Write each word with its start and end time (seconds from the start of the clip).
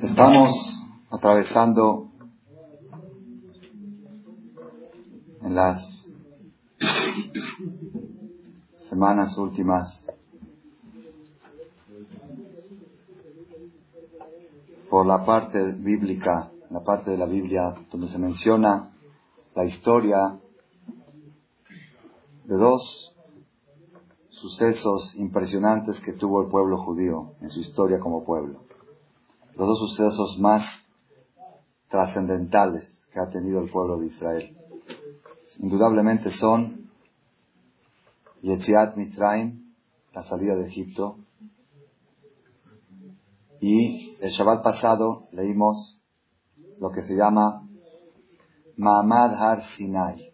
Estamos 0.00 0.52
atravesando 1.10 2.10
en 5.42 5.54
las 5.54 6.08
semanas 8.88 9.36
últimas 9.36 10.06
por 14.88 15.04
la 15.04 15.26
parte 15.26 15.72
bíblica, 15.72 16.50
la 16.70 16.80
parte 16.82 17.10
de 17.10 17.18
la 17.18 17.26
Biblia 17.26 17.74
donde 17.90 18.08
se 18.08 18.18
menciona 18.18 18.90
la 19.54 19.64
historia 19.66 20.40
de 22.44 22.56
dos 22.56 23.14
sucesos 24.30 25.14
impresionantes 25.16 26.00
que 26.00 26.14
tuvo 26.14 26.42
el 26.42 26.48
pueblo 26.48 26.82
judío 26.82 27.34
en 27.42 27.50
su 27.50 27.60
historia 27.60 28.00
como 28.00 28.24
pueblo 28.24 28.71
los 29.56 29.68
dos 29.68 29.78
sucesos 29.78 30.38
más 30.38 30.64
trascendentales 31.88 32.84
que 33.12 33.20
ha 33.20 33.28
tenido 33.28 33.60
el 33.60 33.70
pueblo 33.70 33.98
de 33.98 34.06
Israel. 34.06 34.56
Indudablemente 35.58 36.30
son 36.30 36.90
Yetziat 38.40 38.96
Mitzrayim, 38.96 39.74
la 40.14 40.22
salida 40.22 40.56
de 40.56 40.66
Egipto, 40.66 41.18
y 43.60 44.16
el 44.20 44.30
Shabbat 44.30 44.64
pasado 44.64 45.28
leímos 45.30 46.00
lo 46.80 46.90
que 46.90 47.02
se 47.02 47.14
llama 47.14 47.68
Mahamad 48.76 49.34
Har 49.34 49.62
Sinai, 49.76 50.32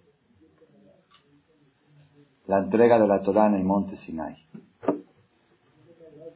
la 2.46 2.60
entrega 2.60 2.98
de 2.98 3.06
la 3.06 3.20
Torah 3.20 3.48
en 3.48 3.55
el 3.55 3.64
monte 3.64 3.96
Sinai. 3.96 4.36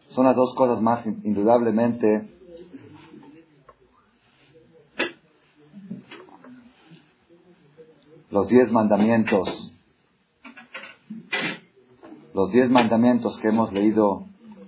Son 0.09 0.27
las 0.27 0.37
dos 0.37 0.55
cosas 0.55 0.83
más 0.83 1.07
indudablemente 1.07 2.32
los 8.33 8.49
diez 8.49 8.73
mandamientos, 8.73 9.75
los 12.33 12.51
diez 12.51 12.71
mandamientos 12.71 13.39
que 13.39 13.49
hemos 13.49 13.71
leído 13.75 14.25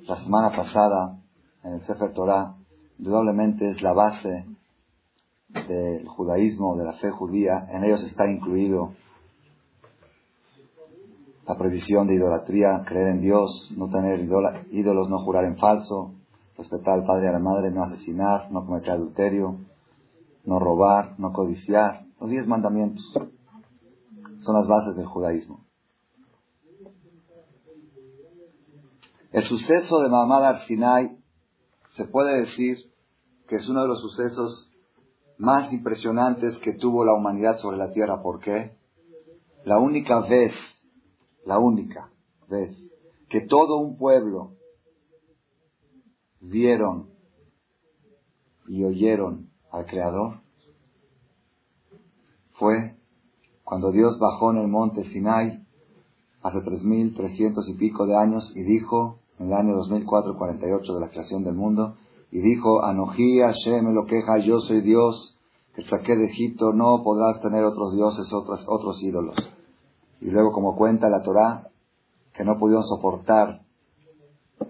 la 0.07 0.19
semana 0.19 0.55
pasada 0.55 1.19
en 1.63 1.73
el 1.73 1.81
Sefer 1.81 2.13
Torah, 2.13 2.57
indudablemente 2.99 3.71
es 3.71 3.81
la 3.81 3.95
base 3.95 4.45
del 5.49 6.07
judaísmo, 6.09 6.77
de 6.77 6.85
la 6.85 6.93
fe 6.93 7.11
judía. 7.11 7.67
En 7.71 7.85
ellos 7.85 8.05
está 8.05 8.31
incluido 8.31 8.93
la 11.49 11.57
prohibición 11.57 12.07
de 12.07 12.17
idolatría, 12.17 12.85
creer 12.87 13.09
en 13.15 13.23
Dios, 13.23 13.73
no 13.79 13.89
tener 13.89 14.21
ídolos, 14.73 15.09
no 15.09 15.25
jurar 15.25 15.47
en 15.47 15.57
falso, 15.57 16.13
respetar 16.59 16.99
al 16.99 17.07
padre 17.07 17.25
y 17.25 17.29
a 17.29 17.33
la 17.33 17.39
madre, 17.39 17.71
no 17.71 17.83
asesinar, 17.85 18.51
no 18.53 18.67
cometer 18.67 18.91
adulterio, 18.91 19.57
no 20.45 20.59
robar, 20.59 21.19
no 21.19 21.33
codiciar. 21.33 22.05
Los 22.21 22.29
diez 22.29 22.47
mandamientos 22.47 23.11
son 24.45 24.57
las 24.57 24.67
bases 24.67 24.97
del 24.97 25.07
judaísmo. 25.07 25.65
El 29.33 29.43
suceso 29.43 30.01
de 30.01 30.09
Mahamad 30.09 30.45
Arsinai 30.45 31.19
se 31.91 32.05
puede 32.05 32.41
decir 32.41 32.79
que 33.49 33.57
es 33.57 33.69
uno 33.69 33.83
de 33.83 33.89
los 33.89 34.01
sucesos 34.01 34.71
más 35.39 35.73
impresionantes 35.73 36.59
que 36.59 36.75
tuvo 36.75 37.05
la 37.05 37.15
humanidad 37.15 37.59
sobre 37.59 37.77
la 37.77 37.93
tierra. 37.93 38.23
¿Por 38.23 38.39
qué? 38.41 38.77
La 39.65 39.79
única 39.79 40.21
vez, 40.21 40.55
la 41.45 41.59
única 41.59 42.11
vez 42.49 42.71
que 43.29 43.41
todo 43.41 43.79
un 43.79 43.97
pueblo 43.97 44.53
vieron 46.41 47.11
y 48.69 48.85
oyeron 48.85 49.51
al 49.71 49.87
Creador 49.87 50.41
fue 52.53 52.97
cuando 53.65 53.91
Dios 53.91 54.19
bajó 54.19 54.53
en 54.53 54.59
el 54.59 54.69
monte 54.69 55.05
Sinai 55.05 55.65
hace 56.43 56.59
3.300 56.59 57.69
y 57.69 57.75
pico 57.75 58.07
de 58.07 58.17
años 58.17 58.53
y 58.55 58.63
dijo, 58.63 59.19
en 59.39 59.47
el 59.47 59.55
año 59.55 59.75
2448 59.77 60.95
de 60.95 61.01
la 61.01 61.09
creación 61.09 61.43
del 61.43 61.55
mundo, 61.55 61.97
y 62.31 62.41
dijo, 62.41 62.85
Anoji 62.85 63.41
Hashem 63.41 63.95
lo 63.95 64.05
queja, 64.05 64.39
yo 64.39 64.61
soy 64.61 64.83
Dios, 64.83 65.39
que 65.75 65.85
saqué 65.85 66.17
de 66.17 66.27
Egipto, 66.27 66.73
no 66.73 67.03
podrás 67.03 67.41
tener 67.41 67.65
otros 67.65 67.95
dioses, 67.95 68.33
otros, 68.33 68.65
otros 68.69 69.03
ídolos. 69.03 69.37
Y 70.21 70.31
luego, 70.31 70.53
como 70.53 70.77
cuenta 70.77 71.09
la 71.09 71.23
Torá, 71.23 71.69
que 72.35 72.45
no 72.45 72.59
pudieron 72.59 72.85
soportar, 72.85 73.63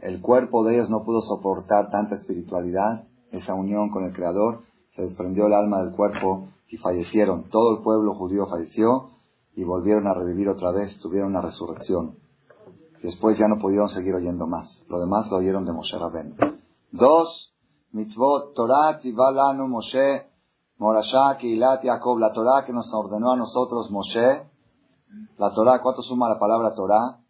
el 0.02 0.20
cuerpo 0.20 0.64
de 0.64 0.74
ellos 0.74 0.90
no 0.90 1.04
pudo 1.04 1.20
soportar 1.20 1.90
tanta 1.90 2.14
espiritualidad, 2.14 3.04
esa 3.32 3.54
unión 3.54 3.90
con 3.90 4.04
el 4.04 4.12
Creador, 4.12 4.62
se 4.94 5.02
desprendió 5.02 5.46
el 5.46 5.54
alma 5.54 5.82
del 5.82 5.94
cuerpo 5.94 6.48
y 6.68 6.76
fallecieron. 6.76 7.48
Todo 7.50 7.76
el 7.76 7.82
pueblo 7.82 8.14
judío 8.14 8.46
falleció 8.46 9.10
y 9.56 9.64
volvieron 9.64 10.06
a 10.06 10.14
revivir 10.14 10.48
otra 10.48 10.70
vez, 10.72 10.98
tuvieron 10.98 11.30
una 11.30 11.40
resurrección. 11.40 12.16
Después 13.02 13.38
ya 13.38 13.46
no 13.48 13.60
pudieron 13.60 13.88
seguir 13.88 14.14
oyendo 14.14 14.46
más. 14.46 14.84
Lo 14.88 14.98
demás 14.98 15.30
lo 15.30 15.36
oyeron 15.36 15.66
de 15.66 15.72
Moshe 15.72 15.98
Rabén. 15.98 16.36
Dos, 16.90 17.54
mitzvot 17.92 18.54
Torah 18.54 18.98
Tivalanu 18.98 19.68
Moshe 19.68 20.26
Morashá 20.78 21.36
Kilat 21.38 21.82
Jacob. 21.84 22.18
La 22.18 22.32
Torah 22.32 22.64
que 22.64 22.72
nos 22.72 22.92
ordenó 22.94 23.32
a 23.32 23.36
nosotros 23.36 23.90
Moshe. 23.90 24.48
La 25.38 25.52
Torah, 25.52 25.80
¿cuánto 25.82 26.02
suma 26.02 26.28
la 26.28 26.38
palabra 26.38 26.74
Torah? 26.74 27.20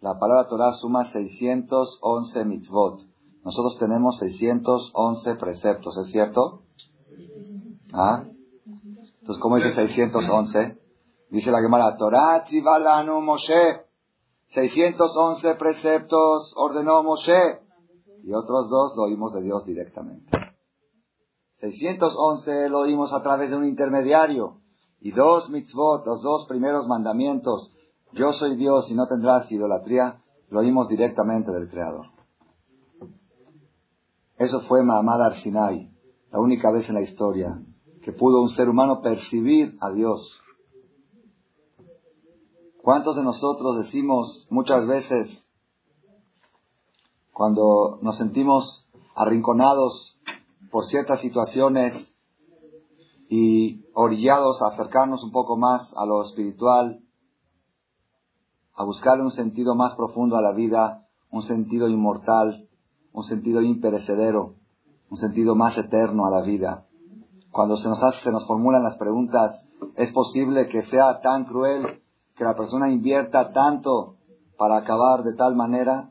La 0.00 0.18
palabra 0.18 0.48
Torah 0.48 0.72
suma 0.72 1.04
611 1.04 2.44
mitzvot. 2.44 3.02
Nosotros 3.44 3.76
tenemos 3.78 4.18
611 4.18 5.34
preceptos, 5.36 5.96
¿es 5.98 6.10
cierto? 6.10 6.62
¿Ah? 7.92 8.24
Entonces, 9.28 9.42
¿cómo 9.42 9.56
dice 9.56 9.72
611? 9.72 10.78
Dice 11.28 11.50
la 11.50 11.60
Gemara, 11.60 11.98
Torah 11.98 12.44
Tzivalanu 12.44 13.20
Moshe. 13.20 13.82
611 14.54 15.54
preceptos 15.56 16.54
ordenó 16.56 17.02
Moshe. 17.02 17.60
Y 18.24 18.32
otros 18.32 18.70
dos 18.70 18.96
lo 18.96 19.02
oímos 19.02 19.34
de 19.34 19.42
Dios 19.42 19.66
directamente. 19.66 20.30
611 21.60 22.70
lo 22.70 22.78
oímos 22.78 23.12
a 23.12 23.22
través 23.22 23.50
de 23.50 23.58
un 23.58 23.66
intermediario. 23.66 24.62
Y 24.98 25.10
dos 25.10 25.50
mitzvot, 25.50 26.06
los 26.06 26.22
dos 26.22 26.46
primeros 26.48 26.86
mandamientos, 26.86 27.70
yo 28.14 28.32
soy 28.32 28.56
Dios 28.56 28.90
y 28.90 28.94
no 28.94 29.08
tendrás 29.08 29.52
idolatría, 29.52 30.22
lo 30.48 30.60
oímos 30.60 30.88
directamente 30.88 31.52
del 31.52 31.68
Creador. 31.68 32.06
Eso 34.38 34.62
fue 34.62 34.82
Mahamad 34.82 35.20
Arsinai, 35.20 35.92
la 36.32 36.40
única 36.40 36.70
vez 36.70 36.88
en 36.88 36.94
la 36.94 37.02
historia 37.02 37.60
que 38.08 38.14
pudo 38.14 38.40
un 38.40 38.48
ser 38.48 38.70
humano 38.70 39.02
percibir 39.02 39.76
a 39.82 39.90
Dios. 39.90 40.40
¿Cuántos 42.82 43.16
de 43.16 43.22
nosotros 43.22 43.84
decimos 43.84 44.46
muchas 44.48 44.86
veces 44.86 45.46
cuando 47.34 47.98
nos 48.00 48.16
sentimos 48.16 48.88
arrinconados 49.14 50.18
por 50.70 50.86
ciertas 50.86 51.20
situaciones 51.20 52.16
y 53.28 53.84
orillados 53.92 54.62
a 54.62 54.68
acercarnos 54.68 55.22
un 55.22 55.30
poco 55.30 55.58
más 55.58 55.92
a 55.94 56.06
lo 56.06 56.22
espiritual, 56.22 57.02
a 58.74 58.84
buscar 58.84 59.20
un 59.20 59.32
sentido 59.32 59.74
más 59.74 59.94
profundo 59.96 60.38
a 60.38 60.40
la 60.40 60.52
vida, 60.52 61.06
un 61.30 61.42
sentido 61.42 61.90
inmortal, 61.90 62.70
un 63.12 63.24
sentido 63.24 63.60
imperecedero, 63.60 64.54
un 65.10 65.18
sentido 65.18 65.54
más 65.54 65.76
eterno 65.76 66.24
a 66.24 66.30
la 66.30 66.40
vida? 66.40 66.87
Cuando 67.58 67.76
se 67.76 67.88
nos, 67.88 68.00
hace, 68.04 68.20
se 68.20 68.30
nos 68.30 68.46
formulan 68.46 68.84
las 68.84 68.96
preguntas, 68.98 69.66
¿es 69.96 70.12
posible 70.12 70.68
que 70.68 70.84
sea 70.84 71.20
tan 71.20 71.44
cruel 71.44 72.04
que 72.36 72.44
la 72.44 72.54
persona 72.54 72.88
invierta 72.88 73.52
tanto 73.52 74.14
para 74.56 74.76
acabar 74.76 75.24
de 75.24 75.34
tal 75.34 75.56
manera? 75.56 76.08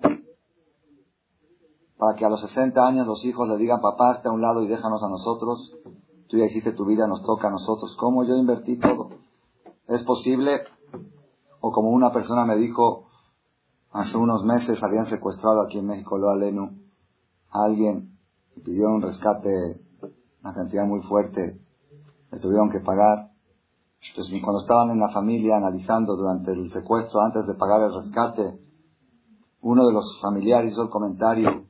Para 1.97 2.17
que 2.17 2.25
a 2.25 2.29
los 2.29 2.41
60 2.41 2.85
años 2.85 3.07
los 3.07 3.23
hijos 3.23 3.47
le 3.47 3.55
digan, 3.55 3.79
papá, 3.79 4.15
esté 4.15 4.27
a 4.27 4.33
un 4.33 4.41
lado 4.41 4.61
y 4.61 4.67
déjanos 4.67 5.01
a 5.01 5.07
nosotros. 5.07 5.73
Tú 6.27 6.35
ya 6.35 6.47
hiciste 6.47 6.73
tu 6.73 6.83
vida, 6.83 7.07
nos 7.07 7.23
toca 7.23 7.47
a 7.47 7.51
nosotros. 7.51 7.95
¿Cómo 7.97 8.25
yo 8.25 8.35
invertí 8.35 8.77
todo? 8.77 9.11
¿Es 9.87 10.03
posible? 10.03 10.63
O 11.61 11.71
como 11.71 11.91
una 11.91 12.11
persona 12.11 12.43
me 12.43 12.57
dijo, 12.57 13.05
hace 13.93 14.17
unos 14.17 14.43
meses 14.43 14.83
habían 14.83 15.05
secuestrado 15.05 15.61
aquí 15.61 15.77
en 15.77 15.87
México, 15.87 16.17
lo 16.17 16.29
alenu, 16.29 16.77
a 17.51 17.63
alguien 17.63 18.17
pidió 18.65 18.89
un 18.89 19.01
rescate 19.01 19.86
una 20.47 20.55
cantidad 20.55 20.85
muy 20.85 21.01
fuerte, 21.01 21.59
le 22.31 22.39
tuvieron 22.39 22.69
que 22.69 22.79
pagar. 22.79 23.31
Entonces, 24.09 24.41
cuando 24.41 24.61
estaban 24.61 24.91
en 24.91 24.99
la 24.99 25.09
familia 25.09 25.57
analizando 25.57 26.15
durante 26.15 26.53
el 26.53 26.71
secuestro, 26.71 27.19
antes 27.19 27.45
de 27.45 27.55
pagar 27.55 27.81
el 27.81 27.93
rescate, 27.93 28.57
uno 29.61 29.85
de 29.85 29.93
los 29.93 30.21
familiares 30.21 30.71
hizo 30.71 30.83
el 30.83 30.89
comentario, 30.89 31.65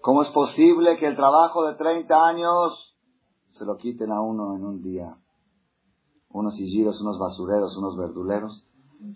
¿cómo 0.00 0.22
es 0.22 0.28
posible 0.30 0.96
que 0.96 1.06
el 1.06 1.14
trabajo 1.14 1.64
de 1.68 1.76
30 1.76 2.26
años 2.26 2.96
se 3.50 3.64
lo 3.64 3.76
quiten 3.76 4.10
a 4.10 4.20
uno 4.20 4.56
en 4.56 4.64
un 4.64 4.82
día? 4.82 5.16
Unos 6.30 6.56
sillidos, 6.56 7.00
unos 7.00 7.18
basureros, 7.18 7.76
unos 7.76 7.96
verduleros, 7.96 8.66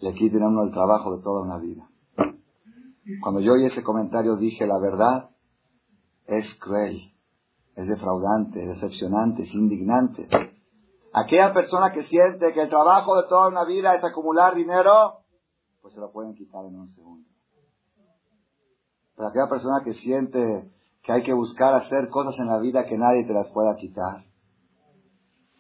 le 0.01 0.15
quiten 0.15 0.45
a 0.45 0.49
uno 0.49 0.63
el 0.63 0.71
trabajo 0.71 1.17
de 1.17 1.23
toda 1.23 1.43
una 1.43 1.59
vida. 1.59 1.91
Cuando 3.21 3.41
yo 3.41 3.55
oí 3.55 3.65
ese 3.65 3.83
comentario 3.83 4.37
dije, 4.37 4.67
la 4.69 4.79
verdad 4.79 5.31
es 6.27 6.55
cruel, 6.61 7.10
es 7.81 7.89
defraudante, 7.89 8.63
es 8.63 8.69
decepcionante, 8.69 9.43
es 9.43 9.55
indignante. 9.55 10.29
Aquella 11.13 11.53
persona 11.53 11.93
que 11.93 12.05
siente 12.05 12.53
que 12.53 12.63
el 12.63 12.69
trabajo 12.69 13.17
de 13.17 13.29
toda 13.29 13.49
una 13.49 13.65
vida 13.65 13.95
es 13.95 14.05
acumular 14.05 14.55
dinero, 14.55 15.21
pues 15.81 15.95
se 15.95 16.01
lo 16.01 16.13
pueden 16.13 16.35
quitar 16.35 16.65
en 16.67 16.77
un 16.77 16.89
segundo. 16.91 17.29
Pero 19.17 19.29
aquella 19.29 19.49
persona 19.49 19.83
que 19.83 19.95
siente 19.95 20.71
que 21.03 21.13
hay 21.13 21.23
que 21.23 21.33
buscar 21.33 21.73
hacer 21.73 22.11
cosas 22.11 22.39
en 22.39 22.49
la 22.49 22.59
vida 22.59 22.85
que 22.87 22.99
nadie 22.99 23.25
te 23.25 23.33
las 23.33 23.51
pueda 23.51 23.75
quitar, 23.77 24.27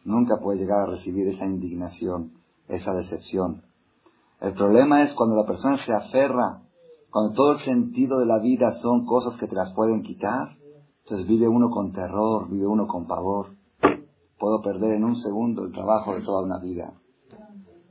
nunca 0.04 0.36
puede 0.38 0.58
llegar 0.58 0.80
a 0.80 0.90
recibir 0.90 1.26
esa 1.28 1.46
indignación, 1.46 2.34
esa 2.68 2.92
decepción. 2.92 3.64
El 4.40 4.52
problema 4.52 5.02
es 5.02 5.14
cuando 5.14 5.36
la 5.36 5.46
persona 5.46 5.78
se 5.78 5.92
aferra, 5.92 6.62
cuando 7.10 7.32
todo 7.32 7.52
el 7.52 7.58
sentido 7.58 8.18
de 8.18 8.26
la 8.26 8.38
vida 8.38 8.72
son 8.72 9.06
cosas 9.06 9.38
que 9.38 9.46
te 9.46 9.54
las 9.54 9.72
pueden 9.72 10.02
quitar, 10.02 10.59
entonces 11.10 11.26
vive 11.26 11.48
uno 11.48 11.70
con 11.70 11.90
terror, 11.90 12.48
vive 12.48 12.68
uno 12.68 12.86
con 12.86 13.08
pavor. 13.08 13.56
Puedo 14.38 14.62
perder 14.62 14.92
en 14.92 15.02
un 15.02 15.16
segundo 15.16 15.64
el 15.64 15.72
trabajo 15.72 16.14
de 16.14 16.20
toda 16.20 16.44
una 16.44 16.60
vida. 16.60 16.92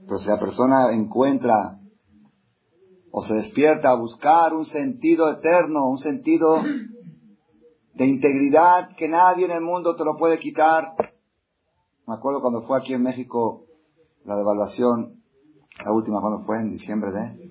Pero 0.06 0.20
si 0.20 0.30
la 0.30 0.40
persona 0.40 0.94
encuentra 0.94 1.82
o 3.12 3.22
se 3.24 3.34
despierta 3.34 3.90
a 3.90 3.96
buscar 3.96 4.54
un 4.54 4.64
sentido 4.64 5.30
eterno, 5.30 5.90
un 5.90 5.98
sentido 5.98 6.62
de 7.96 8.06
integridad 8.06 8.96
que 8.96 9.10
nadie 9.10 9.44
en 9.44 9.52
el 9.52 9.62
mundo 9.62 9.98
te 9.98 10.06
lo 10.06 10.16
puede 10.16 10.40
quitar. 10.40 10.96
Me 12.08 12.16
acuerdo 12.16 12.40
cuando 12.40 12.62
fue 12.62 12.80
aquí 12.80 12.94
en 12.94 13.04
México 13.04 13.66
la 14.24 14.38
devaluación, 14.38 15.22
la 15.84 15.92
última 15.92 16.22
cuando 16.22 16.46
fue, 16.46 16.62
en 16.62 16.72
diciembre 16.72 17.12
de... 17.12 17.50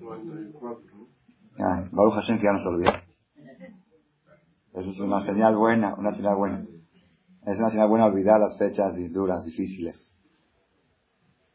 Ya, 1.59 1.87
Baruch 1.91 2.15
Hashem 2.15 2.39
que 2.39 2.45
ya 2.45 2.53
no 2.53 2.57
se 2.59 2.67
olvidó. 2.69 3.08
Esa 4.73 4.89
es 4.89 4.99
una 4.99 5.21
señal 5.21 5.55
buena, 5.55 5.95
una 5.95 6.13
señal 6.13 6.35
buena. 6.35 6.65
Es 7.45 7.57
una 7.57 7.69
señal 7.69 7.89
buena 7.89 8.05
olvidar 8.05 8.39
las 8.39 8.57
fechas 8.57 8.93
duras, 9.11 9.43
difíciles. 9.43 10.15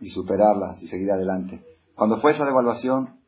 Y 0.01 0.09
superarlas 0.09 0.83
y 0.83 0.89
seguir 0.89 1.11
adelante. 1.11 1.65
Cuando 1.95 2.21
fue 2.21 2.33
esa 2.33 2.45
devaluación, 2.45 3.21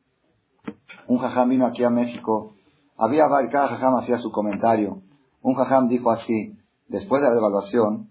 un 1.07 1.19
jajam 1.19 1.49
vino 1.51 1.67
aquí 1.67 1.85
a 1.85 1.91
México. 1.91 2.57
Había 2.97 3.29
cada 3.51 3.69
jajam 3.69 3.95
hacía 3.97 4.19
su 4.19 4.33
comentario. 4.33 5.03
Un 5.43 5.55
jajam 5.55 5.87
dijo 5.89 6.11
así, 6.11 6.59
después 6.89 7.23
de 7.23 7.29
la 7.29 7.35
devaluación, 7.35 8.11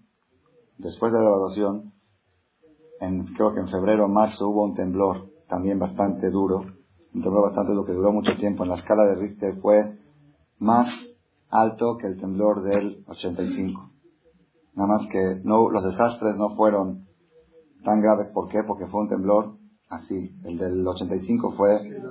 después 0.78 1.12
de 1.12 1.18
la 1.18 1.24
devaluación, 1.24 1.92
creo 3.34 3.52
que 3.52 3.60
en 3.60 3.68
febrero 3.68 4.06
o 4.06 4.08
marzo 4.08 4.48
hubo 4.48 4.64
un 4.64 4.74
temblor, 4.74 5.28
también 5.48 5.78
bastante 5.78 6.30
duro, 6.30 6.64
un 7.14 7.22
temblor 7.22 7.44
bastante 7.44 7.72
duro 7.72 7.84
que 7.84 7.92
duró 7.92 8.12
mucho 8.12 8.32
tiempo. 8.36 8.62
En 8.62 8.70
la 8.70 8.76
escala 8.76 9.04
de 9.04 9.16
Richter 9.16 9.60
fue 9.60 9.98
más 10.58 10.88
alto 11.50 11.96
que 11.96 12.06
el 12.06 12.18
temblor 12.18 12.62
del 12.62 13.04
85. 13.06 13.90
Nada 14.74 14.88
más 14.88 15.06
que 15.08 15.40
no, 15.44 15.70
los 15.70 15.84
desastres 15.84 16.36
no 16.36 16.56
fueron 16.56 17.06
tan 17.84 18.00
graves. 18.00 18.30
¿Por 18.32 18.48
qué? 18.48 18.62
Porque 18.66 18.86
fue 18.86 19.02
un 19.02 19.08
temblor 19.08 19.54
así. 19.88 20.34
El 20.44 20.58
del 20.58 20.86
85 20.86 21.52
fue, 21.56 22.02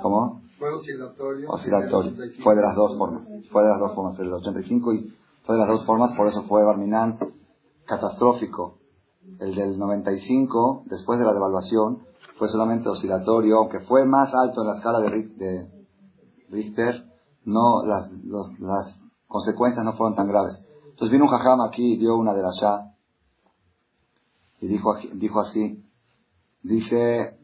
¿cómo? 0.00 0.42
Fue 0.58 0.72
oscilatorio. 0.72 1.50
Oscilatorio. 1.50 2.12
Fue 2.42 2.54
de 2.54 2.62
las 2.62 2.74
dos 2.76 2.96
formas. 2.96 3.28
Fue 3.50 3.62
de 3.62 3.68
las 3.70 3.80
dos 3.80 3.94
formas. 3.94 4.18
El 4.18 4.26
del 4.26 4.34
85 4.34 4.94
y 4.94 5.14
fue 5.48 5.54
de 5.54 5.60
las 5.62 5.70
dos 5.70 5.86
formas, 5.86 6.12
por 6.14 6.28
eso 6.28 6.42
fue 6.42 6.62
Barminan 6.62 7.18
catastrófico. 7.86 8.80
El 9.40 9.54
del 9.54 9.78
95, 9.78 10.84
después 10.90 11.18
de 11.18 11.24
la 11.24 11.32
devaluación, 11.32 12.02
fue 12.38 12.48
solamente 12.48 12.90
oscilatorio, 12.90 13.56
aunque 13.56 13.80
fue 13.80 14.04
más 14.04 14.32
alto 14.34 14.60
en 14.60 14.68
la 14.68 14.74
escala 14.76 15.00
de 15.00 15.70
Richter, 16.50 17.07
no, 17.48 17.84
las, 17.84 18.10
las 18.60 19.00
consecuencias 19.26 19.84
no 19.84 19.94
fueron 19.94 20.14
tan 20.14 20.28
graves. 20.28 20.64
Entonces 20.90 21.10
vino 21.10 21.24
un 21.24 21.30
jajam 21.30 21.60
aquí 21.60 21.94
y 21.94 21.96
dio 21.96 22.16
una 22.16 22.34
de 22.34 22.42
ya 22.60 22.92
y 24.60 24.66
dijo, 24.66 24.96
dijo 25.14 25.40
así, 25.40 25.84
dice, 26.62 27.38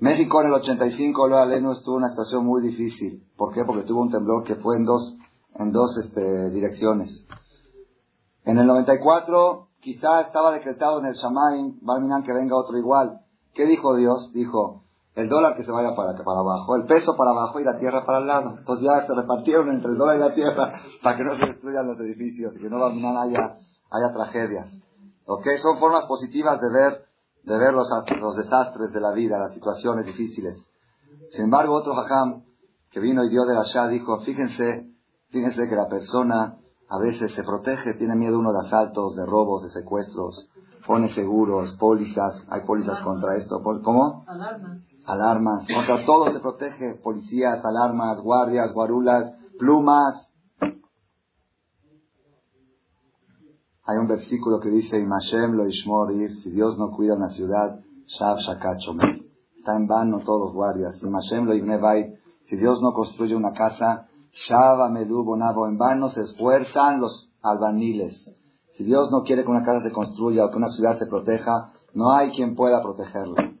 México 0.00 0.40
en 0.40 0.48
el 0.48 0.52
85, 0.54 1.28
Loa 1.28 1.46
Leno 1.46 1.72
estuvo 1.72 1.96
una 1.96 2.10
situación 2.10 2.44
muy 2.44 2.62
difícil. 2.62 3.24
¿Por 3.36 3.52
qué? 3.54 3.64
Porque 3.64 3.84
tuvo 3.84 4.02
un 4.02 4.10
temblor 4.10 4.44
que 4.44 4.56
fue 4.56 4.76
en 4.76 4.84
dos, 4.84 5.16
en 5.54 5.72
dos 5.72 5.96
este, 5.96 6.50
direcciones. 6.50 7.26
En 8.44 8.58
el 8.58 8.66
94, 8.66 9.68
quizá 9.80 10.20
estaba 10.20 10.52
decretado 10.52 11.00
en 11.00 11.06
el 11.06 11.14
Shamaim, 11.14 11.78
Barminan 11.80 12.22
que 12.22 12.32
venga 12.32 12.56
otro 12.56 12.76
igual. 12.78 13.20
¿Qué 13.54 13.66
dijo 13.66 13.96
Dios? 13.96 14.32
Dijo, 14.32 14.84
el 15.14 15.28
dólar 15.28 15.56
que 15.56 15.64
se 15.64 15.72
vaya 15.72 15.94
para, 15.96 16.12
para 16.12 16.40
abajo, 16.40 16.76
el 16.76 16.86
peso 16.86 17.14
para 17.16 17.30
abajo 17.30 17.60
y 17.60 17.64
la 17.64 17.78
tierra 17.78 18.04
para 18.06 18.18
el 18.18 18.26
lado. 18.26 18.54
Entonces 18.58 18.86
ya 18.86 19.06
se 19.06 19.14
repartieron 19.14 19.68
entre 19.70 19.90
el 19.90 19.98
dólar 19.98 20.16
y 20.16 20.20
la 20.20 20.34
tierra 20.34 20.72
para 21.02 21.16
que 21.16 21.24
no 21.24 21.36
se 21.36 21.46
destruyan 21.46 21.86
los 21.86 21.98
edificios 22.00 22.56
y 22.56 22.60
que 22.60 22.70
no 22.70 23.20
haya, 23.20 23.56
haya 23.90 24.12
tragedias. 24.12 24.82
¿Ok? 25.26 25.46
Son 25.60 25.78
formas 25.78 26.04
positivas 26.06 26.60
de 26.60 26.70
ver, 26.72 27.04
de 27.44 27.58
ver 27.58 27.72
los, 27.72 27.88
los 28.20 28.36
desastres 28.36 28.92
de 28.92 29.00
la 29.00 29.12
vida, 29.12 29.38
las 29.38 29.54
situaciones 29.54 30.06
difíciles. 30.06 30.66
Sin 31.30 31.44
embargo, 31.44 31.74
otro 31.74 31.92
hajam 31.92 32.42
que 32.90 33.00
vino 33.00 33.24
y 33.24 33.28
dio 33.28 33.44
de 33.44 33.54
la 33.54 33.62
Shah 33.62 33.88
dijo, 33.88 34.18
fíjense, 34.20 34.90
fíjense 35.30 35.68
que 35.68 35.76
la 35.76 35.88
persona 35.88 36.56
a 36.88 36.98
veces 36.98 37.32
se 37.32 37.44
protege, 37.44 37.94
tiene 37.94 38.16
miedo 38.16 38.38
uno 38.38 38.52
de 38.52 38.66
asaltos, 38.66 39.14
de 39.14 39.24
robos, 39.24 39.62
de 39.62 39.68
secuestros, 39.68 40.48
pone 40.86 41.08
seguros, 41.12 41.76
pólizas, 41.78 42.44
hay 42.48 42.62
pólizas 42.62 43.00
contra 43.00 43.36
esto, 43.36 43.62
¿cómo? 43.62 44.24
Alarmas. 44.26 44.88
Alarmas, 45.06 45.66
contra 45.72 46.04
todo 46.04 46.30
se 46.30 46.40
protege, 46.40 46.94
policías, 47.02 47.64
alarmas, 47.64 48.20
guardias, 48.20 48.72
guarulas, 48.72 49.32
plumas. 49.58 50.30
Hay 53.84 53.96
un 53.96 54.06
versículo 54.06 54.60
que 54.60 54.70
dice, 54.70 55.00
Imashem 55.00 55.52
lo 55.52 55.66
ishmorir, 55.66 56.34
si 56.42 56.50
Dios 56.50 56.78
no 56.78 56.90
cuida 56.90 57.14
una 57.14 57.28
ciudad, 57.28 57.80
Shav 58.06 58.38
Shakachomer. 58.38 59.20
Está 59.56 59.76
en 59.76 59.86
vano 59.86 60.20
todos 60.24 60.46
los 60.46 60.54
guardias. 60.54 61.02
Imashem 61.02 61.44
lo 61.44 61.54
ibnevait, 61.54 62.14
si 62.48 62.56
Dios 62.56 62.80
no 62.82 62.92
construye 62.92 63.34
una 63.34 63.52
casa, 63.52 64.08
Shava 64.32 64.88
Melu 64.90 65.24
Bonabo, 65.24 65.66
en 65.66 65.76
vano 65.76 66.08
se 66.08 66.22
esfuerzan 66.22 67.00
los 67.00 67.30
albañiles. 67.42 68.30
Si 68.72 68.84
Dios 68.84 69.10
no 69.10 69.22
quiere 69.22 69.42
que 69.42 69.50
una 69.50 69.64
casa 69.64 69.80
se 69.80 69.92
construya 69.92 70.44
o 70.44 70.50
que 70.50 70.56
una 70.56 70.68
ciudad 70.68 70.98
se 70.98 71.06
proteja, 71.06 71.72
no 71.94 72.12
hay 72.12 72.30
quien 72.30 72.54
pueda 72.54 72.82
protegerla. 72.82 73.52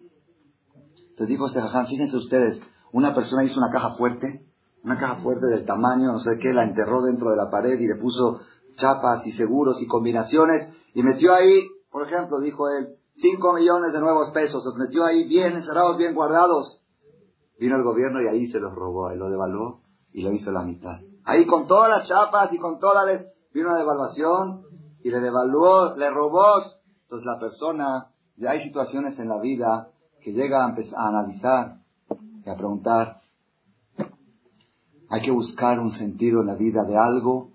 Entonces 0.94 1.28
dijo 1.28 1.46
este 1.46 1.60
jaján, 1.60 1.86
fíjense 1.86 2.16
ustedes, 2.16 2.60
una 2.92 3.14
persona 3.14 3.44
hizo 3.44 3.60
una 3.60 3.70
caja 3.70 3.90
fuerte, 3.90 4.46
una 4.82 4.98
caja 4.98 5.16
fuerte 5.16 5.46
del 5.46 5.66
tamaño, 5.66 6.12
no 6.12 6.20
sé 6.20 6.38
qué, 6.38 6.54
la 6.54 6.64
enterró 6.64 7.02
dentro 7.02 7.30
de 7.30 7.36
la 7.36 7.50
pared 7.50 7.78
y 7.78 7.86
le 7.86 7.96
puso 7.96 8.40
chapas 8.76 9.26
y 9.26 9.32
seguros 9.32 9.82
y 9.82 9.86
combinaciones 9.86 10.68
y 10.94 11.02
metió 11.02 11.34
ahí, 11.34 11.60
por 11.90 12.06
ejemplo, 12.06 12.40
dijo 12.40 12.68
él, 12.68 12.96
5 13.16 13.52
millones 13.52 13.92
de 13.92 14.00
nuevos 14.00 14.30
pesos, 14.30 14.64
los 14.64 14.76
metió 14.76 15.04
ahí 15.04 15.28
bien 15.28 15.52
encerrados, 15.52 15.98
bien 15.98 16.14
guardados. 16.14 16.82
Vino 17.58 17.76
el 17.76 17.82
gobierno 17.82 18.22
y 18.22 18.28
ahí 18.28 18.46
se 18.46 18.58
los 18.58 18.74
robó, 18.74 19.12
y 19.12 19.16
lo 19.16 19.28
devaluó 19.28 19.82
y 20.12 20.22
lo 20.22 20.32
hizo 20.32 20.50
la 20.50 20.62
mitad. 20.62 21.00
Ahí 21.24 21.46
con 21.46 21.66
todas 21.66 21.90
las 21.90 22.08
chapas 22.08 22.52
y 22.52 22.58
con 22.58 22.78
todas 22.78 23.06
las... 23.06 23.26
Vino 23.52 23.68
una 23.68 23.78
devaluación 23.78 24.64
y 25.02 25.10
le 25.10 25.20
devaluó, 25.20 25.96
le 25.96 26.10
robó. 26.10 26.62
Entonces 27.02 27.26
la 27.26 27.38
persona, 27.38 28.10
ya 28.36 28.50
hay 28.50 28.62
situaciones 28.62 29.18
en 29.18 29.28
la 29.28 29.40
vida 29.40 29.90
que 30.22 30.32
llega 30.32 30.64
a, 30.64 30.68
a 30.68 31.08
analizar 31.08 31.78
y 32.44 32.48
a 32.48 32.56
preguntar, 32.56 33.20
hay 35.08 35.22
que 35.22 35.30
buscar 35.30 35.80
un 35.80 35.92
sentido 35.92 36.40
en 36.40 36.46
la 36.46 36.54
vida 36.54 36.84
de 36.84 36.96
algo 36.96 37.50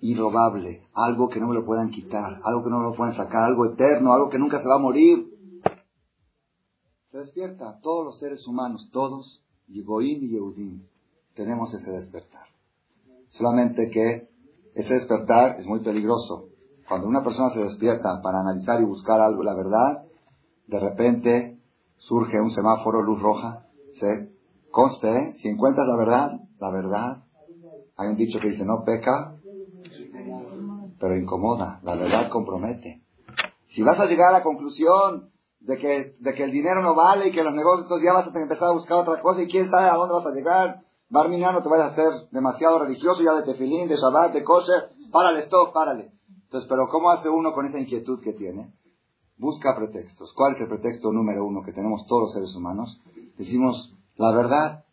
irrobable, 0.00 0.86
algo 0.94 1.28
que 1.28 1.40
no 1.40 1.48
me 1.48 1.54
lo 1.54 1.64
puedan 1.64 1.90
quitar, 1.90 2.40
algo 2.44 2.64
que 2.64 2.70
no 2.70 2.78
me 2.78 2.84
lo 2.84 2.94
puedan 2.94 3.14
sacar, 3.14 3.44
algo 3.44 3.66
eterno, 3.66 4.12
algo 4.12 4.30
que 4.30 4.38
nunca 4.38 4.60
se 4.60 4.68
va 4.68 4.76
a 4.76 4.78
morir. 4.78 5.32
Se 7.10 7.18
despierta, 7.18 7.78
todos 7.82 8.04
los 8.04 8.18
seres 8.18 8.46
humanos, 8.46 8.90
todos, 8.92 9.42
Yigoim 9.68 10.24
y 10.24 10.30
Yehudim, 10.30 10.82
tenemos 11.34 11.72
ese 11.74 11.90
despertar. 11.90 12.46
Solamente 13.30 13.90
que 13.90 14.28
ese 14.74 14.94
despertar 14.94 15.58
es 15.58 15.66
muy 15.66 15.80
peligroso. 15.80 16.48
Cuando 16.88 17.06
una 17.06 17.22
persona 17.22 17.50
se 17.50 17.60
despierta 17.60 18.20
para 18.22 18.40
analizar 18.40 18.80
y 18.80 18.84
buscar 18.84 19.20
algo, 19.20 19.42
la 19.42 19.54
verdad, 19.54 20.04
de 20.66 20.80
repente 20.80 21.58
surge 21.98 22.40
un 22.40 22.50
semáforo 22.50 23.02
luz 23.02 23.20
roja. 23.20 23.66
¿se? 23.92 24.30
Conste, 24.70 25.10
¿eh? 25.10 25.34
si 25.36 25.48
encuentras 25.48 25.86
la 25.86 25.96
verdad, 25.96 26.40
la 26.58 26.70
verdad, 26.70 27.24
hay 27.96 28.08
un 28.08 28.16
dicho 28.16 28.38
que 28.40 28.50
dice, 28.50 28.64
no 28.64 28.84
peca, 28.84 29.34
pero 30.98 31.16
incomoda. 31.16 31.80
La 31.82 31.94
verdad 31.94 32.30
compromete. 32.30 33.02
Si 33.68 33.82
vas 33.82 33.98
a 34.00 34.06
llegar 34.06 34.28
a 34.30 34.38
la 34.38 34.42
conclusión 34.42 35.30
de 35.60 35.76
que, 35.76 36.14
de 36.18 36.34
que 36.34 36.44
el 36.44 36.52
dinero 36.52 36.82
no 36.82 36.94
vale 36.94 37.28
y 37.28 37.32
que 37.32 37.42
los 37.42 37.54
negocios 37.54 38.00
ya 38.02 38.12
vas 38.12 38.26
a 38.26 38.38
empezar 38.38 38.68
a 38.68 38.72
buscar 38.72 38.98
otra 38.98 39.20
cosa 39.20 39.42
y 39.42 39.48
quién 39.48 39.68
sabe 39.68 39.88
a 39.88 39.94
dónde 39.94 40.14
vas 40.14 40.26
a 40.26 40.34
llegar, 40.34 40.82
Barminan, 41.10 41.54
no 41.54 41.62
te 41.62 41.68
vayas 41.70 41.86
a 41.86 41.92
hacer 41.92 42.28
demasiado 42.30 42.78
religioso 42.80 43.22
ya 43.22 43.32
de 43.32 43.42
tefilín, 43.42 43.88
de 43.88 43.96
shabbat, 43.96 44.32
de 44.32 44.44
kosher, 44.44 44.90
párale, 45.10 45.40
stop, 45.44 45.72
párale. 45.72 46.12
Entonces, 46.48 46.66
pero 46.66 46.88
¿cómo 46.88 47.10
hace 47.10 47.28
uno 47.28 47.52
con 47.52 47.66
esa 47.66 47.78
inquietud 47.78 48.20
que 48.22 48.32
tiene? 48.32 48.72
Busca 49.36 49.76
pretextos. 49.76 50.32
¿Cuál 50.32 50.54
es 50.54 50.62
el 50.62 50.68
pretexto 50.68 51.12
número 51.12 51.44
uno 51.44 51.62
que 51.62 51.74
tenemos 51.74 52.06
todos 52.06 52.22
los 52.22 52.32
seres 52.32 52.54
humanos? 52.54 52.98
Decimos, 53.36 53.94
la 54.16 54.32
verdad, 54.32 54.86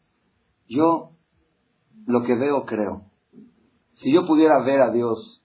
yo 0.67 1.11
lo 2.05 2.23
que 2.23 2.35
veo 2.35 2.65
creo. 2.65 3.03
Si 3.93 4.11
yo 4.11 4.27
pudiera 4.27 4.61
ver 4.63 4.81
a 4.81 4.91
Dios, 4.91 5.41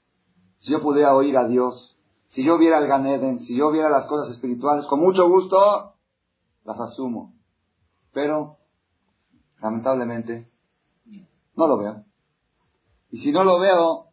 si 0.58 0.72
yo 0.72 0.82
pudiera 0.82 1.14
oír 1.14 1.36
a 1.36 1.46
Dios, 1.46 1.96
si 2.30 2.42
yo 2.42 2.58
viera 2.58 2.80
el 2.80 2.88
Ganeden, 2.88 3.38
si 3.38 3.56
yo 3.56 3.70
viera 3.70 3.88
las 3.88 4.08
cosas 4.08 4.34
espirituales, 4.34 4.86
con 4.86 4.98
mucho 4.98 5.28
gusto 5.28 5.94
las 6.64 6.80
asumo. 6.80 7.34
Pero, 8.12 8.56
lamentablemente, 9.62 10.50
no 11.54 11.68
lo 11.68 11.78
veo. 11.78 12.04
Y 13.12 13.18
si 13.18 13.30
no 13.30 13.44
lo 13.44 13.60
veo, 13.60 14.09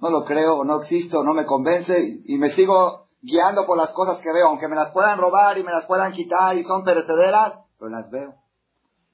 no 0.00 0.10
lo 0.10 0.24
creo, 0.24 0.64
no 0.64 0.80
existo, 0.82 1.24
no 1.24 1.34
me 1.34 1.46
convence 1.46 2.22
y 2.24 2.38
me 2.38 2.50
sigo 2.50 3.08
guiando 3.20 3.66
por 3.66 3.76
las 3.76 3.90
cosas 3.90 4.18
que 4.18 4.32
veo, 4.32 4.48
aunque 4.48 4.68
me 4.68 4.76
las 4.76 4.92
puedan 4.92 5.18
robar 5.18 5.58
y 5.58 5.64
me 5.64 5.72
las 5.72 5.86
puedan 5.86 6.12
quitar 6.12 6.56
y 6.56 6.64
son 6.64 6.84
perecederas, 6.84 7.58
pero 7.78 7.90
las 7.90 8.10
veo. 8.10 8.34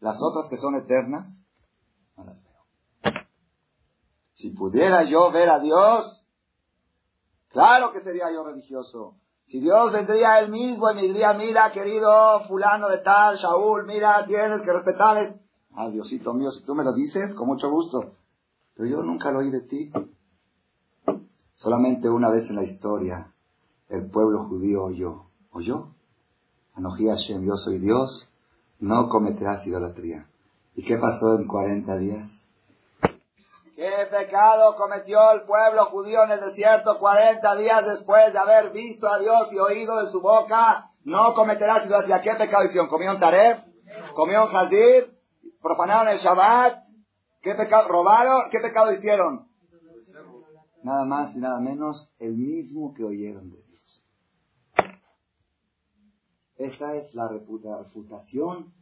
Las 0.00 0.16
otras 0.20 0.48
que 0.50 0.58
son 0.58 0.76
eternas, 0.76 1.26
no 2.16 2.24
las 2.24 2.42
veo. 2.42 3.12
Si 4.34 4.50
pudiera 4.50 5.04
yo 5.04 5.30
ver 5.30 5.48
a 5.48 5.58
Dios, 5.58 6.22
claro 7.48 7.92
que 7.92 8.00
sería 8.00 8.30
yo 8.32 8.44
religioso. 8.44 9.16
Si 9.46 9.60
Dios 9.60 9.92
vendría 9.92 10.38
él 10.40 10.50
mismo 10.50 10.90
y 10.90 10.94
me 10.94 11.02
diría, 11.02 11.32
mira, 11.34 11.70
querido 11.72 12.40
fulano 12.48 12.88
de 12.88 12.98
tal, 12.98 13.36
Shaul, 13.36 13.86
mira, 13.86 14.24
tienes 14.26 14.62
que 14.62 14.72
respetarles. 14.72 15.40
Ah, 15.74 15.88
Diosito 15.88 16.34
mío, 16.34 16.50
si 16.50 16.64
tú 16.64 16.74
me 16.74 16.84
lo 16.84 16.92
dices, 16.92 17.34
con 17.34 17.48
mucho 17.48 17.70
gusto. 17.70 18.16
Pero 18.74 18.88
yo 18.88 19.02
nunca 19.02 19.30
lo 19.30 19.40
oí 19.40 19.50
de 19.50 19.62
ti. 19.62 19.92
Solamente 21.56 22.08
una 22.08 22.30
vez 22.30 22.48
en 22.50 22.56
la 22.56 22.64
historia, 22.64 23.32
el 23.88 24.10
pueblo 24.10 24.44
judío 24.48 24.84
oyó. 24.84 25.26
¿Oyó? 25.52 25.88
Anojí 26.74 27.06
Hashem, 27.06 27.44
yo 27.44 27.56
soy 27.56 27.78
Dios, 27.78 28.28
no 28.80 29.08
cometerás 29.08 29.64
idolatría. 29.66 30.26
¿Y 30.74 30.84
qué 30.84 30.96
pasó 30.96 31.36
en 31.36 31.46
40 31.46 31.96
días? 31.98 32.28
¿Qué 33.76 33.90
pecado 34.10 34.76
cometió 34.76 35.18
el 35.32 35.42
pueblo 35.42 35.86
judío 35.86 36.24
en 36.24 36.32
el 36.32 36.40
desierto 36.40 36.98
40 36.98 37.56
días 37.56 37.84
después 37.84 38.32
de 38.32 38.38
haber 38.38 38.70
visto 38.70 39.08
a 39.08 39.18
Dios 39.18 39.52
y 39.52 39.58
oído 39.58 40.04
de 40.04 40.10
su 40.10 40.20
boca? 40.20 40.90
No 41.04 41.34
cometerás 41.34 41.86
idolatría. 41.86 42.20
¿Qué 42.20 42.34
pecado 42.34 42.64
hicieron? 42.64 42.88
¿Comieron 42.88 43.20
taref? 43.20 43.60
¿Comieron 44.14 44.48
jazir? 44.48 45.16
¿Profanaron 45.62 46.08
el 46.08 46.18
Shabbat? 46.18 46.84
¿Qué 47.42 47.54
pecado? 47.54 47.88
¿Robaron? 47.88 48.50
¿Qué 48.50 48.58
pecado 48.60 48.92
hicieron? 48.92 49.48
Nada 50.84 51.04
más 51.04 51.34
y 51.34 51.40
nada 51.40 51.58
menos 51.58 52.14
el 52.20 52.36
mismo 52.36 52.94
que 52.94 53.02
oyeron 53.02 53.50
de 53.50 53.60
Dios. 53.62 54.04
Esa 56.56 56.94
es 56.94 57.12
la 57.14 57.28
reputación 57.28 58.72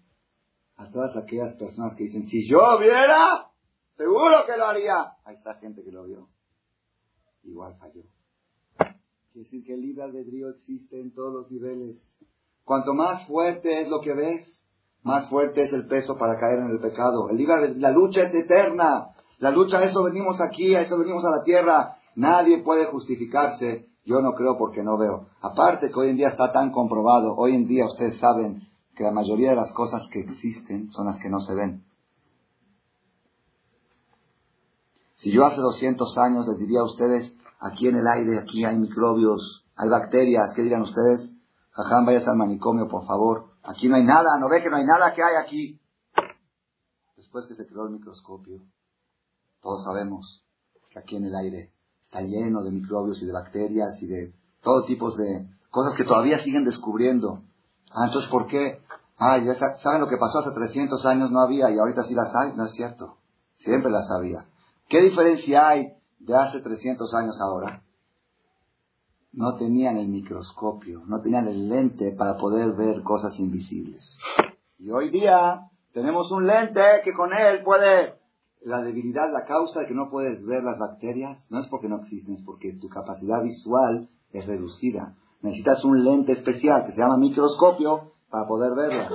a 0.77 0.91
todas 0.91 1.17
aquellas 1.17 1.55
personas 1.55 1.95
que 1.97 2.05
dicen, 2.05 2.25
si 2.25 2.47
yo 2.47 2.79
viera, 2.79 3.53
Seguro 3.97 4.45
que 4.47 4.57
lo 4.57 4.67
haría. 4.67 5.13
Ahí 5.25 5.37
está 5.37 5.55
gente 5.55 5.83
que 5.85 5.93
lo 5.93 6.05
vio. 6.05 6.29
Igual 7.45 7.77
falló. 7.79 8.03
Quiere 8.77 9.45
decir 9.45 9.65
que 9.65 9.75
el 9.75 9.81
libre 9.81 10.03
albedrío 10.03 10.51
existe 10.51 11.01
en 11.01 11.15
todos 11.15 11.33
los 11.33 11.51
niveles. 11.51 12.17
Cuanto 12.65 12.95
más 12.95 13.27
fuerte 13.27 13.83
es 13.83 13.89
lo 13.89 14.01
que 14.01 14.15
ves, 14.15 14.63
más 15.03 15.29
fuerte 15.31 15.63
es 15.63 15.73
el 15.73 15.87
peso 15.87 16.17
para 16.17 16.39
caer 16.39 16.61
en 16.61 16.71
el 16.71 16.81
pecado. 16.81 17.31
El 17.31 17.37
libre, 17.37 17.75
la 17.77 17.91
lucha 17.91 18.23
es 18.23 18.35
eterna. 18.35 19.12
La 19.43 19.51
lucha, 19.51 19.79
a 19.79 19.83
eso 19.83 20.05
venimos 20.05 20.41
aquí, 20.41 20.77
a 20.77 20.83
eso 20.83 20.97
venimos 20.97 21.25
a 21.25 21.37
la 21.37 21.43
tierra. 21.43 21.97
Nadie 22.15 22.63
puede 22.63 22.87
justificarse. 22.87 23.89
Yo 24.05 24.23
no 24.23 24.35
creo 24.35 24.57
porque 24.57 24.85
no 24.85 24.97
veo. 24.97 25.31
Aparte 25.41 25.91
que 25.91 25.99
hoy 25.99 26.11
en 26.11 26.17
día 26.17 26.29
está 26.29 26.53
tan 26.53 26.71
comprobado, 26.71 27.35
hoy 27.35 27.57
en 27.57 27.67
día 27.67 27.87
ustedes 27.87 28.21
saben 28.21 28.63
que 28.95 29.03
la 29.03 29.11
mayoría 29.11 29.51
de 29.51 29.57
las 29.57 29.73
cosas 29.73 30.07
que 30.13 30.21
existen 30.21 30.93
son 30.93 31.07
las 31.07 31.19
que 31.19 31.29
no 31.29 31.41
se 31.41 31.57
ven. 31.57 31.85
Si 35.17 35.33
yo 35.33 35.45
hace 35.45 35.61
200 35.61 36.17
años 36.19 36.47
les 36.47 36.59
diría 36.59 36.79
a 36.79 36.85
ustedes, 36.85 37.37
aquí 37.59 37.89
en 37.89 37.97
el 37.97 38.07
aire, 38.07 38.39
aquí 38.39 38.65
hay 38.65 38.79
microbios, 38.79 39.67
hay 39.75 39.89
bacterias, 39.89 40.55
¿qué 40.55 40.63
dirían 40.63 40.83
ustedes? 40.83 41.35
Jaján, 41.73 42.07
vayas 42.07 42.29
al 42.29 42.37
manicomio, 42.37 42.87
por 42.87 43.09
favor. 43.09 43.47
Aquí 43.65 43.89
no 43.89 43.97
hay 43.97 44.05
nada, 44.05 44.39
no 44.39 44.49
ve 44.49 44.63
que 44.63 44.71
no 44.71 44.77
hay 44.77 44.85
nada 44.85 45.13
que 45.13 45.23
hay 45.25 45.35
aquí. 45.35 45.81
Después 47.17 47.47
que 47.49 47.57
se 47.57 47.67
creó 47.67 47.87
el 47.87 47.95
microscopio, 47.95 48.63
todos 49.63 49.85
sabemos 49.85 50.45
que 50.91 50.99
aquí 50.99 51.17
en 51.17 51.25
el 51.25 51.35
aire 51.35 51.73
está 52.05 52.21
lleno 52.21 52.63
de 52.63 52.73
microbios 52.73 53.23
y 53.23 53.27
de 53.27 53.33
bacterias 53.33 54.03
y 54.03 54.07
de 54.07 54.35
todo 54.61 54.85
tipo 54.85 55.11
de 55.15 55.49
cosas 55.71 55.95
que 55.95 56.05
todavía 56.05 56.39
siguen 56.39 56.65
descubriendo. 56.65 57.43
Ah, 57.91 58.07
entonces, 58.07 58.31
¿por 58.31 58.47
qué? 58.47 58.83
Ah, 59.17 59.39
ya 59.39 59.55
saben 59.55 60.01
lo 60.01 60.09
que 60.09 60.17
pasó 60.19 60.41
hace 60.41 60.51
300 60.51 61.05
años, 61.07 61.31
no 61.31 61.41
había 61.41 61.71
y 61.71 61.79
ahorita 61.79 62.03
sí 62.03 62.15
las 62.15 62.35
hay. 62.35 62.55
No 62.57 62.65
es 62.65 62.73
cierto. 62.73 63.19
Siempre 63.57 63.91
las 63.91 64.11
había. 64.11 64.47
¿Qué 64.89 65.01
diferencia 65.01 65.69
hay 65.69 65.95
de 66.19 66.37
hace 66.37 66.61
300 66.61 67.15
años 67.15 67.41
ahora? 67.41 67.83
No 69.33 69.57
tenían 69.57 69.97
el 69.97 70.09
microscopio, 70.09 71.03
no 71.07 71.23
tenían 71.23 71.49
el 71.49 71.69
lente 71.69 72.13
para 72.13 72.37
poder 72.37 72.73
ver 72.73 73.03
cosas 73.03 73.39
invisibles. 73.39 74.19
Y 74.77 74.91
hoy 74.91 75.09
día 75.11 75.71
tenemos 75.93 76.31
un 76.31 76.47
lente 76.47 76.83
que 77.05 77.15
con 77.15 77.33
él 77.33 77.63
puede... 77.63 78.21
La 78.65 78.81
debilidad, 78.81 79.33
la 79.33 79.45
causa 79.45 79.81
de 79.81 79.87
que 79.87 79.95
no 79.95 80.09
puedes 80.11 80.45
ver 80.45 80.63
las 80.63 80.79
bacterias, 80.79 81.47
no 81.51 81.61
es 81.61 81.67
porque 81.69 81.89
no 81.89 82.01
existen, 82.01 82.35
es 82.35 82.43
porque 82.43 82.73
tu 82.81 82.89
capacidad 82.89 83.43
visual 83.43 84.09
es 84.33 84.47
reducida. 84.47 85.17
Necesitas 85.41 85.85
un 85.85 86.05
lente 86.05 86.33
especial 86.33 86.85
que 86.85 86.93
se 86.93 87.01
llama 87.01 87.17
microscopio 87.17 88.13
para 88.31 88.47
poder 88.47 88.75
verlas. 88.77 89.13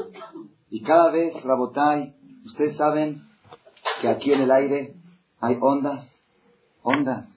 Y 0.70 0.84
cada 0.84 1.12
vez, 1.12 1.42
Rabotai, 1.44 2.16
ustedes 2.46 2.76
saben 2.76 3.24
que 4.02 4.10
aquí 4.10 4.34
en 4.34 4.42
el 4.42 4.52
aire 4.52 4.96
hay 5.40 5.58
ondas, 5.62 6.06
ondas. 6.84 7.30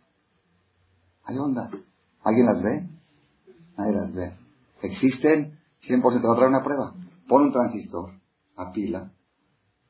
Hay 1.24 1.38
ondas. 1.38 1.70
¿Alguien 2.24 2.46
las 2.46 2.62
ve? 2.62 2.88
Nadie 3.76 3.92
las 3.92 4.12
ve. 4.12 4.36
Existen 4.82 5.58
100%. 5.80 6.02
Voy 6.02 6.16
a 6.16 6.36
traer 6.36 6.48
una 6.48 6.64
prueba. 6.64 6.94
Pon 7.28 7.42
un 7.42 7.52
transistor 7.52 8.10
a 8.56 8.72
pila. 8.72 9.12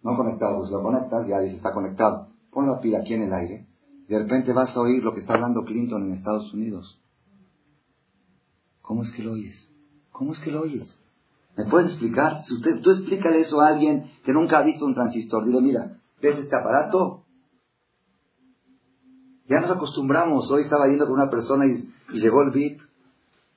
No 0.03 0.17
conectado, 0.17 0.59
pues 0.59 0.71
lo 0.71 0.83
conectas, 0.83 1.27
ya 1.27 1.41
dice 1.41 1.57
está 1.57 1.73
conectado. 1.73 2.29
Pon 2.51 2.67
la 2.67 2.81
pila 2.81 3.01
aquí 3.01 3.15
en 3.15 3.23
el 3.23 3.33
aire. 3.33 3.67
De 4.09 4.19
repente 4.19 4.53
vas 4.53 4.77
a 4.77 4.81
oír 4.81 5.03
lo 5.03 5.13
que 5.13 5.21
está 5.21 5.35
hablando 5.35 5.65
Clinton 5.65 6.05
en 6.05 6.13
Estados 6.13 6.53
Unidos. 6.53 7.01
¿Cómo 8.81 9.05
es 9.05 9.13
que 9.13 9.23
lo 9.23 9.33
oyes? 9.33 9.69
¿Cómo 10.11 10.33
es 10.33 10.41
que 10.41 10.51
lo 10.51 10.63
oyes? 10.63 10.99
¿Me 11.57 11.65
puedes 11.67 11.89
explicar? 11.89 12.43
Si 12.45 12.55
usted, 12.55 12.81
tú 12.81 12.91
explícale 12.91 13.41
eso 13.41 13.61
a 13.61 13.69
alguien 13.69 14.11
que 14.25 14.33
nunca 14.33 14.59
ha 14.59 14.63
visto 14.63 14.85
un 14.85 14.95
transistor. 14.95 15.45
Dile, 15.45 15.61
mira, 15.61 15.99
¿ves 16.21 16.39
este 16.39 16.57
aparato? 16.57 17.25
Ya 19.47 19.61
nos 19.61 19.71
acostumbramos. 19.71 20.51
Hoy 20.51 20.63
estaba 20.63 20.87
yendo 20.89 21.07
con 21.07 21.15
una 21.15 21.31
persona 21.31 21.67
y, 21.67 21.89
llegó 22.19 22.43
el 22.43 22.51
VIP 22.51 22.81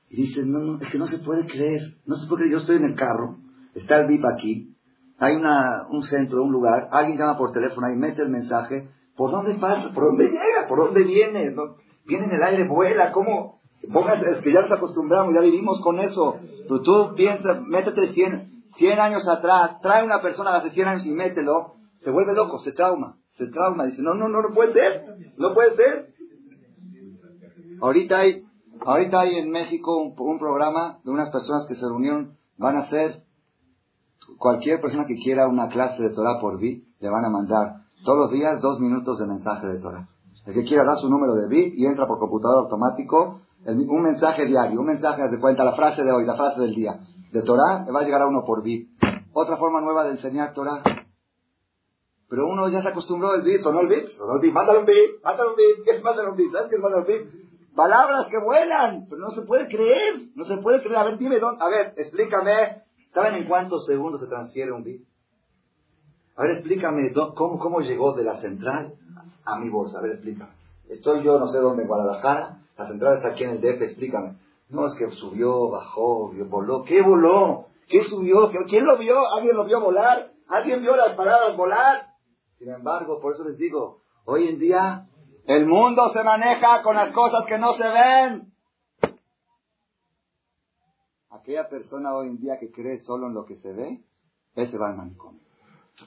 y 0.09 0.15
dice, 0.23 0.45
no, 0.45 0.59
no, 0.59 0.77
es 0.79 0.89
que 0.91 0.97
no 0.97 1.07
se 1.07 1.19
puede 1.19 1.47
creer. 1.47 1.97
No 2.05 2.15
se 2.15 2.27
puede 2.27 2.41
creer. 2.41 2.51
Yo 2.51 2.57
estoy 2.59 2.77
en 2.77 2.85
el 2.85 2.95
carro, 2.95 3.37
está 3.73 4.01
el 4.01 4.07
VIP 4.07 4.25
aquí, 4.25 4.72
hay 5.19 5.35
una, 5.35 5.87
un 5.89 6.03
centro, 6.03 6.43
un 6.43 6.51
lugar, 6.51 6.89
alguien 6.91 7.17
llama 7.17 7.37
por 7.37 7.51
teléfono 7.51 7.89
y 7.89 7.97
mete 7.97 8.23
el 8.23 8.29
mensaje. 8.29 8.89
¿Por 9.15 9.31
dónde 9.31 9.55
pasa? 9.55 9.91
¿Por 9.93 10.05
dónde 10.05 10.25
llega? 10.25 10.67
¿Por 10.67 10.79
dónde 10.79 11.03
viene? 11.03 11.55
Viene 12.05 12.25
en 12.25 12.31
el 12.31 12.43
aire, 12.43 12.67
vuela, 12.67 13.11
¿cómo? 13.11 13.61
es 13.81 14.41
que 14.43 14.51
ya 14.51 14.61
nos 14.61 14.71
acostumbramos, 14.71 15.33
ya 15.33 15.41
vivimos 15.41 15.81
con 15.81 15.99
eso. 15.99 16.37
Pero 16.67 16.81
tú 16.81 17.15
piensas, 17.15 17.61
métete 17.61 18.13
100, 18.13 18.63
100 18.75 18.99
años 18.99 19.27
atrás, 19.27 19.79
trae 19.81 20.03
una 20.03 20.21
persona 20.21 20.55
hace 20.55 20.71
100 20.71 20.87
años 20.87 21.05
y 21.05 21.11
mételo, 21.11 21.75
se 21.99 22.11
vuelve 22.11 22.33
loco, 22.33 22.59
se 22.59 22.71
trauma 22.71 23.17
se 23.37 23.47
trauma, 23.47 23.85
dice, 23.85 24.01
no, 24.01 24.13
no, 24.13 24.27
no, 24.27 24.41
no 24.41 24.53
puede 24.53 24.73
ser, 24.73 25.33
no 25.37 25.53
puede 25.53 25.75
ser. 25.75 26.13
Ahorita 27.81 28.19
hay, 28.19 28.43
ahorita 28.81 29.21
hay 29.21 29.35
en 29.37 29.49
México 29.49 29.97
un, 29.97 30.39
programa 30.39 30.99
de 31.03 31.11
unas 31.11 31.29
personas 31.31 31.65
que 31.67 31.75
se 31.75 31.85
reunieron, 31.85 32.37
van 32.57 32.77
a 32.77 32.81
hacer, 32.81 33.22
cualquier 34.37 34.81
persona 34.81 35.05
que 35.05 35.15
quiera 35.15 35.47
una 35.47 35.69
clase 35.69 36.01
de 36.01 36.09
Torah 36.09 36.39
por 36.39 36.59
VIP, 36.59 36.85
le 36.99 37.09
van 37.09 37.25
a 37.25 37.29
mandar 37.29 37.83
todos 38.03 38.17
los 38.19 38.31
días 38.31 38.61
dos 38.61 38.79
minutos 38.79 39.19
de 39.19 39.27
mensaje 39.27 39.67
de 39.67 39.79
Torah. 39.79 40.07
El 40.45 40.53
que 40.53 40.63
quiera 40.63 40.83
dar 40.83 40.97
su 40.97 41.09
número 41.09 41.35
de 41.35 41.47
VIP 41.47 41.75
y 41.77 41.85
entra 41.85 42.07
por 42.07 42.19
computador 42.19 42.65
automático, 42.65 43.39
un 43.65 44.01
mensaje 44.01 44.45
diario, 44.45 44.79
un 44.79 44.87
mensaje 44.87 45.23
de 45.29 45.39
cuenta, 45.39 45.63
la 45.63 45.73
frase 45.73 46.03
de 46.03 46.11
hoy, 46.11 46.25
la 46.25 46.35
frase 46.35 46.59
del 46.59 46.75
día. 46.75 46.99
De 47.31 47.41
Torah, 47.43 47.83
le 47.85 47.91
va 47.91 48.01
a 48.01 48.03
llegar 48.03 48.21
a 48.21 48.27
uno 48.27 48.43
por 48.45 48.61
VIP. 48.61 48.89
Otra 49.33 49.57
forma 49.57 49.81
nueva 49.81 50.03
de 50.03 50.11
enseñar 50.11 50.53
Torah 50.53 50.83
pero 52.33 52.47
uno 52.47 52.67
ya 52.67 52.81
se 52.81 52.89
acostumbró 52.89 53.29
al 53.29 53.43
beat, 53.43 53.61
sonó 53.61 53.81
el 53.81 53.87
beat, 53.87 54.07
sonó 54.07 54.33
el 54.33 54.41
beat, 54.41 54.53
mándale 54.55 54.79
un 54.79 54.85
beat, 54.87 55.21
mándale 55.23 55.49
un 55.51 55.55
beat, 55.55 55.85
¿qué 55.85 55.91
es 55.91 56.03
mándale 56.03 56.29
un 56.29 56.35
beat? 56.35 56.51
¿Sabes 56.51 56.67
qué 56.67 56.75
es 56.77 56.81
mándale 56.81 57.01
un 57.01 57.07
beat? 57.07 57.75
Palabras 57.75 58.25
que 58.25 58.39
vuelan, 58.39 59.05
pero 59.07 59.21
no 59.21 59.29
se 59.29 59.43
puede 59.43 59.67
creer, 59.67 60.15
no 60.33 60.43
se 60.43 60.57
puede 60.57 60.81
creer. 60.81 60.97
A 60.97 61.03
ver, 61.03 61.19
dime, 61.19 61.39
dónde, 61.39 61.63
a 61.63 61.69
ver, 61.69 61.93
explícame, 61.95 62.81
¿saben 63.13 63.35
en 63.35 63.47
cuántos 63.47 63.85
segundos 63.85 64.21
se 64.21 64.27
transfiere 64.27 64.71
un 64.71 64.83
beat? 64.83 65.01
A 66.35 66.43
ver, 66.43 66.51
explícame, 66.51 67.13
¿cómo, 67.13 67.59
cómo 67.59 67.79
llegó 67.81 68.13
de 68.13 68.23
la 68.23 68.39
central 68.41 68.95
a 69.45 69.59
mi 69.59 69.69
bolsa? 69.69 69.99
A 69.99 70.01
ver, 70.01 70.13
explícame. 70.13 70.51
Estoy 70.89 71.23
yo, 71.23 71.39
no 71.39 71.47
sé 71.47 71.59
dónde, 71.59 71.83
en 71.83 71.87
Guadalajara, 71.87 72.59
la 72.77 72.87
central 72.87 73.17
está 73.17 73.29
aquí 73.29 73.43
en 73.43 73.51
el 73.51 73.61
DF, 73.61 73.81
explícame. 73.81 74.37
No, 74.69 74.87
es 74.87 74.95
que 74.95 75.09
subió, 75.11 75.69
bajó, 75.69 76.31
voló. 76.49 76.83
¿Qué 76.83 77.01
voló? 77.01 77.67
¿Qué 77.87 78.03
subió? 78.03 78.49
¿Quién 78.67 78.85
lo 78.85 78.97
vio? 78.97 79.19
¿Alguien 79.35 79.55
lo 79.55 79.65
vio 79.65 79.79
volar? 79.79 80.31
¿Alguien 80.47 80.81
vio 80.81 80.95
las 80.95 81.15
palabras 81.15 81.55
volar? 81.55 82.07
Sin 82.57 82.69
embargo, 82.69 83.19
por 83.21 83.33
eso 83.33 83.43
les 83.43 83.57
digo, 83.57 84.03
Hoy 84.25 84.47
en 84.47 84.57
día, 84.57 85.05
el 85.47 85.65
mundo 85.65 86.09
se 86.13 86.23
maneja 86.23 86.81
con 86.81 86.95
las 86.95 87.11
cosas 87.11 87.45
que 87.45 87.57
no 87.57 87.73
se 87.73 87.89
ven. 87.89 88.52
Aquella 91.33 91.67
persona 91.67 92.13
hoy 92.13 92.27
en 92.27 92.37
día 92.37 92.59
que 92.59 92.71
cree 92.71 92.99
solo 92.99 93.27
en 93.27 93.33
lo 93.33 93.45
que 93.45 93.57
se 93.57 93.73
ve, 93.73 94.03
ese 94.55 94.77
va 94.77 94.89
al 94.89 94.97
manicomio. 94.97 95.41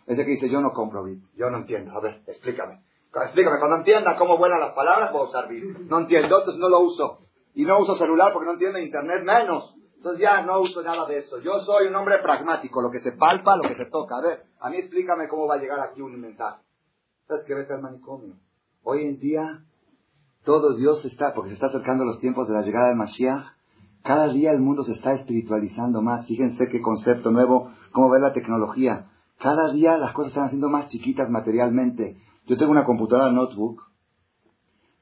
Ese 0.07 0.25
que 0.25 0.31
dice, 0.31 0.49
yo 0.49 0.61
no 0.61 0.73
compro 0.73 1.03
VIP. 1.03 1.25
Yo 1.35 1.51
no 1.51 1.59
entiendo. 1.59 1.91
A 1.97 2.01
ver, 2.01 2.23
explícame. 2.27 2.83
Explícame. 3.13 3.59
Cuando 3.59 3.79
entienda 3.79 4.17
cómo 4.17 4.39
vuelan 4.39 4.61
las 4.61 4.73
palabras, 4.73 5.11
puedo 5.11 5.29
usar 5.29 5.49
VIP. 5.49 5.79
No 5.81 5.99
entiendo, 5.99 6.39
entonces 6.39 6.61
no 6.61 6.69
lo 6.69 6.81
uso. 6.81 7.19
Y 7.55 7.65
no 7.65 7.79
uso 7.81 7.97
celular 7.97 8.33
porque 8.33 8.47
no 8.47 8.53
entiendo 8.53 8.79
internet 8.79 9.25
menos. 9.25 9.75
Entonces 9.97 10.23
ya 10.23 10.43
no 10.43 10.61
uso 10.61 10.83
nada 10.83 11.07
de 11.07 11.19
eso. 11.19 11.41
Yo 11.41 11.59
soy 11.61 11.89
un 11.89 11.97
hombre 11.97 12.19
pragmático, 12.19 12.81
lo 12.81 12.91
que 12.91 13.01
se 13.01 13.13
palpa, 13.13 13.57
lo 13.57 13.69
que 13.69 13.75
se 13.75 13.87
toca. 13.87 14.19
A 14.19 14.21
ver, 14.21 14.45
a 14.61 14.71
mí 14.71 14.77
explícame 14.77 15.27
cómo 15.27 15.49
va 15.49 15.57
a 15.57 15.59
llegar 15.59 15.81
aquí 15.81 16.03
un 16.03 16.21
mensaje. 16.21 16.63
¿Sabes 17.27 17.45
qué 17.47 17.55
vete 17.55 17.73
al 17.73 17.83
manicomio? 17.83 18.35
Hoy 18.85 19.07
en 19.07 19.19
día, 19.19 19.65
todo 20.45 20.77
Dios 20.77 21.05
está, 21.05 21.35
porque 21.35 21.51
se 21.51 21.55
está 21.55 21.67
acercando 21.67 22.05
los 22.05 22.21
tiempos 22.21 22.47
de 22.47 22.55
la 22.55 22.63
llegada 22.63 22.91
de 22.91 22.95
Mashiach. 22.95 23.56
Cada 24.07 24.29
día 24.29 24.53
el 24.53 24.61
mundo 24.61 24.85
se 24.85 24.93
está 24.93 25.15
espiritualizando 25.15 26.01
más. 26.01 26.27
Fíjense 26.27 26.69
qué 26.69 26.81
concepto 26.81 27.33
nuevo, 27.33 27.73
cómo 27.93 28.09
ver 28.09 28.21
la 28.21 28.33
tecnología. 28.33 29.11
Cada 29.41 29.73
día 29.73 29.99
las 29.99 30.13
cosas 30.13 30.31
están 30.31 30.45
haciendo 30.45 30.69
más 30.69 30.89
chiquitas 30.89 31.29
materialmente. 31.29 32.17
Yo 32.47 32.57
tengo 32.57 32.71
una 32.71 32.85
computadora 32.85 33.33
notebook 33.33 33.83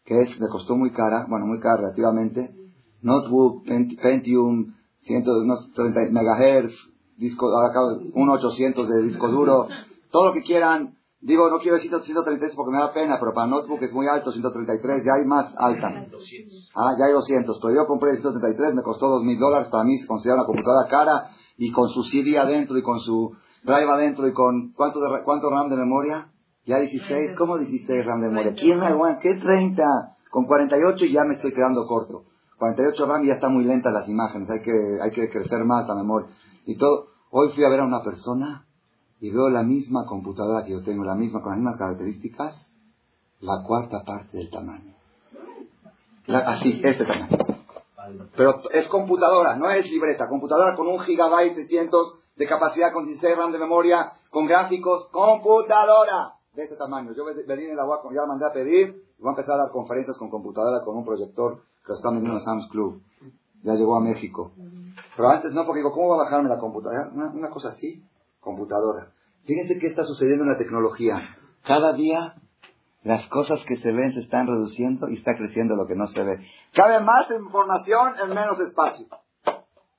que 0.06 0.20
es, 0.20 0.40
me 0.40 0.48
costó 0.48 0.76
muy 0.76 0.90
cara, 0.90 1.26
bueno, 1.28 1.46
muy 1.46 1.60
cara 1.60 1.78
relativamente. 1.78 2.54
Notebook, 3.02 3.64
Pentium, 3.64 4.74
130 5.00 6.10
megahertz, 6.10 6.72
disco, 7.18 7.46
ahora 7.48 7.98
1800 8.14 8.88
de 8.88 9.02
disco 9.02 9.28
duro, 9.28 9.68
todo 10.10 10.28
lo 10.28 10.32
que 10.32 10.42
quieran. 10.42 10.96
Digo, 11.24 11.48
no 11.48 11.58
quiero 11.58 11.76
decir 11.76 11.90
133 11.90 12.54
porque 12.54 12.70
me 12.70 12.78
da 12.78 12.92
pena, 12.92 13.16
pero 13.18 13.32
para 13.32 13.46
notebook 13.46 13.82
es 13.82 13.94
muy 13.94 14.06
alto, 14.06 14.30
133, 14.30 15.02
ya 15.02 15.14
hay 15.14 15.24
más 15.24 15.54
alta. 15.56 15.88
Ah, 16.76 16.92
ya 16.98 17.06
hay 17.06 17.12
200. 17.14 17.58
Pero 17.62 17.74
yo 17.74 17.86
compré 17.86 18.10
el 18.10 18.20
133, 18.20 18.74
me 18.74 18.82
costó 18.82 19.06
2.000 19.06 19.38
dólares, 19.38 19.68
para 19.70 19.84
mí 19.84 19.96
se 19.96 20.06
considera 20.06 20.36
una 20.36 20.44
computadora 20.44 20.86
cara, 20.86 21.30
y 21.56 21.72
con 21.72 21.88
su 21.88 22.02
CD 22.02 22.38
adentro, 22.38 22.76
y 22.76 22.82
con 22.82 23.00
su 23.00 23.32
drive 23.62 23.90
adentro, 23.90 24.28
y 24.28 24.34
con, 24.34 24.74
¿cuánto, 24.76 25.00
de, 25.00 25.24
cuánto 25.24 25.48
RAM 25.48 25.70
de 25.70 25.76
memoria? 25.76 26.28
Ya 26.66 26.78
16, 26.78 27.32
¿cómo 27.38 27.56
16 27.56 28.04
RAM 28.04 28.20
de 28.20 28.28
memoria? 28.28 28.52
¿Quién 28.52 28.78
me 28.78 28.88
aguanta? 28.88 29.20
¿Qué 29.22 29.34
30? 29.40 29.82
Con 30.30 30.44
48 30.44 31.06
ya 31.06 31.24
me 31.24 31.36
estoy 31.36 31.54
quedando 31.54 31.86
corto. 31.86 32.24
48 32.58 33.06
RAM 33.06 33.24
ya 33.24 33.34
están 33.34 33.54
muy 33.54 33.64
lentas 33.64 33.94
las 33.94 34.06
imágenes, 34.10 34.50
hay 34.50 34.60
que, 34.60 34.98
hay 35.02 35.10
que 35.10 35.30
crecer 35.30 35.64
más 35.64 35.88
la 35.88 35.94
memoria. 35.94 36.28
Y 36.66 36.76
todo. 36.76 37.06
Hoy 37.30 37.48
fui 37.54 37.64
a 37.64 37.70
ver 37.70 37.80
a 37.80 37.84
una 37.84 38.02
persona 38.02 38.66
y 39.24 39.30
veo 39.30 39.48
la 39.48 39.62
misma 39.62 40.04
computadora 40.04 40.66
que 40.66 40.72
yo 40.72 40.82
tengo, 40.82 41.02
la 41.02 41.14
misma, 41.14 41.40
con 41.40 41.52
las 41.52 41.58
mismas 41.58 41.78
características, 41.78 42.70
la 43.40 43.62
cuarta 43.66 44.04
parte 44.04 44.36
del 44.36 44.50
tamaño. 44.50 44.94
así, 46.28 46.78
este 46.84 47.06
tamaño. 47.06 47.38
Pero 48.36 48.60
es 48.70 48.86
computadora, 48.88 49.56
no 49.56 49.70
es 49.70 49.90
libreta. 49.90 50.28
Computadora 50.28 50.76
con 50.76 50.88
un 50.88 51.00
gigabyte 51.00 51.54
600 51.54 52.16
de 52.36 52.46
capacidad, 52.46 52.92
con 52.92 53.06
16 53.06 53.34
RAM 53.34 53.50
de 53.50 53.58
memoria, 53.58 54.12
con 54.28 54.44
gráficos. 54.44 55.08
Computadora 55.10 56.34
de 56.52 56.64
este 56.64 56.76
tamaño. 56.76 57.12
Yo 57.16 57.24
venía 57.24 57.70
en 57.70 57.76
la 57.76 57.86
ya 58.12 58.20
la 58.20 58.26
mandé 58.26 58.44
a 58.44 58.52
pedir 58.52 59.06
y 59.18 59.22
voy 59.22 59.30
a 59.30 59.30
empezar 59.30 59.54
a 59.54 59.62
dar 59.62 59.72
conferencias 59.72 60.18
con 60.18 60.28
computadora, 60.28 60.84
con 60.84 60.98
un 60.98 61.04
proyector 61.06 61.62
que 61.82 61.88
lo 61.88 61.94
están 61.94 62.12
vendiendo 62.12 62.40
en 62.40 62.44
Sam's 62.44 62.68
Club. 62.68 63.00
Ya 63.62 63.72
llegó 63.72 63.96
a 63.96 64.00
México. 64.00 64.52
Pero 65.16 65.28
antes 65.30 65.50
no, 65.52 65.64
porque 65.64 65.78
digo, 65.78 65.92
¿cómo 65.92 66.08
va 66.08 66.16
a 66.16 66.24
bajarme 66.24 66.50
la 66.50 66.58
computadora? 66.58 67.10
Una, 67.14 67.48
cosa 67.48 67.68
así, 67.70 68.04
computadora. 68.44 69.12
Fíjense 69.44 69.78
qué 69.78 69.88
está 69.88 70.04
sucediendo 70.04 70.44
en 70.44 70.50
la 70.50 70.58
tecnología. 70.58 71.36
Cada 71.64 71.92
día 71.94 72.36
las 73.02 73.26
cosas 73.28 73.62
que 73.66 73.76
se 73.76 73.92
ven 73.92 74.12
se 74.12 74.20
están 74.20 74.46
reduciendo 74.46 75.08
y 75.08 75.14
está 75.14 75.36
creciendo 75.36 75.76
lo 75.76 75.86
que 75.86 75.94
no 75.94 76.06
se 76.06 76.22
ve. 76.22 76.46
Cabe 76.72 77.00
más 77.00 77.30
información 77.30 78.14
en 78.22 78.28
menos 78.30 78.58
espacio. 78.60 79.06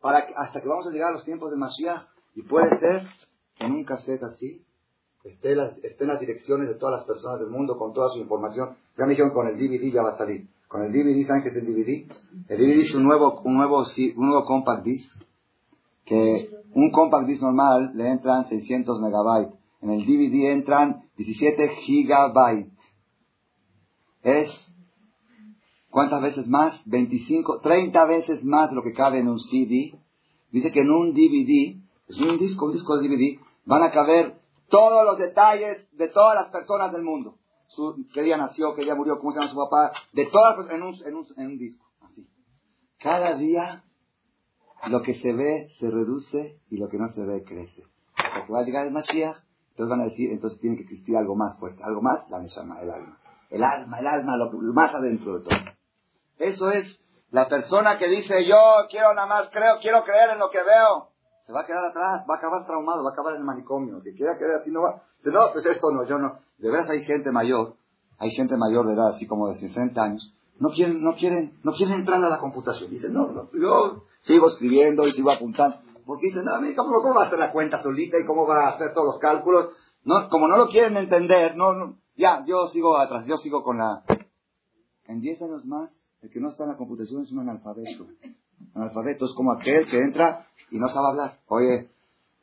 Para 0.02 0.19
hasta 0.38 0.62
que 0.62 0.67
vamos 0.67 0.88
a 0.88 0.91
llegar 0.91 1.10
a 1.10 1.13
los 1.13 1.24
tiempos 1.24 1.52
de 1.52 1.58
Mashiach. 1.58 2.08
Y 2.36 2.41
puede 2.43 2.78
ser 2.78 3.04
en 3.60 3.72
un 3.72 3.86
cassette 3.86 4.24
así, 4.24 4.65
estén 5.24 5.58
las, 5.58 5.78
las 6.00 6.19
direcciones 6.19 6.67
de 6.67 6.76
todas 6.76 7.00
las 7.00 7.06
personas 7.06 7.39
del 7.39 7.50
mundo 7.50 7.78
con 7.78 7.93
toda 7.93 8.10
su 8.10 8.19
información. 8.19 8.76
Ya 8.98 9.06
me 9.06 9.12
dijeron 9.12 9.32
con 9.32 9.48
el 9.48 9.56
DVD 9.56 9.91
ya 9.93 10.04
va 10.04 10.12
a 10.12 10.17
salir. 10.17 10.48
Con 10.67 10.84
el 10.84 10.91
DVD, 10.91 11.26
¿saben 11.26 11.43
qué 11.43 11.50
es 11.50 11.56
el 11.56 11.65
DVD? 11.65 12.12
El 12.50 12.58
DVD 12.58 12.82
es 12.82 12.96
un 12.96 13.04
nuevo, 13.04 13.39
un 13.43 13.56
nuevo, 13.56 13.80
un 13.80 14.28
nuevo 14.28 14.46
compact 14.46 14.84
disc. 14.84 15.15
Que 16.04 16.50
un 16.76 16.92
compact 16.92 17.26
disc 17.26 17.42
normal 17.42 17.92
le 17.96 18.12
entran 18.12 18.48
600 18.48 19.02
megabytes. 19.02 19.54
En 19.82 19.90
el 19.92 20.06
DVD 20.06 20.52
entran 20.52 21.10
17 21.18 21.70
gigabytes. 21.78 22.72
Es, 24.22 24.50
¿cuántas 25.90 26.22
veces 26.22 26.48
más? 26.48 26.82
25, 26.86 27.62
30 27.62 28.06
veces 28.06 28.44
más 28.44 28.72
lo 28.72 28.84
que 28.84 28.94
cabe 28.94 29.20
en 29.20 29.30
un 29.30 29.40
CD. 29.40 29.98
Dice 30.52 30.72
que 30.72 30.82
en 30.82 30.92
un 30.92 31.14
DVD, 31.14 31.76
es 32.08 32.20
un 32.20 32.38
disco, 32.38 32.66
un 32.66 32.74
disco 32.74 32.98
de 32.98 33.08
DVD, 33.08 33.40
van 33.66 33.82
a 33.82 33.92
caber 33.92 34.40
todos 34.70 35.06
los 35.06 35.18
detalles 35.18 35.88
de 35.94 36.08
todas 36.10 36.36
las 36.36 36.50
personas 36.50 36.92
del 36.92 37.04
mundo 37.04 37.38
su, 37.76 38.08
qué 38.14 38.22
día 38.22 38.38
nació, 38.38 38.74
qué 38.74 38.84
día 38.84 38.96
murió, 38.96 39.20
cómo 39.20 39.32
se 39.32 39.40
llama 39.40 39.52
su 39.52 39.58
papá, 39.58 39.92
de 40.14 40.26
todas 40.28 40.72
en 40.72 40.82
un, 40.82 40.96
en 41.06 41.16
un, 41.16 41.28
en 41.38 41.48
un 41.48 41.58
disco. 41.58 41.86
Así. 42.02 42.28
Cada 43.00 43.36
día 43.36 43.84
lo 44.88 45.02
que 45.02 45.13
se 45.15 45.34
ve 45.34 45.69
se 45.80 45.89
reduce 45.89 46.60
y 46.69 46.78
lo 46.78 46.89
que 46.89 46.98
no 46.98 47.10
se 47.10 47.26
ve 47.26 47.43
crece. 47.43 47.84
Hasta 48.15 48.52
va 48.52 48.60
a 48.60 48.63
llegar 48.63 48.86
el 48.86 48.93
Mashiach, 48.93 49.38
entonces 49.71 49.89
van 49.89 50.02
a 50.02 50.06
decir, 50.06 50.32
entonces 50.32 50.60
tiene 50.60 50.78
que 50.78 50.84
existir 50.84 51.17
algo 51.17 51.36
más 51.36 51.58
fuerte, 51.60 51.84
algo 51.84 52.02
más, 52.02 52.30
la 52.30 52.39
Neshama, 52.39 52.82
el 52.82 52.89
alma. 52.89 53.17
El 53.50 53.63
alma, 53.63 54.00
el 54.00 54.08
alma, 54.08 54.38
lo, 54.38 54.52
más 54.74 54.93
adentro 54.93 55.39
de 55.39 55.43
todo. 55.43 55.58
Eso 56.38 56.71
es 56.71 57.00
la 57.32 57.48
persona 57.48 57.98
que 57.98 58.08
dice, 58.08 58.45
yo 58.45 58.58
quiero 58.89 59.13
nada 59.13 59.28
más, 59.28 59.50
creo, 59.52 59.80
quiero 59.82 60.04
creer 60.04 60.32
en 60.32 60.39
lo 60.39 60.50
que 60.50 60.63
veo. 60.63 61.10
Se 61.45 61.54
va 61.54 61.62
a 61.62 61.65
quedar 61.65 61.86
atrás, 61.86 62.26
va 62.30 62.36
a 62.36 62.38
acabar 62.38 62.65
traumado, 62.65 63.04
va 63.04 63.12
a 63.12 63.13
acabar 63.13 63.34
en 63.34 63.41
el 63.41 63.45
manicomio. 63.45 64.02
Que 64.02 64.13
quiera 64.13 64.38
quedar 64.38 64.56
así 64.62 64.71
no 64.71 64.82
va. 64.82 65.04
no, 65.24 65.52
pues 65.54 65.65
esto 65.65 65.91
no, 65.91 66.04
yo 66.06 66.17
no. 66.17 66.39
De 66.58 66.71
veras 66.71 66.89
hay 66.89 67.04
gente 67.04 67.32
mayor, 67.32 67.76
hay 68.17 68.32
gente 68.32 68.58
mayor 68.58 68.88
de 68.88 68.93
edad, 68.93 69.10
así 69.10 69.28
como 69.28 69.50
de 69.50 69.56
60 69.56 70.02
años, 70.02 70.35
no 70.60 70.70
quieren, 70.70 71.04
no 71.04 71.15
quieren, 71.15 71.60
no 71.63 71.74
quieren 71.74 71.96
entrar 71.96 72.24
a 72.24 72.30
la 72.30 72.39
computación. 72.39 72.89
Dicen, 72.89 73.13
no, 73.13 73.32
no, 73.32 73.50
yo 73.54 74.04
sigo 74.22 74.48
escribiendo 74.48 75.06
y 75.08 75.12
sigo 75.12 75.32
apuntando. 75.32 75.78
Porque 76.06 76.28
dicen, 76.28 76.46
no, 76.46 76.54
¿cómo, 76.76 77.02
¿cómo 77.02 77.15
va 77.15 77.24
a 77.24 77.28
hacer 77.28 77.39
la 77.39 77.52
cuenta 77.52 77.80
solita 77.80 78.18
y 78.20 78.26
cómo 78.26 78.46
va 78.48 78.68
a 78.68 78.70
hacer 78.70 78.94
todos 78.94 79.08
los 79.08 79.20
cálculos? 79.20 79.70
No, 80.04 80.30
como 80.30 80.48
no 80.48 80.56
lo 80.56 80.70
quieren 80.70 80.98
entender, 80.98 81.58
no, 81.58 81.74
no, 81.74 81.98
ya, 82.15 82.46
yo 82.46 82.68
sigo 82.68 82.98
atrás, 82.98 83.26
yo 83.28 83.38
sigo 83.38 83.63
con 83.63 83.80
la... 83.80 84.04
En 85.08 85.20
10 85.20 85.41
años 85.41 85.65
más, 85.65 85.91
el 86.22 86.30
que 86.30 86.39
no 86.39 86.50
está 86.50 86.63
en 86.63 86.72
la 86.72 86.78
computación 86.78 87.22
es 87.22 87.32
un 87.32 87.39
analfabeto. 87.39 88.08
Analfabeto 88.74 89.26
es 89.26 89.34
como 89.34 89.52
aquel 89.52 89.88
que 89.88 90.02
entra 90.02 90.48
y 90.72 90.78
no 90.78 90.88
sabe 90.89 91.08
hablar. 91.10 91.39
Oye, 91.48 91.91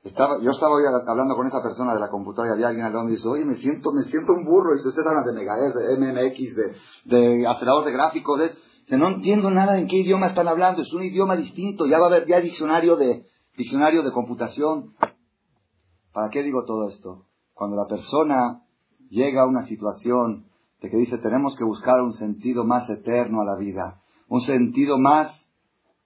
estaba, 0.05 0.41
yo 0.43 0.51
estaba 0.51 0.75
hoy 0.75 0.83
hablando 1.07 1.37
con 1.37 1.47
esa 1.47 1.63
persona 1.63 1.95
de 1.95 2.01
la 2.01 2.11
computadora 2.11 2.51
y 2.51 2.55
había 2.55 2.69
alguien 2.69 2.87
al 2.87 2.93
lado 2.93 3.09
y 3.09 3.13
dice, 3.13 3.29
oye, 3.29 3.45
me 3.45 3.55
siento, 3.55 3.93
me 3.93 4.03
siento 4.03 4.33
un 4.33 4.45
burro. 4.45 4.75
Y 4.75 4.81
si 4.81 4.89
ustedes 4.89 5.07
hablan 5.07 5.25
de 5.25 5.33
Megahertz, 5.33 5.75
de 5.77 5.97
MMX, 5.97 6.57
de, 6.57 6.75
de 7.05 7.47
acelerador 7.47 7.85
de 7.85 7.93
gráficos, 7.93 8.41
de, 8.41 8.99
no 8.99 9.09
entiendo 9.09 9.51
nada 9.51 9.79
en 9.79 9.87
qué 9.87 9.99
idioma 9.99 10.27
están 10.27 10.49
hablando. 10.49 10.83
Es 10.83 10.93
un 10.93 11.05
idioma 11.05 11.37
distinto. 11.37 11.87
Ya 11.87 11.99
va 11.99 12.07
a 12.07 12.09
haber 12.09 12.27
ya 12.27 12.41
diccionario 12.41 12.97
de, 12.97 13.27
diccionario 13.57 14.03
de 14.03 14.11
computación. 14.11 14.95
¿Para 16.13 16.31
qué 16.31 16.43
digo 16.43 16.65
todo 16.65 16.89
esto? 16.89 17.27
Cuando 17.55 17.77
la 17.77 17.87
persona 17.87 18.65
llega 19.09 19.43
a 19.43 19.47
una 19.47 19.65
situación 19.67 20.47
de 20.81 20.91
que 20.91 20.97
dice, 20.97 21.19
tenemos 21.19 21.55
que 21.55 21.65
buscar 21.65 22.01
un 22.01 22.13
sentido 22.13 22.65
más 22.65 22.91
eterno 22.91 23.41
a 23.41 23.45
la 23.45 23.57
vida, 23.57 24.03
un 24.27 24.41
sentido 24.41 24.99
más 24.99 25.49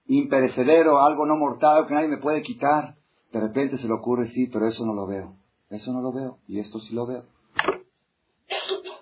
imperecedero, 0.05 1.01
algo 1.01 1.25
no 1.25 1.35
mortal 1.35 1.87
que 1.87 1.95
nadie 1.95 2.09
me 2.09 2.19
puede 2.19 2.43
quitar 2.43 2.96
de 3.37 3.47
repente 3.47 3.77
se 3.77 3.87
le 3.87 3.93
ocurre, 3.93 4.27
sí, 4.29 4.47
pero 4.47 4.67
eso 4.67 4.83
no 4.85 4.93
lo 4.93 5.05
veo. 5.05 5.35
Eso 5.69 5.91
no 5.91 6.01
lo 6.01 6.11
veo 6.11 6.39
y 6.47 6.59
esto 6.59 6.79
sí 6.79 6.95
lo 6.95 7.05
veo. 7.05 7.23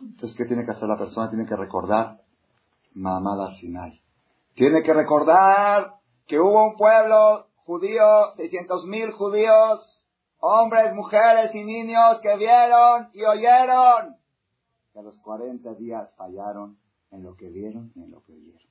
Entonces, 0.01 0.35
¿qué 0.35 0.45
tiene 0.45 0.65
que 0.65 0.71
hacer 0.71 0.87
la 0.87 0.97
persona? 0.97 1.29
Tiene 1.29 1.45
que 1.45 1.55
recordar 1.55 2.21
Mamada 2.93 3.53
Sinai. 3.53 4.01
Tiene 4.55 4.83
que 4.83 4.93
recordar 4.93 5.95
que 6.27 6.39
hubo 6.39 6.69
un 6.69 6.75
pueblo 6.75 7.47
judío, 7.65 8.33
600 8.35 8.85
mil 8.85 9.11
judíos, 9.11 10.03
hombres, 10.39 10.93
mujeres 10.93 11.53
y 11.53 11.63
niños 11.63 12.19
que 12.21 12.35
vieron 12.37 13.09
y 13.13 13.23
oyeron. 13.23 14.17
Que 14.91 14.99
a 14.99 15.01
los 15.01 15.17
40 15.19 15.73
días 15.75 16.13
fallaron 16.15 16.77
en 17.11 17.23
lo 17.23 17.35
que 17.35 17.49
vieron 17.49 17.91
y 17.95 18.03
en 18.03 18.11
lo 18.11 18.21
que 18.23 18.33
oyeron. 18.33 18.61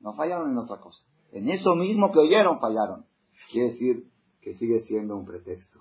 No 0.00 0.14
fallaron 0.14 0.50
en 0.50 0.58
otra 0.58 0.78
cosa. 0.78 1.04
En 1.32 1.48
eso 1.50 1.74
mismo 1.74 2.12
que 2.12 2.20
oyeron 2.20 2.60
fallaron. 2.60 3.06
Quiere 3.50 3.70
decir, 3.70 4.13
que 4.44 4.54
sigue 4.54 4.80
siendo 4.80 5.16
un 5.16 5.24
pretexto. 5.24 5.80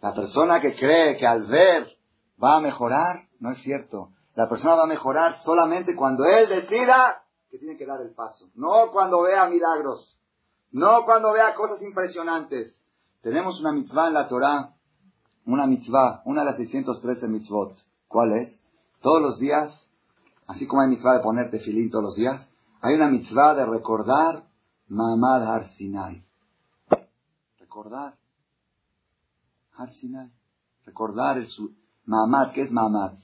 La 0.00 0.14
persona 0.14 0.60
que 0.60 0.74
cree 0.74 1.18
que 1.18 1.26
al 1.26 1.44
ver 1.44 1.86
va 2.42 2.56
a 2.56 2.60
mejorar, 2.60 3.28
no 3.40 3.50
es 3.50 3.58
cierto. 3.58 4.10
La 4.34 4.48
persona 4.48 4.74
va 4.74 4.84
a 4.84 4.86
mejorar 4.86 5.42
solamente 5.42 5.94
cuando 5.94 6.24
él 6.24 6.48
decida 6.48 7.22
que 7.50 7.58
tiene 7.58 7.76
que 7.76 7.84
dar 7.84 8.00
el 8.00 8.14
paso. 8.14 8.48
No 8.54 8.90
cuando 8.90 9.20
vea 9.22 9.46
milagros. 9.48 10.18
No 10.72 11.04
cuando 11.04 11.32
vea 11.32 11.54
cosas 11.54 11.82
impresionantes. 11.82 12.82
Tenemos 13.20 13.60
una 13.60 13.72
mitzvah 13.72 14.08
en 14.08 14.14
la 14.14 14.28
Torah. 14.28 14.74
Una 15.44 15.66
mitzvah, 15.66 16.22
una 16.24 16.40
de 16.40 16.46
las 16.46 16.56
613 16.56 17.28
mitzvot. 17.28 17.76
¿Cuál 18.08 18.32
es? 18.32 18.64
Todos 19.02 19.20
los 19.20 19.38
días, 19.38 19.70
así 20.46 20.66
como 20.66 20.80
hay 20.80 20.88
mitzvah 20.88 21.18
de 21.18 21.22
ponerte 21.22 21.58
filín 21.58 21.90
todos 21.90 22.04
los 22.04 22.16
días, 22.16 22.50
hay 22.80 22.94
una 22.94 23.10
mitzvah 23.10 23.54
de 23.54 23.66
recordar 23.66 24.44
Mamad 24.88 25.42
Har. 25.42 25.66
Recordar 27.74 28.14
Har. 29.76 29.90
Recordar 30.86 31.38
el 31.38 31.48
Mamad, 32.04 32.52
¿qué 32.52 32.62
es 32.62 32.70
Mamad? 32.70 33.14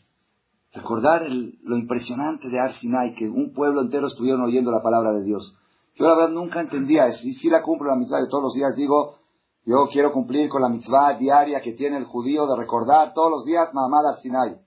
Recordar 0.73 1.23
lo 1.29 1.77
impresionante 1.77 2.49
de 2.49 2.59
Har 2.59 2.73
que 3.17 3.29
un 3.29 3.53
pueblo 3.55 3.81
entero 3.83 4.09
estuvieron 4.09 4.43
oyendo 4.43 4.73
la 4.73 4.83
palabra 4.83 5.13
de 5.13 5.23
Dios. 5.23 5.57
Yo 5.95 6.05
la 6.05 6.17
verdad 6.17 6.31
nunca 6.31 6.63
entendía. 6.63 7.09
Y 7.11 7.35
si 7.35 7.49
la 7.49 7.63
cumplo 7.63 7.91
la 7.91 7.95
mitzvah 7.95 8.23
de 8.23 8.29
todos 8.29 8.43
los 8.43 8.55
días, 8.55 8.75
digo, 8.75 9.19
yo 9.65 9.87
quiero 9.93 10.13
cumplir 10.13 10.49
con 10.49 10.63
la 10.63 10.69
mitzvah 10.69 11.17
diaria 11.17 11.61
que 11.61 11.75
tiene 11.75 11.99
el 11.99 12.07
judío 12.07 12.49
de 12.49 12.57
recordar 12.57 13.15
todos 13.15 13.31
los 13.31 13.45
días 13.45 13.73
Mamad 13.73 14.05
Har. 14.05 14.61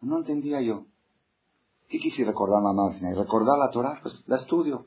No 0.00 0.16
entendía 0.16 0.60
yo. 0.60 0.86
¿Qué 1.88 2.00
quise 2.00 2.24
recordar 2.24 2.60
Mamad 2.64 2.96
Har? 2.96 3.16
¿Recordar 3.16 3.60
la 3.60 3.70
Torah? 3.70 4.00
Pues 4.02 4.14
la 4.26 4.38
estudio. 4.38 4.86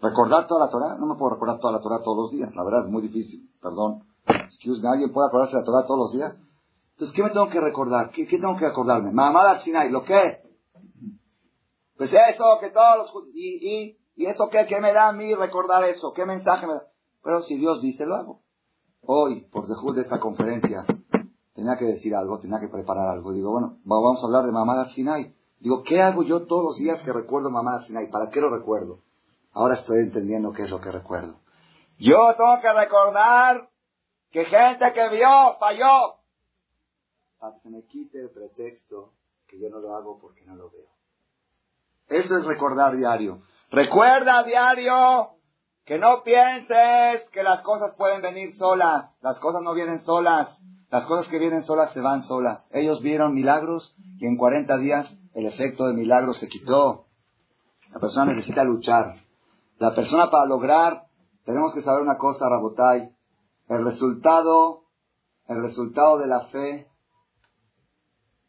¿Recordar 0.00 0.46
toda 0.46 0.66
la 0.66 0.70
Torah? 0.70 0.96
No 0.96 1.06
me 1.06 1.16
puedo 1.16 1.34
recordar 1.34 1.58
toda 1.58 1.72
la 1.72 1.80
Torah 1.80 2.02
todos 2.02 2.16
los 2.16 2.30
días. 2.30 2.54
La 2.54 2.64
verdad 2.64 2.84
es 2.86 2.90
muy 2.90 3.02
difícil. 3.02 3.50
Perdón. 3.60 4.04
Excuse 4.26 4.80
me. 4.80 4.88
¿Alguien 4.88 5.12
puede 5.12 5.28
acordarse 5.28 5.56
la 5.56 5.64
Torah 5.64 5.86
todos 5.86 5.98
los 5.98 6.12
días? 6.12 6.36
Entonces, 6.92 7.14
¿qué 7.14 7.22
me 7.22 7.30
tengo 7.30 7.48
que 7.48 7.60
recordar? 7.60 8.10
¿Qué, 8.10 8.26
tengo 8.26 8.56
que 8.56 8.66
acordarme? 8.66 9.12
Mamá 9.12 9.50
al 9.50 9.60
Sinai, 9.60 9.90
¿lo 9.90 10.04
qué? 10.04 10.42
Pues 11.96 12.12
eso, 12.12 12.44
que 12.60 12.70
todos 12.70 12.98
los... 12.98 13.24
¿Y, 13.34 13.68
y, 13.68 13.98
y 14.16 14.26
eso 14.26 14.48
qué? 14.50 14.66
¿Qué 14.66 14.80
me 14.80 14.92
da 14.92 15.08
a 15.08 15.12
mí 15.12 15.34
recordar 15.34 15.84
eso? 15.84 16.12
¿Qué 16.12 16.26
mensaje 16.26 16.66
me 16.66 16.74
da? 16.74 16.82
Pero 17.22 17.42
si 17.42 17.56
Dios 17.56 17.80
dice, 17.80 18.06
lo 18.06 18.16
hago. 18.16 18.42
Hoy, 19.02 19.46
por 19.52 19.66
después 19.66 19.94
de 19.96 20.02
esta 20.02 20.18
conferencia, 20.20 20.84
tenía 21.54 21.76
que 21.78 21.86
decir 21.86 22.14
algo, 22.14 22.38
tenía 22.38 22.60
que 22.60 22.68
preparar 22.68 23.08
algo. 23.08 23.32
Digo, 23.32 23.52
bueno, 23.52 23.78
vamos 23.84 24.22
a 24.22 24.26
hablar 24.26 24.44
de 24.44 24.52
Mamá 24.52 24.88
Sinai. 24.88 25.34
Digo, 25.60 25.82
¿qué 25.82 26.02
hago 26.02 26.22
yo 26.22 26.46
todos 26.46 26.64
los 26.64 26.78
días 26.78 27.02
que 27.02 27.12
recuerdo 27.12 27.50
Mamá 27.50 27.76
al 27.76 27.84
Sinai? 27.84 28.10
¿Para 28.10 28.30
qué 28.30 28.40
lo 28.40 28.50
recuerdo? 28.50 29.02
Ahora 29.58 29.74
estoy 29.74 30.04
entendiendo 30.04 30.52
qué 30.52 30.62
es 30.62 30.70
lo 30.70 30.80
que 30.80 30.92
recuerdo. 30.92 31.40
Yo 31.98 32.32
tengo 32.36 32.60
que 32.60 32.72
recordar 32.72 33.68
que 34.30 34.44
gente 34.44 34.92
que 34.92 35.08
vio, 35.08 35.56
falló 35.58 36.14
para 37.40 37.54
que 37.54 37.60
se 37.62 37.68
me 37.68 37.84
quite 37.86 38.20
el 38.20 38.30
pretexto 38.30 39.14
que 39.48 39.58
yo 39.58 39.68
no 39.68 39.80
lo 39.80 39.96
hago 39.96 40.20
porque 40.20 40.44
no 40.44 40.54
lo 40.54 40.70
veo. 40.70 40.86
Eso 42.06 42.38
es 42.38 42.44
recordar 42.44 42.96
diario. 42.96 43.42
Recuerda 43.72 44.44
diario 44.44 45.30
que 45.84 45.98
no 45.98 46.22
pienses 46.22 47.28
que 47.32 47.42
las 47.42 47.60
cosas 47.62 47.96
pueden 47.96 48.22
venir 48.22 48.54
solas. 48.54 49.12
Las 49.22 49.40
cosas 49.40 49.62
no 49.62 49.74
vienen 49.74 49.98
solas. 50.02 50.62
Las 50.88 51.04
cosas 51.06 51.26
que 51.26 51.40
vienen 51.40 51.64
solas 51.64 51.92
se 51.94 52.00
van 52.00 52.22
solas. 52.22 52.70
Ellos 52.72 53.02
vieron 53.02 53.34
milagros 53.34 53.96
y 54.20 54.26
en 54.26 54.36
40 54.36 54.78
días 54.78 55.18
el 55.34 55.46
efecto 55.46 55.88
de 55.88 55.94
milagro 55.94 56.34
se 56.34 56.46
quitó. 56.46 57.06
La 57.90 57.98
persona 57.98 58.26
necesita 58.26 58.62
luchar. 58.62 59.26
La 59.78 59.94
persona 59.94 60.30
para 60.30 60.46
lograr, 60.46 61.06
tenemos 61.44 61.72
que 61.74 61.82
saber 61.82 62.02
una 62.02 62.18
cosa, 62.18 62.48
Rabotai. 62.48 63.10
El 63.68 63.84
resultado, 63.84 64.84
el 65.46 65.62
resultado 65.62 66.18
de 66.18 66.26
la 66.26 66.40
fe 66.46 66.88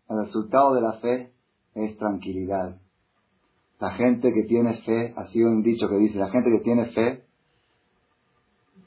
el 0.09 0.17
resultado 0.17 0.73
de 0.73 0.81
la 0.81 0.93
fe 0.93 1.33
es 1.75 1.97
tranquilidad. 1.97 2.81
La 3.79 3.91
gente 3.91 4.33
que 4.33 4.43
tiene 4.43 4.81
fe, 4.81 5.13
ha 5.15 5.27
sido 5.27 5.49
un 5.49 5.61
dicho 5.61 5.87
que 5.87 5.97
dice, 5.97 6.17
la 6.17 6.31
gente 6.31 6.49
que 6.49 6.63
tiene 6.63 6.87
fe 6.87 7.25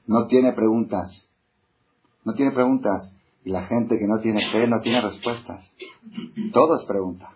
no 0.06 0.26
tiene 0.26 0.52
preguntas. 0.52 1.30
No 2.24 2.34
tiene 2.34 2.50
preguntas. 2.50 3.14
Y 3.44 3.50
la 3.50 3.66
gente 3.66 3.98
que 3.98 4.06
no 4.06 4.20
tiene 4.20 4.40
fe 4.50 4.66
no 4.66 4.80
tiene 4.80 5.00
respuestas. 5.00 5.64
Todo 6.52 6.76
es 6.76 6.84
pregunta. 6.86 7.32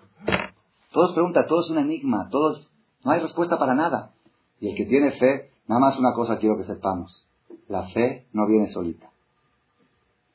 Todo 0.93 1.07
es 1.07 1.13
pregunta, 1.13 1.47
todo 1.47 1.61
es 1.61 1.71
un 1.71 1.79
enigma, 1.79 2.29
todo 2.31 2.57
no 3.05 3.13
hay 3.13 3.21
respuesta 3.21 3.59
para 3.59 3.75
nada. 3.75 4.15
Y 4.61 4.71
el 4.71 4.77
que 4.77 4.87
tiene 4.87 5.13
fe, 5.13 5.51
nada 5.67 5.81
más 5.81 5.99
una 5.99 6.15
cosa 6.15 6.39
quiero 6.39 6.57
que 6.57 6.65
sepamos. 6.65 7.29
La 7.69 7.89
fe 7.89 8.27
no 8.33 8.47
viene 8.47 8.69
solita. 8.69 9.11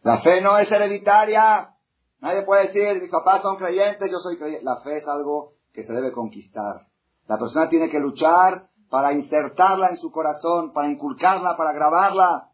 La 0.04 0.22
fe 0.22 0.42
no 0.42 0.58
es 0.58 0.72
hereditaria. 0.72 1.76
Nadie 2.20 2.44
puede 2.44 2.68
decir, 2.68 3.02
mis 3.02 3.10
papás 3.10 3.42
son 3.42 3.58
creyentes, 3.58 4.12
yo 4.12 4.20
soy 4.20 4.38
creyente. 4.38 4.66
La 4.66 4.82
fe 4.82 4.98
es 4.98 5.08
algo 5.08 5.54
que 5.74 5.84
se 5.84 5.94
debe 5.94 6.12
conquistar. 6.12 6.88
La 7.28 7.38
persona 7.38 7.70
tiene 7.70 7.90
que 7.90 8.00
luchar 8.00 8.68
para 8.90 9.14
insertarla 9.14 9.88
en 9.88 9.98
su 9.98 10.12
corazón, 10.12 10.74
para 10.74 10.90
inculcarla, 10.90 11.56
para 11.56 11.72
grabarla, 11.72 12.50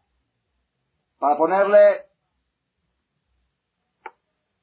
para 1.18 1.36
ponerle 1.36 2.06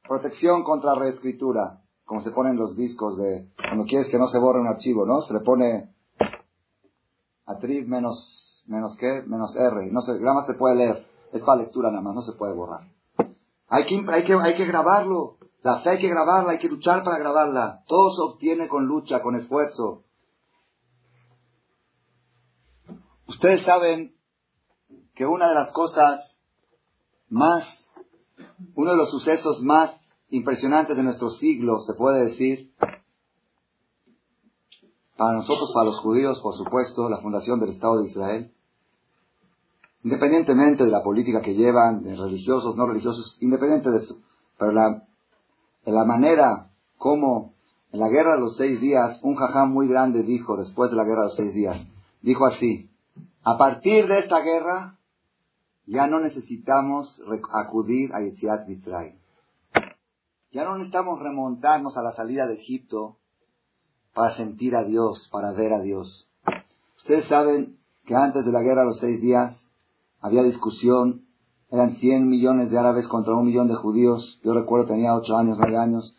protección 0.08 0.64
contra 0.64 0.96
reescritura, 0.96 1.82
como 2.06 2.22
se 2.22 2.32
ponen 2.32 2.56
los 2.56 2.78
discos 2.78 3.18
de, 3.18 3.50
cuando 3.58 3.86
quieres 3.86 4.08
que 4.08 4.18
no 4.18 4.28
se 4.28 4.40
borre 4.40 4.62
un 4.62 4.68
archivo, 4.68 5.06
¿no? 5.06 5.22
Se 5.22 5.34
le 5.34 5.42
pone 5.42 5.95
atril 7.46 7.88
menos, 7.88 8.64
menos 8.68 8.96
qué, 8.98 9.24
menos 9.28 9.56
R, 9.56 9.92
no 9.92 10.02
se, 10.02 10.20
más 10.20 10.48
se 10.48 10.54
puede 10.54 10.76
leer, 10.76 11.08
es 11.32 11.42
para 11.42 11.62
lectura 11.62 11.90
nada 11.90 12.02
más, 12.02 12.16
no 12.16 12.22
se 12.22 12.34
puede 12.34 12.54
borrar. 12.54 12.88
Hay 13.68 13.86
que, 13.86 14.06
hay, 14.10 14.24
que, 14.24 14.34
hay 14.34 14.56
que 14.56 14.66
grabarlo. 14.66 15.38
La 15.64 15.80
fe 15.80 15.92
hay 15.92 16.00
que 16.00 16.10
grabarla, 16.10 16.52
hay 16.52 16.60
que 16.60 16.70
luchar 16.70 17.04
para 17.04 17.18
grabarla. 17.18 17.84
Todo 17.88 18.12
se 18.12 18.22
obtiene 18.22 18.68
con 18.68 18.86
lucha, 18.86 19.22
con 19.22 19.36
esfuerzo. 19.36 20.04
Ustedes 23.28 23.64
saben 23.64 24.16
que 25.16 25.26
una 25.26 25.50
de 25.50 25.56
las 25.56 25.72
cosas 25.72 26.40
más, 27.30 27.90
uno 28.76 28.92
de 28.92 28.98
los 28.98 29.10
sucesos 29.10 29.64
más 29.64 30.00
impresionantes 30.30 30.96
de 30.96 31.04
nuestro 31.04 31.32
siglo, 31.32 31.80
se 31.80 31.94
puede 31.94 32.26
decir, 32.26 32.72
para 35.18 35.34
nosotros, 35.34 35.72
para 35.74 35.86
los 35.86 36.00
judíos, 36.00 36.40
por 36.42 36.56
supuesto, 36.56 37.10
la 37.10 37.20
fundación 37.20 37.60
del 37.60 37.70
Estado 37.70 38.00
de 38.00 38.10
Israel, 38.10 38.52
independientemente 40.04 40.84
de 40.84 40.92
la 40.92 41.04
política 41.04 41.42
que 41.42 41.56
llevan, 41.56 42.04
de 42.04 42.16
religiosos, 42.16 42.76
no 42.76 42.86
religiosos, 42.86 43.38
independiente 43.40 43.90
de 43.90 43.98
eso. 43.98 44.18
Pero 44.58 44.72
la, 44.72 45.04
la 45.86 46.06
manera 46.06 46.70
como 46.98 47.54
en 47.92 48.00
la 48.00 48.10
guerra 48.10 48.36
de 48.36 48.42
los 48.42 48.58
seis 48.58 48.82
días, 48.82 49.20
un 49.24 49.36
jajá 49.36 49.66
muy 49.66 49.88
grande 49.88 50.24
dijo, 50.24 50.58
después 50.58 50.92
de 50.92 50.98
la 50.98 51.06
guerra 51.06 51.22
de 51.22 51.28
los 51.28 51.38
seis 51.38 51.54
días, 51.54 51.88
dijo 52.22 52.46
así, 52.46 52.90
a 53.44 53.58
partir 53.58 54.08
de 54.08 54.20
esta 54.20 54.42
guerra, 54.42 54.98
ya 55.86 56.08
no 56.08 56.20
necesitamos 56.20 57.24
acudir 57.54 58.14
a 58.14 58.22
Yetziat 58.22 58.68
Mitzrayim. 58.68 59.20
Ya 60.52 60.64
no 60.64 60.78
necesitamos 60.78 61.20
remontarnos 61.20 61.96
a 61.96 62.02
la 62.02 62.14
salida 62.14 62.48
de 62.48 62.56
Egipto 62.56 63.18
para 64.16 64.32
sentir 64.32 64.76
a 64.76 64.84
Dios, 64.86 65.28
para 65.30 65.52
ver 65.52 65.74
a 65.74 65.82
Dios. 65.82 66.28
Ustedes 66.98 67.26
saben 67.26 67.78
que 68.06 68.16
antes 68.16 68.46
de 68.46 68.52
la 68.52 68.62
guerra 68.62 68.82
de 68.82 68.88
los 68.88 69.00
seis 69.00 69.22
días, 69.22 69.68
había 70.22 70.42
discusión, 70.42 71.26
eran 71.70 71.98
100 71.98 72.28
millones 72.28 72.72
de 72.72 72.80
árabes 72.80 73.08
contra 73.10 73.36
un 73.36 73.46
millón 73.46 73.68
de 73.68 73.76
judíos, 73.76 74.40
yo 74.42 74.54
recuerdo 74.54 74.88
tenía 74.88 75.16
8 75.16 75.38
años, 75.38 75.58
9 75.60 75.78
años, 75.78 76.18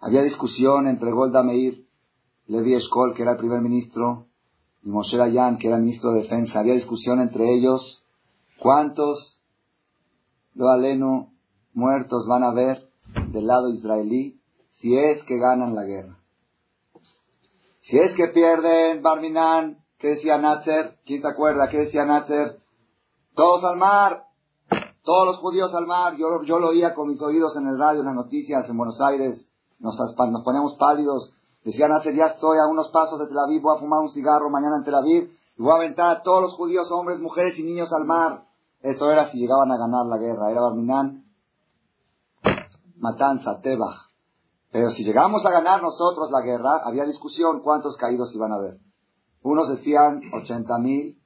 había 0.00 0.22
discusión 0.22 0.88
entre 0.88 1.12
Golda 1.12 1.44
Meir, 1.44 1.86
Levi 2.48 2.74
Eshkol, 2.74 3.14
que 3.14 3.22
era 3.22 3.32
el 3.32 3.38
primer 3.38 3.60
ministro, 3.60 4.26
y 4.82 4.88
Moshe 4.88 5.16
Dayan, 5.16 5.58
que 5.58 5.68
era 5.68 5.76
el 5.76 5.84
ministro 5.84 6.12
de 6.12 6.22
Defensa, 6.22 6.58
había 6.58 6.74
discusión 6.74 7.20
entre 7.20 7.54
ellos, 7.54 8.02
cuántos, 8.58 9.40
lo 10.54 10.68
aleno, 10.68 11.32
muertos 11.74 12.26
van 12.26 12.42
a 12.42 12.48
haber 12.48 12.88
del 13.28 13.46
lado 13.46 13.70
israelí 13.70 14.40
si 14.80 14.96
es 14.96 15.22
que 15.22 15.38
ganan 15.38 15.74
la 15.74 15.84
guerra. 15.84 16.18
Si 17.88 17.96
es 17.96 18.16
que 18.16 18.26
pierden 18.28 19.00
Barminan, 19.00 19.78
¿qué 20.00 20.08
decía 20.08 20.38
Natzer? 20.38 20.98
¿Quién 21.06 21.22
se 21.22 21.28
acuerda? 21.28 21.68
¿Qué 21.68 21.78
decía 21.78 22.04
Natzer? 22.04 22.60
Todos 23.36 23.62
al 23.62 23.76
mar, 23.76 24.24
todos 25.04 25.26
los 25.26 25.36
judíos 25.36 25.72
al 25.72 25.86
mar. 25.86 26.16
Yo, 26.16 26.42
yo 26.42 26.58
lo 26.58 26.70
oía 26.70 26.94
con 26.94 27.06
mis 27.06 27.22
oídos 27.22 27.56
en 27.56 27.68
el 27.68 27.78
radio, 27.78 28.00
en 28.00 28.06
las 28.06 28.16
noticias, 28.16 28.68
en 28.68 28.76
Buenos 28.76 29.00
Aires. 29.00 29.48
Nos, 29.78 29.96
nos 29.96 30.42
ponemos 30.42 30.74
pálidos. 30.76 31.32
Decían 31.62 31.92
hace 31.92 32.12
ya 32.16 32.26
estoy 32.26 32.58
a 32.58 32.66
unos 32.66 32.90
pasos 32.90 33.20
de 33.20 33.28
Tel 33.28 33.38
Aviv, 33.38 33.62
voy 33.62 33.76
a 33.76 33.80
fumar 33.80 34.00
un 34.00 34.10
cigarro 34.10 34.50
mañana 34.50 34.78
en 34.78 34.84
Tel 34.84 34.94
Aviv 34.94 35.30
y 35.56 35.62
voy 35.62 35.72
a 35.72 35.76
aventar 35.76 36.16
a 36.16 36.22
todos 36.22 36.42
los 36.42 36.54
judíos, 36.54 36.90
hombres, 36.90 37.20
mujeres 37.20 37.56
y 37.56 37.62
niños 37.62 37.92
al 37.92 38.04
mar. 38.04 38.46
Eso 38.80 39.12
era 39.12 39.30
si 39.30 39.38
llegaban 39.38 39.70
a 39.70 39.76
ganar 39.76 40.06
la 40.06 40.18
guerra. 40.18 40.50
Era 40.50 40.60
Barminán, 40.60 41.24
Matanza, 42.96 43.60
Tebach. 43.60 44.05
Pero 44.72 44.90
si 44.90 45.04
llegamos 45.04 45.44
a 45.46 45.50
ganar 45.50 45.82
nosotros 45.82 46.30
la 46.30 46.42
guerra, 46.42 46.80
había 46.84 47.04
discusión 47.04 47.60
cuántos 47.62 47.96
caídos 47.96 48.34
iban 48.34 48.52
a 48.52 48.56
haber. 48.56 48.78
Unos 49.42 49.68
decían 49.68 50.20
80 50.34 50.78
mil, 50.78 51.18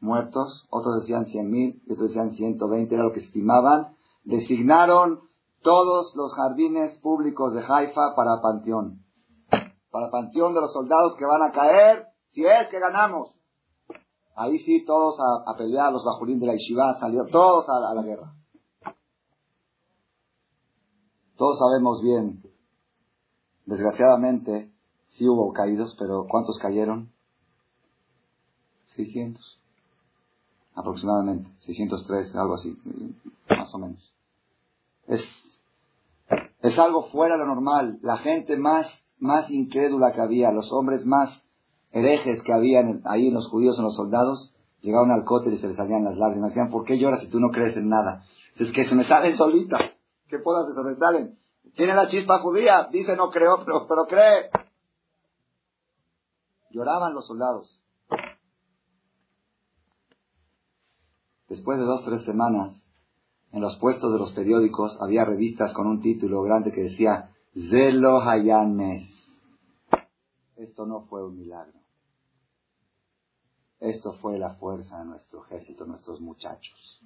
muertos, 0.00 0.66
otros 0.70 1.00
decían 1.00 1.26
100.000, 1.26 1.82
otros 1.84 2.08
decían 2.08 2.32
120, 2.32 2.94
era 2.94 3.04
lo 3.04 3.12
que 3.12 3.20
estimaban. 3.20 3.96
Designaron 4.24 5.20
todos 5.62 6.14
los 6.16 6.34
jardines 6.34 6.98
públicos 6.98 7.54
de 7.54 7.60
Haifa 7.60 8.14
para 8.16 8.40
Panteón. 8.42 9.04
Para 9.90 10.10
Panteón 10.10 10.54
de 10.54 10.60
los 10.60 10.72
soldados 10.72 11.14
que 11.16 11.24
van 11.24 11.42
a 11.42 11.52
caer 11.52 12.08
si 12.30 12.44
es 12.44 12.68
que 12.68 12.80
ganamos. 12.80 13.32
Ahí 14.34 14.58
sí, 14.58 14.84
todos 14.84 15.18
a, 15.20 15.56
pelear, 15.56 15.92
los 15.92 16.04
bajulín 16.04 16.40
de 16.40 16.46
la 16.46 16.54
Yeshiva 16.54 16.94
salieron, 16.98 17.30
todos 17.30 17.68
a, 17.68 17.90
a 17.90 17.94
la 17.94 18.02
guerra. 18.02 18.34
Todos 21.36 21.58
sabemos 21.58 22.02
bien 22.02 22.51
Desgraciadamente, 23.66 24.70
sí 25.08 25.28
hubo 25.28 25.52
caídos, 25.52 25.96
pero 25.98 26.26
¿cuántos 26.28 26.58
cayeron? 26.58 27.10
600. 28.96 29.60
Aproximadamente. 30.74 31.50
603, 31.60 32.34
algo 32.36 32.54
así. 32.54 32.76
Más 33.48 33.74
o 33.74 33.78
menos. 33.78 34.12
Es, 35.06 35.24
es 36.60 36.78
algo 36.78 37.08
fuera 37.08 37.36
de 37.36 37.44
lo 37.44 37.54
normal. 37.54 37.98
La 38.02 38.18
gente 38.18 38.56
más, 38.56 38.86
más 39.18 39.50
incrédula 39.50 40.12
que 40.12 40.20
había, 40.20 40.50
los 40.50 40.72
hombres 40.72 41.04
más 41.04 41.44
herejes 41.92 42.42
que 42.42 42.52
había 42.52 42.82
ahí 43.04 43.28
en 43.28 43.34
los 43.34 43.48
judíos, 43.48 43.78
en 43.78 43.84
los 43.84 43.94
soldados, 43.94 44.54
llegaban 44.80 45.10
al 45.10 45.24
cótel 45.24 45.54
y 45.54 45.58
se 45.58 45.68
les 45.68 45.76
salían 45.76 46.04
las 46.04 46.16
lágrimas. 46.16 46.50
Decían, 46.50 46.70
¿por 46.70 46.84
qué 46.84 46.98
lloras 46.98 47.20
si 47.20 47.28
tú 47.28 47.38
no 47.38 47.50
crees 47.50 47.76
en 47.76 47.88
nada? 47.88 48.24
Es 48.58 48.72
que 48.72 48.84
se 48.84 48.94
me 48.94 49.04
salen 49.04 49.36
solita. 49.36 49.78
¿Qué 50.28 50.38
puedo 50.38 50.58
hacer? 50.58 50.74
Se 50.74 50.82
me 50.82 50.96
salen. 50.96 51.38
Tiene 51.74 51.94
la 51.94 52.08
chispa 52.08 52.38
judía. 52.40 52.88
Dice, 52.90 53.16
no 53.16 53.30
creo, 53.30 53.64
pero, 53.64 54.06
cree. 54.06 54.50
Lloraban 56.70 57.14
los 57.14 57.26
soldados. 57.26 57.80
Después 61.48 61.78
de 61.78 61.84
dos, 61.84 62.04
tres 62.04 62.24
semanas, 62.24 62.74
en 63.50 63.60
los 63.60 63.76
puestos 63.76 64.12
de 64.12 64.18
los 64.18 64.32
periódicos 64.32 64.96
había 65.00 65.24
revistas 65.24 65.74
con 65.74 65.86
un 65.86 66.00
título 66.00 66.42
grande 66.42 66.72
que 66.72 66.84
decía 66.84 67.30
Zelo 67.70 68.20
Hayanes. 68.20 69.08
Esto 70.56 70.86
no 70.86 71.02
fue 71.02 71.26
un 71.26 71.36
milagro. 71.36 71.78
Esto 73.80 74.14
fue 74.14 74.38
la 74.38 74.54
fuerza 74.54 75.00
de 75.00 75.06
nuestro 75.06 75.44
ejército, 75.44 75.84
nuestros 75.84 76.20
muchachos. 76.20 77.02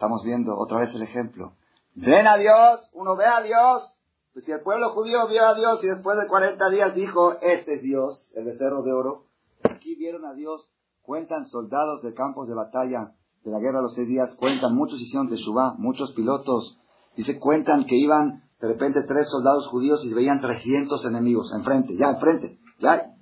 Estamos 0.00 0.24
viendo 0.24 0.56
otra 0.56 0.78
vez 0.78 0.94
el 0.94 1.02
ejemplo. 1.02 1.52
Ven 1.94 2.26
a 2.26 2.38
Dios, 2.38 2.90
uno 2.94 3.16
ve 3.16 3.26
a 3.26 3.42
Dios. 3.42 3.94
Pues 4.32 4.46
si 4.46 4.50
el 4.50 4.62
pueblo 4.62 4.94
judío 4.94 5.28
vio 5.28 5.44
a 5.44 5.52
Dios 5.52 5.84
y 5.84 5.88
después 5.88 6.16
de 6.18 6.26
40 6.26 6.70
días 6.70 6.94
dijo, 6.94 7.34
este 7.42 7.74
es 7.74 7.82
Dios, 7.82 8.32
el 8.34 8.46
becerro 8.46 8.82
de 8.82 8.94
oro, 8.94 9.26
aquí 9.62 9.94
vieron 9.96 10.24
a 10.24 10.32
Dios 10.32 10.70
Cuentan 11.02 11.48
soldados 11.48 12.02
de 12.02 12.14
campos 12.14 12.48
de 12.48 12.54
batalla 12.54 13.12
de 13.44 13.50
la 13.50 13.58
guerra 13.58 13.78
de 13.78 13.82
los 13.82 13.94
seis 13.94 14.08
días, 14.08 14.34
cuentan, 14.36 14.74
muchos 14.74 14.98
hicieron 14.98 15.28
Teshuvah, 15.28 15.74
muchos 15.76 16.12
pilotos. 16.12 16.78
Dice, 17.14 17.38
cuentan 17.38 17.84
que 17.84 17.96
iban 17.96 18.48
de 18.58 18.68
repente 18.68 19.02
tres 19.06 19.28
soldados 19.28 19.66
judíos 19.66 20.02
y 20.06 20.14
veían 20.14 20.40
300 20.40 21.04
enemigos 21.04 21.52
enfrente, 21.54 21.94
ya 21.98 22.12
enfrente, 22.12 22.58
ya 22.78 23.12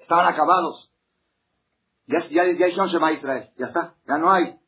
estaban 0.00 0.32
acabados. 0.32 0.90
Ya, 2.06 2.20
ya, 2.28 2.44
ya 2.50 2.86
Shema 2.86 3.12
Israel, 3.12 3.50
ya 3.58 3.66
está, 3.66 3.96
ya 4.08 4.16
no 4.16 4.30
hay. 4.30 4.58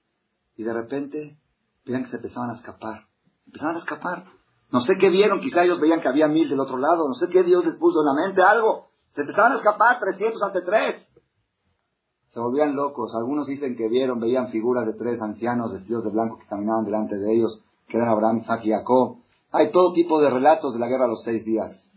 Y 0.56 0.64
de 0.64 0.72
repente, 0.74 1.38
veían 1.86 2.04
que 2.04 2.10
se 2.10 2.16
empezaban 2.16 2.50
a 2.50 2.54
escapar, 2.54 3.06
empezaban 3.46 3.76
a 3.76 3.78
escapar. 3.78 4.24
No 4.70 4.80
sé 4.80 4.98
qué 4.98 5.08
vieron, 5.08 5.40
quizá 5.40 5.64
ellos 5.64 5.80
veían 5.80 6.00
que 6.00 6.08
había 6.08 6.28
mil 6.28 6.48
del 6.48 6.60
otro 6.60 6.76
lado, 6.76 7.06
no 7.08 7.14
sé 7.14 7.28
qué 7.28 7.42
Dios 7.42 7.64
les 7.64 7.76
puso 7.76 8.00
en 8.00 8.06
la 8.06 8.26
mente, 8.26 8.42
algo. 8.42 8.88
Se 9.12 9.22
empezaban 9.22 9.52
a 9.52 9.56
escapar, 9.56 9.98
300 9.98 10.42
ante 10.42 10.60
tres 10.62 11.06
se 12.36 12.40
volvían 12.40 12.76
locos. 12.76 13.14
Algunos 13.14 13.46
dicen 13.46 13.76
que 13.76 13.88
vieron, 13.88 14.20
veían 14.20 14.50
figuras 14.50 14.84
de 14.84 14.92
tres 14.92 15.22
ancianos 15.22 15.72
vestidos 15.72 16.04
de 16.04 16.10
blanco 16.10 16.38
que 16.38 16.44
caminaban 16.44 16.84
delante 16.84 17.16
de 17.16 17.34
ellos, 17.34 17.64
que 17.88 17.96
eran 17.96 18.10
Abraham, 18.10 18.40
Isaac 18.42 18.60
y 18.64 18.72
Jacob. 18.72 19.20
Hay 19.52 19.70
todo 19.70 19.94
tipo 19.94 20.20
de 20.20 20.28
relatos 20.28 20.74
de 20.74 20.78
la 20.78 20.86
guerra 20.86 21.06
a 21.06 21.08
los 21.08 21.22
seis 21.22 21.46
días. 21.46 21.90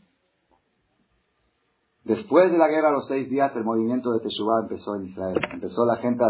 Después 2.05 2.53
de 2.53 2.57
la 2.57 2.69
guerra 2.69 2.87
a 2.87 2.93
los 2.93 3.05
seis 3.09 3.29
días, 3.29 3.53
el 3.57 3.65
movimiento 3.65 4.13
de 4.13 4.21
Teshuvah 4.21 4.61
empezó 4.61 4.95
en 4.95 5.07
Israel. 5.07 5.41
Empezó 5.51 5.85
la 5.85 5.97
gente, 5.97 6.23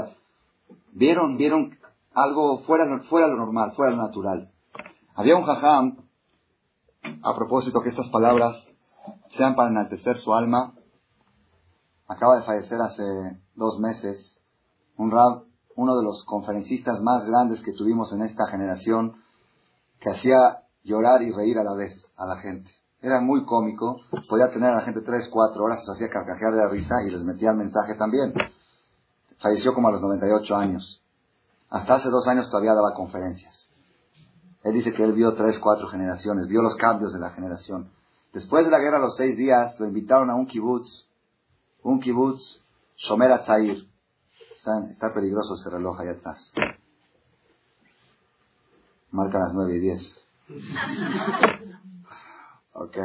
vieron, 0.93 1.37
vieron 1.37 1.77
algo 2.13 2.63
fuera, 2.63 2.85
fuera 3.09 3.27
lo 3.27 3.37
normal, 3.37 3.73
fuera 3.75 3.91
lo 3.91 4.01
natural. 4.01 4.51
Había 5.15 5.35
un 5.35 5.43
jajam, 5.43 5.97
a 7.23 7.35
propósito 7.35 7.81
que 7.81 7.89
estas 7.89 8.09
palabras 8.09 8.55
sean 9.29 9.55
para 9.55 9.69
enaltecer 9.69 10.17
su 10.17 10.33
alma, 10.33 10.73
acaba 12.07 12.37
de 12.37 12.43
fallecer 12.43 12.79
hace 12.81 13.03
dos 13.55 13.79
meses, 13.79 14.39
un 14.97 15.11
rab, 15.11 15.43
uno 15.75 15.97
de 15.97 16.03
los 16.03 16.25
conferencistas 16.25 16.99
más 17.01 17.23
grandes 17.25 17.61
que 17.61 17.73
tuvimos 17.73 18.11
en 18.11 18.23
esta 18.23 18.47
generación, 18.47 19.21
que 19.99 20.09
hacía 20.09 20.63
llorar 20.83 21.21
y 21.21 21.31
reír 21.31 21.57
a 21.59 21.63
la 21.63 21.75
vez 21.75 22.09
a 22.17 22.25
la 22.25 22.37
gente. 22.37 22.71
Era 23.01 23.21
muy 23.21 23.45
cómico, 23.45 24.01
podía 24.27 24.49
tener 24.51 24.71
a 24.71 24.75
la 24.77 24.81
gente 24.81 25.01
tres, 25.01 25.29
cuatro 25.31 25.63
horas, 25.63 25.83
se 25.85 25.91
hacía 25.91 26.09
carcajear 26.09 26.51
de 26.53 26.57
la 26.57 26.69
risa 26.69 26.95
y 27.07 27.11
les 27.11 27.23
metía 27.23 27.51
el 27.51 27.57
mensaje 27.57 27.95
también. 27.95 28.33
Falleció 29.39 29.73
como 29.73 29.87
a 29.87 29.91
los 29.91 30.01
98 30.01 30.55
años. 30.55 31.01
Hasta 31.69 31.95
hace 31.95 32.09
dos 32.09 32.27
años 32.27 32.49
todavía 32.49 32.73
daba 32.73 32.93
conferencias. 32.93 33.69
Él 34.63 34.73
dice 34.73 34.93
que 34.93 35.03
él 35.03 35.13
vio 35.13 35.33
tres, 35.35 35.59
cuatro 35.59 35.87
generaciones, 35.87 36.47
vio 36.47 36.61
los 36.61 36.75
cambios 36.75 37.13
de 37.13 37.19
la 37.19 37.29
generación. 37.29 37.91
Después 38.33 38.65
de 38.65 38.71
la 38.71 38.79
guerra, 38.79 38.99
los 38.99 39.15
seis 39.15 39.37
días, 39.37 39.79
lo 39.79 39.87
invitaron 39.87 40.29
a 40.29 40.35
un 40.35 40.45
kibutz 40.45 41.09
un 41.83 41.99
kibutz, 41.99 42.61
Shomer 42.97 43.31
Atzair. 43.31 43.87
Está, 44.89 45.13
peligroso 45.13 45.55
ese 45.55 45.69
reloj 45.69 45.99
ahí 45.99 46.09
atrás. 46.09 46.51
Marca 49.11 49.39
las 49.39 49.53
nueve 49.53 49.75
y 49.75 49.79
diez. 49.79 50.23
Ok. 52.71 52.95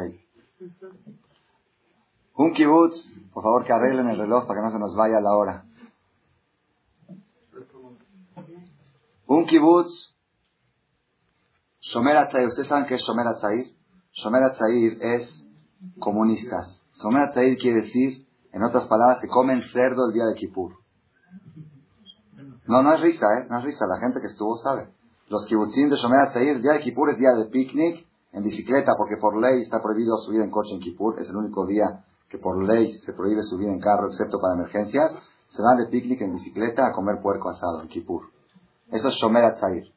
Un 2.35 2.53
kibutz, 2.53 3.11
por 3.33 3.43
favor 3.43 3.65
que 3.65 3.73
arreglen 3.73 4.07
el 4.07 4.17
reloj 4.17 4.47
para 4.47 4.61
que 4.61 4.65
no 4.67 4.71
se 4.71 4.79
nos 4.79 4.95
vaya 4.95 5.19
la 5.19 5.35
hora. 5.35 5.64
Un 9.27 9.45
kibutz, 9.45 10.15
Shomer 11.81 12.17
Atzair. 12.17 12.47
¿Ustedes 12.47 12.67
saben 12.67 12.85
qué 12.85 12.95
es 12.95 13.01
Shomer 13.01 13.27
Atzair? 13.27 13.75
Shomer 14.13 14.43
Atzair 14.43 14.97
es 15.01 15.43
comunistas. 15.99 16.83
Shomer 16.93 17.23
Atzair 17.23 17.57
quiere 17.57 17.81
decir 17.81 18.27
en 18.51 18.63
otras 18.63 18.85
palabras, 18.85 19.19
que 19.19 19.27
comen 19.27 19.61
cerdo 19.73 20.07
el 20.07 20.13
día 20.13 20.25
de 20.25 20.35
Kippur. 20.35 20.75
No, 22.67 22.81
no 22.83 22.93
es 22.93 23.01
risa, 23.01 23.25
¿eh? 23.37 23.47
No 23.49 23.59
es 23.59 23.65
risa. 23.65 23.85
La 23.85 23.99
gente 23.99 24.21
que 24.21 24.27
estuvo 24.27 24.55
sabe. 24.57 24.89
Los 25.27 25.45
kibutzim 25.47 25.89
de 25.89 25.95
Shomer 25.95 26.19
Atzair, 26.19 26.57
el 26.57 26.61
día 26.61 26.73
de 26.73 26.79
Kippur 26.81 27.09
es 27.09 27.17
día 27.17 27.31
de 27.31 27.45
picnic 27.45 28.07
en 28.31 28.43
bicicleta, 28.43 28.93
porque 28.95 29.17
por 29.19 29.41
ley 29.41 29.61
está 29.61 29.81
prohibido 29.81 30.17
subir 30.17 30.41
en 30.41 30.51
coche 30.51 30.75
en 30.75 30.81
Kippur. 30.81 31.19
Es 31.19 31.29
el 31.29 31.35
único 31.35 31.65
día 31.65 32.05
que 32.29 32.37
por 32.37 32.63
ley 32.63 32.93
se 32.99 33.13
prohíbe 33.13 33.41
subir 33.41 33.69
en 33.69 33.79
carro, 33.79 34.07
excepto 34.07 34.39
para 34.39 34.53
emergencias. 34.53 35.11
Se 35.49 35.61
van 35.61 35.77
de 35.77 35.87
picnic 35.87 36.21
en 36.21 36.33
bicicleta 36.33 36.87
a 36.87 36.93
comer 36.93 37.21
puerco 37.21 37.49
asado 37.49 37.81
en 37.81 37.87
Kippur. 37.87 38.34
Eso 38.91 39.09
es 39.09 39.15
Shomer 39.15 39.43
Atzair. 39.43 39.91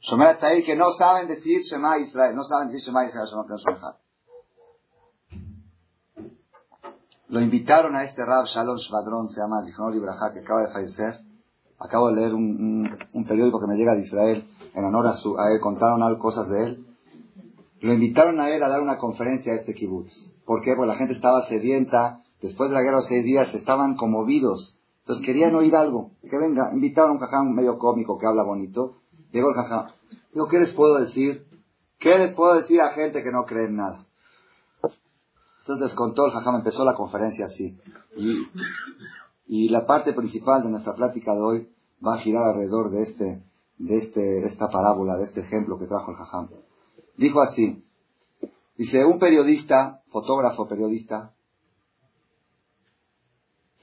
Shomer 0.00 0.28
Atzair 0.28 0.64
que 0.64 0.76
no 0.76 0.92
saben 0.92 1.26
decir 1.28 1.62
Shema 1.62 1.98
Israel. 1.98 2.34
No 2.36 2.44
saben 2.44 2.68
decir 2.68 2.82
Shema 2.86 3.06
Israel, 3.06 3.26
Shema 3.26 3.44
Israel. 3.56 3.94
Lo 7.28 7.40
invitaron 7.40 7.96
a 7.96 8.04
este 8.04 8.24
Rab 8.24 8.44
Shalom 8.46 8.76
Shvadron, 8.76 9.28
se 9.28 9.40
llama 9.40 9.64
Zichron 9.64 9.92
Libraja, 9.92 10.32
que 10.32 10.40
acaba 10.40 10.62
de 10.62 10.72
fallecer. 10.72 11.20
Acabo 11.78 12.08
de 12.08 12.16
leer 12.16 12.34
un, 12.34 12.88
un, 13.12 13.26
periódico 13.26 13.60
que 13.60 13.66
me 13.66 13.76
llega 13.76 13.94
de 13.94 14.02
Israel 14.02 14.48
en 14.74 14.84
honor 14.84 15.08
a, 15.08 15.16
su, 15.16 15.36
a 15.36 15.52
él, 15.52 15.60
contaron 15.60 16.02
algo, 16.02 16.20
cosas 16.20 16.48
de 16.48 16.64
él. 16.64 16.86
Lo 17.80 17.92
invitaron 17.92 18.40
a 18.40 18.48
él 18.50 18.62
a 18.62 18.68
dar 18.68 18.80
una 18.80 18.96
conferencia 18.96 19.52
a 19.52 19.56
este 19.56 19.74
kibutz. 19.74 20.12
¿Por 20.46 20.62
qué? 20.62 20.74
Porque 20.74 20.88
la 20.88 20.96
gente 20.96 21.14
estaba 21.14 21.46
sedienta, 21.48 22.22
después 22.40 22.70
de 22.70 22.74
la 22.74 22.82
guerra 22.82 22.98
de 22.98 23.02
los 23.02 23.08
seis 23.08 23.24
días 23.24 23.52
estaban 23.54 23.96
conmovidos. 23.96 24.75
Entonces 25.06 25.24
querían 25.24 25.54
oír 25.54 25.76
algo. 25.76 26.10
Que 26.28 26.36
venga, 26.36 26.72
invitaron 26.72 27.10
a 27.10 27.14
un 27.14 27.20
jajam 27.20 27.54
medio 27.54 27.78
cómico 27.78 28.18
que 28.18 28.26
habla 28.26 28.42
bonito. 28.42 28.96
Llegó 29.30 29.50
el 29.50 29.54
jajam. 29.54 29.92
Digo, 30.34 30.48
¿qué 30.48 30.58
les 30.58 30.72
puedo 30.72 30.98
decir? 30.98 31.46
¿Qué 32.00 32.18
les 32.18 32.34
puedo 32.34 32.54
decir 32.54 32.80
a 32.80 32.90
gente 32.90 33.22
que 33.22 33.30
no 33.30 33.44
cree 33.44 33.66
en 33.66 33.76
nada? 33.76 34.04
Entonces 35.60 35.94
contó 35.94 36.26
el 36.26 36.32
jajam, 36.32 36.56
empezó 36.56 36.84
la 36.84 36.94
conferencia 36.94 37.46
así. 37.46 37.78
Y, 38.16 38.48
y, 39.46 39.68
la 39.68 39.86
parte 39.86 40.12
principal 40.12 40.64
de 40.64 40.70
nuestra 40.70 40.94
plática 40.94 41.34
de 41.34 41.40
hoy 41.40 41.68
va 42.04 42.14
a 42.14 42.18
girar 42.18 42.42
alrededor 42.42 42.90
de 42.90 43.02
este, 43.02 43.42
de 43.78 43.96
este, 43.96 44.44
esta 44.44 44.68
parábola, 44.68 45.16
de 45.16 45.24
este 45.24 45.40
ejemplo 45.42 45.78
que 45.78 45.86
trajo 45.86 46.10
el 46.10 46.16
jajam. 46.16 46.48
Dijo 47.16 47.40
así, 47.40 47.84
dice, 48.76 49.04
un 49.04 49.20
periodista, 49.20 50.02
fotógrafo 50.10 50.66
periodista, 50.66 51.32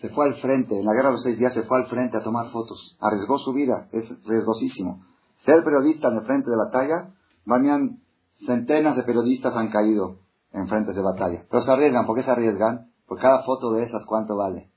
se 0.03 0.09
fue 0.09 0.25
al 0.25 0.35
frente, 0.35 0.77
en 0.77 0.85
la 0.85 0.91
guerra 0.91 1.07
de 1.07 1.13
los 1.13 1.23
seis 1.23 1.39
días 1.39 1.53
se 1.53 1.63
fue 1.63 1.77
al 1.77 1.85
frente 1.85 2.17
a 2.17 2.21
tomar 2.21 2.49
fotos, 2.51 2.97
arriesgó 2.99 3.37
su 3.37 3.53
vida, 3.53 3.87
es 3.93 4.05
riesgosísimo. 4.25 5.01
Ser 5.45 5.63
periodista 5.63 6.09
en 6.09 6.17
el 6.17 6.25
frente 6.25 6.49
de 6.49 6.57
batalla, 6.57 7.13
varían 7.45 8.01
centenas 8.45 8.97
de 8.97 9.03
periodistas 9.03 9.55
han 9.55 9.69
caído 9.69 10.17
en 10.51 10.67
frentes 10.67 10.93
de 10.93 11.01
batalla. 11.01 11.45
Pero 11.49 11.63
se 11.63 11.71
arriesgan, 11.71 12.05
¿por 12.05 12.17
qué 12.17 12.23
se 12.23 12.31
arriesgan? 12.31 12.91
Por 13.07 13.17
cada 13.17 13.43
foto 13.43 13.71
de 13.71 13.83
esas, 13.83 14.05
¿cuánto 14.05 14.35
vale? 14.35 14.71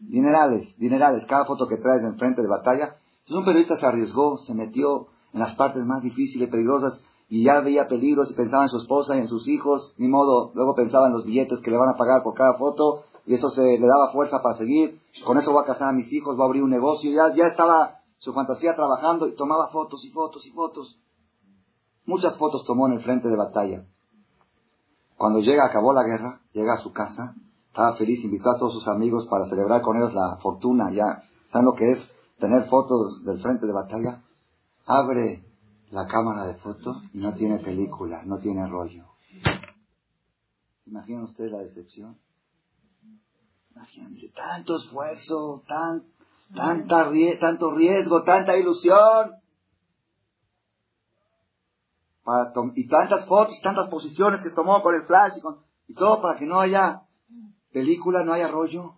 Dinerales, 0.00 0.76
dinerales, 0.76 1.24
cada 1.26 1.46
foto 1.46 1.66
que 1.66 1.78
traes 1.78 2.02
en 2.02 2.18
frente 2.18 2.42
de 2.42 2.48
batalla. 2.48 2.96
Entonces 3.20 3.36
un 3.38 3.44
periodista 3.46 3.76
se 3.78 3.86
arriesgó, 3.86 4.36
se 4.36 4.52
metió 4.52 5.06
en 5.32 5.40
las 5.40 5.54
partes 5.54 5.82
más 5.86 6.02
difíciles, 6.02 6.50
peligrosas, 6.50 7.02
y 7.30 7.44
ya 7.44 7.60
veía 7.60 7.88
peligros 7.88 8.30
y 8.30 8.34
pensaba 8.34 8.64
en 8.64 8.68
su 8.68 8.76
esposa 8.76 9.16
y 9.16 9.20
en 9.20 9.28
sus 9.28 9.48
hijos, 9.48 9.94
ni 9.96 10.08
modo, 10.08 10.52
luego 10.54 10.74
pensaba 10.74 11.06
en 11.06 11.14
los 11.14 11.24
billetes 11.24 11.62
que 11.62 11.70
le 11.70 11.78
van 11.78 11.88
a 11.88 11.96
pagar 11.96 12.22
por 12.22 12.34
cada 12.34 12.52
foto, 12.58 13.04
y 13.28 13.34
eso 13.34 13.50
se 13.50 13.60
le 13.60 13.86
daba 13.86 14.10
fuerza 14.10 14.40
para 14.42 14.56
seguir, 14.56 15.02
con 15.26 15.36
eso 15.36 15.52
voy 15.52 15.62
a 15.62 15.66
casar 15.66 15.90
a 15.90 15.92
mis 15.92 16.10
hijos, 16.10 16.34
voy 16.34 16.44
a 16.44 16.46
abrir 16.46 16.62
un 16.62 16.70
negocio, 16.70 17.10
ya, 17.10 17.34
ya 17.34 17.48
estaba 17.48 18.00
su 18.16 18.32
fantasía 18.32 18.74
trabajando 18.74 19.28
y 19.28 19.36
tomaba 19.36 19.68
fotos 19.68 20.02
y 20.06 20.10
fotos 20.10 20.46
y 20.46 20.50
fotos. 20.50 20.98
Muchas 22.06 22.38
fotos 22.38 22.64
tomó 22.64 22.86
en 22.86 22.94
el 22.94 23.02
frente 23.02 23.28
de 23.28 23.36
batalla. 23.36 23.84
Cuando 25.18 25.40
llega, 25.40 25.66
acabó 25.66 25.92
la 25.92 26.04
guerra, 26.04 26.40
llega 26.54 26.72
a 26.72 26.82
su 26.82 26.90
casa, 26.94 27.34
estaba 27.66 27.96
feliz, 27.96 28.24
invitó 28.24 28.48
a 28.48 28.58
todos 28.58 28.72
sus 28.72 28.88
amigos 28.88 29.26
para 29.28 29.46
celebrar 29.46 29.82
con 29.82 29.98
ellos 29.98 30.14
la 30.14 30.38
fortuna, 30.40 30.90
ya 30.90 31.22
saben 31.52 31.66
lo 31.66 31.74
que 31.74 31.84
es 31.84 32.10
tener 32.38 32.64
fotos 32.70 33.22
del 33.26 33.42
frente 33.42 33.66
de 33.66 33.72
batalla. 33.74 34.22
Abre 34.86 35.44
la 35.90 36.06
cámara 36.06 36.46
de 36.46 36.54
fotos 36.54 36.96
y 37.12 37.18
no 37.18 37.34
tiene 37.34 37.58
película, 37.58 38.22
no 38.24 38.38
tiene 38.38 38.66
rollo. 38.66 39.04
¿Imaginan 40.86 41.24
ustedes 41.24 41.52
la 41.52 41.58
decepción? 41.58 42.16
Imagínense, 43.74 44.32
tanto 44.34 44.76
esfuerzo, 44.76 45.62
tan, 45.66 46.04
tanta, 46.54 47.10
tanto 47.40 47.70
riesgo, 47.72 48.22
tanta 48.22 48.56
ilusión. 48.56 49.34
y 52.74 52.88
tantas 52.88 53.26
fotos, 53.26 53.58
tantas 53.62 53.88
posiciones 53.88 54.42
que 54.42 54.50
tomó 54.50 54.82
con 54.82 54.94
el 54.94 55.02
flash 55.04 55.32
y 55.86 55.94
todo 55.94 56.20
para 56.20 56.38
que 56.38 56.44
no 56.44 56.60
haya 56.60 57.02
película, 57.72 58.24
no 58.24 58.32
haya 58.32 58.48
rollo. 58.48 58.94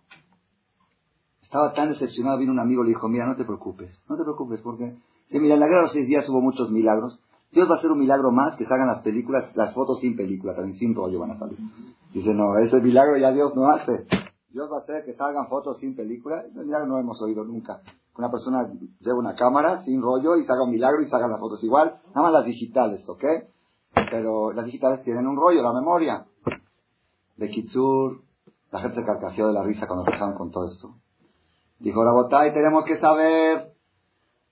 Estaba 1.41 1.73
tan 1.73 1.89
decepcionado, 1.89 2.37
vino 2.39 2.51
un 2.51 2.59
amigo 2.59 2.83
y 2.83 2.87
le 2.87 2.93
dijo, 2.93 3.07
mira, 3.07 3.25
no 3.25 3.35
te 3.35 3.45
preocupes, 3.45 4.01
no 4.07 4.15
te 4.15 4.23
preocupes, 4.23 4.61
porque, 4.61 4.97
si 5.25 5.39
mira, 5.39 5.55
en 5.55 5.59
la 5.59 5.67
guerra 5.67 5.79
de 5.79 5.85
los 5.87 5.91
seis 5.93 6.07
días 6.07 6.27
hubo 6.29 6.41
muchos 6.41 6.71
milagros, 6.71 7.19
Dios 7.51 7.69
va 7.69 7.75
a 7.75 7.77
hacer 7.77 7.91
un 7.91 7.99
milagro 7.99 8.31
más 8.31 8.55
que 8.55 8.65
salgan 8.65 8.87
las 8.87 9.01
películas, 9.01 9.53
las 9.55 9.73
fotos 9.73 9.99
sin 9.99 10.15
película, 10.15 10.55
también 10.55 10.77
sin 10.77 10.95
rollo 10.95 11.19
van 11.19 11.31
a 11.31 11.39
salir. 11.39 11.57
Dice, 12.13 12.33
no, 12.33 12.57
ese 12.57 12.79
milagro 12.79 13.17
ya 13.17 13.31
Dios 13.31 13.53
no 13.55 13.69
hace. 13.69 14.07
Dios 14.51 14.69
va 14.69 14.77
a 14.77 14.79
hacer 14.81 15.05
que 15.05 15.13
salgan 15.13 15.47
fotos 15.47 15.79
sin 15.79 15.95
película. 15.95 16.41
Ese 16.41 16.59
milagro 16.59 16.87
no 16.87 16.99
hemos 16.99 17.21
oído 17.21 17.43
nunca. 17.45 17.81
Una 18.17 18.29
persona 18.29 18.69
lleva 18.99 19.17
una 19.17 19.35
cámara 19.35 19.83
sin 19.83 20.01
rollo 20.01 20.35
y 20.35 20.45
salga 20.45 20.65
un 20.65 20.71
milagro 20.71 21.01
y 21.01 21.07
salgan 21.07 21.31
las 21.31 21.39
fotos 21.39 21.63
igual. 21.63 22.01
Nada 22.07 22.23
más 22.23 22.33
las 22.33 22.45
digitales, 22.45 23.07
¿ok? 23.07 23.23
Pero 23.93 24.51
las 24.51 24.65
digitales 24.65 25.03
tienen 25.03 25.25
un 25.25 25.37
rollo, 25.37 25.61
la 25.61 25.73
memoria. 25.73 26.25
De 27.37 27.49
Kitsur, 27.49 28.21
la 28.71 28.81
gente 28.81 28.99
se 28.99 29.05
carcajeó 29.05 29.47
de 29.47 29.53
la 29.53 29.63
risa 29.63 29.87
cuando 29.87 30.05
empezaron 30.05 30.35
con 30.35 30.51
todo 30.51 30.67
esto. 30.67 30.95
Dijo 31.79 32.03
la 32.03 32.11
botay, 32.11 32.53
tenemos 32.53 32.83
que 32.83 32.99
saber 32.99 33.73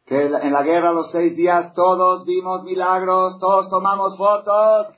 que 0.06 0.28
en 0.28 0.54
la 0.54 0.64
guerra 0.64 0.94
los 0.94 1.12
seis 1.12 1.36
días 1.36 1.74
todos 1.74 2.26
vimos 2.26 2.64
milagros, 2.64 3.38
todos 3.38 3.70
tomamos 3.70 4.18
fotos. 4.18 4.96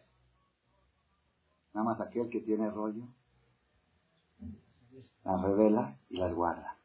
Nada 1.74 1.86
más 1.86 2.00
aquel 2.00 2.30
que 2.30 2.42
tiene 2.42 2.70
rollo 2.70 3.04
las 5.24 5.42
revela 5.42 5.98
y 6.10 6.18
las 6.18 6.34
guarda. 6.34 6.78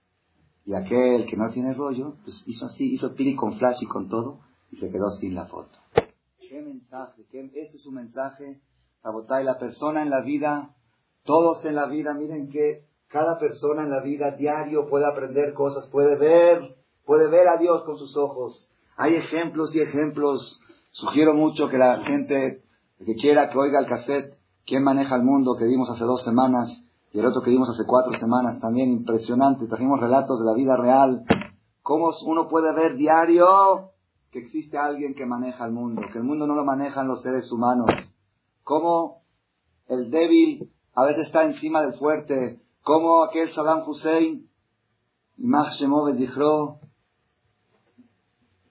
Y 0.64 0.74
aquel 0.74 1.26
que 1.26 1.36
no 1.36 1.50
tiene 1.50 1.74
rollo, 1.74 2.16
pues 2.24 2.42
hizo 2.46 2.66
así, 2.66 2.92
hizo 2.92 3.14
pili 3.14 3.36
con 3.36 3.58
flash 3.58 3.82
y 3.82 3.86
con 3.86 4.08
todo 4.08 4.40
y 4.70 4.76
se 4.76 4.90
quedó 4.90 5.10
sin 5.10 5.34
la 5.34 5.46
foto. 5.46 5.78
¿Qué 6.38 6.60
mensaje? 6.60 7.22
este 7.32 7.76
es 7.76 7.86
un 7.86 7.94
mensaje. 7.94 8.60
y 9.04 9.44
la 9.44 9.58
persona 9.58 10.02
en 10.02 10.10
la 10.10 10.22
vida, 10.22 10.74
todos 11.24 11.64
en 11.64 11.76
la 11.76 11.86
vida, 11.86 12.14
miren 12.14 12.48
que 12.50 12.84
cada 13.08 13.38
persona 13.38 13.84
en 13.84 13.90
la 13.90 14.02
vida 14.02 14.32
diario 14.36 14.88
puede 14.88 15.06
aprender 15.06 15.54
cosas, 15.54 15.88
puede 15.88 16.16
ver 16.16 16.76
puede 17.06 17.28
ver 17.28 17.48
a 17.48 17.56
Dios 17.56 17.84
con 17.84 17.96
sus 17.96 18.16
ojos. 18.16 18.68
Hay 18.96 19.14
ejemplos 19.14 19.74
y 19.74 19.80
ejemplos. 19.80 20.60
Sugiero 20.90 21.34
mucho 21.34 21.68
que 21.68 21.78
la 21.78 22.02
gente 22.02 22.62
que 23.04 23.14
quiera 23.14 23.48
que 23.48 23.58
oiga 23.58 23.78
el 23.78 23.86
cassette, 23.86 24.36
quién 24.66 24.82
maneja 24.82 25.16
el 25.16 25.22
mundo, 25.22 25.56
que 25.56 25.66
vimos 25.66 25.88
hace 25.88 26.04
dos 26.04 26.24
semanas, 26.24 26.84
y 27.16 27.18
el 27.18 27.24
otro 27.24 27.40
que 27.40 27.50
vimos 27.50 27.70
hace 27.70 27.86
cuatro 27.86 28.12
semanas, 28.12 28.60
también 28.60 28.90
impresionante. 28.90 29.66
Trajimos 29.66 29.98
relatos 29.98 30.38
de 30.38 30.44
la 30.44 30.52
vida 30.52 30.76
real. 30.76 31.24
Cómo 31.80 32.10
uno 32.26 32.46
puede 32.46 32.74
ver 32.74 32.96
diario 32.96 33.92
que 34.30 34.40
existe 34.40 34.76
alguien 34.76 35.14
que 35.14 35.24
maneja 35.24 35.64
el 35.64 35.72
mundo, 35.72 36.02
que 36.12 36.18
el 36.18 36.24
mundo 36.24 36.46
no 36.46 36.54
lo 36.54 36.62
manejan 36.62 37.08
los 37.08 37.22
seres 37.22 37.50
humanos. 37.50 37.86
Cómo 38.64 39.22
el 39.88 40.10
débil 40.10 40.70
a 40.92 41.06
veces 41.06 41.28
está 41.28 41.44
encima 41.44 41.80
del 41.80 41.94
fuerte. 41.94 42.60
Cómo 42.82 43.24
aquel 43.24 43.50
Saddam 43.50 43.88
Hussein, 43.88 44.50
Imach 45.38 45.72
Shemov 45.72 46.12
dijo 46.16 46.80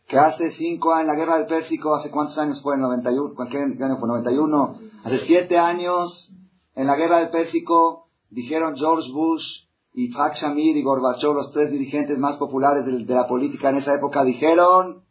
que 0.08 0.20
hace 0.20 0.52
cinco 0.52 0.94
años, 0.94 1.02
en 1.02 1.08
la 1.08 1.16
guerra 1.16 1.38
del 1.40 1.48
Pérsico, 1.48 1.96
¿hace 1.96 2.12
cuántos 2.12 2.38
años 2.38 2.62
fue? 2.62 2.76
¿En 2.76 2.82
91? 2.82 3.34
¿Qué 3.50 3.84
año 3.84 3.98
fue? 3.98 4.08
91. 4.08 4.80
Hace 5.04 5.20
siete 5.26 5.58
años, 5.58 6.32
en 6.76 6.86
la 6.86 6.96
guerra 6.96 7.18
del 7.18 7.32
Pérsico, 7.32 8.05
dijeron 8.30 8.76
George 8.76 9.12
Bush 9.12 9.66
y 9.94 10.08
Yitzhak 10.08 10.36
Shamir 10.36 10.76
y 10.76 10.84
Gorbachev, 10.84 11.34
los 11.34 11.52
tres 11.54 11.72
dirigentes 11.72 12.18
más 12.18 12.38
populares 12.38 12.86
de, 12.86 13.14
la 13.14 13.28
política 13.28 13.70
en 13.70 13.78
esa 13.78 13.94
época, 13.96 14.24
dijeron, 14.24 15.04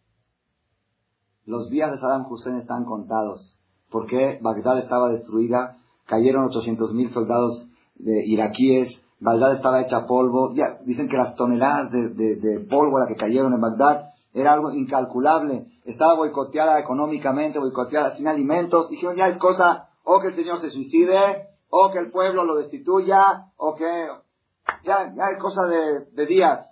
los 1.46 1.70
días 1.70 1.90
de 1.90 1.98
Saddam 1.98 2.30
Hussein 2.30 2.56
están 2.56 2.84
contados. 2.84 3.56
Porque 3.90 4.38
Bagdad 4.42 4.78
estaba 4.78 5.08
destruida, 5.08 5.78
cayeron 6.06 6.50
800.000 6.50 7.12
soldados 7.12 7.66
de 7.94 8.26
iraquíes, 8.26 9.00
Bagdad 9.20 9.54
estaba 9.54 9.80
hecha 9.80 10.06
polvo, 10.06 10.52
ya 10.54 10.78
dicen 10.84 11.08
que 11.08 11.16
las 11.16 11.34
toneladas 11.34 11.90
de, 11.90 12.08
de, 12.10 12.36
de 12.36 12.60
pólvora 12.60 13.06
que 13.06 13.16
cayeron 13.16 13.54
en 13.54 13.60
Bagdad 13.60 14.10
era 14.34 14.52
algo 14.52 14.72
incalculable. 14.72 15.66
Estaba 15.84 16.14
boicoteada 16.14 16.78
económicamente, 16.78 17.58
boicoteada 17.58 18.16
sin 18.16 18.26
alimentos. 18.26 18.90
Dijeron, 18.90 19.16
ya 19.16 19.28
es 19.28 19.38
cosa, 19.38 19.88
o 20.02 20.20
que 20.20 20.28
el 20.28 20.34
Señor 20.34 20.58
se 20.58 20.70
suicide, 20.70 21.53
o 21.68 21.90
que 21.92 21.98
el 21.98 22.10
pueblo 22.10 22.44
lo 22.44 22.56
destituya, 22.56 23.50
o 23.56 23.74
que 23.74 24.08
ya, 24.84 25.14
ya 25.14 25.24
es 25.32 25.38
cosa 25.40 25.62
de, 25.66 26.26
días. 26.26 26.66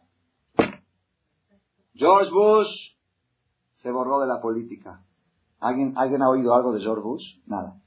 George 1.95 2.31
Bush 2.31 2.97
se 3.77 3.91
borró 3.91 4.21
de 4.21 4.27
la 4.27 4.41
política. 4.41 5.05
¿Alguien, 5.61 5.95
¿Alguien 5.97 6.23
ha 6.23 6.31
oído 6.31 6.55
algo 6.55 6.73
de 6.73 6.81
George 6.81 7.03
Bush? 7.03 7.25
Nada. 7.47 7.81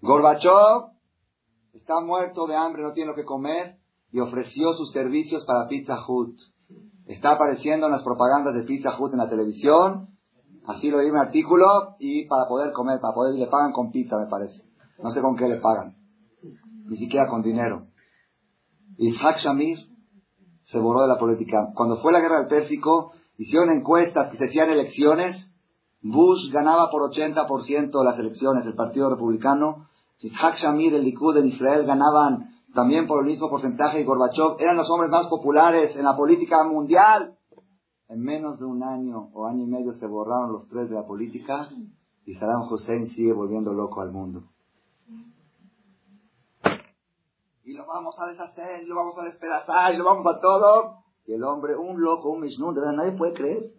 Gorbachev 0.00 0.90
está 1.74 2.00
muerto 2.00 2.46
de 2.46 2.56
hambre, 2.56 2.82
no 2.82 2.92
tiene 2.92 3.10
lo 3.10 3.16
que 3.16 3.24
comer, 3.24 3.78
y 4.12 4.20
ofreció 4.20 4.72
sus 4.72 4.90
servicios 4.92 5.44
para 5.44 5.68
Pizza 5.68 5.96
Hut. 6.06 6.36
Está 7.06 7.32
apareciendo 7.32 7.86
en 7.86 7.92
las 7.92 8.02
propagandas 8.02 8.54
de 8.54 8.62
Pizza 8.62 8.96
Hut 8.98 9.12
en 9.12 9.18
la 9.18 9.28
televisión. 9.28 10.08
Así 10.66 10.90
lo 10.90 11.00
en 11.00 11.12
mi 11.12 11.18
artículo. 11.18 11.96
Y 11.98 12.26
para 12.26 12.46
poder 12.48 12.72
comer, 12.72 13.00
para 13.00 13.14
poder, 13.14 13.34
le 13.34 13.46
pagan 13.46 13.72
con 13.72 13.90
pizza, 13.90 14.16
me 14.16 14.26
parece. 14.26 14.62
No 15.02 15.10
sé 15.10 15.20
con 15.20 15.36
qué 15.36 15.48
le 15.48 15.56
pagan. 15.56 15.96
Ni 16.90 16.96
siquiera 16.96 17.28
con 17.28 17.40
dinero. 17.40 17.78
Isaac 18.98 19.38
Shamir 19.38 19.78
se 20.64 20.78
borró 20.80 21.02
de 21.02 21.08
la 21.08 21.18
política. 21.18 21.70
Cuando 21.74 22.02
fue 22.02 22.12
la 22.12 22.20
guerra 22.20 22.40
del 22.40 22.48
Pérsico, 22.48 23.12
hicieron 23.38 23.70
encuestas 23.70 24.28
que 24.30 24.36
se 24.36 24.46
hacían 24.46 24.70
elecciones. 24.70 25.50
Bush 26.02 26.50
ganaba 26.50 26.90
por 26.90 27.08
80% 27.08 28.04
las 28.04 28.18
elecciones, 28.18 28.66
el 28.66 28.74
Partido 28.74 29.08
Republicano. 29.08 29.86
Isaac 30.18 30.56
Shamir, 30.56 30.92
el 30.94 31.04
Likud 31.04 31.36
en 31.36 31.46
Israel, 31.46 31.86
ganaban 31.86 32.56
también 32.74 33.06
por 33.06 33.20
el 33.20 33.26
mismo 33.30 33.48
porcentaje 33.48 34.00
y 34.00 34.04
Gorbachev, 34.04 34.56
eran 34.58 34.76
los 34.76 34.90
hombres 34.90 35.10
más 35.10 35.28
populares 35.28 35.94
en 35.94 36.04
la 36.04 36.16
política 36.16 36.64
mundial. 36.64 37.36
En 38.08 38.20
menos 38.20 38.58
de 38.58 38.64
un 38.64 38.82
año 38.82 39.30
o 39.32 39.46
año 39.46 39.62
y 39.62 39.68
medio 39.68 39.94
se 39.94 40.06
borraron 40.08 40.52
los 40.52 40.68
tres 40.68 40.88
de 40.88 40.96
la 40.96 41.06
política 41.06 41.68
y 42.26 42.34
Saddam 42.34 42.62
Hussein 42.68 43.08
sigue 43.10 43.32
volviendo 43.32 43.72
loco 43.72 44.00
al 44.00 44.10
mundo. 44.10 44.42
Y 47.70 47.74
lo 47.74 47.86
vamos 47.86 48.16
a 48.18 48.26
deshacer, 48.26 48.82
y 48.82 48.86
lo 48.86 48.96
vamos 48.96 49.16
a 49.16 49.24
despedazar, 49.26 49.94
y 49.94 49.98
lo 49.98 50.04
vamos 50.04 50.26
a 50.26 50.40
todo. 50.40 51.04
Y 51.24 51.34
el 51.34 51.44
hombre, 51.44 51.76
un 51.76 52.00
loco, 52.00 52.30
un 52.30 52.40
mishnun, 52.40 52.74
de 52.74 52.80
verdad, 52.80 52.96
nadie 52.96 53.16
puede 53.16 53.34
creer. 53.34 53.70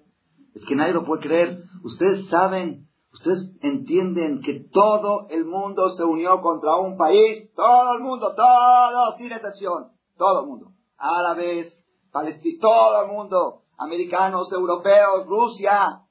Es 0.56 0.64
que 0.66 0.76
nadie 0.76 0.94
lo 0.94 1.06
puede 1.06 1.24
creer. 1.24 1.58
Ustedes 1.84 2.30
saben 2.30 2.88
Ustedes 3.14 3.52
entienden 3.62 4.42
que 4.42 4.70
todo 4.72 5.28
el 5.30 5.44
mundo 5.44 5.90
se 5.90 6.04
unió 6.04 6.42
contra 6.42 6.78
un 6.78 6.96
país, 6.96 7.54
todo 7.54 7.96
el 7.98 8.02
mundo, 8.02 8.34
todo, 8.34 9.18
sin 9.18 9.34
excepción, 9.34 9.92
todo 10.18 10.44
el 10.44 10.48
mundo. 10.48 10.72
Árabes, 10.98 11.78
palestinos, 12.10 12.62
todo 12.62 13.02
el 13.04 13.12
mundo, 13.12 13.64
americanos, 13.78 14.50
europeos, 14.54 15.28
Rusia, 15.28 16.04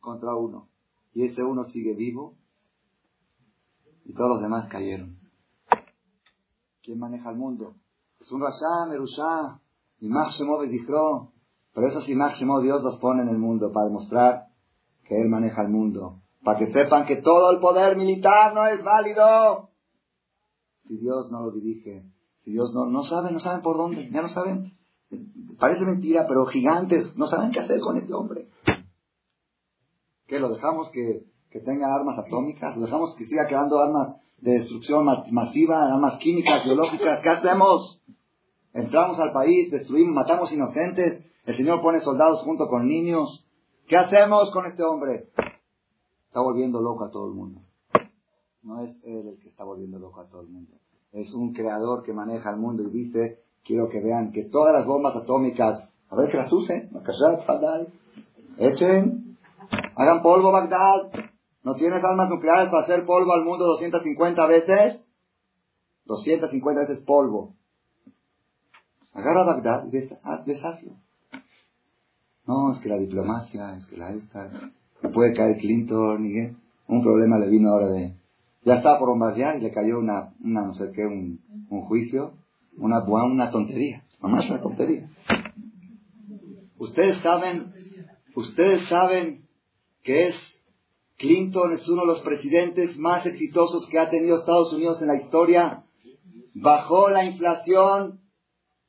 contra 0.00 0.34
uno. 0.34 0.68
Y 1.14 1.26
ese 1.26 1.44
uno 1.44 1.64
sigue 1.64 1.94
vivo 1.94 2.34
y 4.04 4.12
todos 4.14 4.30
los 4.30 4.40
demás 4.42 4.68
cayeron. 4.68 5.17
¿Quién 6.88 7.00
maneja 7.00 7.28
el 7.28 7.36
mundo? 7.36 7.74
Es 8.18 8.32
un 8.32 8.40
Rasha, 8.40 8.88
Merushá, 8.88 9.60
y 10.00 10.08
Shemov 10.08 10.62
dijo, 10.62 11.34
pero 11.74 11.86
esos 11.86 12.08
máximo 12.16 12.62
Dios 12.62 12.82
los 12.82 12.96
pone 12.96 13.20
en 13.24 13.28
el 13.28 13.36
mundo 13.36 13.70
para 13.74 13.88
demostrar 13.88 14.46
que 15.04 15.20
Él 15.20 15.28
maneja 15.28 15.60
el 15.60 15.68
mundo. 15.68 16.22
Para 16.42 16.58
que 16.58 16.72
sepan 16.72 17.04
que 17.04 17.16
todo 17.16 17.50
el 17.50 17.60
poder 17.60 17.94
militar 17.94 18.54
no 18.54 18.66
es 18.68 18.82
válido. 18.82 19.68
Si 20.86 20.96
Dios 20.96 21.30
no 21.30 21.42
lo 21.42 21.50
dirige, 21.50 22.06
si 22.44 22.52
Dios 22.52 22.72
no, 22.72 22.86
no 22.86 23.02
saben, 23.02 23.34
no 23.34 23.40
saben 23.40 23.60
por 23.60 23.76
dónde, 23.76 24.08
ya 24.10 24.22
no 24.22 24.28
saben. 24.30 24.72
Parece 25.58 25.84
mentira, 25.84 26.24
pero 26.26 26.46
gigantes 26.46 27.14
no 27.18 27.26
saben 27.26 27.50
qué 27.50 27.60
hacer 27.60 27.80
con 27.80 27.98
este 27.98 28.14
hombre. 28.14 28.48
¿Qué? 30.26 30.40
¿Lo 30.40 30.48
dejamos 30.48 30.88
que, 30.88 31.26
que 31.50 31.60
tenga 31.60 31.94
armas 31.94 32.18
atómicas? 32.18 32.78
¿Lo 32.78 32.86
dejamos 32.86 33.14
que 33.14 33.26
siga 33.26 33.46
creando 33.46 33.78
armas 33.78 34.16
de 34.40 34.52
destrucción 34.58 35.06
masiva, 35.30 35.92
armas 35.92 36.18
químicas, 36.18 36.64
biológicas? 36.64 37.20
¿Qué 37.20 37.28
hacemos? 37.28 38.00
Entramos 38.72 39.18
al 39.18 39.32
país, 39.32 39.70
destruimos, 39.70 40.14
matamos 40.14 40.52
inocentes, 40.52 41.24
el 41.44 41.56
Señor 41.56 41.80
pone 41.80 42.00
soldados 42.00 42.42
junto 42.42 42.68
con 42.68 42.86
niños. 42.86 43.46
¿Qué 43.86 43.96
hacemos 43.96 44.50
con 44.50 44.66
este 44.66 44.82
hombre? 44.82 45.30
Está 46.26 46.40
volviendo 46.40 46.80
loco 46.80 47.04
a 47.04 47.10
todo 47.10 47.26
el 47.28 47.34
mundo. 47.34 47.62
No 48.62 48.82
es 48.82 48.94
él 49.02 49.28
el 49.28 49.38
que 49.38 49.48
está 49.48 49.64
volviendo 49.64 49.98
loco 49.98 50.20
a 50.20 50.28
todo 50.28 50.42
el 50.42 50.48
mundo. 50.48 50.74
Es 51.12 51.32
un 51.32 51.54
creador 51.54 52.02
que 52.02 52.12
maneja 52.12 52.50
el 52.50 52.58
mundo 52.58 52.82
y 52.82 52.90
dice, 52.90 53.40
quiero 53.64 53.88
que 53.88 54.00
vean 54.00 54.30
que 54.30 54.44
todas 54.44 54.74
las 54.74 54.86
bombas 54.86 55.16
atómicas, 55.16 55.92
a 56.10 56.16
ver 56.16 56.30
que 56.30 56.36
las 56.36 56.52
usen, 56.52 56.90
echen, 58.58 59.38
hagan 59.96 60.22
polvo 60.22 60.52
Bagdad. 60.52 61.10
¿No 61.62 61.74
tienes 61.74 62.02
armas 62.02 62.30
nucleares 62.30 62.70
para 62.70 62.84
hacer 62.84 63.04
polvo 63.04 63.32
al 63.32 63.44
mundo 63.44 63.66
250 63.66 64.46
veces? 64.46 65.04
250 66.06 66.80
veces 66.80 67.00
polvo. 67.04 67.54
Agarra 69.12 69.44
Bagdad 69.44 69.86
y 69.92 70.08
ah, 70.22 70.42
deshazlo. 70.46 70.92
No, 72.46 72.72
es 72.72 72.78
que 72.78 72.88
la 72.88 72.96
diplomacia, 72.96 73.76
es 73.76 73.86
que 73.86 73.96
la 73.96 74.12
esta, 74.12 74.50
no 75.02 75.10
puede 75.12 75.34
caer 75.34 75.58
Clinton 75.58 76.24
y 76.24 76.56
un 76.86 77.02
problema 77.02 77.38
le 77.38 77.48
vino 77.48 77.70
ahora 77.70 77.88
de, 77.88 78.14
ya 78.64 78.76
estaba 78.76 78.98
por 78.98 79.10
bombardear 79.10 79.56
y 79.56 79.60
le 79.60 79.70
cayó 79.70 79.98
una, 79.98 80.32
una 80.42 80.62
no 80.62 80.74
sé 80.74 80.90
qué, 80.92 81.04
un, 81.04 81.40
un 81.68 81.82
juicio, 81.82 82.32
una, 82.78 83.04
una 83.04 83.50
tontería, 83.50 84.04
mamás 84.20 84.48
una 84.48 84.60
tontería. 84.60 85.10
Ustedes 86.78 87.18
saben, 87.18 87.72
ustedes 88.34 88.86
saben 88.88 89.46
que 90.02 90.28
es 90.28 90.57
Clinton 91.18 91.72
es 91.72 91.88
uno 91.88 92.02
de 92.02 92.06
los 92.06 92.20
presidentes 92.20 92.96
más 92.96 93.26
exitosos 93.26 93.86
que 93.88 93.98
ha 93.98 94.08
tenido 94.08 94.36
Estados 94.36 94.72
Unidos 94.72 95.02
en 95.02 95.08
la 95.08 95.16
historia. 95.16 95.84
Bajó 96.54 97.10
la 97.10 97.24
inflación 97.24 98.20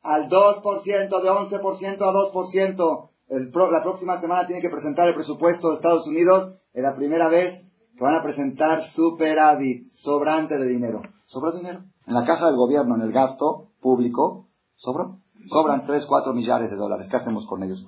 al 0.02 0.30
2%, 0.30 1.22
de 1.22 1.30
11% 1.30 2.02
a 2.02 2.14
2%. 2.14 3.10
El 3.30 3.52
la 3.52 3.84
próxima 3.84 4.20
semana 4.20 4.48
tiene 4.48 4.62
que 4.62 4.70
presentar 4.70 5.08
el 5.08 5.16
presupuesto 5.16 5.70
de 5.70 5.76
Estados 5.76 6.08
Unidos. 6.08 6.56
Es 6.74 6.84
la 6.84 6.96
primera 6.96 7.30
vez 7.30 7.66
que 7.98 8.04
van 8.04 8.16
a 8.16 8.24
presentar 8.24 8.84
superávit, 8.86 9.90
sobrante 9.92 10.58
de 10.58 10.68
dinero. 10.68 11.02
¿Sobró 11.26 11.52
dinero? 11.52 11.84
En 12.08 12.14
la 12.14 12.26
caja 12.26 12.48
del 12.48 12.56
gobierno, 12.56 12.96
en 12.96 13.02
el 13.02 13.12
gasto 13.12 13.72
público, 13.82 14.48
¿sobró? 14.76 15.20
Sobran 15.48 15.86
3, 15.86 16.06
4 16.06 16.34
millares 16.34 16.70
de 16.70 16.76
dólares. 16.76 17.08
¿Qué 17.10 17.18
hacemos 17.18 17.46
con 17.48 17.64
ellos? 17.64 17.86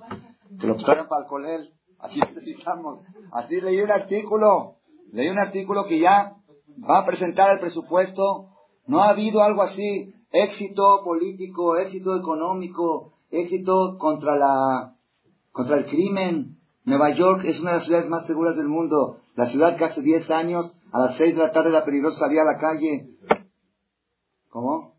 Que 0.60 0.66
lo 0.66 0.76
traigan 0.76 1.08
para 1.08 1.22
el 1.22 1.28
colel. 1.28 1.72
Así 2.02 2.18
necesitamos. 2.18 3.00
Así 3.32 3.60
leí 3.60 3.80
un 3.80 3.90
artículo. 3.90 4.76
Leí 5.12 5.28
un 5.28 5.38
artículo 5.38 5.86
que 5.86 6.00
ya 6.00 6.36
va 6.88 6.98
a 6.98 7.06
presentar 7.06 7.52
el 7.52 7.60
presupuesto. 7.60 8.48
No 8.86 9.00
ha 9.00 9.10
habido 9.10 9.42
algo 9.42 9.62
así. 9.62 10.12
Éxito 10.32 11.02
político, 11.04 11.76
éxito 11.76 12.16
económico, 12.16 13.12
éxito 13.30 13.96
contra 13.98 14.36
la, 14.36 14.96
contra 15.52 15.76
el 15.76 15.86
crimen. 15.86 16.58
Nueva 16.84 17.10
York 17.10 17.42
es 17.44 17.60
una 17.60 17.72
de 17.72 17.76
las 17.76 17.84
ciudades 17.84 18.08
más 18.08 18.26
seguras 18.26 18.56
del 18.56 18.68
mundo. 18.68 19.20
La 19.34 19.46
ciudad 19.46 19.76
que 19.76 19.84
hace 19.84 20.02
10 20.02 20.30
años, 20.30 20.74
a 20.90 20.98
las 20.98 21.16
6 21.16 21.36
de 21.36 21.42
la 21.42 21.52
tarde 21.52 21.70
era 21.70 21.84
peligroso 21.84 22.18
salir 22.18 22.40
a 22.40 22.44
la 22.44 22.58
calle. 22.58 23.10
¿Cómo? 24.48 24.96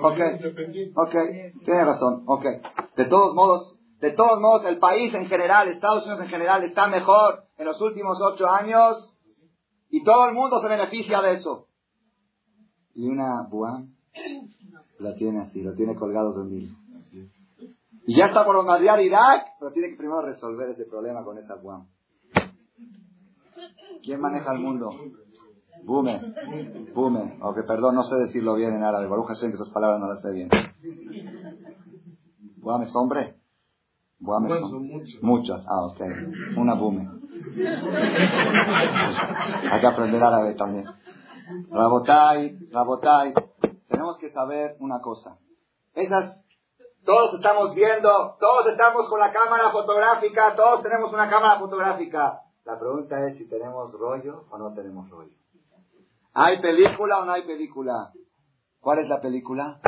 Ok, 0.00 0.20
ok, 0.94 1.14
tiene 1.64 1.84
razón, 1.84 2.22
ok. 2.26 2.44
De 2.96 3.04
todos 3.06 3.34
modos, 3.34 3.78
de 4.02 4.10
todos 4.10 4.40
modos, 4.40 4.64
el 4.64 4.78
país 4.78 5.14
en 5.14 5.26
general, 5.26 5.68
Estados 5.68 6.02
Unidos 6.02 6.22
en 6.22 6.28
general, 6.28 6.64
está 6.64 6.88
mejor 6.88 7.44
en 7.56 7.66
los 7.66 7.80
últimos 7.80 8.18
ocho 8.20 8.48
años 8.48 9.16
y 9.90 10.02
todo 10.02 10.28
el 10.28 10.34
mundo 10.34 10.58
se 10.58 10.68
beneficia 10.68 11.22
de 11.22 11.34
eso. 11.34 11.68
Y 12.94 13.06
una 13.06 13.46
buán 13.48 13.94
la 14.98 15.14
tiene 15.14 15.42
así, 15.42 15.62
lo 15.62 15.74
tiene 15.74 15.94
colgado 15.94 16.34
conmigo. 16.34 16.74
Y 18.04 18.16
ya 18.16 18.26
está 18.26 18.44
por 18.44 18.56
bombardear 18.56 19.00
Irak, 19.00 19.52
pero 19.60 19.70
tiene 19.70 19.90
que 19.90 19.96
primero 19.96 20.20
resolver 20.22 20.70
ese 20.70 20.84
problema 20.84 21.22
con 21.22 21.38
esa 21.38 21.54
buam. 21.54 21.86
¿Quién 24.02 24.20
maneja 24.20 24.52
el 24.52 24.58
mundo? 24.58 24.90
Bume. 25.84 26.34
Bume. 26.92 27.38
Ok, 27.40 27.58
perdón, 27.68 27.94
no 27.94 28.02
sé 28.02 28.16
decirlo 28.16 28.56
bien 28.56 28.74
en 28.74 28.82
árabe. 28.82 29.06
Baruch 29.06 29.28
Hashem, 29.28 29.50
que 29.50 29.54
esas 29.54 29.70
palabras 29.70 30.00
no 30.00 30.08
las 30.08 30.20
sé 30.20 30.32
bien. 30.32 30.48
¿Buam 32.56 32.82
es 32.82 32.96
hombre? 32.96 33.41
¿Buam 34.22 34.46
es 34.46 34.62
hombre? 34.62 35.04
Muchas. 35.20 35.64
Ah, 35.68 35.86
ok. 35.86 36.00
Una 36.56 36.74
bume. 36.74 37.10
Hay 39.70 39.80
que 39.80 39.86
aprender 39.86 40.22
árabe 40.22 40.54
también. 40.54 40.86
Rabotai, 41.70 42.56
Rabotai. 42.70 43.34
Tenemos 43.88 44.18
que 44.18 44.30
saber 44.30 44.76
una 44.78 45.00
cosa. 45.00 45.38
Esas, 45.94 46.44
todos 47.04 47.34
estamos 47.34 47.74
viendo, 47.74 48.36
todos 48.38 48.68
estamos 48.68 49.08
con 49.08 49.18
la 49.18 49.32
cámara 49.32 49.70
fotográfica, 49.70 50.54
todos 50.54 50.82
tenemos 50.82 51.12
una 51.12 51.28
cámara 51.28 51.58
fotográfica. 51.58 52.42
La 52.64 52.78
pregunta 52.78 53.26
es 53.26 53.36
si 53.38 53.48
tenemos 53.48 53.92
rollo 53.92 54.44
o 54.50 54.58
no 54.58 54.72
tenemos 54.72 55.10
rollo. 55.10 55.36
¿Hay 56.32 56.60
película 56.60 57.18
o 57.18 57.24
no 57.24 57.32
hay 57.32 57.42
película? 57.42 58.12
¿Cuál 58.80 59.00
es 59.00 59.08
la 59.08 59.20
película? 59.20 59.80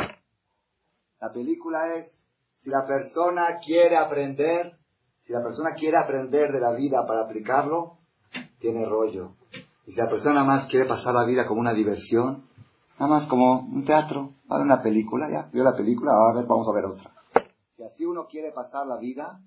La 1.20 1.32
película 1.32 1.94
es 1.94 2.23
si 2.64 2.70
la 2.70 2.86
persona 2.86 3.58
quiere 3.62 3.94
aprender, 3.94 4.78
si 5.26 5.34
la 5.34 5.42
persona 5.42 5.74
quiere 5.74 5.98
aprender 5.98 6.50
de 6.50 6.60
la 6.60 6.72
vida 6.72 7.06
para 7.06 7.24
aplicarlo, 7.24 7.98
tiene 8.58 8.86
rollo. 8.86 9.34
Y 9.86 9.92
si 9.92 9.98
la 9.98 10.08
persona 10.08 10.44
más 10.44 10.66
quiere 10.68 10.86
pasar 10.86 11.12
la 11.12 11.26
vida 11.26 11.46
como 11.46 11.60
una 11.60 11.74
diversión, 11.74 12.48
nada 12.98 13.06
más 13.06 13.28
como 13.28 13.60
un 13.60 13.84
teatro, 13.84 14.36
va 14.50 14.56
a 14.56 14.58
ver 14.60 14.64
una 14.64 14.82
película, 14.82 15.28
ya, 15.30 15.50
vio 15.52 15.62
la 15.62 15.76
película, 15.76 16.12
a 16.12 16.34
ver, 16.34 16.46
vamos 16.46 16.66
a 16.66 16.74
ver 16.74 16.86
otra. 16.86 17.12
Si 17.76 17.84
así 17.84 18.06
uno 18.06 18.26
quiere 18.26 18.50
pasar 18.50 18.86
la 18.86 18.96
vida, 18.96 19.42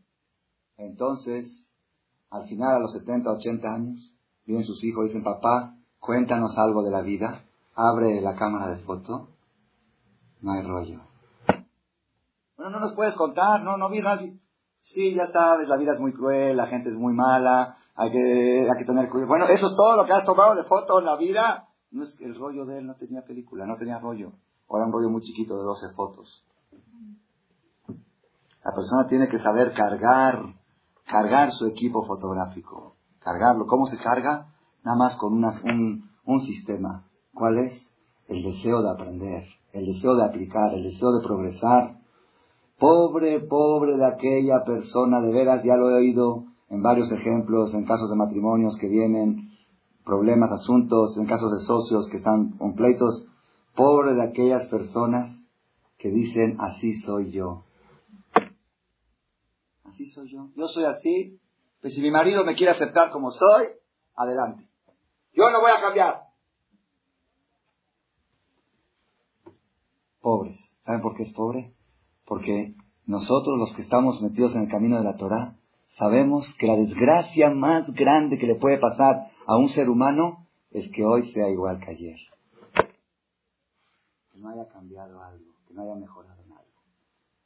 entonces, 0.77 1.71
al 2.29 2.47
final, 2.47 2.75
a 2.75 2.79
los 2.79 2.93
70, 2.93 3.31
80 3.31 3.67
años, 3.67 4.15
vienen 4.45 4.63
sus 4.63 4.83
hijos 4.83 5.05
y 5.05 5.07
dicen, 5.07 5.23
papá, 5.23 5.75
cuéntanos 5.97 6.55
algo 6.59 6.83
de 6.83 6.91
la 6.91 7.01
vida, 7.01 7.45
abre 7.73 8.21
la 8.21 8.35
cámara 8.35 8.67
de 8.67 8.83
foto, 8.83 9.29
no 10.41 10.51
hay 10.51 10.61
rollo. 10.61 11.06
Bueno, 12.57 12.71
no 12.71 12.79
nos 12.79 12.93
puedes 12.93 13.13
contar, 13.15 13.63
no, 13.63 13.77
no 13.77 13.89
vi 13.89 14.01
nadie. 14.01 14.39
Sí, 14.81 15.13
ya 15.13 15.27
sabes, 15.27 15.67
la 15.67 15.77
vida 15.77 15.93
es 15.93 15.99
muy 15.99 16.13
cruel, 16.13 16.57
la 16.57 16.67
gente 16.67 16.89
es 16.89 16.95
muy 16.95 17.13
mala, 17.13 17.77
hay 17.95 18.11
que, 18.11 18.67
hay 18.69 18.77
que 18.77 18.85
tener 18.85 19.09
cuidado. 19.09 19.27
Bueno, 19.27 19.45
eso 19.45 19.67
es 19.67 19.75
todo 19.75 19.95
lo 19.95 20.05
que 20.05 20.13
has 20.13 20.25
tomado 20.25 20.55
de 20.55 20.63
foto 20.63 20.99
en 20.99 21.05
la 21.05 21.17
vida. 21.17 21.67
No 21.91 22.03
es 22.03 22.15
que 22.15 22.25
el 22.25 22.35
rollo 22.35 22.65
de 22.65 22.79
él 22.79 22.87
no 22.87 22.95
tenía 22.95 23.23
película, 23.23 23.65
no 23.65 23.77
tenía 23.77 23.99
rollo. 23.99 24.33
Era 24.69 24.85
un 24.85 24.91
rollo 24.91 25.09
muy 25.09 25.21
chiquito 25.21 25.57
de 25.57 25.63
12 25.63 25.93
fotos. 25.95 26.43
La 28.63 28.73
persona 28.73 29.07
tiene 29.07 29.29
que 29.29 29.39
saber 29.39 29.73
cargar, 29.73 30.41
cargar 31.05 31.51
su 31.51 31.65
equipo 31.67 32.05
fotográfico. 32.05 32.97
Cargarlo. 33.19 33.65
¿Cómo 33.65 33.85
se 33.85 33.97
carga? 33.97 34.53
Nada 34.83 34.97
más 34.97 35.15
con 35.15 35.33
un, 35.33 36.09
un 36.25 36.41
sistema. 36.41 37.05
¿Cuál 37.33 37.59
es? 37.59 37.91
El 38.27 38.43
deseo 38.43 38.81
de 38.81 38.89
aprender, 38.89 39.47
el 39.71 39.85
deseo 39.85 40.15
de 40.15 40.25
aplicar, 40.25 40.73
el 40.73 40.83
deseo 40.83 41.13
de 41.13 41.25
progresar. 41.25 41.96
Pobre, 42.79 43.39
pobre 43.39 43.97
de 43.97 44.05
aquella 44.05 44.63
persona, 44.63 45.19
de 45.19 45.31
veras, 45.31 45.63
ya 45.63 45.75
lo 45.75 45.89
he 45.89 45.95
oído 45.95 46.45
en 46.69 46.83
varios 46.83 47.11
ejemplos, 47.11 47.73
en 47.73 47.85
casos 47.85 48.09
de 48.09 48.15
matrimonios 48.15 48.77
que 48.77 48.87
vienen, 48.87 49.49
problemas, 50.05 50.51
asuntos, 50.51 51.17
en 51.17 51.25
casos 51.25 51.51
de 51.53 51.65
socios 51.65 52.07
que 52.09 52.17
están 52.17 52.51
completos. 52.57 53.27
Pobre 53.75 54.13
de 54.13 54.21
aquellas 54.21 54.67
personas 54.67 55.43
que 55.97 56.09
dicen, 56.09 56.57
así 56.59 56.99
soy 56.99 57.31
yo. 57.31 57.63
Así 59.83 60.07
soy 60.07 60.31
yo. 60.31 60.49
Yo 60.55 60.67
soy 60.67 60.85
así. 60.85 61.39
Pues 61.81 61.95
si 61.95 62.01
mi 62.01 62.11
marido 62.11 62.43
me 62.43 62.55
quiere 62.55 62.71
aceptar 62.71 63.11
como 63.11 63.31
soy, 63.31 63.67
adelante. 64.15 64.67
Yo 65.33 65.49
no 65.49 65.61
voy 65.61 65.71
a 65.71 65.81
cambiar. 65.81 66.21
Pobres. 70.21 70.59
¿Saben 70.85 71.01
por 71.01 71.15
qué 71.15 71.23
es 71.23 71.33
pobre? 71.33 71.76
Porque 72.27 72.75
nosotros 73.05 73.57
los 73.57 73.73
que 73.73 73.81
estamos 73.81 74.21
metidos 74.21 74.53
en 74.55 74.63
el 74.63 74.69
camino 74.69 74.97
de 74.97 75.03
la 75.03 75.15
Torah, 75.15 75.55
sabemos 75.97 76.53
que 76.59 76.67
la 76.67 76.75
desgracia 76.75 77.49
más 77.49 77.91
grande 77.93 78.37
que 78.37 78.45
le 78.45 78.55
puede 78.55 78.77
pasar 78.77 79.27
a 79.47 79.57
un 79.57 79.69
ser 79.69 79.89
humano 79.89 80.45
es 80.71 80.89
que 80.91 81.03
hoy 81.03 81.31
sea 81.31 81.49
igual 81.49 81.79
que 81.79 81.91
ayer. 81.91 82.17
Que 84.31 84.39
no 84.39 84.49
haya 84.49 84.67
cambiado 84.67 85.23
algo, 85.23 85.45
que 85.67 85.73
no 85.73 85.83
haya 85.83 85.95
mejorado 85.95 86.43
en 86.43 86.51
algo. 86.51 86.71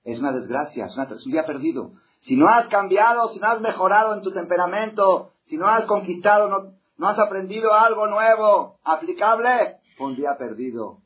Es 0.04 0.20
una 0.20 0.34
desgracia, 0.34 0.88
es, 0.88 1.26
un 1.26 1.32
día 1.32 1.46
perdido. 1.46 1.92
Si 2.22 2.36
no 2.36 2.50
has 2.50 2.68
cambiado, 2.68 3.30
si 3.30 3.40
no 3.40 3.48
has 3.48 3.62
mejorado 3.62 4.16
en 4.16 4.22
tu 4.22 4.32
temperamento, 4.32 5.32
si 5.46 5.58
no 5.58 5.68
has 5.68 5.86
conquistado, 5.86 6.50
no, 6.50 6.82
¿No 7.02 7.10
has 7.10 7.18
aprendido 7.18 7.74
algo 7.74 8.06
nuevo, 8.06 8.78
aplicable? 8.84 9.78
Un 10.00 10.16
día 10.16 10.38
perdido. 10.38 11.00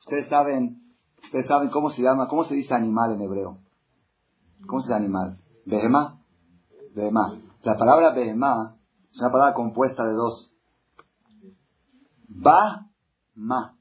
Ustedes 0.00 0.28
saben, 0.28 0.87
ustedes 1.28 1.46
saben 1.46 1.68
cómo 1.68 1.90
se 1.90 2.02
llama, 2.02 2.26
cómo 2.26 2.44
se 2.44 2.54
dice 2.54 2.74
animal 2.74 3.12
en 3.12 3.20
hebreo. 3.20 3.58
¿Cómo 4.66 4.80
se 4.80 4.88
dice 4.88 4.96
animal? 4.96 5.38
Behemá. 5.66 6.22
Behemá. 6.94 7.38
La 7.62 7.76
palabra 7.76 8.14
behemá 8.14 8.76
es 9.10 9.18
una 9.20 9.30
palabra 9.30 9.54
compuesta 9.54 10.04
de 10.04 10.14
dos. 10.14 10.54
Ba, 12.28 12.88
ma. 13.34 13.76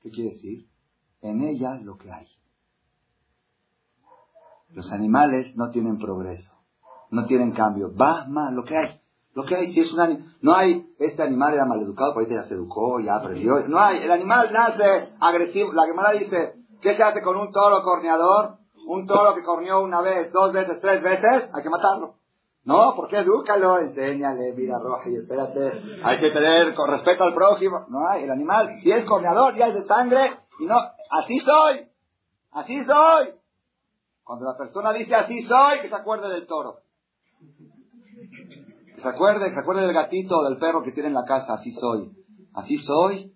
¿Qué 0.00 0.10
quiere 0.10 0.30
decir? 0.30 0.68
En 1.20 1.42
ella 1.42 1.74
lo 1.74 1.98
que 1.98 2.12
hay. 2.12 2.28
Los 4.70 4.92
animales 4.92 5.56
no 5.56 5.70
tienen 5.70 5.98
progreso, 5.98 6.54
no 7.10 7.26
tienen 7.26 7.52
cambio. 7.52 7.90
Ba, 7.92 8.26
ma, 8.28 8.52
lo 8.52 8.64
que 8.64 8.76
hay. 8.76 9.00
Lo 9.34 9.44
que 9.44 9.56
hay, 9.56 9.72
si 9.72 9.80
es 9.80 9.92
un 9.92 10.36
no 10.42 10.54
hay, 10.54 10.94
este 10.98 11.22
animal 11.22 11.54
era 11.54 11.64
maleducado, 11.64 12.14
por 12.14 12.24
ahí 12.24 12.30
ya 12.30 12.44
se 12.44 12.54
educó, 12.54 13.00
ya 13.00 13.16
aprendió. 13.16 13.66
No 13.68 13.80
hay, 13.80 13.98
el 13.98 14.10
animal 14.10 14.50
nace 14.52 15.10
agresivo. 15.20 15.72
La 15.72 15.86
Gemara 15.86 16.12
dice, 16.12 16.57
¿qué 16.80 16.94
se 16.94 17.02
hace 17.02 17.22
con 17.22 17.36
un 17.36 17.52
toro 17.52 17.82
corneador? 17.82 18.58
Un 18.86 19.06
toro 19.06 19.34
que 19.34 19.42
corneó 19.42 19.82
una 19.82 20.00
vez, 20.00 20.32
dos 20.32 20.52
veces, 20.52 20.80
tres 20.80 21.02
veces, 21.02 21.50
hay 21.52 21.62
que 21.62 21.70
matarlo. 21.70 22.14
No, 22.64 22.94
porque 22.94 23.18
edúcalo, 23.18 23.78
enséñale, 23.78 24.52
mira 24.54 24.78
roja 24.78 25.08
y 25.08 25.16
espérate. 25.16 25.72
Hay 26.02 26.18
que 26.18 26.30
tener 26.30 26.74
con 26.74 26.90
respeto 26.90 27.24
al 27.24 27.34
prójimo. 27.34 27.86
No 27.88 28.06
hay, 28.08 28.24
el 28.24 28.30
animal, 28.30 28.74
si 28.82 28.90
es 28.90 29.06
corneador, 29.06 29.54
ya 29.54 29.68
es 29.68 29.74
de 29.74 29.86
sangre, 29.86 30.38
y 30.58 30.66
no, 30.66 30.76
así 31.10 31.38
soy, 31.38 31.88
así 32.50 32.84
soy. 32.84 33.34
Cuando 34.22 34.44
la 34.44 34.58
persona 34.58 34.92
dice 34.92 35.14
así 35.14 35.42
soy, 35.42 35.80
que 35.80 35.88
se 35.88 35.94
acuerde 35.94 36.28
del 36.28 36.46
toro. 36.46 36.80
Que 38.94 39.00
se 39.00 39.08
acuerde, 39.08 39.48
que 39.48 39.54
se 39.54 39.60
acuerde 39.60 39.82
del 39.82 39.94
gatito 39.94 40.38
o 40.38 40.44
del 40.44 40.58
perro 40.58 40.82
que 40.82 40.92
tiene 40.92 41.08
en 41.08 41.14
la 41.14 41.24
casa, 41.24 41.54
así 41.54 41.72
soy. 41.72 42.12
Así 42.52 42.78
soy. 42.78 43.32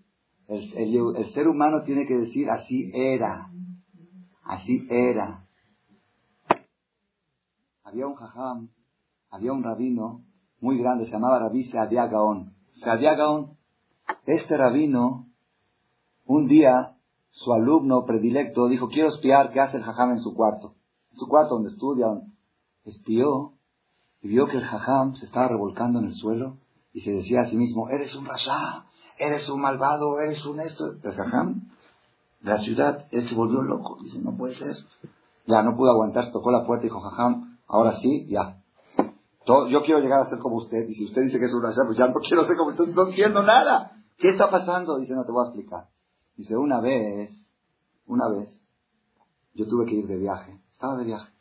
El, 0.49 1.17
el 1.17 1.33
ser 1.33 1.49
humano 1.49 1.83
tiene 1.85 2.07
que 2.07 2.17
decir 2.17 2.51
así 2.51 2.91
era. 2.95 3.51
Así 4.43 4.87
era. 4.91 5.47
Había 7.85 8.07
un 8.07 8.15
jajam 8.15 8.69
había 9.33 9.55
un 9.55 9.65
rabino 9.65 10.27
muy 10.61 10.79
grande, 10.79 11.07
se 11.07 11.13
llamaba 11.13 11.39
Rabí 11.39 11.65
Seadia 11.65 12.07
Gaón. 12.07 12.55
Este 14.27 14.57
rabino, 14.59 15.27
un 16.27 16.47
día, 16.47 16.99
su 17.31 17.51
alumno 17.55 18.05
predilecto 18.05 18.69
dijo, 18.69 18.89
quiero 18.89 19.09
espiar 19.09 19.51
qué 19.51 19.61
hace 19.61 19.79
el 19.79 19.85
jajam 19.85 20.11
en 20.11 20.21
su 20.21 20.35
cuarto. 20.35 20.75
En 21.13 21.17
su 21.17 21.27
cuarto 21.29 21.55
donde 21.55 21.71
estudia, 21.71 22.09
espió 22.85 23.55
y 24.21 24.29
vio 24.29 24.47
que 24.47 24.59
el 24.59 24.65
jajam 24.65 25.17
se 25.17 25.25
estaba 25.25 25.49
revolcando 25.49 25.99
en 26.01 26.07
el 26.07 26.15
suelo 26.15 26.59
y 26.93 27.01
se 27.01 27.13
decía 27.13 27.41
a 27.41 27.47
sí 27.47 27.57
mismo, 27.57 27.89
eres 27.89 28.15
un 28.15 28.27
rasha, 28.27 28.85
eres 29.19 29.49
un 29.49 29.61
malvado, 29.61 30.21
eres 30.21 30.45
un 30.47 30.61
esto. 30.61 30.93
El 31.03 31.13
jajam 31.15 31.73
la 32.43 32.59
ciudad, 32.59 33.07
él 33.13 33.29
se 33.29 33.35
volvió 33.35 33.63
loco, 33.63 33.99
dice, 34.03 34.21
no 34.21 34.37
puede 34.37 34.55
ser. 34.55 34.77
Ya 35.47 35.63
no 35.63 35.77
pudo 35.77 35.91
aguantar, 35.91 36.33
tocó 36.33 36.51
la 36.51 36.67
puerta 36.67 36.87
y 36.87 36.89
dijo, 36.89 37.01
jajam, 37.01 37.59
ahora 37.69 37.99
sí, 38.01 38.27
ya, 38.29 38.61
yo 39.47 39.83
quiero 39.83 40.01
llegar 40.01 40.21
a 40.21 40.29
ser 40.29 40.39
como 40.39 40.57
usted, 40.57 40.89
y 40.89 40.95
si 40.95 41.05
usted 41.05 41.23
dice 41.23 41.39
que 41.39 41.47
es 41.47 41.55
un 41.55 41.63
rasha, 41.63 41.83
pues 41.87 41.99
ya 41.99 42.09
no 42.09 42.15
quiero 42.15 42.47
ser 42.47 42.57
como 42.57 42.71
usted, 42.71 42.95
no 42.95 43.09
entiendo 43.09 43.43
nada. 43.43 43.93
¿Qué 44.19 44.29
está 44.31 44.51
pasando? 44.51 44.99
Dice, 44.99 45.15
no 45.15 45.25
te 45.25 45.33
voy 45.33 45.45
a 45.45 45.49
explicar. 45.49 45.89
Dice, 46.37 46.57
una 46.57 46.81
vez, 46.81 47.31
una 48.07 48.29
vez, 48.29 48.63
yo 49.55 49.67
tuve 49.67 49.87
que 49.87 49.97
ir 49.97 50.07
de 50.07 50.17
viaje, 50.17 50.61
estaba 50.73 50.97
de 50.97 51.05
viaje. 51.05 51.33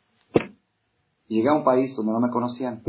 Llegué 1.28 1.48
a 1.48 1.54
un 1.54 1.64
país 1.64 1.94
donde 1.96 2.12
no 2.12 2.20
me 2.20 2.30
conocían. 2.30 2.82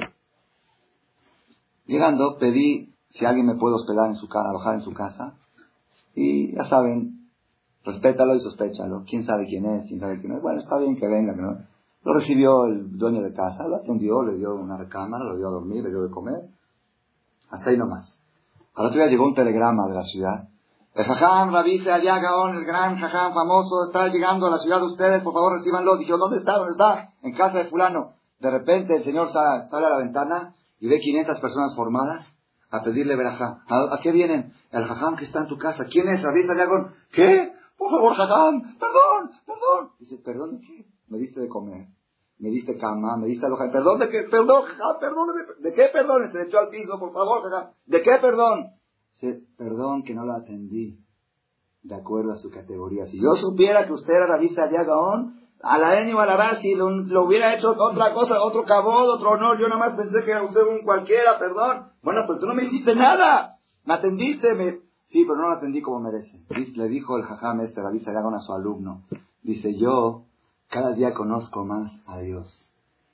Llegando, 1.86 2.38
pedí 2.38 2.93
si 3.14 3.26
alguien 3.26 3.46
me 3.46 3.56
puede 3.56 3.76
hospedar 3.76 4.10
en 4.10 4.16
su 4.16 4.28
casa, 4.28 4.50
alojar 4.50 4.76
en 4.76 4.82
su 4.82 4.94
casa. 4.94 5.36
Y 6.16 6.56
ya 6.56 6.64
saben, 6.66 7.30
respétalo 7.84 8.36
y 8.36 8.40
sospéchalo. 8.40 9.04
¿Quién 9.08 9.24
sabe 9.24 9.46
quién 9.46 9.66
es? 9.66 9.86
¿Quién 9.88 10.00
sabe 10.00 10.20
quién 10.20 10.34
es? 10.34 10.42
Bueno, 10.42 10.60
está 10.60 10.78
bien 10.78 10.96
que 10.96 11.08
venga, 11.08 11.34
¿no? 11.34 11.58
Lo 12.04 12.14
recibió 12.14 12.66
el 12.66 12.98
dueño 12.98 13.22
de 13.22 13.34
casa, 13.34 13.68
lo 13.68 13.78
atendió, 13.78 14.24
le 14.24 14.36
dio 14.38 14.56
una 14.56 14.78
recámara, 14.78 15.24
lo 15.24 15.38
dio 15.38 15.48
a 15.48 15.52
dormir, 15.52 15.84
le 15.84 15.90
dio 15.90 16.02
de 16.02 16.12
comer. 16.12 16.50
Hasta 17.50 17.70
ahí 17.70 17.78
nomás. 17.78 18.20
Al 18.76 18.88
otro 18.88 18.98
día 19.00 19.08
llegó 19.08 19.26
un 19.26 19.36
telegrama 19.36 19.88
de 19.88 19.94
la 19.94 20.04
ciudad. 20.04 20.50
El 20.96 21.06
jajam 21.06 21.52
Rabí 21.52 21.88
allá 21.88 22.20
Gaón, 22.20 22.56
el 22.56 22.66
gran 22.66 22.98
jajam 22.98 23.34
famoso, 23.34 23.86
está 23.86 24.10
llegando 24.10 24.48
a 24.48 24.52
la 24.52 24.58
ciudad 24.58 24.80
de 24.80 24.86
ustedes, 24.86 25.24
por 25.24 25.34
favor 25.34 25.58
recibanlo. 25.58 25.98
Dijo, 25.98 26.18
¿dónde 26.18 26.38
está? 26.38 26.58
¿Dónde 26.58 26.74
está? 26.74 27.14
En 27.22 27.36
casa 27.36 27.60
de 27.60 27.66
fulano. 27.66 28.14
De 28.40 28.52
repente 28.52 28.98
el 28.98 29.04
señor 29.04 29.32
sale, 29.32 29.66
a 29.72 29.90
la 29.90 29.98
ventana 29.98 30.56
y 30.80 30.88
ve 30.88 31.00
500 31.00 31.40
personas 31.40 31.76
formadas 31.76 32.33
a 32.74 32.84
pedirle 32.84 33.16
verajá. 33.16 33.64
¿A, 33.68 34.00
qué 34.02 34.12
vienen? 34.12 34.54
El 34.72 34.84
jajam 34.84 35.16
que 35.16 35.26
está 35.26 35.42
en 35.42 35.48
tu 35.48 35.58
casa. 35.58 35.86
¿Quién 35.86 36.08
es? 36.10 36.22
Rabí 36.22 36.42
Gaón. 36.44 36.94
¿Qué? 37.12 37.54
Por 37.78 37.92
favor, 37.92 38.14
jajam, 38.14 38.62
perdón, 38.80 39.32
perdón. 39.46 39.92
Dice, 40.00 40.18
¿perdón 40.24 40.52
de 40.52 40.60
qué? 40.62 40.94
me 41.14 41.20
diste 41.20 41.42
de 41.42 41.48
comer, 41.48 41.88
me 42.40 42.50
diste 42.50 42.78
cama, 42.78 43.18
me 43.18 43.28
diste 43.28 43.46
alojamiento. 43.46 43.78
¿Perdón 43.78 44.00
de 44.00 44.10
qué? 44.10 44.24
Perdón, 44.24 44.64
perdón, 45.00 45.28
¿de 45.60 45.74
qué 45.74 45.90
perdón? 45.94 46.32
Se 46.32 46.42
echó 46.42 46.60
al 46.60 46.70
piso, 46.70 46.98
por 47.00 47.14
favor, 47.14 47.44
¿De 47.86 48.02
qué 48.02 48.18
perdón? 48.20 48.72
Se, 49.12 49.44
perdón 49.56 50.04
que 50.04 50.16
no 50.16 50.26
la 50.26 50.38
atendí 50.38 51.00
de 51.84 51.96
acuerdo 51.96 52.32
a 52.32 52.38
su 52.38 52.50
categoría. 52.50 53.06
Si 53.06 53.22
yo 53.22 53.36
supiera 53.36 53.86
que 53.86 53.94
usted 53.94 54.14
era 54.14 54.40
de 54.40 54.78
Agaón, 54.78 55.43
a 55.64 55.78
la 55.80 56.02
N 56.02 56.14
o 56.14 56.20
a 56.20 56.26
la 56.26 56.36
B, 56.36 56.62
si 56.62 56.76
lo, 56.76 56.88
hubiera 57.24 57.56
hecho 57.56 57.72
otra 57.72 58.14
cosa, 58.14 58.44
otro 58.44 58.66
cabot, 58.66 59.08
otro 59.08 59.32
honor, 59.32 59.58
yo 59.58 59.70
nada 59.70 59.80
más 59.80 59.96
pensé 59.96 60.24
que 60.26 60.32
era 60.32 60.44
usted 60.44 60.62
un 60.62 60.84
cualquiera, 60.84 61.40
perdón. 61.40 61.88
Bueno, 62.02 62.22
pero 62.28 62.40
tú 62.40 62.48
no 62.48 62.54
me 62.54 62.64
hiciste 62.64 62.94
nada. 62.96 63.58
Me 63.86 63.94
atendiste, 63.94 64.54
me... 64.56 64.80
Sí, 65.06 65.24
pero 65.24 65.38
no 65.38 65.50
lo 65.50 65.56
atendí 65.56 65.82
como 65.82 66.02
merece. 66.02 66.38
Le 66.76 66.88
dijo 66.90 67.18
el 67.18 67.24
jajam 67.24 67.62
este, 67.62 67.82
la 67.82 67.92
vista 67.92 68.12
a 68.12 68.40
su 68.42 68.54
alumno. 68.54 69.04
Dice, 69.42 69.74
yo 69.76 70.26
cada 70.70 70.94
día 70.94 71.14
conozco 71.14 71.64
más 71.64 71.92
a 72.08 72.20
Dios. 72.20 72.68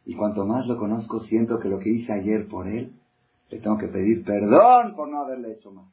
Y 0.06 0.16
cuanto 0.16 0.44
más 0.46 0.66
lo 0.66 0.78
conozco, 0.78 1.20
siento 1.20 1.60
que 1.60 1.70
lo 1.70 1.78
que 1.78 1.90
hice 1.90 2.14
ayer 2.14 2.48
por 2.48 2.68
Él, 2.68 2.94
le 3.52 3.60
tengo 3.60 3.78
que 3.78 3.88
pedir 3.88 4.24
perdón 4.24 4.96
por 4.96 5.08
no 5.08 5.22
haberle 5.22 5.54
hecho 5.54 5.72
más. 5.72 5.86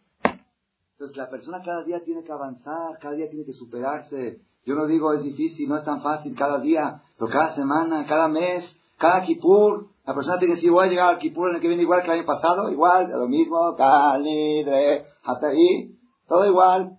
Entonces 0.93 1.17
la 1.19 1.29
persona 1.29 1.61
cada 1.63 1.85
día 1.85 2.03
tiene 2.03 2.25
que 2.25 2.33
avanzar, 2.33 2.99
cada 2.99 3.15
día 3.15 3.29
tiene 3.29 3.45
que 3.45 3.53
superarse. 3.53 4.41
Yo 4.67 4.75
no 4.75 4.87
digo 4.87 5.13
es 5.15 5.23
difícil, 5.23 5.69
no 5.69 5.79
es 5.79 5.85
tan 5.85 6.03
fácil 6.03 6.35
cada 6.37 6.59
día, 6.59 7.03
pero 7.19 7.31
cada 7.31 7.55
semana, 7.55 8.05
cada 8.07 8.29
mes, 8.29 8.77
cada 8.99 9.23
kipur, 9.23 9.89
la 10.05 10.15
persona 10.15 10.39
tiene 10.39 10.53
que 10.53 10.57
decir, 10.57 10.73
voy 10.73 10.87
a 10.87 10.91
llegar 10.91 11.09
al 11.15 11.19
kipur 11.19 11.49
en 11.49 11.57
el 11.57 11.61
que 11.63 11.69
viene 11.69 11.83
igual 11.83 12.03
que 12.03 12.09
el 12.09 12.19
año 12.19 12.27
pasado, 12.27 12.71
igual, 12.71 13.09
lo 13.09 13.29
mismo, 13.29 13.75
Cali, 13.77 14.65
de, 14.65 15.07
ahí, 15.25 15.97
todo 16.29 16.47
igual. 16.47 16.99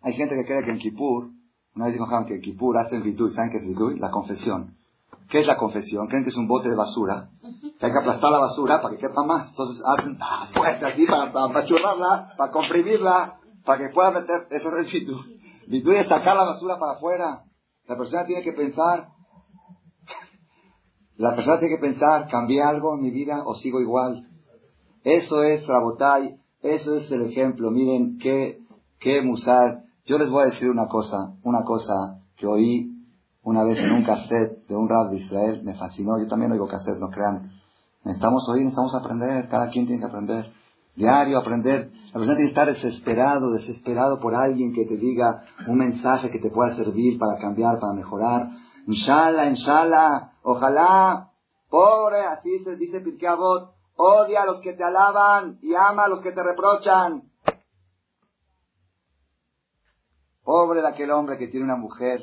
Hay 0.00 0.14
gente 0.14 0.34
que 0.34 0.46
cree 0.46 0.64
que 0.64 0.70
en 0.70 0.78
kipur 0.78 1.34
una 1.74 1.86
vez 1.86 1.94
dijo 1.94 2.06
que 2.26 2.40
Kipur 2.40 2.78
hace 2.78 2.96
el 2.96 3.32
¿saben 3.32 3.50
qué 3.50 3.56
es 3.56 3.66
el 3.66 4.00
La 4.00 4.10
confesión. 4.10 4.76
¿Qué 5.28 5.40
es 5.40 5.46
la 5.46 5.56
confesión? 5.56 6.06
Creen 6.06 6.22
que 6.22 6.30
es 6.30 6.36
un 6.36 6.46
bote 6.46 6.68
de 6.68 6.76
basura. 6.76 7.30
Que 7.80 7.86
hay 7.86 7.92
que 7.92 7.98
aplastar 7.98 8.30
la 8.30 8.38
basura 8.38 8.80
para 8.80 8.94
que 8.94 9.00
quepa 9.00 9.24
más. 9.24 9.48
Entonces 9.48 9.82
hacen 9.84 10.16
ah, 10.20 10.46
fuerte 10.54 10.86
aquí 10.86 11.06
para, 11.06 11.66
churrarla, 11.66 12.34
para 12.36 12.52
comprimirla, 12.52 13.40
para 13.64 13.78
que 13.78 13.92
pueda 13.92 14.12
meter. 14.12 14.46
Eso 14.50 14.76
es 14.76 14.92
vidui. 14.92 15.33
Es 15.70 16.08
sacar 16.08 16.36
la 16.36 16.44
basura 16.44 16.78
para 16.78 16.92
afuera. 16.92 17.44
La 17.86 17.96
persona 17.96 18.24
tiene 18.24 18.42
que 18.42 18.52
pensar. 18.52 19.08
La 21.16 21.34
persona 21.34 21.60
tiene 21.60 21.76
que 21.76 21.80
pensar, 21.80 22.28
¿cambié 22.28 22.62
algo 22.62 22.94
en 22.94 23.02
mi 23.02 23.10
vida 23.10 23.44
o 23.46 23.54
sigo 23.54 23.80
igual? 23.80 24.28
Eso 25.04 25.44
es 25.44 25.66
Rabotai, 25.66 26.40
eso 26.60 26.96
es 26.96 27.10
el 27.12 27.22
ejemplo. 27.22 27.70
Miren 27.70 28.18
qué, 28.18 28.58
qué 28.98 29.22
musar 29.22 29.84
yo 30.06 30.18
les 30.18 30.28
voy 30.28 30.42
a 30.42 30.46
decir 30.46 30.68
una 30.68 30.86
cosa, 30.86 31.32
una 31.44 31.64
cosa 31.64 32.20
que 32.36 32.46
oí 32.46 32.90
una 33.42 33.64
vez 33.64 33.78
en 33.78 33.90
un 33.90 34.04
cassette 34.04 34.66
de 34.68 34.76
un 34.76 34.86
rap 34.86 35.10
de 35.10 35.16
Israel, 35.16 35.62
me 35.64 35.74
fascinó, 35.74 36.18
yo 36.18 36.28
también 36.28 36.52
oigo 36.52 36.68
cassette, 36.68 36.98
no 36.98 37.08
crean. 37.08 37.50
Necesitamos 38.04 38.46
oír, 38.50 38.64
necesitamos 38.64 38.94
aprender, 38.94 39.48
cada 39.48 39.68
quien 39.70 39.86
tiene 39.86 40.00
que 40.00 40.06
aprender. 40.06 40.52
Diario 40.94 41.38
aprender. 41.38 41.90
La 42.14 42.20
persona 42.20 42.36
tiene 42.36 42.52
que 42.52 42.60
estar 42.60 42.68
desesperado, 42.68 43.50
desesperado 43.50 44.20
por 44.20 44.36
alguien 44.36 44.72
que 44.72 44.84
te 44.84 44.96
diga 44.96 45.46
un 45.66 45.78
mensaje 45.78 46.30
que 46.30 46.38
te 46.38 46.48
pueda 46.48 46.76
servir 46.76 47.18
para 47.18 47.40
cambiar, 47.40 47.80
para 47.80 47.92
mejorar. 47.92 48.50
Inshallah, 48.86 49.46
inshallah, 49.50 50.34
ojalá, 50.44 51.32
pobre, 51.68 52.20
así 52.20 52.62
se 52.62 52.76
dice 52.76 53.00
Pirkei 53.00 53.28
odia 53.96 54.42
a 54.42 54.46
los 54.46 54.60
que 54.60 54.74
te 54.74 54.84
alaban 54.84 55.58
y 55.60 55.74
ama 55.74 56.04
a 56.04 56.08
los 56.08 56.20
que 56.20 56.30
te 56.30 56.40
reprochan. 56.40 57.32
Pobre 60.44 60.82
de 60.82 60.88
aquel 60.88 61.10
hombre 61.10 61.36
que 61.36 61.48
tiene 61.48 61.64
una 61.64 61.76
mujer, 61.76 62.22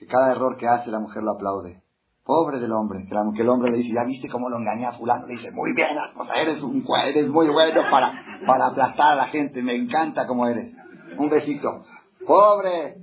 que 0.00 0.06
cada 0.08 0.32
error 0.32 0.56
que 0.56 0.66
hace 0.66 0.90
la 0.90 0.98
mujer 0.98 1.22
lo 1.22 1.30
aplaude. 1.30 1.80
Pobre 2.26 2.58
del 2.58 2.72
hombre, 2.72 3.06
que, 3.06 3.42
el 3.42 3.48
hombre 3.48 3.70
le 3.70 3.76
dice, 3.76 3.94
ya 3.94 4.04
viste 4.04 4.28
cómo 4.28 4.48
lo 4.48 4.56
engañé 4.56 4.84
a 4.84 4.94
fulano, 4.94 5.28
le 5.28 5.34
dice, 5.34 5.52
muy 5.52 5.72
bien, 5.74 5.96
eres, 6.36 6.60
un, 6.60 6.84
eres 7.04 7.28
muy 7.28 7.48
bueno 7.48 7.82
para, 7.88 8.20
para 8.44 8.66
aplastar 8.66 9.12
a 9.12 9.14
la 9.14 9.26
gente, 9.26 9.62
me 9.62 9.76
encanta 9.76 10.26
como 10.26 10.48
eres. 10.48 10.76
Un 11.16 11.30
besito. 11.30 11.84
Pobre, 12.26 12.96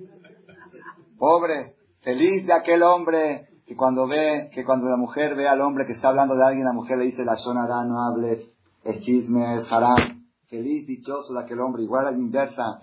pobre, 1.18 1.76
feliz 2.02 2.46
de 2.46 2.52
aquel 2.52 2.84
hombre 2.84 3.48
que 3.66 3.78
cuando 3.78 4.08
ve, 4.08 4.50
que 4.54 4.66
cuando 4.66 4.90
la 4.90 4.98
mujer 4.98 5.36
ve 5.36 5.48
al 5.48 5.62
hombre 5.62 5.86
que 5.86 5.94
está 5.94 6.10
hablando 6.10 6.36
de 6.36 6.44
alguien, 6.44 6.66
la 6.66 6.74
mujer 6.74 6.98
le 6.98 7.06
dice, 7.06 7.24
la 7.24 7.38
sonará, 7.38 7.86
no 7.86 8.04
hables, 8.04 8.50
es 8.84 9.00
chisme, 9.00 9.56
es 9.56 9.72
haram. 9.72 10.26
Feliz, 10.50 10.86
dichoso 10.86 11.34
de 11.34 11.40
aquel 11.40 11.62
hombre, 11.62 11.84
igual 11.84 12.08
a 12.08 12.12
la 12.12 12.18
inversa. 12.18 12.82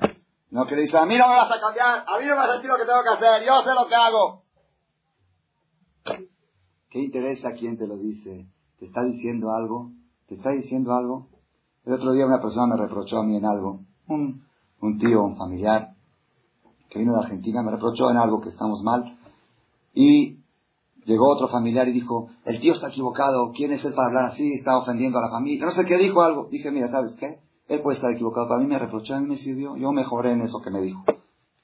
No 0.51 0.65
que 0.65 0.75
le 0.75 0.83
dice, 0.83 0.97
a 0.97 1.05
mí 1.05 1.19
no 1.19 1.29
me 1.29 1.35
vas 1.35 1.55
a 1.55 1.61
cambiar, 1.61 2.05
a 2.09 2.19
mí 2.19 2.25
no 2.25 2.31
me 2.31 2.41
vas 2.41 2.49
a 2.49 2.55
decir 2.55 2.71
lo 2.71 2.77
que 2.77 2.87
tengo 2.87 3.03
que 3.03 3.11
hacer, 3.11 3.47
yo 3.47 3.61
sé 3.61 3.75
lo 3.75 3.87
que 3.87 3.95
hago. 3.95 4.50
¿Qué 6.91 6.99
interesa 6.99 7.53
quién 7.53 7.79
te 7.79 7.87
lo 7.87 7.97
dice? 7.97 8.47
¿Te 8.79 8.87
está 8.87 9.05
diciendo 9.05 9.53
algo? 9.53 9.93
¿Te 10.27 10.35
está 10.35 10.51
diciendo 10.51 10.93
algo? 10.93 11.29
El 11.85 11.95
otro 11.95 12.13
día 12.13 12.27
una 12.27 12.41
persona 12.41 12.75
me 12.75 12.81
reprochó 12.81 13.19
a 13.19 13.25
mí 13.25 13.37
en 13.37 13.47
algo. 13.47 13.81
Un, 14.09 14.99
tío, 14.99 15.23
un 15.23 15.37
familiar, 15.37 15.95
que 16.89 16.99
vino 16.99 17.13
de 17.13 17.21
Argentina, 17.21 17.63
me 17.63 17.71
reprochó 17.71 18.11
en 18.11 18.17
algo 18.17 18.41
que 18.41 18.49
estamos 18.49 18.83
mal. 18.83 19.17
Y 19.95 20.41
Llegó 21.05 21.29
otro 21.29 21.49
familiar 21.49 21.89
y 21.89 21.93
dijo, 21.93 22.29
el 22.45 22.61
tío 22.61 22.75
está 22.75 22.89
equivocado, 22.89 23.53
¿quién 23.53 23.73
es 23.73 23.85
él 23.85 23.95
para 23.95 24.09
hablar 24.09 24.25
así? 24.27 24.53
Está 24.53 24.77
ofendiendo 24.79 25.19
a 25.19 25.23
la 25.23 25.31
familia. 25.31 25.65
No 25.65 25.73
sé 25.73 25.85
qué 25.87 25.97
dijo 25.97 26.23
algo. 26.23 26.49
Dije, 26.51 26.71
mira, 26.71 26.89
¿sabes 26.89 27.15
qué? 27.15 27.41
Él 27.69 27.81
puede 27.81 27.97
estar 27.97 28.13
equivocado. 28.13 28.49
Para 28.49 28.61
mí 28.61 28.67
me 28.67 28.79
reprochó, 28.79 29.15
a 29.15 29.21
mí 29.21 29.27
me 29.27 29.39
sirvió. 29.39 29.77
Yo 29.77 29.93
mejoré 29.93 30.33
en 30.33 30.43
eso 30.43 30.61
que 30.61 30.71
me 30.71 30.81
dijo. 30.81 31.03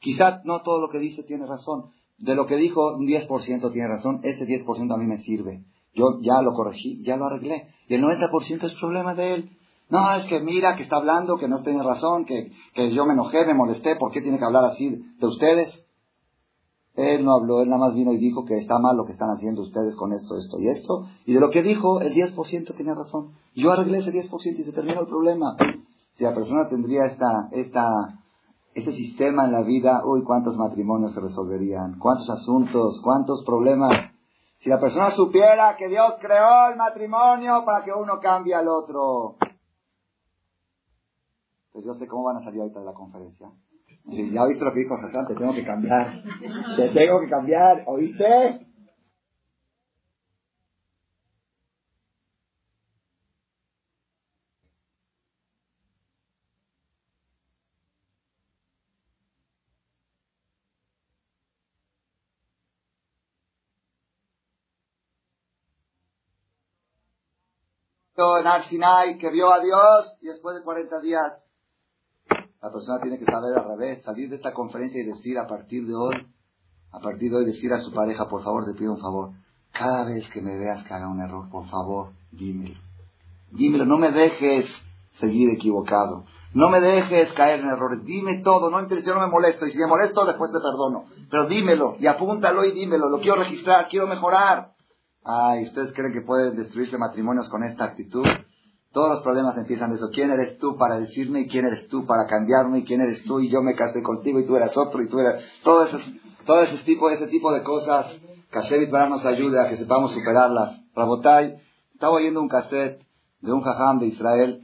Quizás 0.00 0.44
no 0.44 0.62
todo 0.62 0.80
lo 0.80 0.88
que 0.88 0.98
dice 0.98 1.22
tiene 1.22 1.46
razón. 1.46 1.90
De 2.18 2.34
lo 2.34 2.46
que 2.46 2.56
dijo, 2.56 2.94
un 2.94 3.06
10% 3.06 3.72
tiene 3.72 3.88
razón. 3.88 4.20
Ese 4.22 4.46
10% 4.46 4.92
a 4.92 4.96
mí 4.96 5.06
me 5.06 5.18
sirve. 5.18 5.64
Yo 5.94 6.20
ya 6.20 6.42
lo 6.42 6.52
corregí, 6.54 7.02
ya 7.02 7.16
lo 7.16 7.26
arreglé. 7.26 7.68
Y 7.88 7.94
el 7.94 8.02
90% 8.02 8.64
es 8.64 8.74
problema 8.74 9.14
de 9.14 9.34
él. 9.34 9.50
No, 9.88 10.14
es 10.14 10.26
que 10.26 10.40
mira 10.40 10.76
que 10.76 10.82
está 10.82 10.96
hablando, 10.96 11.38
que 11.38 11.48
no 11.48 11.62
tiene 11.62 11.82
razón, 11.82 12.24
que, 12.24 12.52
que 12.74 12.92
yo 12.92 13.06
me 13.06 13.12
enojé, 13.12 13.46
me 13.46 13.54
molesté. 13.54 13.96
¿Por 13.96 14.10
qué 14.10 14.20
tiene 14.20 14.38
que 14.38 14.44
hablar 14.44 14.64
así 14.64 15.04
de 15.18 15.26
ustedes? 15.26 15.86
Él 16.96 17.24
no 17.24 17.32
habló, 17.32 17.62
él 17.62 17.68
nada 17.68 17.86
más 17.86 17.94
vino 17.94 18.12
y 18.12 18.18
dijo 18.18 18.46
que 18.46 18.56
está 18.56 18.78
mal 18.78 18.96
lo 18.96 19.04
que 19.04 19.12
están 19.12 19.28
haciendo 19.28 19.62
ustedes 19.62 19.94
con 19.96 20.14
esto, 20.14 20.34
esto 20.36 20.58
y 20.58 20.68
esto. 20.68 21.06
Y 21.26 21.34
de 21.34 21.40
lo 21.40 21.50
que 21.50 21.62
dijo, 21.62 22.00
el 22.00 22.14
10% 22.14 22.74
tenía 22.74 22.94
razón. 22.94 23.32
Yo 23.54 23.70
arreglé 23.70 23.98
ese 23.98 24.12
10% 24.12 24.58
y 24.58 24.64
se 24.64 24.72
terminó 24.72 25.02
el 25.02 25.06
problema. 25.06 25.56
Si 26.14 26.24
la 26.24 26.34
persona 26.34 26.68
tendría 26.68 27.04
esta, 27.04 27.48
esta, 27.52 28.24
este 28.76 28.92
sistema 28.92 29.46
en 29.46 29.52
la 29.52 29.62
vida, 29.62 30.02
uy, 30.04 30.22
cuántos 30.22 30.58
matrimonios 30.58 31.14
se 31.14 31.20
resolverían, 31.20 31.98
cuántos 31.98 32.28
asuntos, 32.28 33.00
cuántos 33.02 33.42
problemas. 33.42 33.90
Si 34.58 34.68
la 34.68 34.78
persona 34.78 35.12
supiera 35.12 35.74
que 35.78 35.88
Dios 35.88 36.16
creó 36.20 36.68
el 36.68 36.76
matrimonio 36.76 37.64
para 37.64 37.82
que 37.82 37.92
uno 37.92 38.20
cambie 38.20 38.54
al 38.54 38.68
otro. 38.68 39.36
Pues 41.72 41.86
yo 41.86 41.94
sé 41.94 42.06
cómo 42.06 42.24
van 42.24 42.36
a 42.36 42.44
salir 42.44 42.60
ahorita 42.60 42.80
de 42.80 42.84
la 42.84 42.92
conferencia. 42.92 43.50
Ya 44.04 44.42
oíste 44.42 44.64
lo 44.64 44.72
que 44.74 44.80
dijo 44.80 44.94
te 45.26 45.34
tengo 45.34 45.54
que 45.54 45.64
cambiar. 45.64 46.22
Te 46.76 46.88
tengo 46.90 47.20
que 47.20 47.30
cambiar, 47.30 47.82
¿oíste? 47.86 48.65
En 68.16 68.46
Arsinai 68.46 69.18
que 69.18 69.30
vio 69.30 69.52
a 69.52 69.60
Dios 69.60 70.18
y 70.22 70.26
después 70.26 70.56
de 70.56 70.62
40 70.62 71.00
días 71.00 71.44
la 72.62 72.72
persona 72.72 72.98
tiene 73.00 73.18
que 73.18 73.26
saber 73.26 73.56
al 73.56 73.68
revés, 73.68 74.02
salir 74.02 74.30
de 74.30 74.36
esta 74.36 74.54
conferencia 74.54 75.02
y 75.02 75.06
decir 75.06 75.38
a 75.38 75.46
partir 75.46 75.86
de 75.86 75.94
hoy, 75.94 76.26
a 76.92 76.98
partir 76.98 77.30
de 77.30 77.36
hoy 77.36 77.44
decir 77.44 77.72
a 77.74 77.78
su 77.78 77.92
pareja, 77.92 78.26
por 78.26 78.42
favor, 78.42 78.64
te 78.64 78.72
pido 78.72 78.92
un 78.92 79.00
favor, 79.00 79.32
cada 79.70 80.06
vez 80.06 80.28
que 80.30 80.40
me 80.40 80.56
veas 80.56 80.82
que 80.84 80.94
haga 80.94 81.08
un 81.08 81.20
error, 81.20 81.50
por 81.50 81.68
favor, 81.68 82.12
dímelo. 82.32 82.80
Dímelo, 83.52 83.84
no 83.84 83.98
me 83.98 84.10
dejes 84.10 84.66
seguir 85.20 85.50
equivocado. 85.50 86.24
No 86.54 86.70
me 86.70 86.80
dejes 86.80 87.32
caer 87.34 87.60
en 87.60 87.68
errores. 87.68 88.02
Dime 88.04 88.38
todo, 88.38 88.70
no 88.70 88.88
yo 88.88 89.14
no 89.14 89.20
me 89.20 89.26
molesto. 89.26 89.66
Y 89.66 89.70
si 89.70 89.78
me 89.78 89.86
molesto, 89.86 90.24
después 90.24 90.50
te 90.50 90.58
perdono. 90.58 91.04
Pero 91.30 91.46
dímelo 91.46 91.96
y 92.00 92.06
apúntalo 92.06 92.64
y 92.64 92.72
dímelo. 92.72 93.10
Lo 93.10 93.20
quiero 93.20 93.36
registrar, 93.36 93.88
quiero 93.88 94.06
mejorar. 94.06 94.75
Ay, 95.28 95.64
¿ustedes 95.64 95.92
creen 95.92 96.12
que 96.12 96.20
pueden 96.20 96.56
destruirse 96.56 96.96
matrimonios 96.96 97.48
con 97.48 97.64
esta 97.64 97.84
actitud? 97.84 98.24
Todos 98.92 99.10
los 99.10 99.22
problemas 99.22 99.58
empiezan 99.58 99.90
de 99.90 99.96
eso. 99.96 100.08
¿Quién 100.12 100.30
eres 100.30 100.56
tú 100.58 100.76
para 100.76 101.00
decirme 101.00 101.40
y 101.40 101.48
quién 101.48 101.66
eres 101.66 101.88
tú 101.88 102.06
para 102.06 102.28
cambiarme 102.28 102.78
y 102.78 102.84
quién 102.84 103.00
eres 103.00 103.24
tú 103.24 103.40
y 103.40 103.50
yo 103.50 103.60
me 103.60 103.74
casé 103.74 104.04
contigo 104.04 104.38
y 104.38 104.46
tú 104.46 104.54
eras 104.54 104.76
otro 104.76 105.02
y 105.02 105.08
tú 105.08 105.18
eras... 105.18 105.42
Todo 105.64 105.84
ese, 105.84 105.98
todo 106.46 106.62
ese 106.62 106.78
tipo, 106.84 107.10
ese 107.10 107.26
tipo 107.26 107.52
de 107.52 107.64
cosas, 107.64 108.06
Kashevit 108.50 108.88
para 108.88 109.08
nos 109.08 109.24
ayude 109.24 109.60
a 109.60 109.68
que 109.68 109.76
sepamos 109.76 110.12
superarlas. 110.12 110.80
Rabotai, 110.94 111.60
estaba 111.92 112.14
oyendo 112.14 112.40
un 112.40 112.48
cassette 112.48 113.04
de 113.40 113.52
un 113.52 113.62
jajam 113.62 113.98
de 113.98 114.06
Israel. 114.06 114.62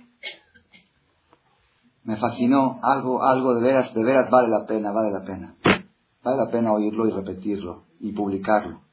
Me 2.04 2.16
fascinó. 2.18 2.78
Algo, 2.84 3.24
algo 3.24 3.56
de 3.56 3.62
veras, 3.62 3.92
de 3.92 4.04
veras 4.04 4.30
vale 4.30 4.48
la 4.48 4.64
pena, 4.64 4.92
vale 4.92 5.10
la 5.10 5.24
pena. 5.24 5.56
Vale 6.22 6.36
la 6.36 6.50
pena 6.52 6.72
oírlo 6.72 7.08
y 7.08 7.10
repetirlo 7.10 7.82
y 7.98 8.12
publicarlo. 8.12 8.91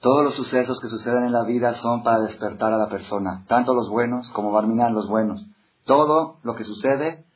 Todos 0.00 0.24
los 0.24 0.34
sucesos 0.34 0.80
que 0.80 0.88
suceden 0.88 1.24
en 1.24 1.32
la 1.32 1.44
vida 1.44 1.74
son 1.74 2.02
para 2.02 2.20
despertar 2.20 2.72
a 2.72 2.78
la 2.78 2.88
persona, 2.88 3.44
tanto 3.46 3.74
los 3.74 3.90
buenos 3.90 4.30
como 4.30 4.50
Barminan 4.50 4.94
los 4.94 5.06
buenos. 5.06 5.46
Todo 5.84 6.38
lo 6.42 6.54
que 6.54 6.64
sucede 6.64 7.26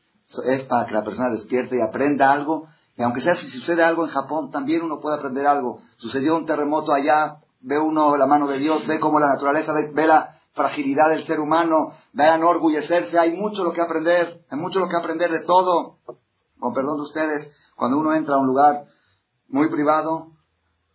es 0.46 0.62
para 0.62 0.86
que 0.86 0.94
la 0.94 1.04
persona 1.04 1.28
despierte 1.28 1.76
y 1.76 1.82
aprenda 1.82 2.32
algo. 2.32 2.66
Y 2.96 3.02
aunque 3.02 3.20
sea 3.20 3.34
si 3.34 3.50
sucede 3.50 3.82
algo 3.82 4.04
en 4.04 4.10
Japón, 4.10 4.50
también 4.50 4.82
uno 4.82 4.98
puede 4.98 5.18
aprender 5.18 5.46
algo. 5.46 5.80
Sucedió 5.98 6.36
un 6.36 6.46
terremoto 6.46 6.94
allá, 6.94 7.36
ve 7.60 7.78
uno 7.78 8.16
la 8.16 8.26
mano 8.26 8.48
de 8.48 8.56
Dios, 8.56 8.86
ve 8.86 8.98
cómo 8.98 9.20
la 9.20 9.28
naturaleza, 9.28 9.74
ve, 9.74 10.06
la 10.06 10.38
fragilidad 10.54 11.10
del 11.10 11.26
ser 11.26 11.40
humano, 11.40 11.92
ve 12.14 12.24
a 12.24 12.36
enorgullecerse. 12.36 13.18
Hay 13.18 13.36
mucho 13.36 13.62
lo 13.62 13.74
que 13.74 13.82
aprender, 13.82 14.42
hay 14.48 14.58
mucho 14.58 14.80
lo 14.80 14.88
que 14.88 14.96
aprender 14.96 15.30
de 15.30 15.40
todo. 15.40 15.98
Con 16.58 16.72
perdón 16.72 16.96
de 16.96 17.02
ustedes, 17.02 17.52
cuando 17.76 17.98
uno 17.98 18.14
entra 18.14 18.36
a 18.36 18.38
un 18.38 18.46
lugar 18.46 18.86
muy 19.48 19.68
privado, 19.68 20.33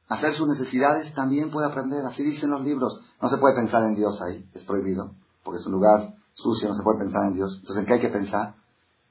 hacer 0.10 0.34
sus 0.34 0.48
necesidades, 0.48 1.14
también 1.14 1.52
puede 1.52 1.68
aprender. 1.68 2.06
Así 2.06 2.24
dicen 2.24 2.50
los 2.50 2.62
libros. 2.62 3.00
No 3.22 3.30
se 3.30 3.38
puede 3.38 3.56
pensar 3.56 3.84
en 3.84 3.96
Dios 3.96 4.22
ahí, 4.22 4.46
es 4.54 4.64
prohibido, 4.66 5.12
porque 5.44 5.60
es 5.60 5.66
un 5.66 5.74
lugar 5.74 6.16
sucio, 6.34 6.68
no 6.68 6.76
se 6.76 6.84
puede 6.84 7.00
pensar 7.00 7.26
en 7.26 7.34
Dios. 7.34 7.58
Entonces, 7.60 7.82
¿en 7.82 7.86
qué 7.86 7.94
hay 7.94 8.00
que 8.02 8.10
pensar? 8.10 8.56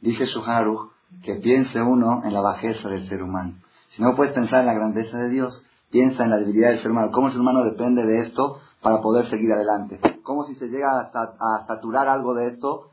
Dice 0.01 0.26
Shuharu 0.26 0.90
que 1.22 1.36
piense 1.36 1.80
uno 1.80 2.22
en 2.24 2.32
la 2.32 2.40
bajeza 2.40 2.88
del 2.88 3.07
ser 3.07 3.22
humano. 3.22 3.55
Si 3.88 4.03
no 4.03 4.14
puedes 4.14 4.34
pensar 4.34 4.61
en 4.61 4.66
la 4.66 4.74
grandeza 4.74 5.18
de 5.18 5.28
Dios, 5.30 5.64
piensa 5.90 6.24
en 6.24 6.30
la 6.30 6.36
debilidad 6.36 6.70
del 6.70 6.80
ser 6.80 6.90
humano. 6.90 7.11
¿Cómo 7.12 7.28
el 7.28 7.32
ser 7.32 7.40
humano 7.40 7.64
depende 7.64 8.05
de 8.05 8.20
esto 8.20 8.61
para 8.82 9.01
poder 9.01 9.26
seguir 9.26 9.53
adelante? 9.53 10.01
¿Cómo 10.22 10.44
si 10.44 10.55
se 10.57 10.68
llega 10.68 10.90
a, 11.01 11.66
saturar 11.66 12.09
algo 12.09 12.34
de 12.34 12.49
esto? 12.49 12.90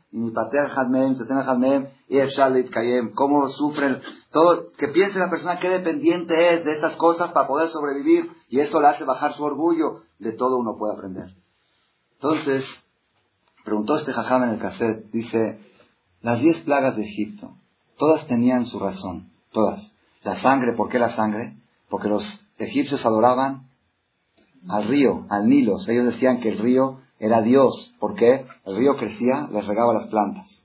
¿Cómo 3.14 3.48
sufren? 3.48 4.00
Todo, 4.30 4.72
que 4.78 4.88
piense 4.88 5.18
la 5.18 5.28
persona 5.28 5.58
qué 5.58 5.68
dependiente 5.68 6.54
es 6.54 6.64
de 6.64 6.72
estas 6.72 6.96
cosas 6.96 7.32
para 7.32 7.46
poder 7.46 7.68
sobrevivir. 7.68 8.30
Y 8.48 8.60
eso 8.60 8.80
le 8.80 8.88
hace 8.88 9.04
bajar 9.04 9.34
su 9.34 9.44
orgullo. 9.44 10.02
De 10.18 10.32
todo 10.32 10.56
uno 10.56 10.76
puede 10.78 10.94
aprender. 10.94 11.34
Entonces, 12.14 12.64
preguntó 13.64 13.96
este 13.96 14.12
jajam 14.12 14.44
en 14.44 14.50
el 14.50 14.58
cassette, 14.58 15.10
dice, 15.10 15.60
las 16.22 16.40
diez 16.40 16.60
plagas 16.60 16.96
de 16.96 17.04
Egipto, 17.04 17.52
todas 17.98 18.26
tenían 18.26 18.64
su 18.64 18.78
razón, 18.78 19.30
todas. 19.52 19.92
La 20.22 20.36
sangre, 20.40 20.72
¿por 20.72 20.88
qué 20.88 20.98
la 20.98 21.14
sangre? 21.14 21.56
Porque 21.90 22.08
los 22.08 22.24
egipcios 22.58 23.04
adoraban 23.04 23.68
al 24.68 24.88
río, 24.88 25.26
al 25.28 25.48
Nilo. 25.48 25.76
Ellos 25.86 26.06
decían 26.06 26.40
que 26.40 26.48
el 26.48 26.58
río 26.58 27.00
era 27.18 27.40
Dios. 27.42 27.94
¿Por 27.98 28.14
qué? 28.14 28.46
El 28.64 28.76
río 28.76 28.96
crecía, 28.96 29.48
les 29.52 29.66
regaba 29.66 29.94
las 29.94 30.06
plantas. 30.08 30.64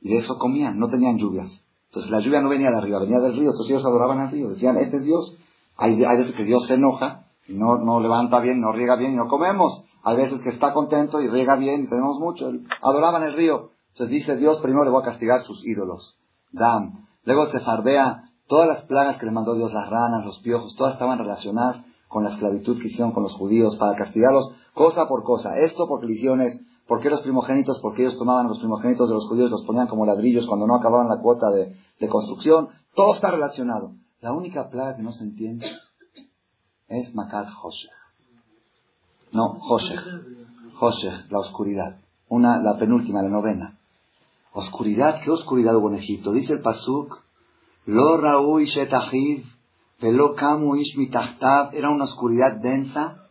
Y 0.00 0.10
de 0.10 0.18
eso 0.18 0.38
comían, 0.38 0.78
no 0.78 0.88
tenían 0.88 1.18
lluvias. 1.18 1.64
Entonces 1.86 2.10
la 2.10 2.20
lluvia 2.20 2.40
no 2.40 2.48
venía 2.48 2.70
de 2.70 2.78
arriba, 2.78 2.98
venía 2.98 3.20
del 3.20 3.32
río. 3.32 3.50
Entonces 3.50 3.70
ellos 3.70 3.86
adoraban 3.86 4.20
al 4.20 4.30
río. 4.30 4.50
Decían, 4.50 4.76
este 4.76 4.98
es 4.98 5.04
Dios. 5.04 5.36
Hay, 5.76 5.96
veces 5.96 6.32
que 6.32 6.44
Dios 6.44 6.66
se 6.66 6.74
enoja 6.74 7.26
y 7.46 7.54
no, 7.54 7.78
no 7.78 8.00
levanta 8.00 8.40
bien, 8.40 8.60
no 8.60 8.72
riega 8.72 8.96
bien 8.96 9.12
y 9.12 9.16
no 9.16 9.28
comemos. 9.28 9.84
Hay 10.02 10.16
veces 10.16 10.40
que 10.40 10.50
está 10.50 10.72
contento 10.74 11.20
y 11.20 11.28
riega 11.28 11.56
bien 11.56 11.84
y 11.84 11.88
tenemos 11.88 12.18
mucho. 12.18 12.50
Adoraban 12.82 13.22
el 13.22 13.34
río. 13.34 13.70
Entonces 13.92 14.12
dice 14.12 14.36
Dios, 14.36 14.60
primero 14.60 14.84
le 14.84 14.90
voy 14.90 15.02
a 15.02 15.06
castigar 15.06 15.42
sus 15.42 15.64
ídolos. 15.64 16.18
Dam. 16.50 17.06
Luego 17.24 17.46
se 17.46 17.60
fardea 17.60 18.30
todas 18.46 18.68
las 18.68 18.82
plagas 18.82 19.16
que 19.16 19.26
le 19.26 19.32
mandó 19.32 19.54
Dios, 19.54 19.72
las 19.72 19.88
ranas, 19.88 20.26
los 20.26 20.40
piojos, 20.40 20.74
todas 20.76 20.94
estaban 20.94 21.18
relacionadas 21.18 21.82
con 22.08 22.24
la 22.24 22.30
esclavitud 22.30 22.80
que 22.80 22.88
hicieron 22.88 23.12
con 23.12 23.22
los 23.22 23.34
judíos 23.34 23.76
para 23.76 23.96
castigarlos 23.96 24.52
cosa 24.74 25.06
por 25.08 25.22
cosa. 25.22 25.56
Esto 25.56 25.86
porque 25.88 26.12
es, 26.12 26.60
¿por 26.86 27.00
qué 27.00 27.08
los 27.08 27.22
primogénitos? 27.22 27.78
Porque 27.80 28.02
ellos 28.02 28.18
tomaban 28.18 28.46
los 28.46 28.58
primogénitos 28.58 29.08
de 29.08 29.14
los 29.14 29.26
judíos, 29.28 29.50
los 29.50 29.64
ponían 29.64 29.86
como 29.86 30.04
ladrillos 30.04 30.46
cuando 30.46 30.66
no 30.66 30.76
acababan 30.76 31.08
la 31.08 31.20
cuota 31.20 31.46
de, 31.50 32.08
construcción. 32.08 32.68
Todo 32.94 33.14
está 33.14 33.30
relacionado. 33.30 33.92
La 34.20 34.32
única 34.32 34.68
plaga 34.68 34.96
que 34.96 35.02
no 35.02 35.12
se 35.12 35.24
entiende 35.24 35.66
es 36.88 37.14
Makat 37.14 37.48
Hoshech. 37.62 37.90
No, 39.32 39.58
Hoshech. 39.58 40.00
Hoshech, 40.78 41.30
la 41.30 41.38
oscuridad. 41.38 42.00
Una, 42.28 42.60
la 42.60 42.76
penúltima, 42.76 43.22
la 43.22 43.30
novena. 43.30 43.78
Oscuridad, 44.52 45.22
¿qué 45.24 45.30
oscuridad 45.30 45.74
hubo 45.76 45.88
en 45.90 45.96
Egipto? 45.96 46.32
Dice 46.32 46.52
el 46.52 46.60
Pasuk, 46.60 47.22
Lo 47.86 48.18
Raúl 48.18 48.64
Shetahiv 48.64 49.44
era 51.72 51.90
una 51.90 52.04
oscuridad 52.04 52.56
densa, 52.60 53.23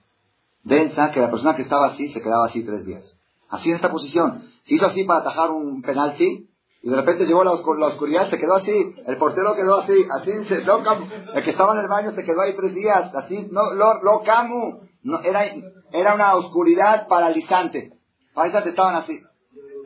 densa, 0.64 1.12
que 1.12 1.20
la 1.20 1.30
persona 1.30 1.56
que 1.56 1.62
estaba 1.62 1.88
así 1.88 2.10
se 2.10 2.22
quedaba 2.22 2.46
así 2.46 2.64
tres 2.64 2.86
días. 2.86 3.18
Así 3.50 3.70
en 3.70 3.76
esta 3.76 3.92
posición. 3.92 4.50
Se 4.64 4.76
hizo 4.76 4.88
así 4.88 5.04
para 5.04 5.20
atajar 5.20 5.52
un 5.52 5.82
penalti, 5.82 6.50
y 6.82 6.90
de 6.90 6.96
repente 6.96 7.26
llegó 7.26 7.44
la, 7.44 7.52
oscuridad, 7.52 8.30
se 8.30 8.38
quedó 8.38 8.56
así, 8.56 8.96
el 9.06 9.18
portero 9.18 9.54
quedó 9.56 9.80
así, 9.80 10.06
así, 10.20 10.32
el 10.32 11.44
que 11.44 11.50
estaba 11.50 11.74
en 11.74 11.80
el 11.80 11.88
baño 11.88 12.12
se 12.12 12.26
quedó 12.26 12.42
ahí 12.42 12.54
tres 12.58 12.74
días, 12.74 13.16
así, 13.16 13.48
no, 13.52 13.74
lo, 13.74 14.04
lo 14.04 14.22
camu, 14.22 14.82
era, 15.24 15.46
era 15.94 16.14
una 16.14 16.36
oscuridad 16.36 17.08
paralizante, 17.08 17.98
paralizante 18.34 18.72
estaban 18.72 18.96
así, 18.96 19.18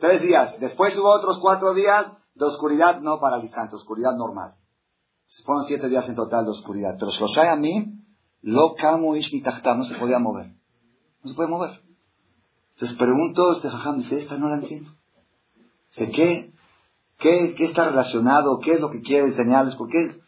tres 0.00 0.22
días, 0.22 0.58
después 0.58 0.96
hubo 0.98 1.08
otros 1.08 1.38
cuatro 1.38 1.72
días 1.72 2.06
de 2.34 2.44
oscuridad 2.44 3.00
no 3.00 3.20
paralizante, 3.20 3.76
oscuridad 3.76 4.16
normal. 4.16 4.54
Se 5.26 5.42
fueron 5.42 5.64
siete 5.64 5.88
días 5.88 6.08
en 6.08 6.14
total 6.14 6.46
de 6.46 6.52
oscuridad. 6.52 6.96
Pero 6.98 7.10
Shloshai 7.10 7.48
a 7.48 7.56
mí, 7.56 7.94
Lo 8.40 8.74
camo 8.76 9.14
ish 9.16 9.32
no 9.42 9.84
se 9.84 9.98
podía 9.98 10.18
mover. 10.18 10.57
No 11.22 11.30
se 11.30 11.36
puede 11.36 11.48
mover. 11.48 11.80
Entonces 12.74 12.96
pregunto, 12.96 13.52
este 13.52 13.70
jajam 13.70 13.98
dice, 13.98 14.18
esta 14.18 14.36
no 14.36 14.48
la 14.48 14.56
entiendo. 14.56 14.90
Sé 15.90 16.10
qué, 16.10 16.52
qué, 17.18 17.54
qué 17.56 17.64
está 17.64 17.88
relacionado, 17.90 18.60
qué 18.60 18.72
es 18.72 18.80
lo 18.80 18.90
que 18.90 19.00
quiere 19.00 19.26
enseñarles, 19.26 19.74
por 19.74 19.88
qué 19.88 20.20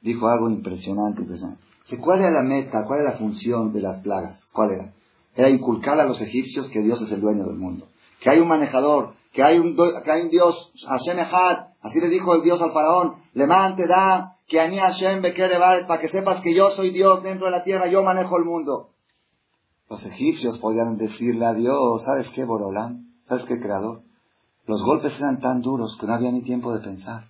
dijo 0.00 0.28
algo 0.28 0.48
impresionante, 0.48 1.22
impresionante. 1.22 1.62
¿Cuál 2.00 2.20
era 2.20 2.30
la 2.30 2.42
meta, 2.42 2.84
cuál 2.84 3.00
era 3.00 3.12
la 3.12 3.18
función 3.18 3.72
de 3.72 3.80
las 3.80 4.00
plagas? 4.02 4.48
¿Cuál 4.52 4.72
era? 4.72 4.92
Era 5.34 5.48
inculcar 5.50 6.00
a 6.00 6.06
los 6.06 6.20
egipcios 6.20 6.68
que 6.68 6.82
Dios 6.82 7.00
es 7.02 7.12
el 7.12 7.20
dueño 7.20 7.44
del 7.44 7.56
mundo. 7.56 7.88
Que 8.20 8.30
hay 8.30 8.40
un 8.40 8.48
manejador, 8.48 9.14
que 9.32 9.42
hay 9.44 9.58
un, 9.58 9.76
que 9.76 10.10
hay 10.10 10.22
un 10.22 10.30
Dios, 10.30 10.72
Hashem 10.88 11.18
Echad, 11.18 11.68
así 11.82 12.00
le 12.00 12.08
dijo 12.08 12.34
el 12.34 12.42
Dios 12.42 12.60
al 12.60 12.72
faraón, 12.72 13.16
levante, 13.34 13.86
da, 13.86 14.36
que 14.48 14.60
Ani 14.60 14.78
Hashem 14.78 15.22
para 15.22 16.00
que 16.00 16.08
sepas 16.08 16.40
que 16.40 16.54
yo 16.54 16.70
soy 16.70 16.90
Dios 16.90 17.22
dentro 17.22 17.46
de 17.46 17.52
la 17.52 17.62
tierra, 17.62 17.88
yo 17.88 18.02
manejo 18.02 18.36
el 18.38 18.44
mundo. 18.44 18.90
Los 19.88 20.04
egipcios 20.04 20.58
podían 20.58 20.96
decirle 20.96 21.46
a 21.46 21.54
Dios, 21.54 22.02
¿sabes 22.02 22.28
qué, 22.30 22.44
Borolán? 22.44 23.14
¿Sabes 23.28 23.44
qué, 23.46 23.60
Creador? 23.60 24.02
Los 24.66 24.82
golpes 24.82 25.16
eran 25.18 25.40
tan 25.40 25.62
duros 25.62 25.96
que 26.00 26.06
no 26.06 26.14
había 26.14 26.32
ni 26.32 26.42
tiempo 26.42 26.72
de 26.72 26.80
pensar. 26.80 27.28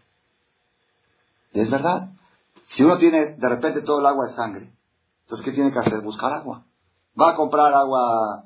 Y 1.53 1.61
es 1.61 1.71
verdad. 1.71 2.11
Si 2.69 2.83
uno 2.83 2.99
tiene 2.99 3.35
de 3.35 3.49
repente 3.49 3.83
todo 3.83 4.01
el 4.01 4.07
agua 4.07 4.29
de 4.29 4.35
sangre, 4.35 4.73
entonces 5.23 5.45
¿qué 5.45 5.53
tiene 5.53 5.73
que 5.73 5.79
hacer? 5.79 6.01
Buscar 6.03 6.33
agua. 6.33 6.65
Va 7.21 7.31
a 7.31 7.37
comprar 7.37 7.73
agua 7.73 8.45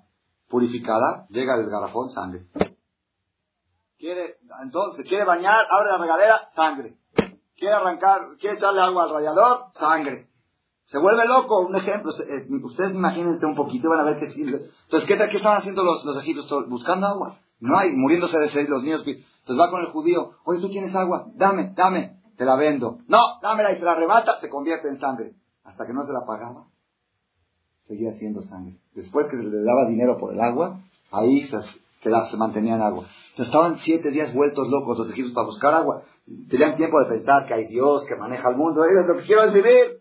purificada, 0.49 1.27
llega 1.29 1.55
el 1.55 1.71
garrafón, 1.71 2.11
sangre. 2.11 2.47
Quiere, 3.99 4.39
entonces, 4.63 5.07
quiere 5.07 5.25
bañar, 5.25 5.67
abre 5.71 5.91
la 5.91 5.99
regadera, 5.99 6.51
sangre. 6.55 6.97
Quiere 7.57 7.75
arrancar, 7.75 8.37
quiere 8.39 8.57
echarle 8.57 8.81
agua 8.81 9.05
al 9.05 9.11
rallador, 9.11 9.67
sangre. 9.75 10.30
Se 10.91 10.99
vuelve 10.99 11.27
loco, 11.27 11.61
un 11.61 11.77
ejemplo. 11.77 12.11
Eh, 12.13 12.49
ustedes 12.65 12.95
imagínense 12.95 13.47
un 13.47 13.55
poquito 13.55 13.89
van 13.89 14.01
a 14.01 14.05
ver 14.05 14.19
qué 14.19 14.27
sirve. 14.31 14.71
Entonces, 14.85 15.09
¿qué, 15.09 15.17
qué 15.17 15.37
estaban 15.37 15.59
haciendo 15.59 15.85
los, 15.85 16.05
los 16.05 16.17
egipcios? 16.23 16.49
Buscando 16.69 17.07
agua. 17.07 17.39
No 17.61 17.77
hay, 17.77 17.95
muriéndose 17.95 18.39
de 18.39 18.49
sed 18.49 18.69
los 18.69 18.83
niños. 18.83 19.05
Entonces 19.07 19.59
va 19.59 19.71
con 19.71 19.83
el 19.83 19.93
judío. 19.93 20.33
Oye, 20.45 20.61
tú 20.61 20.69
tienes 20.69 20.95
agua. 20.95 21.27
Dame, 21.35 21.73
dame 21.77 22.21
te 22.41 22.47
la 22.47 22.57
vendo. 22.57 23.01
No, 23.07 23.19
dámela 23.43 23.71
y 23.71 23.77
se 23.77 23.85
la 23.85 23.93
arrebata, 23.93 24.41
se 24.41 24.49
convierte 24.49 24.89
en 24.89 24.99
sangre. 24.99 25.35
Hasta 25.63 25.87
que 25.87 25.93
no 25.93 26.07
se 26.07 26.13
la 26.15 26.25
pagaba, 26.25 26.69
seguía 27.87 28.15
siendo 28.15 28.41
sangre. 28.41 28.79
Después 28.95 29.27
que 29.27 29.37
se 29.37 29.43
le 29.43 29.63
daba 29.63 29.85
dinero 29.87 30.17
por 30.17 30.33
el 30.33 30.41
agua, 30.41 30.81
ahí 31.13 31.47
se, 31.47 31.59
se 32.01 32.37
mantenía 32.39 32.77
en 32.77 32.81
agua. 32.81 33.05
Entonces 33.33 33.55
estaban 33.55 33.79
siete 33.81 34.11
días 34.11 34.33
vueltos 34.33 34.69
locos 34.71 34.97
los 34.97 35.11
egipcios 35.11 35.35
para 35.35 35.49
buscar 35.49 35.75
agua. 35.75 36.05
Tenían 36.49 36.79
tiempo 36.79 36.99
de 36.99 37.11
pensar 37.11 37.47
que 37.47 37.53
hay 37.53 37.67
Dios 37.67 38.07
que 38.07 38.17
maneja 38.17 38.49
el 38.49 38.57
mundo. 38.57 38.87
Ellos 38.87 39.05
lo 39.07 39.19
que 39.19 39.27
quiero 39.27 39.43
es 39.43 39.53
vivir. 39.53 40.00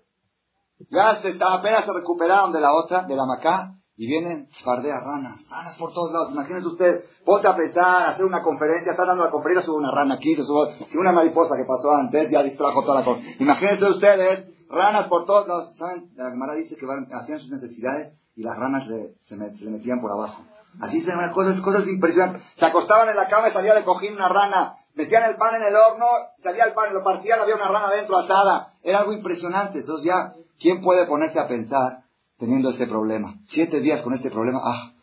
Ya 0.89 1.21
se, 1.21 1.37
apenas 1.41 1.85
se 1.85 1.93
recuperaron 1.93 2.51
de 2.51 2.61
la 2.61 2.73
otra, 2.73 3.03
de 3.03 3.15
la 3.15 3.25
Macá, 3.25 3.75
y 3.97 4.07
vienen 4.07 4.47
fardeas 4.63 5.03
ranas, 5.03 5.45
ranas 5.49 5.75
por 5.75 5.93
todos 5.93 6.13
lados. 6.13 6.31
Imagínense 6.31 6.67
usted, 6.67 7.03
ponte 7.25 7.49
a 7.49 7.55
pensar, 7.55 8.07
hacer 8.07 8.23
una 8.23 8.41
conferencia, 8.41 8.91
está 8.91 9.05
dando 9.05 9.25
la 9.25 9.31
conferencia, 9.31 9.65
sube 9.65 9.75
una 9.75 9.91
rana 9.91 10.15
aquí, 10.15 10.35
si 10.35 10.97
una 10.97 11.11
mariposa 11.11 11.57
que 11.57 11.65
pasó 11.65 11.91
antes 11.91 12.31
ya 12.31 12.41
distrajo 12.41 12.81
toda 12.83 13.01
la 13.01 13.05
cosa. 13.05 13.21
Imagínense 13.39 13.89
ustedes, 13.89 14.47
ranas 14.69 15.07
por 15.07 15.25
todos 15.25 15.47
lados. 15.47 15.73
¿Saben? 15.77 16.11
La 16.15 16.29
Gemara 16.29 16.53
dice 16.53 16.75
que 16.75 16.85
hacían 17.11 17.39
sus 17.39 17.49
necesidades 17.49 18.13
y 18.35 18.43
las 18.43 18.57
ranas 18.57 18.87
se, 18.87 19.35
metían 19.35 19.99
por 19.99 20.11
abajo. 20.11 20.43
Así 20.79 21.01
se 21.01 21.11
cosas, 21.33 21.59
cosas 21.61 21.87
impresionantes. 21.87 22.43
Se 22.55 22.65
acostaban 22.65 23.09
en 23.09 23.15
la 23.15 23.27
cama 23.27 23.49
y 23.49 23.51
salía 23.51 23.73
de 23.73 23.83
cojín 23.83 24.13
una 24.13 24.29
rana. 24.29 24.75
Metían 24.93 25.23
el 25.23 25.35
pan 25.35 25.55
en 25.55 25.63
el 25.63 25.75
horno, 25.75 26.05
salía 26.41 26.65
el 26.65 26.73
pan, 26.73 26.93
lo 26.93 27.03
partían, 27.03 27.39
había 27.39 27.55
una 27.55 27.67
rana 27.67 27.89
dentro 27.89 28.17
atada. 28.17 28.75
Era 28.83 28.99
algo 28.99 29.13
impresionante. 29.13 29.79
Entonces 29.79 30.05
ya, 30.05 30.33
¿quién 30.59 30.81
puede 30.81 31.07
ponerse 31.07 31.39
a 31.39 31.47
pensar 31.47 32.03
teniendo 32.39 32.69
este 32.69 32.87
problema. 32.87 33.35
Siete 33.49 33.81
días 33.81 34.01
con 34.01 34.13
este 34.13 34.31
problema, 34.31 34.61
ah, 34.63 34.93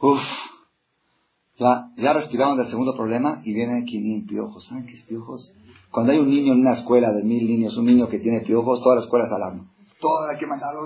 uff. 0.00 0.20
Ya, 1.58 1.90
ya 1.96 2.12
respiramos 2.12 2.58
del 2.58 2.68
segundo 2.68 2.94
problema 2.94 3.40
y 3.42 3.54
viene 3.54 3.84
quinin 3.86 4.26
piojos. 4.26 4.66
¿Saben 4.66 4.86
qué 4.86 4.92
es 4.92 5.04
piojos? 5.04 5.54
Cuando 5.90 6.12
hay 6.12 6.18
un 6.18 6.28
niño 6.28 6.52
en 6.52 6.60
una 6.60 6.74
escuela 6.74 7.10
de 7.12 7.24
mil 7.24 7.46
niños, 7.46 7.78
un 7.78 7.86
niño 7.86 8.08
que 8.08 8.18
tiene 8.18 8.42
piojos, 8.42 8.82
toda 8.82 8.96
la 8.96 9.00
escuela 9.00 9.24
es 9.24 9.32
alarma. 9.32 9.72
Toda 9.98 10.32
hay 10.32 10.36
que 10.36 10.46
mandarlo. 10.46 10.82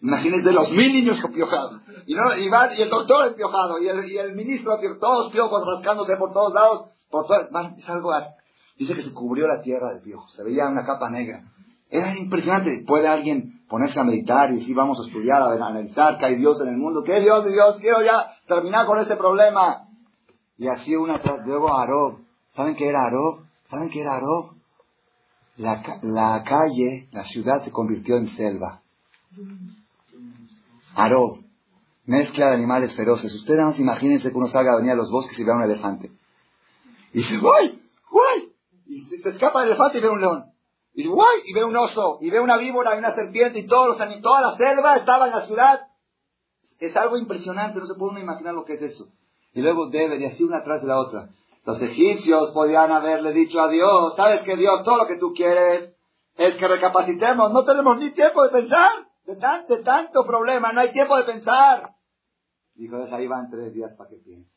Imagínense 0.00 0.52
los 0.52 0.70
mil 0.70 0.90
niños 0.90 1.20
con 1.20 1.32
piojados. 1.32 1.82
Y, 2.06 2.14
no, 2.14 2.34
y, 2.34 2.48
y 2.78 2.82
el 2.82 2.88
doctor 2.88 3.26
empiojado, 3.26 3.78
y 3.78 3.88
el, 3.88 4.10
y 4.10 4.16
el 4.16 4.34
ministro, 4.34 4.78
todos 4.98 5.30
piojos 5.30 5.62
rascándose 5.66 6.16
por 6.16 6.32
todos 6.32 6.54
lados. 6.54 6.86
Por 7.10 7.26
es 7.76 7.88
algo, 7.90 8.12
dice 8.78 8.94
que 8.94 9.02
se 9.02 9.12
cubrió 9.12 9.46
la 9.46 9.60
tierra 9.60 9.92
de 9.92 10.00
piojos. 10.00 10.32
Se 10.32 10.42
veía 10.42 10.66
una 10.66 10.86
capa 10.86 11.10
negra. 11.10 11.44
Era 11.90 12.16
impresionante. 12.16 12.84
¿Puede 12.86 13.08
alguien 13.08 13.64
ponerse 13.68 13.98
a 13.98 14.04
meditar 14.04 14.52
y 14.52 14.56
decir 14.56 14.76
vamos 14.76 14.98
a 15.00 15.06
estudiar, 15.06 15.42
a 15.42 15.52
analizar 15.52 16.18
que 16.18 16.26
hay 16.26 16.36
Dios 16.36 16.60
en 16.62 16.68
el 16.68 16.76
mundo? 16.76 17.02
¿Qué 17.04 17.20
Dios 17.20 17.46
Dios? 17.46 17.78
Quiero 17.80 18.02
ya 18.02 18.36
terminar 18.46 18.86
con 18.86 18.98
este 19.00 19.16
problema. 19.16 19.88
Y 20.56 20.68
así 20.68 20.94
una 20.94 21.20
luego 21.44 21.76
Arob. 21.76 22.18
¿Saben 22.54 22.76
qué 22.76 22.88
era 22.88 23.06
Arob? 23.06 23.44
¿Saben 23.68 23.90
qué 23.90 24.02
era 24.02 24.14
Arob? 24.14 24.54
La, 25.56 25.82
la 26.02 26.44
calle, 26.44 27.08
la 27.12 27.24
ciudad 27.24 27.64
se 27.64 27.72
convirtió 27.72 28.16
en 28.16 28.28
selva. 28.28 28.82
Arob. 30.94 31.40
Mezcla 32.06 32.48
de 32.48 32.54
animales 32.54 32.94
feroces. 32.94 33.34
Ustedes 33.34 33.58
nada 33.58 33.70
más 33.70 33.80
imagínense 33.80 34.30
que 34.30 34.36
uno 34.36 34.48
salga 34.48 34.72
a 34.72 34.76
venir 34.76 34.92
a 34.92 34.96
los 34.96 35.10
bosques 35.10 35.38
y 35.38 35.44
vea 35.44 35.54
un 35.54 35.62
elefante. 35.62 36.10
Y 37.12 37.18
dice, 37.18 37.38
¡guay! 37.38 37.80
¡guay! 38.10 38.52
Y 38.86 39.00
se 39.00 39.28
escapa 39.28 39.62
el 39.62 39.70
elefante 39.70 39.98
y 39.98 40.00
ve 40.00 40.08
un 40.08 40.20
león. 40.20 40.50
Y 41.00 41.52
ve 41.52 41.64
un 41.64 41.76
oso, 41.76 42.18
y 42.20 42.30
ve 42.30 42.40
una 42.40 42.56
víbora, 42.56 42.94
y 42.94 42.98
una 42.98 43.14
serpiente, 43.14 43.60
y 43.60 43.66
todos 43.66 43.88
los 43.88 44.00
animales, 44.00 44.22
toda 44.22 44.40
la 44.40 44.56
selva 44.56 44.96
estaba 44.96 45.26
en 45.26 45.32
la 45.32 45.42
ciudad. 45.42 45.88
Es 46.78 46.96
algo 46.96 47.16
impresionante, 47.16 47.78
no 47.78 47.86
se 47.86 47.94
puede 47.94 48.12
uno 48.12 48.20
imaginar 48.20 48.54
lo 48.54 48.64
que 48.64 48.74
es 48.74 48.82
eso. 48.82 49.08
Y 49.52 49.60
luego 49.60 49.88
debe, 49.88 50.16
y 50.18 50.24
así 50.24 50.44
una 50.44 50.62
tras 50.62 50.82
de 50.82 50.88
la 50.88 50.98
otra. 50.98 51.30
Los 51.64 51.80
egipcios 51.82 52.52
podían 52.52 52.90
haberle 52.90 53.32
dicho 53.32 53.60
a 53.60 53.68
Dios, 53.68 54.14
sabes 54.16 54.42
que 54.42 54.56
Dios, 54.56 54.82
todo 54.84 54.96
lo 54.96 55.06
que 55.06 55.16
tú 55.16 55.32
quieres 55.34 55.94
es 56.36 56.54
que 56.54 56.68
recapacitemos, 56.68 57.52
no 57.52 57.64
tenemos 57.64 57.98
ni 57.98 58.10
tiempo 58.10 58.42
de 58.42 58.50
pensar, 58.50 58.90
de, 59.26 59.36
tanto, 59.36 59.80
tanto 59.82 60.24
problema, 60.24 60.72
no 60.72 60.80
hay 60.80 60.92
tiempo 60.92 61.16
de 61.16 61.24
pensar. 61.24 61.96
Dijo, 62.74 62.96
ahí 63.12 63.26
van 63.26 63.50
tres 63.50 63.74
días 63.74 63.92
para 63.92 64.08
que 64.08 64.16
piense. 64.16 64.50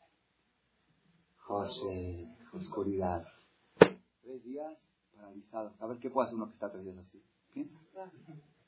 José, 1.40 2.26
oscuridad. 2.54 3.26
Tres 3.78 4.42
días 4.44 4.93
a 5.80 5.86
ver 5.86 5.98
qué 5.98 6.10
puede 6.10 6.26
hacer 6.26 6.36
uno 6.36 6.48
que 6.48 6.54
está 6.54 6.70
creyendo 6.70 7.00
así. 7.02 7.22
Piensa. 7.52 7.78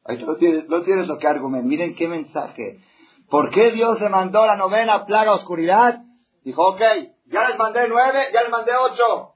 Ahí 0.05 0.23
no 0.25 0.37
tienes, 0.37 0.69
no 0.69 0.83
tienes 0.83 1.09
lo 1.09 1.19
que 1.19 1.27
argumentar. 1.27 1.69
Miren 1.69 1.95
qué 1.95 2.07
mensaje. 2.07 2.81
¿Por 3.29 3.51
qué 3.51 3.73
Dios 3.73 4.01
le 4.01 4.09
mandó 4.09 4.47
la 4.47 4.57
novena 4.57 5.05
plaga 5.05 5.35
oscuridad? 5.35 6.03
Dijo, 6.45 6.63
ok, 6.63 6.81
ya 7.27 7.49
les 7.49 7.59
mandé 7.59 7.89
nueve, 7.89 8.27
ya 8.33 8.43
les 8.43 8.51
mandé 8.51 8.73
ocho. 8.77 9.35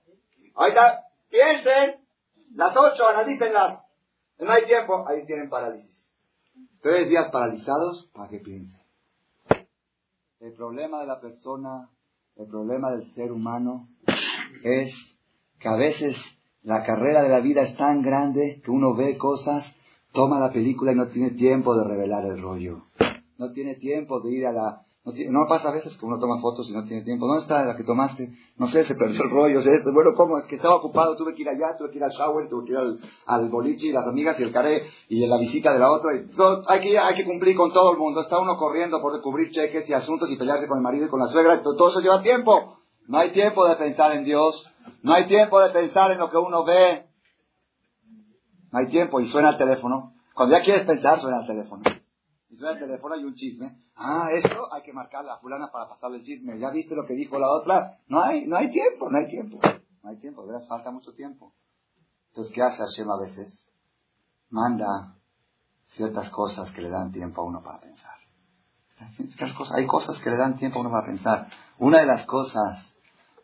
Ahí 0.55 0.69
está, 0.69 1.07
piensen. 1.29 1.97
Las 2.55 2.77
ocho, 2.77 3.09
analícenlas. 3.09 3.81
No 4.39 4.53
hay 4.53 4.65
tiempo. 4.65 5.07
Ahí 5.09 5.27
tienen 5.27 5.51
parálisis. 5.51 5.91
Tres 6.81 7.09
días 7.09 7.31
paralizados 7.31 8.09
para 8.15 8.29
que 8.29 8.39
piensen. 8.39 8.81
El 10.39 10.55
problema 10.55 11.01
de 11.01 11.07
la 11.07 11.21
persona, 11.21 11.91
el 12.37 12.47
problema 12.47 12.93
del 12.93 13.13
ser 13.13 13.33
humano 13.33 13.89
es 14.63 14.95
que 15.59 15.69
a 15.69 15.77
veces 15.77 16.17
la 16.63 16.85
carrera 16.85 17.23
de 17.23 17.31
la 17.31 17.41
vida 17.41 17.63
es 17.63 17.77
tan 17.77 18.03
grande 18.03 18.61
que 18.65 18.71
uno 18.71 18.95
ve 18.95 19.17
cosas, 19.17 19.75
toma 20.13 20.39
la 20.39 20.53
película 20.53 20.93
y 20.93 20.95
no 20.95 21.09
tiene 21.09 21.31
tiempo 21.31 21.75
de 21.77 21.85
revelar 21.85 22.25
el 22.27 22.41
rollo. 22.41 22.83
No 23.39 23.53
tiene 23.53 23.77
tiempo 23.77 24.21
de 24.21 24.31
ir 24.33 24.47
a 24.47 24.53
la... 24.53 24.83
No, 25.03 25.47
pasa 25.49 25.71
a 25.71 25.73
veces 25.73 25.97
que 25.97 26.05
uno 26.05 26.19
toma 26.19 26.43
fotos 26.43 26.69
y 26.69 26.75
no 26.75 26.85
tiene 26.85 27.03
tiempo. 27.03 27.27
¿Dónde 27.27 27.43
está 27.43 27.65
la 27.65 27.75
que 27.75 27.85
tomaste? 27.85 28.31
No 28.59 28.69
sé, 28.69 28.85
se 28.85 28.95
perdió 28.95 29.23
el 29.25 29.31
rollo. 29.31 29.61
Bueno, 29.95 30.11
¿cómo? 30.15 30.37
Es 30.37 30.45
que 30.45 30.57
estaba 30.57 30.77
ocupado, 30.77 31.17
tuve 31.17 31.35
que 31.35 31.41
ir 31.41 31.49
allá, 31.49 31.75
tuve 31.79 31.91
que 31.91 31.97
ir 31.97 32.05
al 32.05 32.11
shower, 32.11 32.51
tuve 32.51 32.67
que 32.67 32.73
ir 32.73 32.79
al, 33.27 33.49
boliche 33.49 33.87
y 33.87 33.93
las 33.93 34.07
amigas 34.07 34.39
y 34.39 34.43
el 34.43 34.53
caré 34.53 34.83
y 35.09 35.27
la 35.27 35.39
visita 35.39 35.73
de 35.73 35.79
la 35.79 35.91
otra. 35.91 36.15
Y 36.15 36.29
hay, 36.69 36.81
que, 36.81 36.99
hay 36.99 37.15
que 37.15 37.25
cumplir 37.25 37.57
con 37.57 37.73
todo 37.73 37.93
el 37.93 37.99
mundo. 37.99 38.21
Está 38.21 38.39
uno 38.39 38.59
corriendo 38.59 39.01
por 39.01 39.15
descubrir 39.15 39.51
cheques 39.51 39.89
y 39.89 39.95
asuntos 39.95 40.31
y 40.31 40.37
pelearse 40.37 40.69
con 40.69 40.77
el 40.77 40.85
marido 40.85 41.07
y 41.07 41.09
con 41.09 41.19
la 41.19 41.29
suegra. 41.29 41.63
todo 41.63 41.89
eso 41.89 42.01
lleva 42.01 42.23
tiempo. 42.23 42.77
No 43.09 43.19
hay 43.19 43.31
tiempo 43.31 43.67
de 43.67 43.77
pensar 43.77 44.13
en 44.13 44.25
Dios. 44.25 44.70
No 45.03 45.15
hay 45.15 45.27
tiempo 45.27 45.61
de 45.61 45.71
pensar 45.71 46.11
en 46.11 46.19
lo 46.19 46.31
que 46.31 46.37
uno 46.37 46.65
ve. 46.65 47.09
No 48.73 48.79
hay 48.79 48.89
tiempo 48.89 49.21
y 49.21 49.29
suena 49.29 49.51
el 49.51 49.59
teléfono. 49.59 50.15
Cuando 50.35 50.57
ya 50.57 50.63
quieres 50.63 50.87
pensar, 50.87 51.21
suena 51.21 51.41
el 51.41 51.47
teléfono. 51.47 51.83
Y 52.49 52.57
suena 52.57 52.75
el 52.75 52.81
teléfono 52.81 53.17
y 53.17 53.25
un 53.25 53.35
chisme. 53.35 53.85
Ah, 53.97 54.29
esto 54.33 54.73
hay 54.73 54.83
que 54.83 54.93
marcar 54.93 55.29
a 55.29 55.39
fulana 55.39 55.71
para 55.71 55.89
pasarle 55.89 56.19
el 56.19 56.25
chisme. 56.25 56.59
¿Ya 56.59 56.71
viste 56.71 56.95
lo 56.95 57.07
que 57.07 57.15
dijo 57.15 57.39
la 57.39 57.51
otra? 57.51 57.99
No 58.09 58.23
hay, 58.23 58.47
no 58.47 58.57
hay 58.57 58.71
tiempo, 58.71 59.11
no 59.11 59.19
hay 59.19 59.29
tiempo. 59.29 59.61
No 60.03 60.09
hay 60.09 60.17
tiempo, 60.19 60.47
de 60.47 60.67
falta 60.67 60.91
mucho 60.91 61.13
tiempo. 61.13 61.55
Entonces, 62.29 62.53
¿qué 62.55 62.63
hace 62.63 62.79
Hashem 62.79 63.11
a 63.11 63.19
veces? 63.19 63.69
Manda 64.49 65.17
ciertas 65.87 66.31
cosas 66.31 66.71
que 66.73 66.81
le 66.81 66.89
dan 66.89 67.13
tiempo 67.13 67.43
a 67.43 67.45
uno 67.45 67.63
para 67.63 67.81
pensar. 67.81 68.21
Hay 69.75 69.87
cosas 69.87 70.19
que 70.19 70.31
le 70.31 70.37
dan 70.37 70.57
tiempo 70.57 70.79
a 70.79 70.83
uno 70.83 70.91
para 70.91 71.07
pensar. 71.07 71.49
Una 71.79 72.01
de 72.01 72.07
las 72.07 72.27
cosas, 72.27 72.95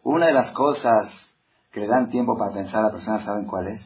una 0.02 0.26
de 0.26 0.32
las 0.32 0.52
cosas 0.52 1.25
que 1.76 1.80
le 1.80 1.88
dan 1.88 2.08
tiempo 2.08 2.38
para 2.38 2.54
pensar 2.54 2.80
a 2.80 2.86
la 2.86 2.90
persona, 2.90 3.22
¿saben 3.22 3.44
cuál 3.44 3.68
es? 3.68 3.82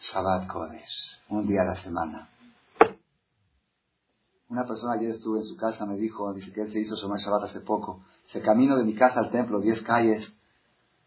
Shabbat 0.00 0.46
Kodesh, 0.46 1.20
un 1.28 1.46
día 1.46 1.60
a 1.60 1.66
la 1.66 1.74
semana. 1.74 2.30
Una 4.48 4.64
persona 4.64 4.94
ayer 4.94 5.10
estuve 5.10 5.40
en 5.40 5.44
su 5.44 5.58
casa, 5.58 5.84
me 5.84 5.96
dijo, 5.96 6.32
dice 6.32 6.54
que 6.54 6.62
él 6.62 6.72
se 6.72 6.80
hizo 6.80 6.96
Shomer 6.96 7.20
Shabbat 7.20 7.42
hace 7.42 7.60
poco. 7.60 8.02
Se 8.28 8.40
camino 8.40 8.78
de 8.78 8.84
mi 8.84 8.94
casa 8.94 9.20
al 9.20 9.30
templo, 9.30 9.60
10 9.60 9.82
calles, 9.82 10.34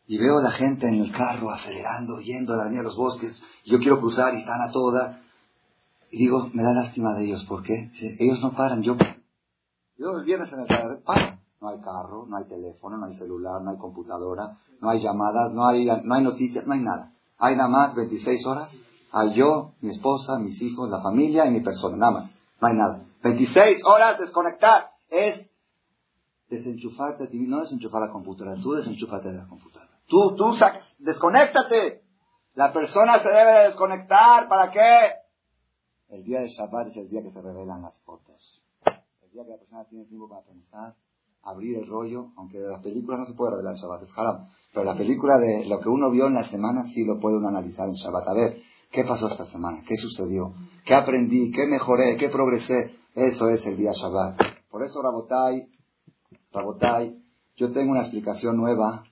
y 0.05 0.19
veo 0.19 0.39
la 0.39 0.51
gente 0.51 0.87
en 0.87 1.01
el 1.01 1.11
carro 1.11 1.49
acelerando, 1.49 2.19
yendo 2.19 2.53
a 2.53 2.57
la 2.57 2.63
avenida 2.65 2.81
de 2.81 2.89
los 2.89 2.95
bosques. 2.95 3.41
Y 3.63 3.71
yo 3.71 3.79
quiero 3.79 3.99
cruzar 3.99 4.35
y 4.35 4.41
están 4.41 4.61
a 4.61 4.71
toda. 4.71 5.23
Y 6.11 6.19
digo, 6.19 6.51
me 6.53 6.61
da 6.61 6.71
lástima 6.71 7.15
de 7.15 7.25
ellos. 7.25 7.43
¿Por 7.45 7.63
qué? 7.63 7.89
ellos 8.19 8.39
no 8.43 8.53
paran, 8.53 8.83
yo 8.83 8.95
Yo 9.97 10.17
el 10.19 10.23
viernes 10.23 10.53
en 10.53 10.59
el 10.59 10.67
carro, 10.67 11.01
paro. 11.03 11.42
No 11.63 11.69
hay 11.69 11.79
carro, 11.79 12.25
no 12.27 12.35
hay 12.35 12.43
teléfono, 12.43 12.97
no 12.97 13.05
hay 13.05 13.13
celular, 13.13 13.61
no 13.61 13.71
hay 13.71 13.77
computadora, 13.77 14.57
no 14.81 14.89
hay 14.89 15.01
llamadas, 15.01 15.53
no 15.53 15.65
hay, 15.65 15.85
no 16.03 16.13
hay 16.13 16.21
noticias, 16.21 16.67
no 16.67 16.73
hay 16.73 16.81
nada. 16.81 17.13
Hay 17.37 17.55
nada 17.55 17.69
más 17.69 17.95
26 17.95 18.45
horas. 18.45 18.77
Hay 19.13 19.33
yo, 19.33 19.71
mi 19.79 19.91
esposa, 19.91 20.37
mis 20.39 20.61
hijos, 20.61 20.89
la 20.89 21.01
familia 21.01 21.45
y 21.45 21.51
mi 21.51 21.61
persona, 21.61 21.95
nada 21.95 22.11
más. 22.11 22.31
No 22.59 22.67
hay 22.67 22.75
nada. 22.75 23.05
26 23.23 23.81
horas 23.85 24.17
desconectar. 24.19 24.89
Es 25.07 25.49
desenchufarte 26.49 27.23
a 27.23 27.29
ti, 27.29 27.39
no 27.39 27.61
desenchufar 27.61 28.01
la 28.01 28.11
computadora, 28.11 28.61
tú 28.61 28.73
desenchúfate 28.73 29.29
de 29.29 29.37
la 29.37 29.47
computadora. 29.47 29.97
Tú, 30.07 30.35
tú, 30.35 30.53
desconéctate. 30.99 32.03
La 32.55 32.73
persona 32.73 33.23
se 33.23 33.29
debe 33.29 33.63
desconectar. 33.67 34.49
¿Para 34.49 34.69
qué? 34.69 35.13
El 36.09 36.25
día 36.25 36.41
de 36.41 36.49
Shabbat 36.49 36.87
es 36.89 36.97
el 36.97 37.07
día 37.07 37.23
que 37.23 37.31
se 37.31 37.41
revelan 37.41 37.83
las 37.83 37.97
fotos. 38.01 38.61
El 38.85 39.31
día 39.31 39.45
que 39.45 39.51
la 39.51 39.57
persona 39.57 39.85
tiene 39.85 40.03
tiempo 40.05 40.27
para 40.27 40.41
pensar, 40.41 40.95
abrir 41.43 41.77
el 41.77 41.87
rollo, 41.87 42.31
aunque 42.37 42.59
de 42.59 42.69
las 42.69 42.81
películas 42.81 43.19
no 43.19 43.25
se 43.25 43.33
puede 43.33 43.51
revelar 43.51 43.73
en 43.75 43.81
Shabbat, 43.81 44.03
es 44.03 44.17
haram. 44.17 44.47
Pero 44.73 44.85
la 44.85 44.97
película 44.97 45.37
de 45.37 45.65
lo 45.65 45.79
que 45.79 45.89
uno 45.89 46.09
vio 46.09 46.27
en 46.27 46.33
la 46.35 46.49
semana 46.49 46.85
sí 46.93 47.03
lo 47.03 47.19
puede 47.19 47.37
uno 47.37 47.49
analizar 47.49 47.87
en 47.87 47.95
Shabbat. 47.95 48.27
A 48.27 48.33
ver, 48.33 48.61
¿qué 48.91 49.03
pasó 49.03 49.27
esta 49.27 49.45
semana? 49.45 49.83
¿Qué 49.87 49.95
sucedió? 49.97 50.53
¿Qué 50.85 50.95
aprendí? 50.95 51.51
¿Qué 51.51 51.67
mejoré? 51.67 52.17
¿Qué 52.17 52.29
progresé? 52.29 52.95
Eso 53.13 53.49
es 53.49 53.65
el 53.65 53.77
día 53.77 53.91
Shabbat. 53.91 54.39
Por 54.69 54.83
eso, 54.83 55.01
Rabotai, 55.01 55.67
Rabotai, 56.51 57.21
yo 57.55 57.71
tengo 57.71 57.91
una 57.91 58.01
explicación 58.01 58.57
nueva 58.57 59.03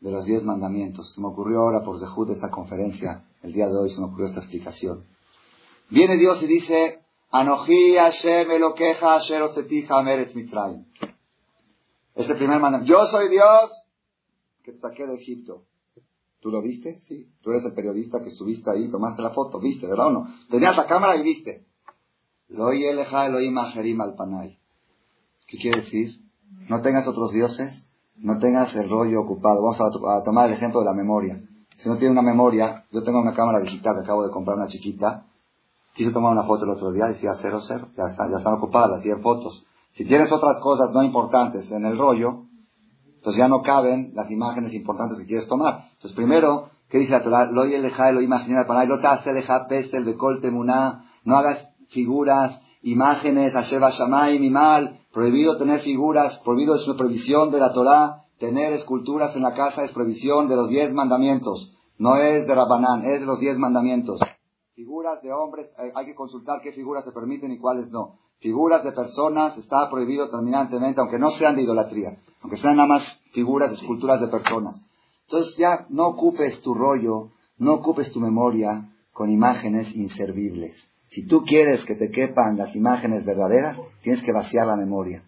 de 0.00 0.10
los 0.10 0.24
diez 0.24 0.42
mandamientos. 0.42 1.12
Se 1.14 1.20
me 1.20 1.28
ocurrió 1.28 1.60
ahora 1.60 1.84
por 1.84 2.00
dejud 2.00 2.28
de 2.28 2.34
esta 2.34 2.50
conferencia, 2.50 3.24
el 3.42 3.52
día 3.52 3.68
de 3.68 3.76
hoy 3.76 3.90
se 3.90 4.00
me 4.00 4.06
ocurrió 4.06 4.26
esta 4.26 4.40
explicación. 4.40 5.04
Viene 5.90 6.16
Dios 6.16 6.42
y 6.42 6.46
dice, 6.46 7.00
Anoji 7.30 7.96
Hashem 7.96 8.48
Meretz 10.04 10.34
Mitraim. 10.34 10.89
Este 12.20 12.34
primer 12.34 12.60
mandamiento. 12.60 12.92
Yo 12.92 13.04
soy 13.06 13.28
Dios 13.28 13.72
que 14.62 14.72
te 14.72 14.80
saqué 14.80 15.06
de 15.06 15.14
Egipto. 15.14 15.64
¿Tú 16.40 16.50
lo 16.50 16.62
viste? 16.62 17.00
Sí. 17.08 17.30
Tú 17.42 17.50
eres 17.50 17.64
el 17.64 17.74
periodista 17.74 18.20
que 18.22 18.28
estuviste 18.28 18.70
ahí, 18.70 18.90
tomaste 18.90 19.22
la 19.22 19.30
foto, 19.30 19.60
viste, 19.60 19.86
¿verdad 19.86 20.06
o 20.06 20.10
no? 20.10 20.26
Tenías 20.50 20.76
la 20.76 20.86
cámara 20.86 21.16
y 21.16 21.22
viste. 21.22 21.66
Loi 22.48 22.84
eleja 22.84 23.26
Elohim 23.26 23.56
Ajerim 23.58 24.00
al 24.00 24.14
Panay. 24.14 24.58
¿Qué 25.46 25.58
quiere 25.58 25.82
decir? 25.82 26.20
No 26.68 26.80
tengas 26.80 27.06
otros 27.06 27.32
dioses 27.32 27.86
no 28.20 28.38
tengas 28.38 28.74
el 28.76 28.88
rollo 28.88 29.22
ocupado. 29.22 29.62
Vamos 29.62 29.80
a, 29.80 30.22
tomar 30.22 30.48
el 30.48 30.54
ejemplo 30.54 30.80
de 30.80 30.86
la 30.86 30.94
memoria. 30.94 31.40
Si 31.78 31.88
no 31.88 31.96
tiene 31.96 32.12
una 32.12 32.22
memoria, 32.22 32.84
yo 32.92 33.02
tengo 33.02 33.20
una 33.20 33.34
cámara 33.34 33.60
digital 33.60 33.96
que 33.96 34.02
acabo 34.02 34.24
de 34.24 34.30
comprar 34.30 34.56
una 34.56 34.68
chiquita, 34.68 35.24
quise 35.94 36.12
tomar 36.12 36.32
una 36.32 36.42
foto 36.42 36.64
el 36.64 36.70
otro 36.72 36.92
día, 36.92 37.06
decía 37.06 37.32
00, 37.34 37.60
ya, 37.96 38.04
está, 38.10 38.30
ya 38.30 38.38
están 38.38 38.54
ocupadas 38.54 38.90
las 38.90 39.02
100 39.02 39.22
fotos. 39.22 39.66
Si 39.92 40.04
tienes 40.04 40.32
otras 40.32 40.60
cosas 40.60 40.90
no 40.92 41.02
importantes 41.02 41.70
en 41.70 41.84
el 41.84 41.98
rollo, 41.98 42.44
entonces 43.16 43.38
ya 43.38 43.48
no 43.48 43.62
caben 43.62 44.12
las 44.14 44.30
imágenes 44.30 44.72
importantes 44.74 45.18
que 45.18 45.26
quieres 45.26 45.48
tomar. 45.48 45.88
Entonces 45.94 46.16
primero, 46.16 46.70
¿qué 46.88 46.98
dice 46.98 47.12
la 47.12 47.22
Torah? 47.22 47.46
Lo 47.46 47.64
lo 47.64 48.20
imaginar 48.22 48.66
para 48.66 48.84
lo 48.84 49.00
te 49.00 49.32
deja 49.32 49.66
pesel 49.68 50.04
de 50.04 50.16
no 51.24 51.36
hagas 51.36 51.68
figuras, 51.90 52.60
imágenes, 52.82 53.52
Sheba 53.52 53.90
Shamay, 53.90 54.38
mi 54.38 54.48
mal, 54.48 55.00
Prohibido 55.12 55.58
tener 55.58 55.80
figuras, 55.80 56.38
prohibido 56.44 56.76
es 56.76 56.86
una 56.86 56.96
prohibición 56.96 57.50
de 57.50 57.58
la 57.58 57.72
Torah. 57.72 58.26
Tener 58.38 58.72
esculturas 58.74 59.34
en 59.34 59.42
la 59.42 59.54
casa 59.54 59.82
es 59.82 59.92
prohibición 59.92 60.48
de 60.48 60.54
los 60.54 60.68
diez 60.68 60.92
mandamientos. 60.92 61.76
No 61.98 62.16
es 62.16 62.46
de 62.46 62.54
Rabanán, 62.54 63.04
es 63.04 63.20
de 63.20 63.26
los 63.26 63.40
diez 63.40 63.58
mandamientos. 63.58 64.20
Figuras 64.74 65.20
de 65.20 65.32
hombres, 65.32 65.66
eh, 65.78 65.92
hay 65.94 66.06
que 66.06 66.14
consultar 66.14 66.60
qué 66.62 66.72
figuras 66.72 67.04
se 67.04 67.10
permiten 67.10 67.50
y 67.50 67.58
cuáles 67.58 67.90
no. 67.90 68.20
Figuras 68.40 68.82
de 68.82 68.92
personas 68.92 69.56
está 69.58 69.88
prohibido 69.90 70.30
terminantemente, 70.30 71.00
aunque 71.00 71.18
no 71.18 71.30
sean 71.32 71.56
de 71.56 71.62
idolatría, 71.62 72.16
aunque 72.40 72.56
sean 72.56 72.76
nada 72.76 72.88
más 72.88 73.20
figuras, 73.32 73.72
esculturas 73.72 74.20
de 74.20 74.28
personas. 74.28 74.82
Entonces 75.24 75.56
ya 75.58 75.86
no 75.90 76.06
ocupes 76.06 76.60
tu 76.62 76.74
rollo, 76.74 77.30
no 77.58 77.74
ocupes 77.74 78.10
tu 78.12 78.20
memoria 78.20 78.88
con 79.12 79.30
imágenes 79.30 79.94
inservibles. 79.94 80.90
Si 81.08 81.26
tú 81.26 81.42
quieres 81.44 81.84
que 81.84 81.94
te 81.94 82.10
quepan 82.10 82.56
las 82.56 82.74
imágenes 82.74 83.24
verdaderas, 83.24 83.78
tienes 84.02 84.22
que 84.22 84.32
vaciar 84.32 84.66
la 84.66 84.76
memoria. 84.76 85.22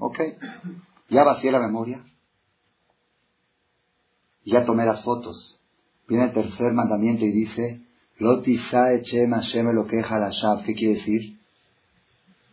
Ok, 0.00 0.18
ya 1.10 1.24
vacié 1.24 1.52
la 1.52 1.60
memoria. 1.60 2.02
Ya 4.44 4.64
tomé 4.64 4.86
las 4.86 5.04
fotos. 5.04 5.60
Viene 6.08 6.24
el 6.24 6.32
tercer 6.32 6.72
mandamiento 6.72 7.24
y 7.24 7.32
dice, 7.32 7.82
¿Qué 10.64 10.74
quiere 10.74 10.94
decir? 10.94 11.38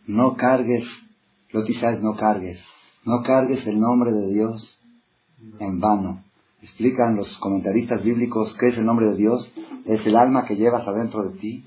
No 0.06 0.36
cargues, 0.36 0.86
lotisae 1.50 2.00
no 2.00 2.16
cargues, 2.16 2.64
no 3.04 3.22
cargues 3.22 3.66
el 3.66 3.78
nombre 3.78 4.12
de 4.12 4.32
Dios 4.32 4.80
en 5.58 5.80
vano. 5.80 6.24
Explican 6.62 7.16
los 7.16 7.38
comentaristas 7.38 8.02
bíblicos 8.02 8.54
qué 8.58 8.68
es 8.68 8.78
el 8.78 8.84
nombre 8.84 9.06
de 9.06 9.16
Dios. 9.16 9.52
Es 9.86 10.06
el 10.06 10.16
alma 10.16 10.44
que 10.44 10.56
llevas 10.56 10.86
adentro 10.86 11.22
de 11.22 11.38
ti. 11.38 11.64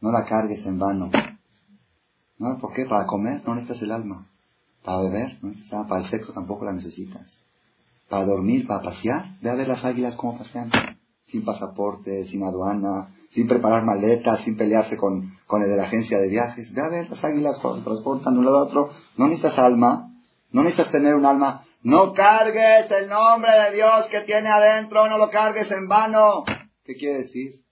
No 0.00 0.10
la 0.10 0.24
cargues 0.24 0.64
en 0.64 0.78
vano. 0.78 1.10
¿No? 2.38 2.58
¿Por 2.58 2.72
qué? 2.72 2.86
Para 2.86 3.06
comer 3.06 3.42
no 3.46 3.54
necesitas 3.54 3.82
el 3.82 3.92
alma. 3.92 4.26
Para 4.82 5.02
beber, 5.02 5.38
¿no? 5.42 5.86
para 5.86 6.02
el 6.02 6.08
sexo 6.08 6.32
tampoco 6.32 6.64
la 6.64 6.72
necesitas. 6.72 7.40
Para 8.08 8.24
dormir, 8.24 8.66
para 8.66 8.82
pasear, 8.82 9.36
ve 9.40 9.50
a 9.50 9.54
ver 9.54 9.68
las 9.68 9.84
águilas 9.84 10.16
cómo 10.16 10.38
pasean. 10.38 10.70
Sin 11.26 11.44
pasaporte, 11.44 12.26
sin 12.26 12.42
aduana, 12.42 13.08
sin 13.32 13.48
preparar 13.48 13.84
maletas, 13.84 14.40
sin 14.40 14.56
pelearse 14.56 14.96
con, 14.96 15.36
con 15.46 15.62
el 15.62 15.68
de 15.68 15.76
la 15.76 15.84
agencia 15.84 16.18
de 16.18 16.28
viajes. 16.28 16.72
Ve 16.74 16.82
a 16.82 16.88
ver 16.88 17.10
las 17.10 17.24
águilas 17.24 17.60
transportan 17.60 18.34
de 18.34 18.38
un 18.38 18.44
lado 18.44 18.58
a 18.58 18.64
otro. 18.64 18.90
No 19.16 19.26
necesitas 19.26 19.58
alma. 19.58 20.08
No 20.50 20.62
necesitas 20.62 20.92
tener 20.92 21.14
un 21.14 21.24
alma 21.24 21.64
no 21.84 22.12
cargues 22.12 22.88
el 22.92 23.08
nombre 23.08 23.50
de 23.50 23.76
Dios 23.76 24.06
que 24.08 24.20
tiene 24.20 24.48
adentro, 24.48 25.08
no 25.08 25.18
lo 25.18 25.30
cargues 25.30 25.68
en 25.72 25.88
vano. 25.88 26.44
¿Qué 26.84 26.94
quiere 26.94 27.18
decir? 27.18 27.64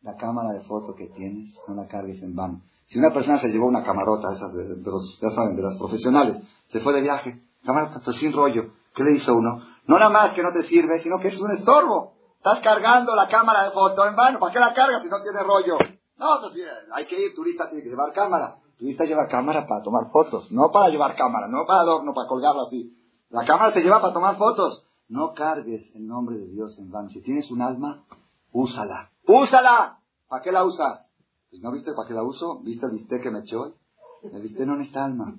La 0.00 0.16
cámara 0.16 0.52
de 0.52 0.62
foto 0.62 0.94
que 0.94 1.08
tienes, 1.08 1.54
no 1.68 1.74
la 1.74 1.86
cargues 1.88 2.22
en 2.22 2.34
vano. 2.34 2.62
Si 2.86 2.98
una 2.98 3.12
persona 3.12 3.36
se 3.36 3.48
llevó 3.48 3.66
una 3.66 3.84
camarota, 3.84 4.32
esas 4.32 4.54
de, 4.54 4.90
los, 4.90 5.20
ya 5.20 5.28
saben, 5.28 5.56
de 5.56 5.62
las 5.62 5.76
profesionales, 5.76 6.38
se 6.68 6.80
fue 6.80 6.94
de 6.94 7.02
viaje, 7.02 7.42
camarota, 7.64 8.00
pues 8.02 8.16
sin 8.16 8.32
rollo, 8.32 8.72
¿qué 8.94 9.04
le 9.04 9.12
hizo 9.12 9.36
uno? 9.36 9.60
No 9.86 9.98
nada 9.98 10.10
más 10.10 10.30
que 10.30 10.42
no 10.42 10.52
te 10.52 10.62
sirve, 10.62 10.98
sino 10.98 11.18
que 11.18 11.28
es 11.28 11.38
un 11.38 11.50
estorbo. 11.50 12.14
Estás 12.46 12.62
cargando 12.62 13.16
la 13.16 13.28
cámara 13.28 13.64
de 13.64 13.72
foto 13.72 14.06
en 14.06 14.14
vano, 14.14 14.38
¿para 14.38 14.52
qué 14.52 14.60
la 14.60 14.72
cargas 14.72 15.02
si 15.02 15.08
no 15.08 15.20
tiene 15.20 15.42
rollo? 15.42 15.76
No, 16.16 16.26
pues 16.40 16.54
hay 16.92 17.04
que 17.04 17.20
ir, 17.20 17.34
turista 17.34 17.68
tiene 17.68 17.82
que 17.82 17.90
llevar 17.90 18.12
cámara 18.12 18.56
turista 18.78 19.04
lleva 19.04 19.26
cámara 19.28 19.66
para 19.66 19.82
tomar 19.82 20.10
fotos, 20.10 20.50
no 20.50 20.70
para 20.70 20.88
llevar 20.88 21.16
cámara, 21.16 21.48
no 21.48 21.64
para 21.66 21.80
adorno, 21.80 22.12
para 22.14 22.28
colgarlo 22.28 22.62
así. 22.62 22.94
La 23.30 23.44
cámara 23.44 23.72
te 23.72 23.82
lleva 23.82 24.00
para 24.00 24.12
tomar 24.12 24.36
fotos. 24.36 24.84
No 25.08 25.34
cargues 25.34 25.94
el 25.94 26.06
nombre 26.06 26.36
de 26.36 26.48
Dios 26.48 26.78
en 26.78 26.90
vano. 26.90 27.08
Si 27.10 27.22
tienes 27.22 27.50
un 27.50 27.62
alma, 27.62 28.04
úsala. 28.52 29.12
¡Úsala! 29.26 30.00
¿Para 30.28 30.42
qué 30.42 30.52
la 30.52 30.64
usas? 30.64 31.10
Pues, 31.50 31.62
¿No 31.62 31.72
viste 31.72 31.92
para 31.94 32.08
qué 32.08 32.14
la 32.14 32.22
uso? 32.22 32.60
¿Viste 32.60 32.86
el 32.86 32.92
bistec 32.92 33.22
que 33.22 33.30
me 33.30 33.40
echó? 33.40 33.74
El 34.22 34.42
bistec 34.42 34.66
no 34.66 34.76
necesita 34.76 35.04
alma. 35.04 35.38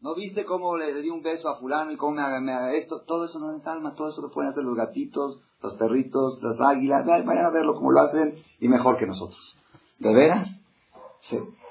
¿No 0.00 0.14
viste 0.14 0.44
cómo 0.44 0.76
le 0.76 0.94
di 1.02 1.10
un 1.10 1.22
beso 1.22 1.48
a 1.48 1.58
fulano 1.58 1.90
y 1.90 1.96
cómo 1.96 2.12
me 2.12 2.22
haga, 2.22 2.72
esto? 2.74 3.02
Todo 3.02 3.24
eso 3.24 3.38
no 3.38 3.48
necesita 3.48 3.72
alma. 3.72 3.94
Todo 3.94 4.10
eso 4.10 4.20
lo 4.22 4.30
pueden 4.30 4.50
hacer 4.50 4.64
los 4.64 4.76
gatitos, 4.76 5.40
los 5.62 5.74
perritos, 5.74 6.38
las 6.42 6.60
águilas. 6.60 7.04
Vayan 7.06 7.44
a 7.44 7.50
verlo 7.50 7.74
como 7.74 7.92
lo 7.92 8.00
hacen 8.00 8.34
y 8.60 8.68
mejor 8.68 8.96
que 8.96 9.06
nosotros. 9.06 9.56
¿De 9.98 10.12
veras? 10.12 10.54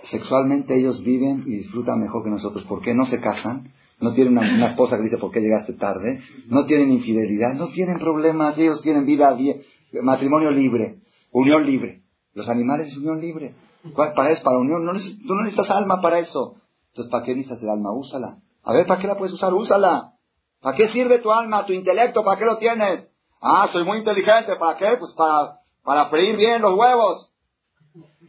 sexualmente 0.03 0.77
ellos 0.77 1.03
viven 1.03 1.43
y 1.47 1.57
disfrutan 1.57 1.99
mejor 1.99 2.23
que 2.23 2.29
nosotros. 2.29 2.63
¿Por 2.65 2.81
qué 2.81 2.93
no 2.93 3.05
se 3.05 3.19
casan? 3.19 3.73
No 3.99 4.13
tienen 4.13 4.37
una, 4.37 4.67
esposa 4.67 4.97
que 4.97 5.03
dice 5.03 5.17
por 5.17 5.31
qué 5.31 5.39
llegaste 5.39 5.73
tarde. 5.73 6.21
No 6.47 6.65
tienen 6.65 6.91
infidelidad. 6.91 7.53
No 7.55 7.67
tienen 7.69 7.97
problemas. 7.97 8.57
Ellos 8.57 8.81
tienen 8.81 9.05
vida, 9.05 9.33
bien, 9.33 9.61
matrimonio 10.03 10.51
libre, 10.51 11.01
unión 11.31 11.65
libre. 11.65 12.03
Los 12.33 12.47
animales 12.49 12.89
es 12.89 12.97
unión 12.97 13.19
libre. 13.19 13.55
Para 13.95 14.29
eso, 14.29 14.43
para 14.43 14.57
unión. 14.59 14.85
No 14.85 14.93
tú 14.93 15.35
no 15.35 15.43
necesitas 15.43 15.71
alma 15.71 16.01
para 16.01 16.19
eso. 16.19 16.55
Entonces, 16.89 17.11
¿para 17.11 17.23
qué 17.23 17.35
necesitas 17.35 17.63
el 17.63 17.69
alma? 17.69 17.91
Úsala. 17.91 18.39
A 18.63 18.73
ver, 18.73 18.85
¿para 18.85 19.01
qué 19.01 19.07
la 19.07 19.17
puedes 19.17 19.33
usar? 19.33 19.53
Úsala. 19.53 20.13
¿Para 20.61 20.75
qué 20.75 20.87
sirve 20.87 21.19
tu 21.19 21.31
alma, 21.31 21.65
tu 21.65 21.73
intelecto? 21.73 22.23
¿Para 22.23 22.37
qué 22.37 22.45
lo 22.45 22.57
tienes? 22.57 23.09
Ah, 23.41 23.69
soy 23.71 23.83
muy 23.83 23.99
inteligente. 23.99 24.55
¿Para 24.55 24.77
qué? 24.77 24.97
Pues 24.97 25.13
para, 25.13 25.61
para 25.83 26.09
freír 26.09 26.35
bien 26.35 26.61
los 26.61 26.73
huevos. 26.73 27.31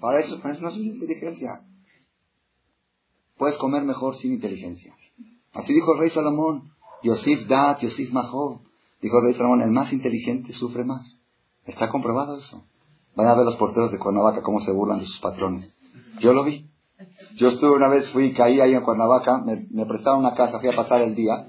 Para 0.00 0.20
eso, 0.20 0.40
para 0.40 0.54
eso 0.54 0.62
no 0.62 0.68
es 0.68 0.76
inteligencia. 0.76 1.62
Puedes 3.36 3.56
comer 3.56 3.82
mejor 3.82 4.16
sin 4.16 4.32
inteligencia. 4.32 4.94
Así 5.52 5.72
dijo 5.72 5.94
el 5.94 6.00
rey 6.00 6.10
Salomón. 6.10 6.72
Yosif 7.02 7.46
Dat, 7.46 7.80
Yosif 7.80 8.12
Mahov. 8.12 8.60
Dijo 9.00 9.18
el 9.18 9.24
rey 9.24 9.34
Salomón, 9.34 9.62
el 9.62 9.70
más 9.70 9.92
inteligente 9.92 10.52
sufre 10.52 10.84
más. 10.84 11.18
Está 11.64 11.88
comprobado 11.88 12.36
eso. 12.36 12.64
Vayan 13.14 13.32
a 13.32 13.36
ver 13.36 13.44
los 13.46 13.56
porteros 13.56 13.90
de 13.92 13.98
Cuernavaca 13.98 14.42
cómo 14.42 14.60
se 14.60 14.72
burlan 14.72 15.00
de 15.00 15.04
sus 15.04 15.20
patrones. 15.20 15.72
Yo 16.20 16.32
lo 16.32 16.44
vi. 16.44 16.68
Yo 17.36 17.48
estuve 17.48 17.76
una 17.76 17.88
vez, 17.88 18.10
fui, 18.10 18.32
caí 18.32 18.60
ahí 18.60 18.74
en 18.74 18.82
Cuernavaca, 18.82 19.38
me, 19.38 19.66
me 19.70 19.86
prestaron 19.86 20.20
una 20.20 20.34
casa, 20.34 20.58
fui 20.58 20.68
a 20.68 20.76
pasar 20.76 21.00
el 21.02 21.14
día. 21.14 21.48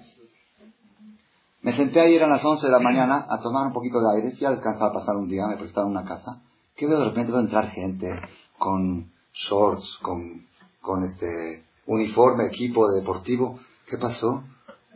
Me 1.61 1.73
senté 1.73 1.99
ahí, 1.99 2.15
eran 2.15 2.29
las 2.29 2.43
11 2.43 2.65
de 2.65 2.71
la 2.71 2.79
mañana, 2.79 3.25
a 3.29 3.41
tomar 3.41 3.67
un 3.67 3.73
poquito 3.73 3.99
de 3.99 4.15
aire, 4.15 4.35
fui 4.37 4.45
a 4.45 4.51
descansar, 4.51 4.89
a 4.89 4.93
pasar 4.93 5.17
un 5.17 5.27
día, 5.27 5.47
me 5.47 5.57
prestaron 5.57 5.91
una 5.91 6.05
casa. 6.05 6.41
¿Qué 6.75 6.87
veo? 6.87 6.99
De 6.99 7.05
repente 7.05 7.31
veo 7.31 7.41
entrar 7.41 7.69
gente 7.69 8.17
con 8.57 9.11
shorts, 9.33 9.99
con, 10.01 10.47
con 10.81 11.03
este 11.03 11.65
uniforme, 11.85 12.45
equipo 12.45 12.89
deportivo. 12.89 13.59
¿Qué 13.85 13.97
pasó? 13.97 14.43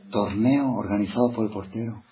Torneo 0.09 0.73
organizado 0.73 1.33
por 1.33 1.45
el 1.45 1.51
portero. 1.51 2.03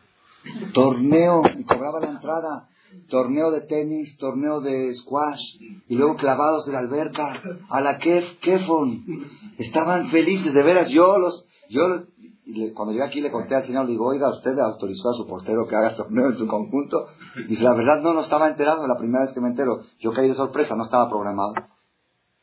Torneo, 0.73 1.43
y 1.57 1.63
cobraba 1.63 2.01
la 2.01 2.09
entrada. 2.09 2.67
Torneo 3.07 3.51
de 3.51 3.61
tenis, 3.61 4.17
torneo 4.17 4.59
de 4.59 4.93
squash, 4.95 5.39
y 5.87 5.95
luego 5.95 6.17
clavados 6.17 6.65
de 6.65 6.73
la 6.73 6.79
alberca, 6.79 7.41
a 7.69 7.79
la 7.79 7.97
Kef, 7.99 8.39
Kefon. 8.41 9.05
Estaban 9.57 10.09
felices, 10.09 10.53
de 10.53 10.61
veras. 10.61 10.89
Yo 10.89 11.17
los, 11.17 11.47
yo, 11.69 12.03
cuando 12.73 12.91
llegué 12.91 13.05
aquí 13.05 13.21
le 13.21 13.31
conté 13.31 13.55
al 13.55 13.65
señor, 13.65 13.85
le 13.85 13.91
digo, 13.91 14.07
oiga, 14.07 14.29
¿usted 14.29 14.57
autorizó 14.59 15.09
a 15.09 15.13
su 15.13 15.27
portero 15.27 15.67
que 15.67 15.75
haga 15.75 15.95
torneo 15.95 16.27
en 16.31 16.37
su 16.37 16.47
conjunto? 16.47 17.07
Y 17.35 17.49
dice, 17.49 17.63
la 17.63 17.75
verdad 17.75 18.01
no, 18.01 18.13
no 18.13 18.21
estaba 18.21 18.49
enterado, 18.49 18.87
la 18.87 18.97
primera 18.97 19.25
vez 19.25 19.33
que 19.33 19.41
me 19.41 19.49
entero. 19.49 19.83
Yo 19.99 20.11
caí 20.11 20.27
de 20.27 20.35
sorpresa, 20.35 20.75
no 20.75 20.85
estaba 20.85 21.09
programado. 21.09 21.53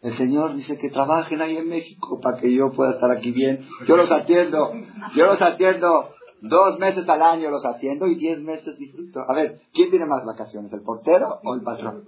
El 0.00 0.16
Señor 0.16 0.54
dice 0.54 0.78
que 0.78 0.90
trabajen 0.90 1.42
ahí 1.42 1.56
en 1.56 1.68
México 1.68 2.20
para 2.20 2.38
que 2.40 2.54
yo 2.54 2.70
pueda 2.70 2.92
estar 2.92 3.10
aquí 3.10 3.32
bien. 3.32 3.66
Yo 3.88 3.96
los 3.96 4.10
atiendo, 4.12 4.72
yo 5.16 5.26
los 5.26 5.42
atiendo 5.42 6.10
dos 6.40 6.78
meses 6.78 7.08
al 7.08 7.22
año 7.22 7.50
los 7.50 7.64
atiendo 7.64 8.06
y 8.06 8.14
diez 8.14 8.38
meses 8.40 8.78
disfruto. 8.78 9.20
A 9.26 9.34
ver, 9.34 9.62
¿quién 9.72 9.90
tiene 9.90 10.06
más 10.06 10.24
vacaciones, 10.24 10.72
el 10.72 10.82
portero 10.82 11.40
o 11.42 11.54
el 11.54 11.62
patrón? 11.62 12.04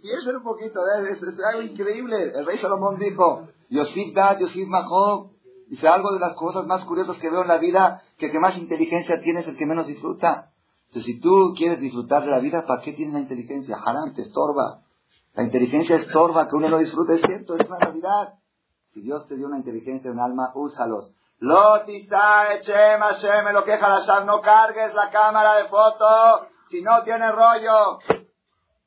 Piensen 0.00 0.36
un 0.36 0.42
poquito, 0.44 0.80
es, 1.10 1.20
es, 1.20 1.44
algo 1.44 1.62
increíble. 1.62 2.16
El 2.34 2.46
rey 2.46 2.56
Salomón 2.56 2.98
dijo, 2.98 3.48
Yosif 3.68 4.14
Dad, 4.14 4.38
Yosif 4.38 4.68
Mahó, 4.68 5.32
dice 5.72 5.88
algo 5.88 6.12
de 6.12 6.20
las 6.20 6.34
cosas 6.34 6.66
más 6.66 6.84
curiosas 6.84 7.16
que 7.16 7.30
veo 7.30 7.40
en 7.40 7.48
la 7.48 7.56
vida, 7.56 8.02
que 8.18 8.26
el 8.26 8.32
que 8.32 8.38
más 8.38 8.58
inteligencia 8.58 9.22
tiene 9.22 9.40
es 9.40 9.48
el 9.48 9.56
que 9.56 9.64
menos 9.64 9.86
disfruta. 9.86 10.52
Entonces, 10.88 11.14
si 11.14 11.18
tú 11.18 11.54
quieres 11.56 11.80
disfrutar 11.80 12.26
de 12.26 12.30
la 12.30 12.40
vida, 12.40 12.66
¿para 12.66 12.82
qué 12.82 12.92
tienes 12.92 13.14
la 13.14 13.20
inteligencia? 13.20 13.78
Haram, 13.82 14.12
te 14.12 14.20
estorba. 14.20 14.82
La 15.32 15.44
inteligencia 15.44 15.96
estorba, 15.96 16.46
que 16.46 16.56
uno 16.56 16.68
no 16.68 16.76
disfrute, 16.76 17.14
es 17.14 17.22
cierto, 17.22 17.54
es 17.54 17.66
una 17.66 17.78
realidad. 17.78 18.34
Si 18.92 19.00
Dios 19.00 19.26
te 19.26 19.34
dio 19.34 19.46
una 19.46 19.56
inteligencia, 19.56 20.10
un 20.10 20.20
alma, 20.20 20.52
úsalos. 20.54 21.14
Hashem, 23.00 23.54
lo 23.54 23.64
queja 23.64 23.88
la 23.88 24.24
no 24.26 24.42
cargues 24.42 24.92
la 24.92 25.08
cámara 25.08 25.54
de 25.54 25.68
foto 25.70 26.48
si 26.68 26.82
no 26.82 27.02
tiene 27.02 27.32
rollo. 27.32 27.98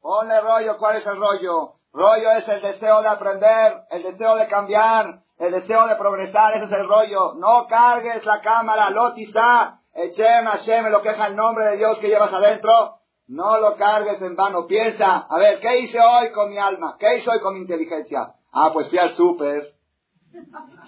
Ponle 0.02 0.40
rollo, 0.40 0.78
¿cuál 0.78 0.98
es 0.98 1.08
el 1.08 1.18
rollo? 1.18 1.78
Rollo 1.92 2.32
es 2.34 2.48
el 2.48 2.62
deseo 2.62 3.02
de 3.02 3.08
aprender, 3.08 3.86
el 3.90 4.04
deseo 4.04 4.36
de 4.36 4.48
cambiar, 4.48 5.25
el 5.38 5.52
deseo 5.52 5.88
de 5.88 5.96
progresar, 5.96 6.56
ese 6.56 6.66
es 6.66 6.72
el 6.72 6.88
rollo. 6.88 7.34
No 7.36 7.68
cargues 7.68 8.26
la 8.26 8.42
cámara, 8.42 8.90
Lotisa, 8.90 9.82
Echem, 9.94 10.46
Hashem, 10.46 10.92
lo 10.92 11.02
queja 11.02 11.28
el 11.28 11.36
nombre 11.36 11.66
de 11.70 11.78
Dios 11.78 11.98
que 12.00 12.08
llevas 12.08 12.32
adentro. 12.34 13.00
No 13.28 13.60
lo 13.60 13.76
cargues 13.76 14.22
en 14.22 14.36
vano. 14.36 14.68
Piensa, 14.68 15.26
a 15.30 15.40
ver, 15.40 15.60
¿qué 15.60 15.80
hice 15.80 16.00
hoy 16.00 16.32
con 16.32 16.50
mi 16.50 16.58
alma? 16.58 16.96
¿Qué 17.00 17.18
hice 17.18 17.30
hoy 17.30 17.40
con 17.40 17.56
mi 17.56 17.62
inteligencia? 17.62 18.36
Ah, 18.52 18.70
pues 18.72 18.90
fui 18.90 18.98
al 18.98 19.16
súper. 19.16 19.76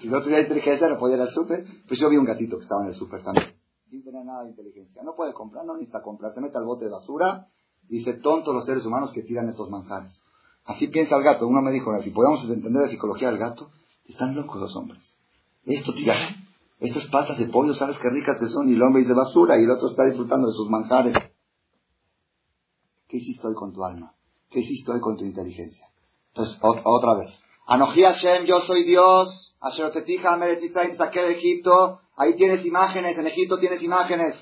Si 0.00 0.08
no 0.08 0.22
tuviera 0.22 0.42
inteligencia, 0.42 0.88
no 0.88 0.98
podía 0.98 1.16
ir 1.16 1.22
al 1.22 1.30
súper. 1.30 1.64
Pues 1.86 1.98
yo 1.98 2.08
vi 2.08 2.16
un 2.16 2.24
gatito 2.24 2.56
que 2.56 2.62
estaba 2.62 2.82
en 2.82 2.88
el 2.88 2.94
súper 2.94 3.22
también. 3.22 3.56
Sin 3.86 4.04
tener 4.04 4.24
nada 4.24 4.44
de 4.44 4.50
inteligencia. 4.50 5.02
No 5.02 5.14
puede 5.16 5.32
comprar, 5.32 5.64
no 5.64 5.74
necesita 5.74 6.02
comprar. 6.02 6.32
Se 6.34 6.40
mete 6.40 6.58
al 6.58 6.64
bote 6.64 6.84
de 6.84 6.90
basura. 6.90 7.48
Dice, 7.88 8.14
tontos 8.14 8.54
los 8.54 8.66
seres 8.66 8.84
humanos 8.86 9.12
que 9.12 9.22
tiran 9.22 9.48
estos 9.48 9.68
manjares. 9.70 10.22
Así 10.64 10.88
piensa 10.88 11.16
el 11.16 11.22
gato. 11.22 11.46
Uno 11.46 11.62
me 11.62 11.72
dijo, 11.72 11.90
si 12.02 12.10
podemos 12.10 12.44
entender 12.44 12.82
la 12.82 12.88
psicología 12.88 13.30
del 13.30 13.38
gato, 13.38 13.70
están 14.08 14.34
locos 14.34 14.60
los 14.60 14.74
hombres. 14.76 15.18
Esto 15.64 15.92
tira, 15.94 16.14
estas 16.80 17.06
patas 17.06 17.38
de 17.38 17.46
pollo, 17.46 17.74
¿sabes 17.74 17.98
qué 17.98 18.08
ricas 18.08 18.38
que 18.38 18.46
son? 18.46 18.68
Y 18.68 18.74
el 18.74 18.82
hombre 18.82 19.02
dice 19.02 19.14
basura 19.14 19.58
y 19.58 19.64
el 19.64 19.70
otro 19.70 19.88
está 19.88 20.04
disfrutando 20.04 20.48
de 20.48 20.54
sus 20.54 20.68
manjares. 20.68 21.14
¿Qué 23.06 23.18
hiciste 23.18 23.46
hoy 23.46 23.54
con 23.54 23.72
tu 23.72 23.84
alma? 23.84 24.14
¿Qué 24.50 24.60
hiciste 24.60 24.92
hoy 24.92 25.00
con 25.00 25.16
tu 25.16 25.24
inteligencia? 25.24 25.86
Entonces, 26.28 26.58
otra 26.60 27.14
vez. 27.14 27.42
Anoji 27.66 28.02
Hashem, 28.02 28.44
yo 28.44 28.60
soy 28.60 28.84
Dios. 28.84 29.56
Asherotetija 29.60 30.36
Meretitzaim, 30.36 30.96
saqué 30.96 31.22
de 31.22 31.32
Egipto. 31.32 32.00
Ahí 32.16 32.34
tienes 32.36 32.64
imágenes, 32.64 33.18
en 33.18 33.26
Egipto 33.26 33.58
tienes 33.58 33.82
imágenes. 33.82 34.34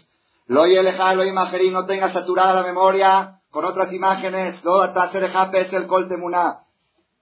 Lo 0.47 0.65
lo 0.65 1.25
imagerí, 1.25 1.71
no 1.71 1.87
tengas 1.87 2.13
saturada 2.13 2.55
la 2.55 2.63
memoria 2.63 3.41
con 3.51 3.65
otras 3.65 3.93
imágenes. 3.93 4.63
Lo 4.65 4.85
el. 4.85 6.66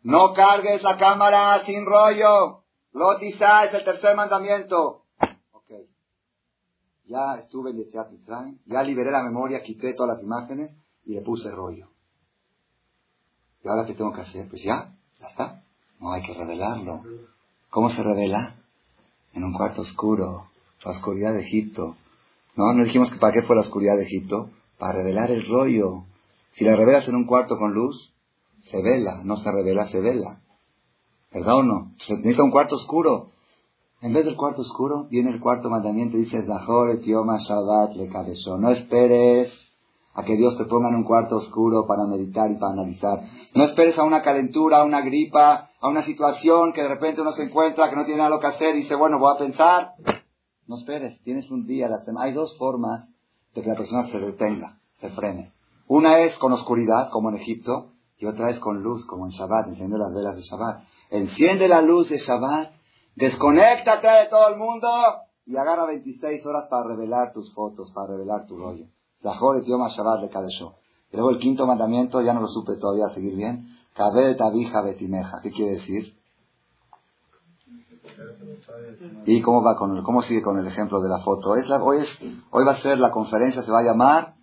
No 0.04 0.34
cargues 0.34 0.82
la 0.82 0.98
cámara 0.98 1.64
sin 1.64 1.86
rollo. 1.86 2.62
Lotisa 2.92 3.64
es 3.64 3.72
el 3.72 3.84
tercer 3.84 4.14
mandamiento. 4.14 5.06
Ok. 5.52 5.70
Ya 7.06 7.36
estuve 7.40 7.70
en 7.70 7.78
Yetziat 7.78 8.10
ya 8.66 8.82
liberé 8.82 9.10
la 9.10 9.22
memoria, 9.22 9.62
quité 9.62 9.94
todas 9.94 10.16
las 10.16 10.22
imágenes 10.22 10.72
y 11.06 11.14
le 11.14 11.22
puse 11.22 11.50
rollo. 11.50 11.88
¿Y 13.62 13.68
ahora 13.68 13.86
qué 13.86 13.94
tengo 13.94 14.12
que 14.12 14.20
hacer? 14.20 14.46
Pues 14.50 14.62
ya, 14.62 14.94
ya 15.18 15.26
está. 15.26 15.62
No 15.98 16.12
hay 16.12 16.22
que 16.22 16.34
revelarlo. 16.34 17.00
¿Cómo 17.70 17.88
se 17.88 18.02
revela? 18.02 18.56
En 19.32 19.42
un 19.42 19.54
cuarto 19.54 19.80
oscuro, 19.80 20.50
la 20.84 20.90
oscuridad 20.90 21.32
de 21.32 21.40
Egipto. 21.40 21.96
No, 22.56 22.74
no 22.74 22.84
dijimos 22.84 23.10
que 23.10 23.16
para 23.16 23.32
qué 23.32 23.42
fue 23.42 23.56
la 23.56 23.62
oscuridad 23.62 23.96
de 23.96 24.04
Egipto. 24.04 24.50
Para 24.78 24.98
revelar 24.98 25.30
el 25.30 25.48
rollo. 25.48 26.04
Si 26.52 26.64
la 26.64 26.76
revelas 26.76 27.08
en 27.08 27.14
un 27.14 27.24
cuarto 27.24 27.56
con 27.56 27.72
luz, 27.72 28.13
se 28.70 28.82
vela. 28.82 29.22
No 29.24 29.36
se 29.36 29.50
revela, 29.50 29.86
se 29.86 30.00
vela. 30.00 30.40
¿Verdad 31.32 31.56
o 31.56 31.62
no? 31.62 31.92
Se 31.98 32.16
necesita 32.16 32.44
un 32.44 32.50
cuarto 32.50 32.76
oscuro. 32.76 33.30
En 34.00 34.12
vez 34.12 34.24
del 34.24 34.36
cuarto 34.36 34.62
oscuro, 34.62 35.06
viene 35.10 35.30
el 35.30 35.40
cuarto 35.40 35.70
mandamiento 35.70 36.16
y 36.16 36.20
dice, 36.20 36.44
Zahor 36.44 37.00
Shabbat 37.00 37.94
le 37.94 38.08
No 38.58 38.70
esperes 38.70 39.52
a 40.14 40.22
que 40.24 40.36
Dios 40.36 40.56
te 40.56 40.64
ponga 40.64 40.90
en 40.90 40.96
un 40.96 41.04
cuarto 41.04 41.36
oscuro 41.36 41.86
para 41.86 42.06
meditar 42.06 42.50
y 42.50 42.56
para 42.56 42.72
analizar. 42.72 43.22
No 43.54 43.64
esperes 43.64 43.98
a 43.98 44.04
una 44.04 44.22
calentura, 44.22 44.78
a 44.78 44.84
una 44.84 45.00
gripa, 45.00 45.70
a 45.80 45.88
una 45.88 46.02
situación 46.02 46.72
que 46.72 46.82
de 46.82 46.88
repente 46.88 47.22
uno 47.22 47.32
se 47.32 47.44
encuentra 47.44 47.90
que 47.90 47.96
no 47.96 48.04
tiene 48.04 48.22
nada 48.22 48.38
que 48.38 48.46
hacer 48.46 48.76
y 48.76 48.82
dice, 48.82 48.94
bueno, 48.94 49.18
voy 49.18 49.34
a 49.34 49.38
pensar. 49.38 49.94
No 50.66 50.76
esperes, 50.76 51.20
tienes 51.22 51.50
un 51.50 51.66
día 51.66 51.88
la 51.88 51.98
semana. 52.04 52.26
Hay 52.26 52.32
dos 52.32 52.56
formas 52.58 53.08
de 53.54 53.62
que 53.62 53.68
la 53.68 53.74
persona 53.74 54.06
se 54.08 54.18
detenga, 54.18 54.78
se 55.00 55.10
frene. 55.10 55.52
Una 55.88 56.18
es 56.20 56.36
con 56.38 56.52
oscuridad, 56.52 57.10
como 57.10 57.30
en 57.30 57.36
Egipto, 57.36 57.93
y 58.24 58.26
otra 58.26 58.48
es 58.48 58.58
con 58.58 58.82
luz, 58.82 59.04
como 59.04 59.26
en 59.26 59.32
Shabbat, 59.32 59.68
enciende 59.68 59.98
las 59.98 60.14
velas 60.14 60.34
de 60.34 60.40
Shabbat. 60.40 60.82
Enciende 61.10 61.68
la 61.68 61.82
luz 61.82 62.08
de 62.08 62.16
Shabbat, 62.16 62.72
desconéctate 63.14 64.08
de 64.08 64.26
todo 64.30 64.48
el 64.48 64.56
mundo 64.56 64.88
y 65.44 65.54
agarra 65.58 65.84
26 65.84 66.46
horas 66.46 66.66
para 66.70 66.88
revelar 66.88 67.34
tus 67.34 67.52
fotos, 67.52 67.92
para 67.92 68.14
revelar 68.14 68.46
tu 68.46 68.56
rollo. 68.56 68.86
Shabbat 69.90 70.22
de 70.22 70.30
Kadesho. 70.30 70.76
Y 71.12 71.16
luego 71.16 71.32
el 71.32 71.38
quinto 71.38 71.66
mandamiento, 71.66 72.22
ya 72.22 72.32
no 72.32 72.40
lo 72.40 72.48
supe 72.48 72.76
todavía 72.76 73.08
seguir 73.08 73.36
bien. 73.36 73.76
Betimeja. 74.82 75.40
¿Qué 75.42 75.50
quiere 75.50 75.72
decir? 75.72 76.16
¿Y 79.26 79.42
cómo 79.42 79.62
va 79.62 79.76
con 79.76 80.02
cómo 80.02 80.22
sigue 80.22 80.40
con 80.40 80.58
el 80.58 80.66
ejemplo 80.66 81.02
de 81.02 81.10
la 81.10 81.18
foto? 81.18 81.56
Es 81.56 81.68
hoy, 81.70 81.98
hoy 82.50 82.64
va 82.64 82.72
a 82.72 82.80
ser 82.80 82.98
la 82.98 83.10
conferencia, 83.10 83.62
se 83.62 83.70
va 83.70 83.80
a 83.80 83.84
llamar 83.84 84.34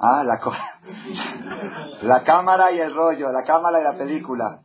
Ah, 0.00 0.22
la, 0.22 0.40
la 2.02 2.22
cámara 2.24 2.72
y 2.72 2.78
el 2.78 2.94
rollo, 2.94 3.30
la 3.30 3.44
cámara 3.44 3.80
y 3.80 3.84
la 3.84 3.96
película. 3.96 4.62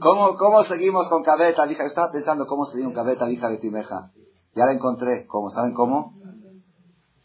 ¿Cómo, 0.00 0.36
cómo 0.36 0.62
seguimos 0.64 1.08
con 1.08 1.22
Cabeta? 1.22 1.66
Dije, 1.66 1.84
estaba 1.84 2.12
pensando 2.12 2.46
cómo 2.46 2.66
seguir 2.66 2.86
un 2.86 2.94
Cabeta, 2.94 3.28
hija 3.30 3.48
Betimeja. 3.48 4.12
Ya 4.54 4.66
la 4.66 4.72
encontré. 4.72 5.26
¿Cómo? 5.26 5.50
¿Saben 5.50 5.74
cómo? 5.74 6.14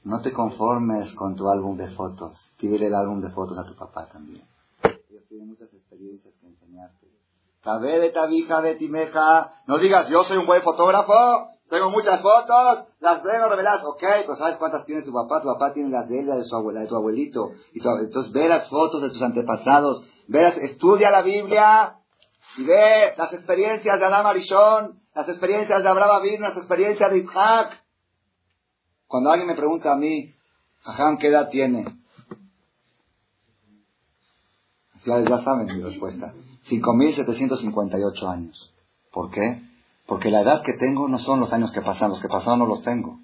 No 0.03 0.21
te 0.21 0.33
conformes 0.33 1.13
con 1.13 1.35
tu 1.35 1.49
álbum 1.49 1.77
de 1.77 1.87
fotos. 1.89 2.53
Pídele 2.59 2.87
el 2.87 2.95
álbum 2.95 3.21
de 3.21 3.29
fotos 3.29 3.57
a 3.57 3.65
tu 3.65 3.75
papá 3.75 4.07
también. 4.11 4.45
Ellos 4.83 5.23
tienen 5.29 5.47
muchas 5.47 5.73
experiencias 5.73 6.33
que 6.39 6.47
enseñarte. 6.47 7.07
No 9.67 9.77
digas, 9.77 10.09
yo 10.09 10.23
soy 10.23 10.37
un 10.37 10.45
buen 10.45 10.61
fotógrafo, 10.61 11.13
tengo 11.69 11.89
muchas 11.89 12.21
fotos, 12.21 12.87
las 12.99 13.23
veo 13.23 13.49
revelas. 13.49 13.83
Ok, 13.83 14.03
pues 14.25 14.37
¿sabes 14.37 14.57
cuántas 14.57 14.85
tiene 14.85 15.01
tu 15.01 15.11
papá? 15.11 15.41
Tu 15.41 15.47
papá 15.47 15.73
tiene 15.73 15.89
las 15.89 16.07
de 16.07 16.19
él, 16.19 16.27
de 16.27 16.43
su 16.43 16.55
abuela, 16.55 16.81
de 16.81 16.87
tu 16.87 16.95
abuelito. 16.95 17.51
Y 17.73 17.79
entonces 17.79 18.31
ve 18.31 18.47
las 18.47 18.69
fotos 18.69 19.01
de 19.01 19.09
tus 19.09 19.21
antepasados. 19.21 20.03
Ve 20.27 20.47
estudia 20.61 21.09
la 21.09 21.21
Biblia 21.21 21.99
y 22.57 22.63
ve 22.63 23.13
las 23.17 23.33
experiencias 23.33 23.99
de 23.99 24.05
Adam 24.05 24.25
Arishon, 24.25 25.01
las 25.15 25.27
experiencias 25.27 25.81
de 25.81 25.89
Abraham 25.89 26.17
Abin, 26.17 26.41
las 26.41 26.57
experiencias 26.57 27.11
de 27.11 27.19
Isaac. 27.19 27.83
Cuando 29.07 29.31
alguien 29.31 29.47
me 29.47 29.55
pregunta 29.55 29.91
a 29.91 29.95
mí, 29.95 30.33
Jajam, 30.81 31.17
¿qué 31.17 31.27
edad 31.27 31.49
tiene? 31.49 31.85
Ya, 35.05 35.19
ya 35.19 35.43
saben 35.43 35.67
mi 35.67 35.81
respuesta. 35.81 36.33
5.758 36.69 38.27
años. 38.27 38.73
¿Por 39.11 39.31
qué? 39.31 39.61
Porque 40.05 40.29
la 40.29 40.41
edad 40.41 40.63
que 40.63 40.73
tengo 40.73 41.07
no 41.07 41.19
son 41.19 41.39
los 41.39 41.53
años 41.53 41.71
que 41.71 41.81
pasaron. 41.81 42.11
Los 42.11 42.21
que 42.21 42.27
pasaron 42.27 42.59
no 42.59 42.65
los 42.65 42.83
tengo. 42.83 43.19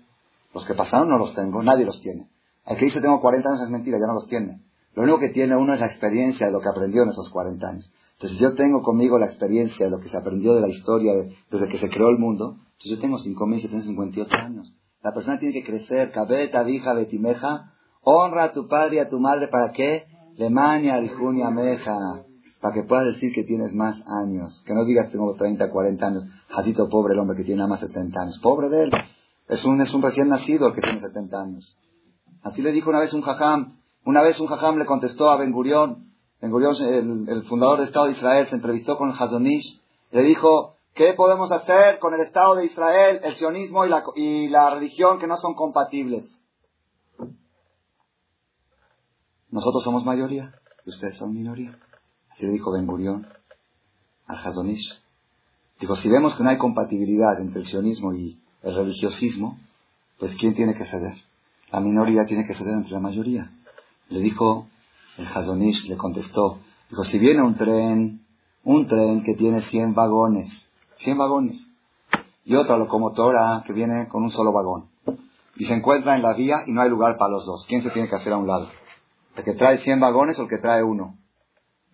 Los 0.54 0.66
que 0.66 0.74
pasaron 0.74 1.10
no 1.10 1.18
los 1.18 1.34
tengo. 1.34 1.62
Nadie 1.62 1.86
los 1.86 2.00
tiene. 2.02 2.30
El 2.66 2.78
que 2.78 2.86
dice 2.86 3.02
tengo 3.02 3.20
40 3.22 3.50
años 3.50 3.62
es 3.62 3.70
mentira, 3.70 3.98
ya 4.00 4.08
no 4.08 4.14
los 4.14 4.28
tiene. 4.28 4.62
Lo 4.96 5.04
único 5.04 5.20
que 5.20 5.30
tiene 5.30 5.56
uno 5.56 5.74
es 5.74 5.80
la 5.80 5.86
experiencia 5.86 6.46
de 6.46 6.52
lo 6.52 6.60
que 6.60 6.70
aprendió 6.70 7.04
en 7.04 7.10
esos 7.10 7.30
40 7.30 7.68
años. 7.68 7.92
Entonces, 8.14 8.38
si 8.38 8.44
yo 8.44 8.54
tengo 8.54 8.82
conmigo 8.82 9.18
la 9.18 9.26
experiencia 9.28 9.86
de 9.86 9.92
lo 9.92 10.00
que 10.00 10.10
se 10.10 10.18
aprendió 10.18 10.54
de 10.54 10.62
la 10.62 10.68
historia 10.68 11.14
desde 11.50 11.68
que 11.70 11.78
se 11.78 11.90
creó 11.90 12.10
el 12.10 12.18
mundo, 12.18 12.58
entonces 12.74 12.92
yo 12.92 13.00
tengo 13.00 13.18
5.758 13.18 14.44
años. 14.44 14.74
La 15.02 15.14
persona 15.14 15.40
tiene 15.40 15.54
que 15.54 15.64
crecer, 15.64 16.12
cabeta, 16.12 16.64
vija, 16.64 16.94
betimeja, 16.94 17.74
honra 18.02 18.46
a 18.46 18.52
tu 18.52 18.68
padre 18.68 18.98
y 18.98 19.00
a 19.00 19.10
tu 19.10 19.20
madre, 19.20 19.48
¿para 19.48 19.72
qué? 19.72 20.06
Lemania, 20.36 21.02
Junia 21.18 21.50
meja, 21.50 22.26
para 22.62 22.74
que 22.74 22.84
puedas 22.84 23.06
decir 23.06 23.32
que 23.34 23.44
tienes 23.44 23.74
más 23.74 24.02
años. 24.08 24.64
Que 24.66 24.74
no 24.74 24.84
digas 24.86 25.12
tengo 25.12 25.34
30, 25.36 25.70
40 25.70 26.06
años. 26.06 26.24
Jadito 26.50 26.90
pobre 26.90 27.14
el 27.14 27.20
hombre 27.20 27.38
que 27.38 27.44
tiene 27.44 27.60
nada 27.60 27.70
más 27.70 27.80
70 27.80 28.22
años. 28.22 28.40
Pobre 28.40 28.70
de 28.70 28.84
él. 28.84 28.92
Es 29.48 29.64
un, 29.66 29.82
es 29.82 29.94
un 29.94 30.02
recién 30.02 30.28
nacido 30.28 30.68
el 30.68 30.74
que 30.74 30.82
tiene 30.82 31.00
70 31.00 31.42
años. 31.42 31.78
Así 32.44 32.62
le 32.62 32.72
dijo 32.72 32.90
una 32.90 33.00
vez 33.00 33.14
un 33.14 33.22
jajam. 33.22 33.78
Una 34.06 34.22
vez 34.22 34.40
un 34.40 34.48
jajam 34.48 34.78
le 34.78 34.86
contestó 34.86 35.30
a 35.30 35.38
Ben 35.38 35.52
Gurión, 35.52 36.14
Ben 36.42 36.52
Gurión, 36.52 36.76
el, 36.82 37.44
fundador 37.44 37.80
del 37.80 37.88
Estado 37.88 38.06
de 38.06 38.14
Israel, 38.14 38.48
se 38.48 38.56
entrevistó 38.56 38.98
con 38.98 39.10
el 39.10 39.16
Hazonish. 39.16 39.82
Le 40.12 40.24
dijo, 40.24 40.76
¿qué 40.94 41.14
podemos 41.14 41.52
hacer 41.52 42.00
con 42.00 42.14
el 42.14 42.22
Estado 42.22 42.56
de 42.56 42.66
Israel, 42.66 43.20
el 43.24 43.36
sionismo 43.36 43.86
y 43.86 43.90
la, 43.90 44.04
y 44.16 44.48
la 44.48 44.70
religión 44.70 45.20
que 45.20 45.28
no 45.28 45.36
son 45.38 45.54
compatibles? 45.54 46.42
Nosotros 49.50 49.84
somos 49.84 50.06
mayoría 50.06 50.54
y 50.86 50.92
ustedes 50.92 51.18
son 51.18 51.34
minoría. 51.34 51.78
Le 52.40 52.50
dijo 52.50 52.72
Ben 52.72 52.86
Gurión 52.86 53.28
al 54.28 54.38
Hazonish. 54.38 55.02
Dijo, 55.80 55.96
si 55.96 56.10
vemos 56.10 56.36
que 56.36 56.44
no 56.44 56.50
hay 56.50 56.58
compatibilidad 56.58 57.40
entre 57.40 57.62
el 57.62 57.68
sionismo 57.68 58.14
y 58.14 58.40
el 58.64 58.76
religiosismo, 58.76 59.58
pues 60.20 60.36
¿quién 60.36 60.54
tiene 60.54 60.74
que 60.74 60.86
ceder? 60.86 61.16
La 61.72 61.80
minoría 61.80 62.26
tiene 62.26 62.46
que 62.46 62.54
ceder 62.54 62.74
entre 62.74 62.92
la 62.92 63.00
mayoría. 63.00 63.52
Le 64.10 64.20
dijo 64.20 64.68
el 65.18 65.28
Hazonish, 65.28 65.88
le 65.88 65.98
contestó, 65.98 66.60
dijo, 66.90 67.04
si 67.04 67.20
viene 67.20 67.42
un 67.42 67.56
tren, 67.56 68.26
un 68.64 68.88
tren 68.88 69.24
que 69.24 69.36
tiene 69.36 69.62
100 69.62 69.94
vagones, 69.94 70.70
100 70.98 71.18
vagones, 71.18 71.68
y 72.46 72.56
otra 72.56 72.78
locomotora 72.78 73.64
que 73.66 73.74
viene 73.74 74.08
con 74.08 74.24
un 74.24 74.32
solo 74.32 74.52
vagón, 74.52 74.90
y 75.56 75.66
se 75.66 75.74
encuentra 75.74 76.16
en 76.16 76.22
la 76.22 76.34
vía 76.34 76.60
y 76.66 76.72
no 76.72 76.82
hay 76.82 76.90
lugar 76.90 77.18
para 77.18 77.32
los 77.32 77.46
dos, 77.46 77.66
¿quién 77.68 77.84
se 77.84 77.92
tiene 77.92 78.10
que 78.10 78.16
hacer 78.16 78.34
a 78.34 78.38
un 78.38 78.48
lado? 78.48 78.70
¿El 79.36 79.44
que 79.44 79.54
trae 79.54 79.78
100 79.78 80.00
vagones 80.00 80.40
o 80.40 80.44
el 80.44 80.50
que 80.50 80.58
trae 80.58 80.84
uno? 80.84 81.19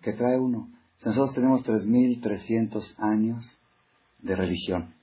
Que 0.05 0.13
trae 0.13 0.37
uno. 0.37 0.69
nosotros 1.03 1.33
tenemos 1.33 1.63
3.300 1.63 2.93
años 2.99 3.59
de 4.19 4.35
religión, 4.35 4.95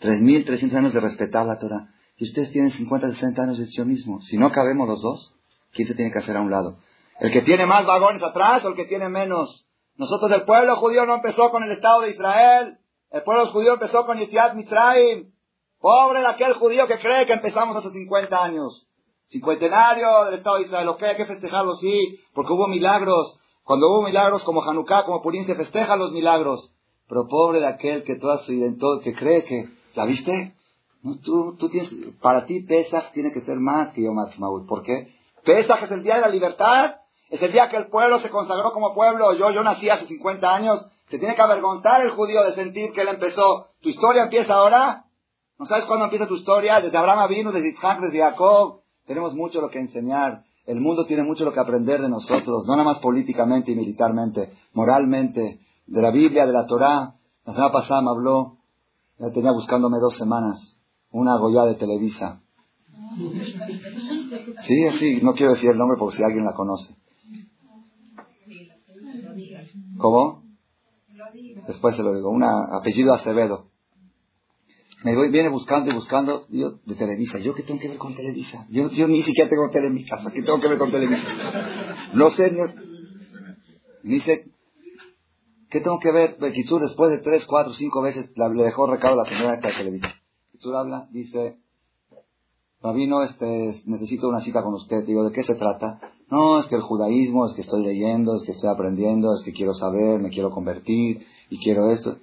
3.300 0.00 0.74
años 0.74 0.92
de 0.92 1.00
respetar 1.00 1.46
la 1.46 1.60
Torah, 1.60 1.94
y 2.16 2.24
ustedes 2.24 2.50
tienen 2.50 2.72
50, 2.72 3.12
60 3.12 3.42
años 3.42 3.58
de 3.58 3.66
sionismo. 3.66 4.20
Si 4.22 4.36
no 4.36 4.50
cabemos 4.50 4.88
los 4.88 5.00
dos, 5.00 5.32
¿quién 5.72 5.86
se 5.86 5.94
tiene 5.94 6.12
que 6.12 6.18
hacer 6.18 6.36
a 6.36 6.40
un 6.40 6.50
lado? 6.50 6.78
¿El 7.20 7.30
que 7.30 7.42
tiene 7.42 7.66
más 7.66 7.86
vagones 7.86 8.22
atrás 8.22 8.64
o 8.64 8.68
el 8.68 8.74
que 8.74 8.84
tiene 8.84 9.08
menos? 9.08 9.64
Nosotros, 9.96 10.30
el 10.32 10.42
pueblo 10.42 10.76
judío 10.76 11.06
no 11.06 11.14
empezó 11.14 11.50
con 11.50 11.62
el 11.62 11.70
Estado 11.70 12.02
de 12.02 12.10
Israel. 12.10 12.78
El 13.10 13.22
pueblo 13.22 13.46
judío 13.46 13.74
empezó 13.74 14.04
con 14.06 14.18
Yitziat 14.18 14.54
Mitzrayim. 14.54 15.32
Pobre 15.78 16.20
de 16.20 16.26
aquel 16.26 16.54
judío 16.54 16.86
que 16.88 16.98
cree 16.98 17.26
que 17.26 17.34
empezamos 17.34 17.76
hace 17.76 17.90
50 17.90 18.44
años. 18.44 18.88
Cincuentenario 19.28 20.24
del 20.24 20.34
Estado 20.34 20.56
de 20.56 20.62
Israel. 20.62 20.88
Ok, 20.88 21.02
hay 21.04 21.16
que 21.16 21.26
festejarlo, 21.26 21.76
sí, 21.76 22.20
porque 22.34 22.52
hubo 22.52 22.66
milagros. 22.66 23.38
Cuando 23.64 23.88
hubo 23.88 24.02
milagros 24.02 24.42
como 24.44 24.62
Hanukkah, 24.62 25.04
como 25.04 25.22
Purim, 25.22 25.44
se 25.44 25.54
festejan 25.54 25.98
los 25.98 26.12
milagros. 26.12 26.72
Pero 27.08 27.28
pobre 27.28 27.60
de 27.60 27.66
aquel 27.66 28.04
que 28.04 28.16
toda 28.16 28.38
su 28.38 28.52
identidad, 28.52 29.00
que 29.02 29.14
cree 29.14 29.44
que, 29.44 29.68
¿la 29.94 30.04
viste? 30.04 30.54
No, 31.02 31.18
tú, 31.18 31.56
tú 31.56 31.68
tienes, 31.68 31.90
para 32.20 32.46
ti 32.46 32.60
Pesach 32.60 33.12
tiene 33.12 33.32
que 33.32 33.40
ser 33.40 33.58
más 33.58 33.92
que 33.92 34.02
Yom 34.02 34.18
Ha'atzmaut. 34.18 34.66
¿Por 34.66 34.82
qué? 34.82 35.14
Pesach 35.44 35.82
es 35.82 35.90
el 35.90 36.02
día 36.02 36.16
de 36.16 36.20
la 36.22 36.28
libertad. 36.28 36.96
Es 37.28 37.42
el 37.42 37.50
día 37.50 37.68
que 37.70 37.76
el 37.76 37.88
pueblo 37.88 38.18
se 38.20 38.30
consagró 38.30 38.72
como 38.72 38.94
pueblo. 38.94 39.32
Yo, 39.32 39.50
yo 39.50 39.62
nací 39.62 39.88
hace 39.88 40.06
50 40.06 40.54
años. 40.54 40.84
Se 41.08 41.18
tiene 41.18 41.34
que 41.34 41.42
avergonzar 41.42 42.02
el 42.02 42.10
judío 42.10 42.42
de 42.44 42.52
sentir 42.52 42.92
que 42.92 43.00
él 43.00 43.08
empezó. 43.08 43.68
¿Tu 43.80 43.88
historia 43.88 44.24
empieza 44.24 44.54
ahora? 44.54 45.06
¿No 45.58 45.66
sabes 45.66 45.84
cuándo 45.86 46.04
empieza 46.04 46.26
tu 46.26 46.34
historia? 46.34 46.80
Desde 46.80 46.96
Abraham 46.98 47.28
vino, 47.28 47.52
desde 47.52 47.70
Isaac, 47.70 48.00
desde 48.00 48.20
Jacob. 48.20 48.82
Tenemos 49.06 49.34
mucho 49.34 49.60
lo 49.60 49.70
que 49.70 49.78
enseñar. 49.78 50.44
El 50.64 50.80
mundo 50.80 51.04
tiene 51.06 51.24
mucho 51.24 51.44
lo 51.44 51.52
que 51.52 51.60
aprender 51.60 52.00
de 52.00 52.08
nosotros, 52.08 52.64
no 52.66 52.72
nada 52.72 52.84
más 52.84 53.00
políticamente 53.00 53.72
y 53.72 53.76
militarmente, 53.76 54.52
moralmente, 54.74 55.60
de 55.86 56.02
la 56.02 56.10
Biblia, 56.10 56.46
de 56.46 56.52
la 56.52 56.66
Torá. 56.66 57.16
La 57.44 57.52
semana 57.52 57.72
pasada 57.72 58.02
me 58.02 58.10
habló, 58.10 58.58
ya 59.18 59.32
tenía 59.32 59.50
buscándome 59.50 59.98
dos 59.98 60.16
semanas, 60.16 60.76
una 61.10 61.36
Goya 61.36 61.64
de 61.64 61.74
Televisa. 61.74 62.40
Sí, 64.62 64.86
así, 64.86 65.20
no 65.22 65.34
quiero 65.34 65.52
decir 65.52 65.70
el 65.70 65.78
nombre 65.78 65.98
porque 65.98 66.18
si 66.18 66.22
alguien 66.22 66.44
la 66.44 66.54
conoce. 66.54 66.96
¿Cómo? 69.98 70.42
Después 71.66 71.96
se 71.96 72.02
lo 72.02 72.14
digo, 72.14 72.30
un 72.30 72.44
apellido 72.44 73.14
Acevedo. 73.14 73.71
Me 75.04 75.16
voy, 75.16 75.30
viene 75.30 75.48
buscando 75.48 75.90
y 75.90 75.94
buscando, 75.94 76.46
yo, 76.48 76.78
de 76.84 76.94
Televisa. 76.94 77.38
¿Yo 77.38 77.54
qué 77.54 77.62
tengo 77.64 77.80
que 77.80 77.88
ver 77.88 77.98
con 77.98 78.14
Televisa? 78.14 78.66
Yo, 78.70 78.88
yo 78.90 79.08
ni 79.08 79.22
siquiera 79.22 79.50
tengo 79.50 79.68
tele 79.70 79.88
en 79.88 79.94
mi 79.94 80.04
casa. 80.04 80.30
¿Qué 80.30 80.42
tengo 80.42 80.60
que 80.60 80.68
ver 80.68 80.78
con 80.78 80.90
Televisa? 80.90 81.28
No 82.14 82.30
sé, 82.30 82.52
ni, 82.52 82.60
dice, 84.04 84.48
¿qué 85.70 85.80
tengo 85.80 85.98
que 85.98 86.12
ver? 86.12 86.36
Kitsur 86.52 86.80
después 86.80 87.10
de 87.10 87.18
tres, 87.18 87.44
cuatro, 87.46 87.72
cinco 87.72 88.00
veces 88.00 88.30
le 88.36 88.62
dejó 88.62 88.86
recado 88.86 89.20
a 89.20 89.24
la 89.24 89.28
señora 89.28 89.56
de 89.56 89.72
Televisa. 89.72 90.14
Kitsur 90.52 90.76
habla, 90.76 91.08
dice, 91.10 91.58
Rabino, 92.80 93.22
este, 93.22 93.82
necesito 93.86 94.28
una 94.28 94.40
cita 94.40 94.62
con 94.62 94.74
usted. 94.74 95.04
Digo, 95.04 95.24
¿de 95.24 95.32
qué 95.32 95.42
se 95.42 95.54
trata? 95.54 96.00
No, 96.30 96.58
es 96.58 96.66
que 96.66 96.76
el 96.76 96.82
judaísmo, 96.82 97.46
es 97.46 97.54
que 97.54 97.60
estoy 97.60 97.84
leyendo, 97.84 98.36
es 98.36 98.42
que 98.42 98.52
estoy 98.52 98.70
aprendiendo, 98.70 99.34
es 99.34 99.42
que 99.42 99.52
quiero 99.52 99.74
saber, 99.74 100.20
me 100.20 100.30
quiero 100.30 100.50
convertir 100.50 101.26
y 101.50 101.58
quiero 101.58 101.90
esto. 101.90 102.18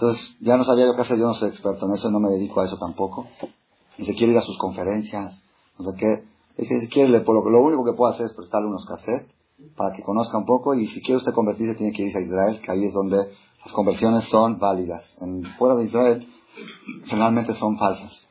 Entonces, 0.00 0.34
ya 0.40 0.56
no 0.56 0.64
sabía 0.64 0.86
yo 0.86 0.94
qué 0.94 1.02
hacer, 1.02 1.18
yo 1.18 1.26
no 1.26 1.34
soy 1.34 1.50
experto 1.50 1.84
en 1.84 1.92
eso, 1.92 2.10
no 2.10 2.20
me 2.20 2.30
dedico 2.30 2.62
a 2.62 2.64
eso 2.64 2.78
tampoco. 2.78 3.26
Y 3.98 4.06
se 4.06 4.14
quiere 4.14 4.32
ir 4.32 4.38
a 4.38 4.40
sus 4.40 4.56
conferencias, 4.56 5.42
no 5.78 5.84
sé 5.84 5.98
qué. 5.98 6.24
Dice, 6.56 6.80
si 6.80 6.88
quiere, 6.88 7.10
lo, 7.10 7.20
lo 7.20 7.60
único 7.60 7.84
que 7.84 7.92
puedo 7.92 8.10
hacer 8.10 8.24
es 8.24 8.32
prestarle 8.32 8.68
unos 8.68 8.86
cassettes 8.86 9.30
para 9.76 9.94
que 9.94 10.02
conozca 10.02 10.38
un 10.38 10.46
poco 10.46 10.72
y 10.72 10.86
si 10.86 11.02
quiere 11.02 11.18
usted 11.18 11.34
convertirse 11.34 11.74
tiene 11.74 11.92
que 11.92 12.04
irse 12.04 12.16
a 12.16 12.22
Israel, 12.22 12.62
que 12.62 12.72
ahí 12.72 12.86
es 12.86 12.94
donde 12.94 13.18
las 13.62 13.72
conversiones 13.74 14.24
son 14.24 14.58
válidas. 14.58 15.18
En 15.20 15.44
fuera 15.58 15.74
de 15.74 15.84
Israel 15.84 16.26
generalmente 17.04 17.52
son 17.56 17.76
falsas. 17.76 18.26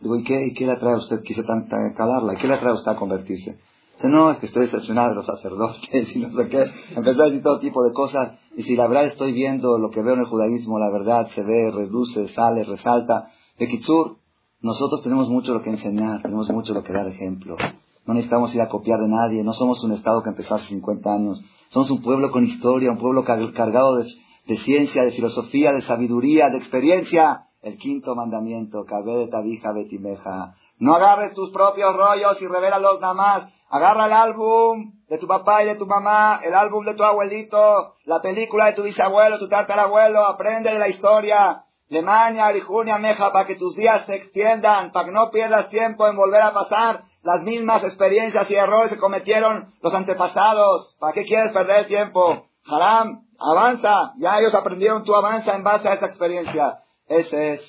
Digo, 0.00 0.16
¿y 0.16 0.24
qué, 0.24 0.46
y 0.46 0.54
qué 0.54 0.64
le 0.64 0.72
atrae 0.72 0.94
a 0.94 0.98
usted? 0.98 1.22
Quise 1.22 1.42
tan, 1.42 1.68
calarla. 1.94 2.32
¿Y 2.32 2.36
qué 2.38 2.48
le 2.48 2.54
atrae 2.54 2.72
a 2.72 2.76
usted 2.76 2.92
a 2.92 2.96
convertirse? 2.96 3.58
No, 4.04 4.30
es 4.30 4.38
que 4.38 4.46
estoy 4.46 4.62
decepcionado 4.62 5.10
de 5.10 5.14
los 5.16 5.26
sacerdotes 5.26 6.14
y 6.16 6.18
no 6.18 6.30
sé 6.36 6.48
qué. 6.48 6.64
Empezó 6.94 7.22
a 7.22 7.26
decir 7.26 7.42
todo 7.42 7.58
tipo 7.58 7.82
de 7.82 7.92
cosas. 7.92 8.38
Y 8.56 8.62
si 8.62 8.76
la 8.76 8.86
verdad 8.86 9.06
estoy 9.06 9.32
viendo 9.32 9.78
lo 9.78 9.90
que 9.90 10.02
veo 10.02 10.14
en 10.14 10.20
el 10.20 10.26
judaísmo, 10.26 10.78
la 10.78 10.90
verdad 10.90 11.28
se 11.28 11.42
ve, 11.42 11.70
reduce, 11.70 12.28
sale, 12.28 12.64
resalta. 12.64 13.30
De 13.58 13.68
Kitsur, 13.68 14.18
nosotros 14.60 15.02
tenemos 15.02 15.28
mucho 15.28 15.54
lo 15.54 15.62
que 15.62 15.70
enseñar, 15.70 16.22
tenemos 16.22 16.48
mucho 16.50 16.74
lo 16.74 16.82
que 16.82 16.92
dar 16.92 17.06
ejemplo. 17.06 17.56
No 18.04 18.14
necesitamos 18.14 18.54
ir 18.54 18.60
a 18.60 18.68
copiar 18.68 19.00
de 19.00 19.08
nadie, 19.08 19.42
no 19.42 19.52
somos 19.52 19.82
un 19.82 19.92
Estado 19.92 20.22
que 20.22 20.30
empezó 20.30 20.54
hace 20.54 20.68
50 20.68 21.12
años. 21.12 21.42
Somos 21.70 21.90
un 21.90 22.02
pueblo 22.02 22.30
con 22.30 22.44
historia, 22.44 22.90
un 22.90 22.98
pueblo 22.98 23.24
cargado 23.24 23.96
de, 23.96 24.56
ciencia, 24.56 25.04
de 25.04 25.10
filosofía, 25.10 25.72
de 25.72 25.82
sabiduría, 25.82 26.50
de 26.50 26.58
experiencia. 26.58 27.48
El 27.62 27.78
quinto 27.78 28.14
mandamiento, 28.14 28.84
de 28.84 29.26
Tabija 29.26 29.72
Betimeja. 29.72 30.54
No 30.78 30.94
agarres 30.94 31.34
tus 31.34 31.50
propios 31.50 31.96
rollos 31.96 32.40
y 32.40 32.46
revélalos 32.46 33.00
nada 33.00 33.14
más. 33.14 33.55
Agarra 33.68 34.06
el 34.06 34.12
álbum 34.12 34.92
de 35.08 35.18
tu 35.18 35.26
papá 35.26 35.62
y 35.62 35.66
de 35.66 35.76
tu 35.76 35.86
mamá, 35.86 36.40
el 36.42 36.54
álbum 36.54 36.84
de 36.84 36.94
tu 36.94 37.02
abuelito, 37.02 37.94
la 38.04 38.20
película 38.20 38.66
de 38.66 38.74
tu 38.74 38.82
bisabuelo, 38.82 39.38
tu 39.38 39.48
tatarabuelo, 39.48 40.20
aprende 40.26 40.72
de 40.72 40.78
la 40.78 40.88
historia. 40.88 41.62
Lemaña, 41.88 42.46
Arijunia, 42.46 42.98
Meja, 42.98 43.32
para 43.32 43.46
que 43.46 43.54
tus 43.54 43.76
días 43.76 44.06
se 44.06 44.16
extiendan, 44.16 44.90
para 44.90 45.06
que 45.06 45.12
no 45.12 45.30
pierdas 45.30 45.68
tiempo 45.68 46.08
en 46.08 46.16
volver 46.16 46.42
a 46.42 46.52
pasar 46.52 47.04
las 47.22 47.42
mismas 47.42 47.84
experiencias 47.84 48.50
y 48.50 48.54
errores 48.54 48.92
que 48.92 48.98
cometieron 48.98 49.72
los 49.82 49.94
antepasados. 49.94 50.96
¿Para 50.98 51.12
qué 51.12 51.24
quieres 51.24 51.52
perder 51.52 51.86
tiempo? 51.86 52.46
Haram, 52.64 53.26
avanza. 53.38 54.14
Ya 54.18 54.38
ellos 54.40 54.54
aprendieron, 54.54 55.04
tú 55.04 55.14
avanza 55.14 55.54
en 55.54 55.62
base 55.62 55.88
a 55.88 55.94
esa 55.94 56.06
experiencia. 56.06 56.80
Ese 57.06 57.54
es, 57.54 57.60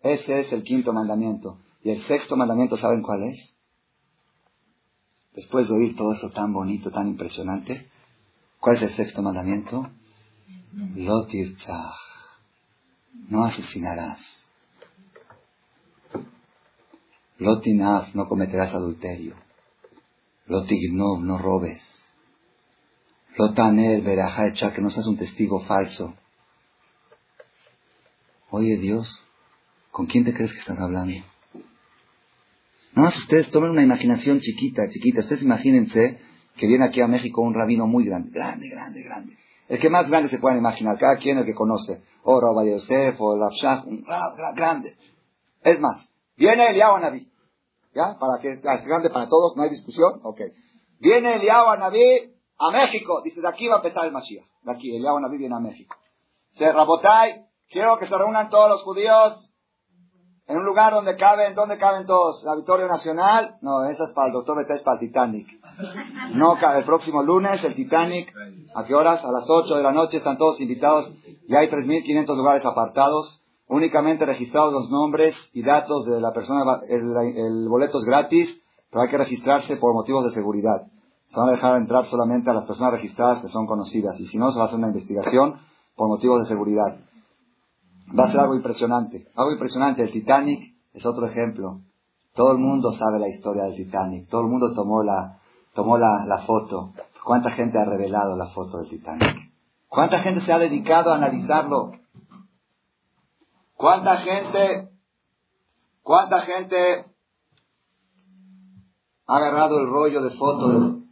ese 0.00 0.40
es 0.40 0.52
el 0.52 0.62
quinto 0.62 0.94
mandamiento. 0.94 1.58
Y 1.82 1.90
el 1.90 2.02
sexto 2.04 2.36
mandamiento, 2.36 2.78
¿saben 2.78 3.02
cuál 3.02 3.22
es? 3.24 3.54
Después 5.34 5.68
de 5.68 5.74
oír 5.74 5.96
todo 5.96 6.12
eso 6.12 6.30
tan 6.30 6.52
bonito, 6.52 6.90
tan 6.90 7.08
impresionante, 7.08 7.88
¿cuál 8.60 8.76
es 8.76 8.82
el 8.82 8.94
sexto 8.94 9.22
mandamiento? 9.22 9.90
Lotirtzach. 10.94 11.98
No 13.28 13.44
asesinarás. 13.44 14.20
Lotinaf, 17.38 18.14
no 18.14 18.28
cometerás 18.28 18.72
adulterio. 18.74 19.34
Lotignov, 20.46 21.20
no 21.20 21.38
robes. 21.38 21.82
Lotaner, 23.36 24.02
verajá, 24.02 24.52
que 24.52 24.80
no 24.82 24.90
seas 24.90 25.06
un 25.06 25.16
testigo 25.16 25.60
falso. 25.64 26.14
Oye 28.50 28.76
Dios, 28.76 29.24
¿con 29.90 30.06
quién 30.06 30.24
te 30.24 30.34
crees 30.34 30.52
que 30.52 30.58
estás 30.58 30.78
hablando? 30.78 31.24
Nada 32.94 33.08
más 33.08 33.16
ustedes 33.16 33.50
tomen 33.50 33.70
una 33.70 33.82
imaginación 33.82 34.40
chiquita, 34.40 34.88
chiquita. 34.88 35.20
Ustedes 35.20 35.42
imagínense 35.42 36.20
que 36.56 36.66
viene 36.66 36.84
aquí 36.84 37.00
a 37.00 37.08
México 37.08 37.40
un 37.40 37.54
rabino 37.54 37.86
muy 37.86 38.04
grande, 38.04 38.30
grande, 38.30 38.68
grande, 38.68 39.02
grande. 39.02 39.38
El 39.68 39.78
que 39.78 39.88
más 39.88 40.08
grande 40.10 40.28
se 40.28 40.38
puedan 40.38 40.58
imaginar, 40.58 40.98
cada 40.98 41.16
quien 41.16 41.38
el 41.38 41.46
que 41.46 41.54
conoce. 41.54 42.02
O 42.24 42.38
Rabbi 42.38 42.70
Yosef, 42.70 43.18
o 43.18 43.38
Rafshah, 43.38 43.84
un 43.86 44.04
grande. 44.54 44.94
Es 45.62 45.80
más, 45.80 46.06
viene 46.36 46.68
Eliyahu 46.68 46.98
Naví. 46.98 47.32
¿Ya? 47.94 48.18
Para 48.18 48.40
que 48.40 48.52
es 48.52 48.86
grande 48.86 49.08
para 49.08 49.26
todos, 49.26 49.56
no 49.56 49.62
hay 49.62 49.70
discusión. 49.70 50.20
Ok. 50.24 50.40
Viene 50.98 51.36
Eliyahu 51.36 51.78
Naví 51.78 52.34
a 52.58 52.70
México. 52.70 53.22
Dice, 53.24 53.40
de 53.40 53.48
aquí 53.48 53.68
va 53.68 53.76
a 53.76 53.78
empezar 53.78 54.04
el 54.04 54.12
Mashiach. 54.12 54.44
De 54.62 54.72
aquí, 54.72 54.94
Eliyahu 54.94 55.18
Naví 55.18 55.38
viene 55.38 55.56
a 55.56 55.60
México. 55.60 55.96
Se 56.58 56.70
Rabotai, 56.70 57.46
quiero 57.70 57.98
que 57.98 58.06
se 58.06 58.18
reúnan 58.18 58.50
todos 58.50 58.68
los 58.68 58.82
judíos 58.82 59.51
en 60.46 60.56
un 60.56 60.64
lugar 60.64 60.92
donde 60.92 61.16
caben, 61.16 61.54
¿dónde 61.54 61.78
caben 61.78 62.04
todos? 62.04 62.42
¿La 62.44 62.54
Victoria 62.56 62.86
Nacional? 62.86 63.58
No, 63.62 63.84
esa 63.84 64.04
es 64.04 64.10
para 64.12 64.28
el 64.28 64.32
doctor 64.32 64.56
Beta, 64.56 64.74
es 64.74 64.82
para 64.82 64.98
el 65.00 65.06
Titanic. 65.08 65.48
No, 66.34 66.56
el 66.56 66.84
próximo 66.84 67.22
lunes, 67.22 67.62
el 67.64 67.74
Titanic. 67.74 68.32
¿A 68.74 68.84
qué 68.84 68.94
horas? 68.94 69.24
A 69.24 69.30
las 69.30 69.48
8 69.48 69.76
de 69.76 69.82
la 69.82 69.92
noche 69.92 70.18
están 70.18 70.38
todos 70.38 70.60
invitados. 70.60 71.12
Ya 71.48 71.60
hay 71.60 71.68
3.500 71.68 72.36
lugares 72.36 72.64
apartados. 72.64 73.42
Únicamente 73.68 74.26
registrados 74.26 74.72
los 74.72 74.90
nombres 74.90 75.34
y 75.52 75.62
datos 75.62 76.04
de 76.04 76.20
la 76.20 76.32
persona. 76.32 76.80
El, 76.88 77.16
el 77.36 77.68
boleto 77.68 77.98
es 77.98 78.04
gratis, 78.04 78.62
pero 78.90 79.02
hay 79.02 79.08
que 79.08 79.18
registrarse 79.18 79.76
por 79.76 79.94
motivos 79.94 80.24
de 80.24 80.32
seguridad. 80.32 80.86
Se 81.28 81.38
van 81.38 81.48
a 81.48 81.52
dejar 81.52 81.76
entrar 81.76 82.04
solamente 82.04 82.50
a 82.50 82.54
las 82.54 82.66
personas 82.66 82.92
registradas 82.92 83.40
que 83.40 83.48
son 83.48 83.66
conocidas. 83.66 84.20
Y 84.20 84.26
si 84.26 84.36
no, 84.36 84.50
se 84.50 84.58
va 84.58 84.64
a 84.64 84.66
hacer 84.66 84.78
una 84.78 84.88
investigación 84.88 85.58
por 85.96 86.08
motivos 86.08 86.40
de 86.40 86.48
seguridad. 86.48 86.98
Va 88.18 88.24
a 88.24 88.30
ser 88.30 88.40
algo 88.40 88.54
impresionante. 88.54 89.28
Algo 89.36 89.52
impresionante. 89.52 90.02
El 90.02 90.12
Titanic 90.12 90.74
es 90.92 91.06
otro 91.06 91.26
ejemplo. 91.26 91.80
Todo 92.34 92.52
el 92.52 92.58
mundo 92.58 92.92
sabe 92.92 93.18
la 93.18 93.28
historia 93.28 93.64
del 93.64 93.76
Titanic. 93.76 94.28
Todo 94.28 94.42
el 94.42 94.48
mundo 94.48 94.72
tomó 94.74 95.02
la, 95.02 95.38
tomó 95.74 95.98
la, 95.98 96.24
la 96.26 96.42
foto. 96.46 96.92
¿Cuánta 97.24 97.50
gente 97.50 97.78
ha 97.78 97.84
revelado 97.84 98.36
la 98.36 98.48
foto 98.48 98.78
del 98.78 98.88
Titanic? 98.88 99.52
¿Cuánta 99.88 100.20
gente 100.20 100.40
se 100.40 100.52
ha 100.52 100.58
dedicado 100.58 101.12
a 101.12 101.16
analizarlo? 101.16 101.92
¿Cuánta 103.82 104.18
gente, 104.18 104.90
cuánta 106.02 106.42
gente 106.42 107.04
ha 109.26 109.36
agarrado 109.36 109.80
el 109.80 109.88
rollo 109.88 110.22
de 110.22 110.30
foto 110.30 111.02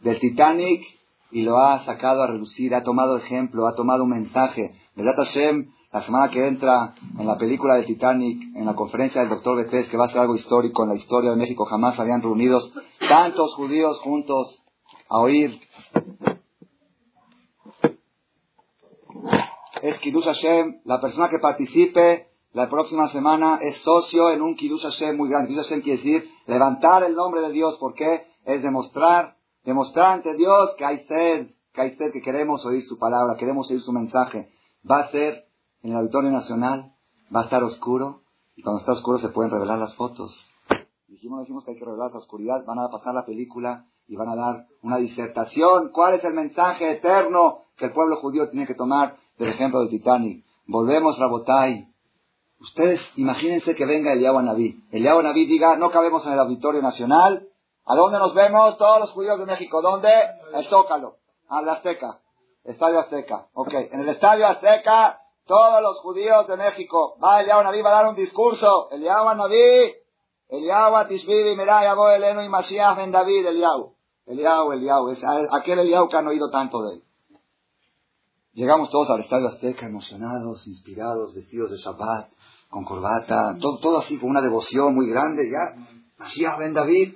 del, 0.00 0.20
Titanic 0.20 0.80
y 1.32 1.42
lo 1.42 1.58
ha 1.58 1.84
sacado 1.84 2.22
a 2.22 2.28
relucir, 2.28 2.74
ha 2.74 2.84
tomado 2.84 3.16
ejemplo, 3.16 3.66
ha 3.66 3.74
tomado 3.74 4.04
un 4.04 4.10
mensaje? 4.10 4.74
¿Verdad 4.94 5.16
Hashem? 5.16 5.72
La 5.92 6.00
semana 6.00 6.30
que 6.30 6.46
entra 6.46 6.94
en 7.18 7.26
la 7.26 7.36
película 7.36 7.74
de 7.74 7.84
Titanic, 7.84 8.56
en 8.56 8.64
la 8.64 8.74
conferencia 8.74 9.20
del 9.20 9.28
doctor 9.28 9.58
Betés, 9.58 9.88
que 9.88 9.98
va 9.98 10.06
a 10.06 10.08
ser 10.08 10.20
algo 10.20 10.34
histórico 10.34 10.84
en 10.84 10.88
la 10.88 10.94
historia 10.94 11.30
de 11.30 11.36
México, 11.36 11.66
jamás 11.66 12.00
habían 12.00 12.22
reunidos 12.22 12.72
tantos 13.10 13.54
judíos 13.54 13.98
juntos 13.98 14.64
a 15.10 15.18
oír. 15.18 15.60
Es 19.82 19.98
Kiddush 19.98 20.24
Hashem, 20.24 20.80
la 20.84 20.98
persona 20.98 21.28
que 21.28 21.38
participe 21.38 22.30
la 22.54 22.70
próxima 22.70 23.08
semana 23.08 23.58
es 23.60 23.76
socio 23.82 24.30
en 24.30 24.40
un 24.40 24.56
Kiddush 24.56 24.84
Hashem 24.84 25.14
muy 25.14 25.28
grande. 25.28 25.48
Kiddush 25.48 25.64
Hashem 25.64 25.82
quiere 25.82 25.98
decir 25.98 26.30
levantar 26.46 27.04
el 27.04 27.14
nombre 27.14 27.42
de 27.42 27.52
Dios, 27.52 27.76
porque 27.78 28.28
es 28.46 28.62
demostrar, 28.62 29.36
demostrar 29.62 30.12
ante 30.12 30.34
Dios 30.36 30.74
que 30.78 30.86
hay 30.86 31.00
sed, 31.00 31.48
que 31.74 31.80
hay 31.82 31.96
sed, 31.96 32.12
que 32.12 32.22
queremos 32.22 32.64
oír 32.64 32.82
su 32.82 32.98
palabra, 32.98 33.36
queremos 33.36 33.70
oír 33.70 33.82
su 33.82 33.92
mensaje. 33.92 34.48
Va 34.90 35.00
a 35.00 35.10
ser 35.10 35.51
en 35.82 35.90
el 35.90 35.96
Auditorio 35.96 36.30
Nacional 36.30 36.92
va 37.34 37.40
a 37.40 37.44
estar 37.44 37.62
oscuro 37.62 38.22
y 38.54 38.62
cuando 38.62 38.80
está 38.80 38.92
oscuro 38.92 39.18
se 39.18 39.30
pueden 39.30 39.50
revelar 39.50 39.78
las 39.78 39.94
fotos. 39.94 40.50
Dijimos, 41.08 41.40
dijimos 41.40 41.64
que 41.64 41.72
hay 41.72 41.78
que 41.78 41.84
revelar 41.84 42.10
la 42.12 42.18
oscuridad, 42.18 42.64
van 42.64 42.78
a 42.78 42.90
pasar 42.90 43.14
la 43.14 43.26
película 43.26 43.86
y 44.06 44.16
van 44.16 44.28
a 44.28 44.36
dar 44.36 44.66
una 44.82 44.98
disertación. 44.98 45.90
¿Cuál 45.90 46.14
es 46.14 46.24
el 46.24 46.34
mensaje 46.34 46.90
eterno 46.90 47.64
que 47.76 47.86
el 47.86 47.92
pueblo 47.92 48.16
judío 48.16 48.48
tiene 48.50 48.66
que 48.66 48.74
tomar 48.74 49.16
del 49.38 49.48
ejemplo 49.48 49.80
del 49.80 49.88
Titanic? 49.88 50.44
Volvemos 50.66 51.20
a 51.20 51.26
Botay. 51.26 51.88
Ustedes 52.60 53.00
imagínense 53.16 53.74
que 53.74 53.86
venga 53.86 54.12
el 54.12 54.22
Naví. 54.22 54.84
El 54.92 55.02
Naví 55.02 55.46
diga, 55.46 55.76
no 55.76 55.90
cabemos 55.90 56.24
en 56.26 56.34
el 56.34 56.38
Auditorio 56.38 56.80
Nacional. 56.80 57.48
¿A 57.84 57.96
dónde 57.96 58.18
nos 58.18 58.34
vemos? 58.34 58.76
Todos 58.78 59.00
los 59.00 59.10
judíos 59.10 59.38
de 59.38 59.46
México. 59.46 59.82
¿Dónde? 59.82 60.08
El 60.54 60.64
Zócalo. 60.66 61.16
A 61.48 61.60
la 61.62 61.72
Azteca. 61.72 62.20
Estadio 62.62 63.00
Azteca. 63.00 63.48
Ok. 63.54 63.74
En 63.90 64.00
el 64.00 64.08
Estadio 64.08 64.46
Azteca 64.46 65.21
todos 65.46 65.82
los 65.82 65.98
judíos 66.00 66.46
de 66.46 66.56
México, 66.56 67.16
va 67.22 67.40
Eliyahu 67.40 67.62
Naví, 67.62 67.82
va 67.82 67.90
a 67.90 68.02
dar 68.02 68.08
un 68.08 68.14
discurso, 68.14 68.90
Eliyahu 68.90 69.34
Naví, 69.36 69.94
Eliyahu 70.48 71.08
Tishbibi, 71.08 71.56
Mirai, 71.56 71.86
Abo 71.86 72.08
Eleno 72.08 72.42
y 72.42 72.48
Mashiach 72.48 72.96
Ben 72.96 73.10
David, 73.10 73.46
Eliyahu, 73.46 73.94
Eliyahu, 74.26 74.72
Eliyahu, 74.72 75.10
es 75.10 75.18
aquel 75.50 75.80
Eliyahu 75.80 76.08
que 76.08 76.16
han 76.16 76.26
oído 76.28 76.50
tanto 76.50 76.82
de 76.82 76.94
él. 76.94 77.04
Llegamos 78.54 78.90
todos 78.90 79.10
al 79.10 79.20
Estadio 79.20 79.48
Azteca, 79.48 79.86
emocionados, 79.86 80.66
inspirados, 80.66 81.34
vestidos 81.34 81.70
de 81.70 81.78
Shabbat, 81.78 82.30
con 82.70 82.84
corbata, 82.84 83.56
todo, 83.60 83.98
así 83.98 84.18
con 84.18 84.30
una 84.30 84.42
devoción 84.42 84.94
muy 84.94 85.08
grande, 85.08 85.50
ya, 85.50 85.76
Mashiach 86.18 86.58
Ben 86.58 86.74
David, 86.74 87.14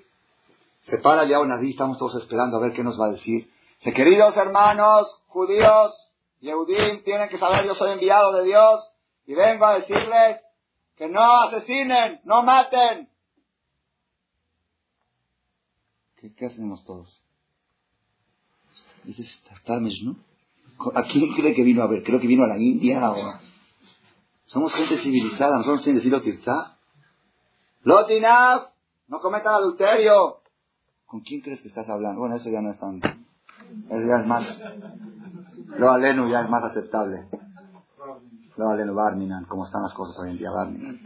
se 0.82 0.98
para 0.98 1.22
Eliyahu 1.22 1.46
Naví, 1.46 1.70
estamos 1.70 1.98
todos 1.98 2.16
esperando 2.16 2.56
a 2.56 2.60
ver 2.60 2.72
qué 2.72 2.82
nos 2.82 2.98
va 3.00 3.06
a 3.06 3.10
decir. 3.10 3.50
Dice, 3.78 3.92
queridos 3.92 4.36
hermanos 4.36 5.22
judíos, 5.28 6.05
Yehudim 6.40 7.02
tienen 7.02 7.28
que 7.28 7.38
saber, 7.38 7.64
yo 7.64 7.74
soy 7.74 7.92
enviado 7.92 8.32
de 8.32 8.44
Dios 8.44 8.92
y 9.26 9.34
vengo 9.34 9.64
a 9.66 9.78
decirles 9.78 10.40
que 10.96 11.08
no 11.08 11.42
asesinen, 11.42 12.20
no 12.24 12.42
maten. 12.42 13.08
¿Qué, 16.16 16.46
hacemos 16.46 16.84
todos? 16.84 17.22
Dices, 19.04 19.42
¿no? 20.02 20.16
¿A 20.94 21.04
quién 21.04 21.32
cree 21.34 21.54
que 21.54 21.62
vino 21.62 21.82
a 21.82 21.86
ver? 21.86 22.02
Creo 22.02 22.20
que 22.20 22.26
vino 22.26 22.44
a 22.44 22.48
la 22.48 22.58
India 22.58 23.10
o... 23.10 23.38
Somos 24.46 24.72
gente 24.74 24.96
civilizada, 24.98 25.56
nosotros 25.58 25.82
tienen 25.82 26.00
que 26.00 26.08
decirlo 26.08 26.20
tirza. 26.20 26.78
Lotinaf, 27.82 28.68
no 29.08 29.20
cometan 29.20 29.54
adulterio. 29.54 30.40
¿Con 31.04 31.20
quién 31.20 31.40
crees 31.40 31.62
que 31.62 31.68
estás 31.68 31.88
hablando? 31.88 32.20
Bueno, 32.20 32.36
eso 32.36 32.50
ya 32.50 32.60
no 32.60 32.70
es 32.70 32.78
tan... 32.78 32.98
Eso 32.98 34.06
ya 34.06 34.20
es 34.20 34.26
más... 34.26 34.62
Lo 35.68 35.90
alenu 35.90 36.28
ya 36.28 36.40
es 36.40 36.50
más 36.50 36.64
aceptable. 36.64 37.28
Lo 38.56 38.68
alenu 38.68 38.94
Barminan, 38.94 39.44
como 39.44 39.64
están 39.64 39.82
las 39.82 39.92
cosas 39.92 40.18
hoy 40.20 40.30
en 40.30 40.38
día, 40.38 40.50
Barminan. 40.50 41.00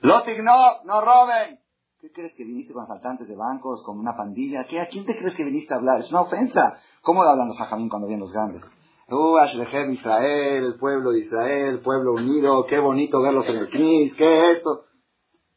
Lotig 0.00 0.42
no, 0.42 0.82
no 0.84 1.00
roben. 1.00 1.60
¿Qué 2.00 2.12
crees 2.12 2.34
que 2.34 2.44
viniste 2.44 2.74
con 2.74 2.84
asaltantes 2.84 3.28
de 3.28 3.36
bancos, 3.36 3.82
con 3.82 3.98
una 3.98 4.14
pandilla? 4.16 4.64
¿Qué, 4.64 4.80
¿A 4.80 4.88
quién 4.88 5.06
te 5.06 5.16
crees 5.16 5.34
que 5.34 5.44
viniste 5.44 5.72
a 5.72 5.78
hablar? 5.78 6.00
Es 6.00 6.10
una 6.10 6.22
ofensa. 6.22 6.78
¿Cómo 7.00 7.22
hablan 7.22 7.48
los 7.48 7.60
hajamín 7.60 7.88
cuando 7.88 8.08
vienen 8.08 8.20
los 8.20 8.32
grandes? 8.32 8.62
Uh, 9.08 9.36
Ashlehem 9.38 9.92
Israel, 9.92 10.64
el 10.64 10.78
pueblo 10.78 11.10
de 11.10 11.20
Israel, 11.20 11.80
pueblo 11.80 12.14
unido, 12.14 12.64
qué 12.64 12.78
bonito 12.78 13.20
verlos 13.20 13.46
en 13.48 13.58
el 13.58 13.68
Knis, 13.68 14.14
¿qué 14.14 14.50
es 14.50 14.58
esto? 14.58 14.84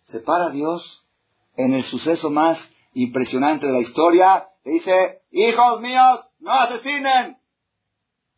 Se 0.02 0.20
para 0.20 0.50
Dios 0.50 1.06
en 1.56 1.74
el 1.74 1.84
suceso 1.84 2.30
más 2.30 2.60
impresionante 2.94 3.68
de 3.68 3.74
la 3.74 3.80
historia, 3.80 4.50
le 4.66 4.72
dice, 4.74 5.22
hijos 5.32 5.80
míos, 5.80 6.27
no 6.40 6.52
asesinen. 6.52 7.38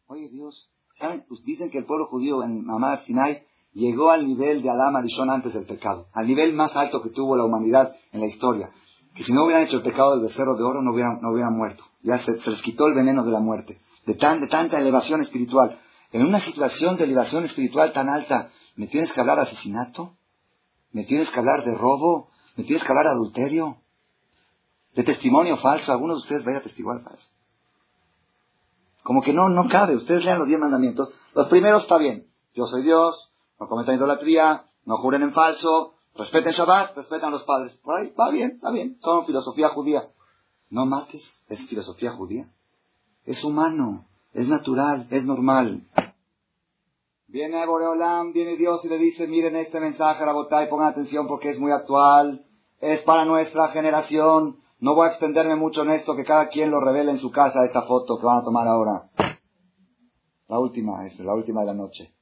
Oye 0.08 0.30
Dios, 0.30 0.72
¿saben? 0.96 1.26
Pues 1.28 1.44
dicen 1.44 1.70
que 1.70 1.78
el 1.78 1.86
pueblo 1.86 2.08
judío 2.08 2.44
en 2.44 2.66
Mamad 2.66 3.02
Sinai 3.02 3.44
llegó 3.74 4.10
al 4.10 4.28
nivel 4.28 4.62
de 4.62 4.70
Adán 4.70 4.96
Arishon 4.96 5.30
antes 5.30 5.54
del 5.54 5.66
pecado, 5.66 6.08
al 6.14 6.28
nivel 6.28 6.54
más 6.54 6.76
alto 6.76 7.02
que 7.02 7.10
tuvo 7.10 7.38
la 7.38 7.46
humanidad 7.46 7.96
en 8.12 8.22
la 8.22 8.28
historia. 8.28 8.72
Que 9.16 9.24
si 9.24 9.34
no 9.34 9.44
hubieran 9.44 9.64
hecho 9.64 9.78
el 9.78 9.84
pecado 9.84 10.12
del 10.12 10.28
becerro 10.28 10.56
de 10.56 10.64
oro, 10.64 10.82
no 10.82 10.92
hubieran, 10.94 11.20
no 11.22 11.32
hubieran 11.32 11.56
muerto. 11.56 11.84
Ya 12.02 12.20
se, 12.20 12.32
les 12.50 12.62
quitó 12.62 12.88
el 12.88 12.94
veneno 12.94 13.24
de 13.24 13.32
la 13.32 13.40
muerte, 13.40 13.82
de, 14.06 14.14
tan, 14.16 14.40
de 14.42 14.48
tanta 14.48 14.80
elevación 14.80 15.22
espiritual. 15.22 15.80
En 16.12 16.26
una 16.26 16.40
situación 16.40 16.98
de 16.98 17.04
elevación 17.04 17.46
espiritual 17.46 17.92
tan 17.94 18.10
alta, 18.10 18.52
¿me 18.76 18.88
tienes 18.88 19.12
que 19.12 19.20
hablar 19.20 19.38
de 19.38 19.44
asesinato? 19.44 20.16
¿Me 20.92 21.04
tienes 21.04 21.30
que 21.30 21.40
hablar 21.40 21.64
de 21.64 21.76
robo? 21.76 22.30
¿Me 22.56 22.64
tienes 22.64 22.84
que 22.84 22.90
hablar 22.92 23.06
de 23.06 23.12
adulterio? 23.12 23.78
¿De 24.96 25.04
testimonio 25.04 25.58
falso? 25.58 25.92
¿Algunos 25.92 26.18
de 26.18 26.22
ustedes 26.22 26.44
vayan 26.44 26.62
a 26.62 26.64
testiguar 26.64 27.02
eso? 27.16 27.30
Como 29.10 29.24
que 29.24 29.34
no, 29.34 29.50
no 29.50 29.68
cabe. 29.68 29.96
Ustedes 29.96 30.24
lean 30.24 30.38
los 30.38 30.48
diez 30.48 30.60
mandamientos. 30.60 31.10
Los 31.34 31.48
primeros 31.48 31.82
está 31.82 31.98
bien. 31.98 32.28
Yo 32.54 32.68
soy 32.68 32.84
Dios, 32.84 33.34
no 33.60 33.68
cometan 33.68 33.96
idolatría, 33.96 34.68
no 34.86 34.98
juren 34.98 35.24
en 35.24 35.34
falso, 35.34 35.96
respeten 36.14 36.52
Shabbat, 36.52 36.96
respeten 36.96 37.30
a 37.30 37.32
los 37.32 37.42
padres. 37.42 37.76
Por 37.78 37.96
ahí, 37.96 38.12
va 38.12 38.30
bien, 38.30 38.52
está 38.52 38.70
bien. 38.70 39.00
Son 39.02 39.26
filosofía 39.26 39.70
judía. 39.70 40.12
No 40.70 40.86
mates, 40.86 41.42
es 41.48 41.60
filosofía 41.66 42.12
judía. 42.12 42.54
Es 43.26 43.44
humano, 43.44 44.06
es 44.34 44.48
natural, 44.48 45.08
es 45.10 45.26
normal. 45.26 45.88
Viene 47.26 47.66
Boreolam, 47.66 48.32
viene 48.32 48.58
Dios 48.58 48.86
y 48.86 48.90
le 48.90 49.00
dice, 49.00 49.26
miren 49.26 49.56
este 49.56 49.80
mensaje, 49.80 50.24
y 50.24 50.70
pongan 50.70 50.88
atención 50.90 51.26
porque 51.26 51.50
es 51.50 51.58
muy 51.58 51.72
actual, 51.72 52.46
es 52.80 53.02
para 53.02 53.26
nuestra 53.26 53.70
generación, 53.70 54.59
no 54.80 54.96
voy 54.96 55.08
a 55.08 55.12
extenderme 55.12 55.56
mucho 55.56 55.84
en 55.84 55.92
esto, 55.92 56.16
que 56.16 56.24
cada 56.24 56.48
quien 56.48 56.72
lo 56.72 56.80
revele 56.80 57.12
en 57.12 57.20
su 57.20 57.32
casa, 57.32 57.66
esta 57.66 57.82
foto 57.84 58.18
que 58.18 58.26
van 58.26 58.40
a 58.40 58.44
tomar 58.44 58.68
ahora. 58.68 59.10
La 60.48 60.58
última, 60.58 61.06
es 61.06 61.20
la 61.20 61.34
última 61.34 61.62
de 61.62 61.68
la 61.68 61.74
noche. 61.74 62.14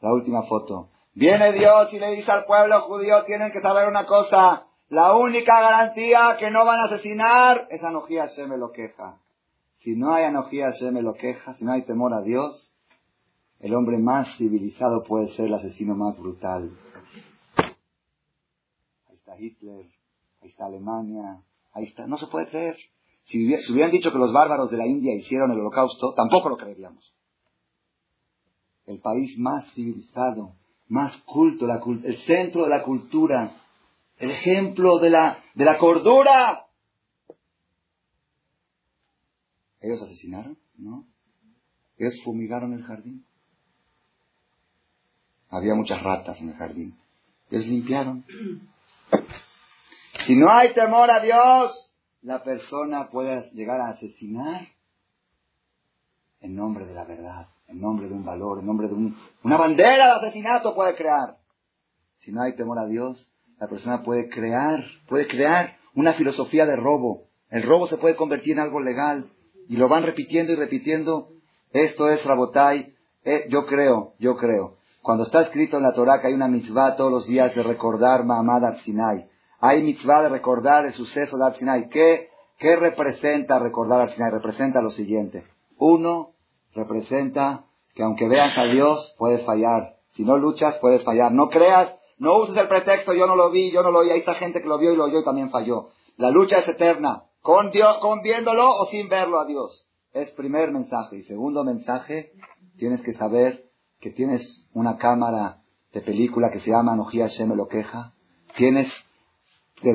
La 0.00 0.12
última 0.12 0.42
foto. 0.42 0.90
Viene 1.14 1.52
Dios 1.52 1.92
y 1.92 2.00
le 2.00 2.16
dice 2.16 2.30
al 2.32 2.44
pueblo 2.44 2.80
judío, 2.82 3.24
tienen 3.24 3.52
que 3.52 3.60
saber 3.60 3.88
una 3.88 4.06
cosa. 4.06 4.66
La 4.88 5.14
única 5.14 5.60
garantía 5.60 6.36
que 6.38 6.50
no 6.50 6.64
van 6.64 6.80
a 6.80 6.84
asesinar 6.84 7.68
es 7.70 7.82
Anojía 7.82 8.28
se 8.28 8.46
me 8.46 8.58
lo 8.58 8.72
queja. 8.72 9.20
Si 9.78 9.94
no 9.94 10.12
hay 10.12 10.24
Anojía 10.24 10.72
se 10.72 10.90
me 10.90 11.00
lo 11.00 11.14
queja, 11.14 11.54
si 11.54 11.64
no 11.64 11.72
hay 11.72 11.82
temor 11.82 12.12
a 12.12 12.22
Dios, 12.22 12.74
el 13.60 13.74
hombre 13.74 13.98
más 13.98 14.36
civilizado 14.36 15.04
puede 15.04 15.28
ser 15.36 15.46
el 15.46 15.54
asesino 15.54 15.94
más 15.94 16.18
brutal. 16.18 16.76
Ahí 17.56 19.14
está 19.14 19.38
Hitler, 19.38 19.86
ahí 20.42 20.48
está 20.48 20.66
Alemania, 20.66 21.40
ahí 21.74 21.84
está. 21.84 22.06
No 22.06 22.16
se 22.16 22.26
puede 22.28 22.48
creer. 22.48 22.76
Si, 23.26 23.46
hubieran 23.72 23.90
dicho 23.90 24.12
que 24.12 24.18
los 24.18 24.32
bárbaros 24.32 24.70
de 24.70 24.76
la 24.76 24.86
India 24.86 25.14
hicieron 25.14 25.50
el 25.50 25.60
holocausto, 25.60 26.14
tampoco 26.14 26.48
lo 26.48 26.56
creeríamos. 26.56 27.12
El 28.86 29.00
país 29.00 29.38
más 29.38 29.70
civilizado, 29.72 30.54
más 30.88 31.16
culto, 31.18 31.66
el 32.04 32.18
centro 32.18 32.64
de 32.64 32.68
la 32.68 32.82
cultura, 32.82 33.62
el 34.18 34.30
ejemplo 34.30 34.98
de 34.98 35.10
la, 35.10 35.42
de 35.54 35.64
la 35.64 35.78
cordura. 35.78 36.66
¿Ellos 39.80 40.02
asesinaron? 40.02 40.58
No. 40.76 41.06
Ellos 41.96 42.20
fumigaron 42.22 42.74
el 42.74 42.82
jardín. 42.82 43.24
Había 45.48 45.74
muchas 45.74 46.02
ratas 46.02 46.40
en 46.40 46.50
el 46.50 46.56
jardín. 46.56 46.98
Ellos 47.50 47.66
limpiaron. 47.66 48.24
Si 50.26 50.36
no 50.36 50.50
hay 50.50 50.72
temor 50.72 51.10
a 51.10 51.20
Dios, 51.20 51.94
la 52.22 52.42
persona 52.42 53.10
puede 53.10 53.50
llegar 53.52 53.80
a 53.80 53.90
asesinar 53.90 54.68
en 56.40 56.56
nombre 56.56 56.86
de 56.86 56.94
la 56.94 57.04
verdad, 57.04 57.48
en 57.68 57.80
nombre 57.80 58.08
de 58.08 58.14
un 58.14 58.24
valor, 58.24 58.60
en 58.60 58.66
nombre 58.66 58.88
de 58.88 58.94
una 58.94 59.56
bandera 59.58 60.06
de 60.06 60.26
asesinato 60.26 60.74
puede 60.74 60.94
crear. 60.94 61.36
Si 62.20 62.32
no 62.32 62.42
hay 62.42 62.56
temor 62.56 62.78
a 62.78 62.86
Dios, 62.86 63.30
la 63.58 63.68
persona 63.68 64.02
puede 64.02 64.30
crear, 64.30 64.82
puede 65.08 65.28
crear 65.28 65.76
una 65.94 66.14
filosofía 66.14 66.64
de 66.64 66.76
robo. 66.76 67.24
El 67.50 67.62
robo 67.62 67.86
se 67.86 67.98
puede 67.98 68.16
convertir 68.16 68.52
en 68.54 68.60
algo 68.60 68.80
legal 68.80 69.30
y 69.68 69.76
lo 69.76 69.88
van 69.88 70.04
repitiendo 70.04 70.52
y 70.52 70.56
repitiendo. 70.56 71.28
Esto 71.70 72.08
es 72.08 72.24
Rabotai. 72.24 72.94
Eh, 73.24 73.46
yo 73.50 73.66
creo, 73.66 74.14
yo 74.18 74.36
creo. 74.36 74.78
Cuando 75.02 75.24
está 75.24 75.42
escrito 75.42 75.76
en 75.76 75.82
la 75.82 75.92
Torah 75.92 76.22
que 76.22 76.28
hay 76.28 76.34
una 76.34 76.48
mitzvah 76.48 76.96
todos 76.96 77.12
los 77.12 77.26
días 77.26 77.54
de 77.54 77.62
recordar 77.62 78.24
Mahamad 78.24 78.64
Arsinai. 78.64 79.28
Hay 79.66 79.82
mitzvah 79.82 80.24
de 80.24 80.28
recordar 80.28 80.84
el 80.84 80.92
suceso 80.92 81.38
de 81.38 81.46
Arsinai. 81.46 81.88
¿Qué, 81.88 82.28
¿Qué 82.58 82.76
representa 82.76 83.58
recordar 83.58 84.02
Arsinai? 84.02 84.30
Representa 84.30 84.82
lo 84.82 84.90
siguiente. 84.90 85.44
Uno, 85.78 86.32
representa 86.74 87.64
que 87.94 88.02
aunque 88.02 88.28
veas 88.28 88.58
a 88.58 88.64
Dios, 88.64 89.14
puedes 89.16 89.42
fallar. 89.46 89.96
Si 90.16 90.22
no 90.22 90.36
luchas, 90.36 90.76
puedes 90.82 91.02
fallar. 91.02 91.32
No 91.32 91.48
creas 91.48 91.96
no 92.18 92.36
uses 92.36 92.56
el 92.56 92.68
pretexto, 92.68 93.14
yo 93.14 93.26
no 93.26 93.36
lo 93.36 93.50
vi, 93.50 93.72
yo 93.72 93.82
no 93.82 93.90
lo 93.90 94.00
oí, 94.00 94.10
hay 94.10 94.18
esta 94.20 94.34
gente 94.34 94.60
que 94.60 94.68
lo 94.68 94.78
vio 94.78 94.92
y 94.92 94.96
lo 94.96 95.04
oyó 95.04 95.20
y 95.20 95.24
también 95.24 95.50
falló. 95.50 95.88
La 96.18 96.30
lucha 96.30 96.58
es 96.58 96.68
eterna, 96.68 97.24
con, 97.40 97.70
Dios, 97.70 97.96
con 98.02 98.20
viéndolo 98.20 98.68
o 98.68 98.84
sin 98.86 99.08
verlo 99.08 99.40
a 99.40 99.46
Dios. 99.46 99.88
Es 100.12 100.30
primer 100.32 100.72
mensaje. 100.72 101.16
Y 101.16 101.22
segundo 101.22 101.64
mensaje, 101.64 102.32
tienes 102.76 103.00
que 103.00 103.14
saber 103.14 103.64
que 103.98 104.10
tienes 104.10 104.68
una 104.74 104.98
cámara 104.98 105.62
de 105.94 106.02
película 106.02 106.50
que 106.52 106.60
se 106.60 106.70
llama 106.70 106.94
Nojía 106.94 107.28
Shem 107.28 107.52
lo 107.54 107.66
queja. 107.66 108.12
Tienes 108.56 108.92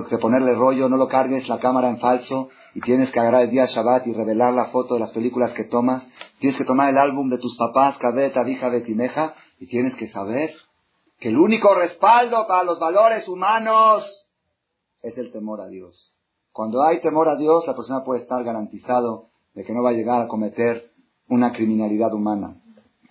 que 0.09 0.17
ponerle 0.17 0.53
rollo, 0.55 0.87
no 0.89 0.97
lo 0.97 1.07
cargues 1.07 1.47
la 1.49 1.59
cámara 1.59 1.89
en 1.89 1.99
falso 1.99 2.49
y 2.75 2.81
tienes 2.81 3.11
que 3.11 3.19
agarrar 3.19 3.43
el 3.43 3.51
día 3.51 3.65
Shabbat 3.65 4.07
y 4.07 4.13
revelar 4.13 4.53
la 4.53 4.65
foto 4.65 4.93
de 4.93 4.99
las 4.99 5.11
películas 5.11 5.53
que 5.53 5.63
tomas. 5.63 6.07
Tienes 6.39 6.57
que 6.57 6.65
tomar 6.65 6.89
el 6.89 6.97
álbum 6.97 7.29
de 7.29 7.37
tus 7.37 7.57
papás, 7.57 7.97
Kabet, 7.97 8.35
Abija, 8.37 8.69
Betimeja 8.69 9.35
y 9.59 9.67
tienes 9.67 9.95
que 9.95 10.07
saber 10.07 10.53
que 11.19 11.29
el 11.29 11.37
único 11.37 11.73
respaldo 11.75 12.47
para 12.47 12.63
los 12.63 12.79
valores 12.79 13.27
humanos 13.27 14.27
es 15.01 15.17
el 15.17 15.31
temor 15.31 15.61
a 15.61 15.67
Dios. 15.67 16.15
Cuando 16.51 16.83
hay 16.83 17.01
temor 17.01 17.27
a 17.27 17.35
Dios, 17.35 17.65
la 17.67 17.75
persona 17.75 18.03
puede 18.03 18.21
estar 18.21 18.43
garantizado 18.43 19.29
de 19.53 19.63
que 19.63 19.73
no 19.73 19.83
va 19.83 19.89
a 19.89 19.93
llegar 19.93 20.21
a 20.21 20.27
cometer 20.27 20.91
una 21.27 21.53
criminalidad 21.53 22.13
humana. 22.13 22.61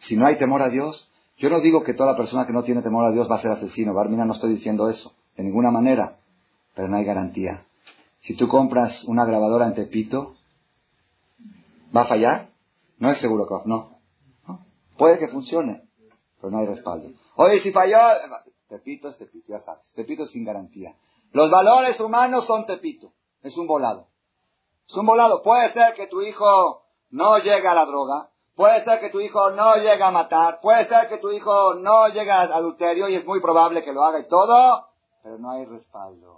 Si 0.00 0.16
no 0.16 0.26
hay 0.26 0.38
temor 0.38 0.62
a 0.62 0.68
Dios, 0.68 1.10
yo 1.36 1.48
no 1.50 1.60
digo 1.60 1.82
que 1.84 1.94
toda 1.94 2.16
persona 2.16 2.46
que 2.46 2.52
no 2.52 2.62
tiene 2.62 2.82
temor 2.82 3.04
a 3.04 3.12
Dios 3.12 3.30
va 3.30 3.36
a 3.36 3.40
ser 3.40 3.50
asesino. 3.52 3.94
Barmina, 3.94 4.24
no 4.24 4.34
estoy 4.34 4.50
diciendo 4.50 4.88
eso, 4.88 5.14
de 5.36 5.44
ninguna 5.44 5.70
manera, 5.70 6.17
pero 6.78 6.86
no 6.86 6.96
hay 6.96 7.04
garantía. 7.04 7.66
Si 8.20 8.36
tú 8.36 8.46
compras 8.46 9.02
una 9.06 9.24
grabadora 9.24 9.66
en 9.66 9.74
Tepito, 9.74 10.36
¿va 11.94 12.02
a 12.02 12.04
fallar? 12.04 12.50
No 12.98 13.10
es 13.10 13.18
seguro 13.18 13.48
que 13.48 13.68
no. 13.68 13.98
¿no? 14.46 14.64
Puede 14.96 15.18
que 15.18 15.26
funcione, 15.26 15.88
pero 16.40 16.52
no 16.52 16.58
hay 16.58 16.66
respaldo. 16.66 17.08
Oye, 17.34 17.58
si 17.62 17.72
falló, 17.72 17.98
Tepito 18.68 19.08
es 19.08 19.18
Tepito, 19.18 19.48
ya 19.48 19.58
sabes. 19.58 19.92
Tepito 19.92 20.22
es 20.22 20.30
sin 20.30 20.44
garantía. 20.44 20.94
Los 21.32 21.50
valores 21.50 21.98
humanos 21.98 22.46
son 22.46 22.64
Tepito. 22.64 23.12
Es 23.42 23.56
un 23.56 23.66
volado. 23.66 24.06
Es 24.88 24.96
un 24.96 25.06
volado. 25.06 25.42
Puede 25.42 25.72
ser 25.72 25.94
que 25.94 26.06
tu 26.06 26.22
hijo 26.22 26.84
no 27.10 27.38
llegue 27.38 27.66
a 27.66 27.74
la 27.74 27.86
droga. 27.86 28.30
Puede 28.54 28.84
ser 28.84 29.00
que 29.00 29.10
tu 29.10 29.18
hijo 29.18 29.50
no 29.50 29.74
llegue 29.74 30.04
a 30.04 30.12
matar. 30.12 30.60
Puede 30.60 30.86
ser 30.86 31.08
que 31.08 31.18
tu 31.18 31.32
hijo 31.32 31.74
no 31.74 32.06
llegue 32.06 32.30
al 32.30 32.52
adulterio 32.52 33.08
y 33.08 33.16
es 33.16 33.26
muy 33.26 33.40
probable 33.40 33.82
que 33.82 33.92
lo 33.92 34.04
haga 34.04 34.20
y 34.20 34.28
todo. 34.28 34.90
Pero 35.24 35.38
no 35.38 35.50
hay 35.50 35.64
respaldo. 35.64 36.37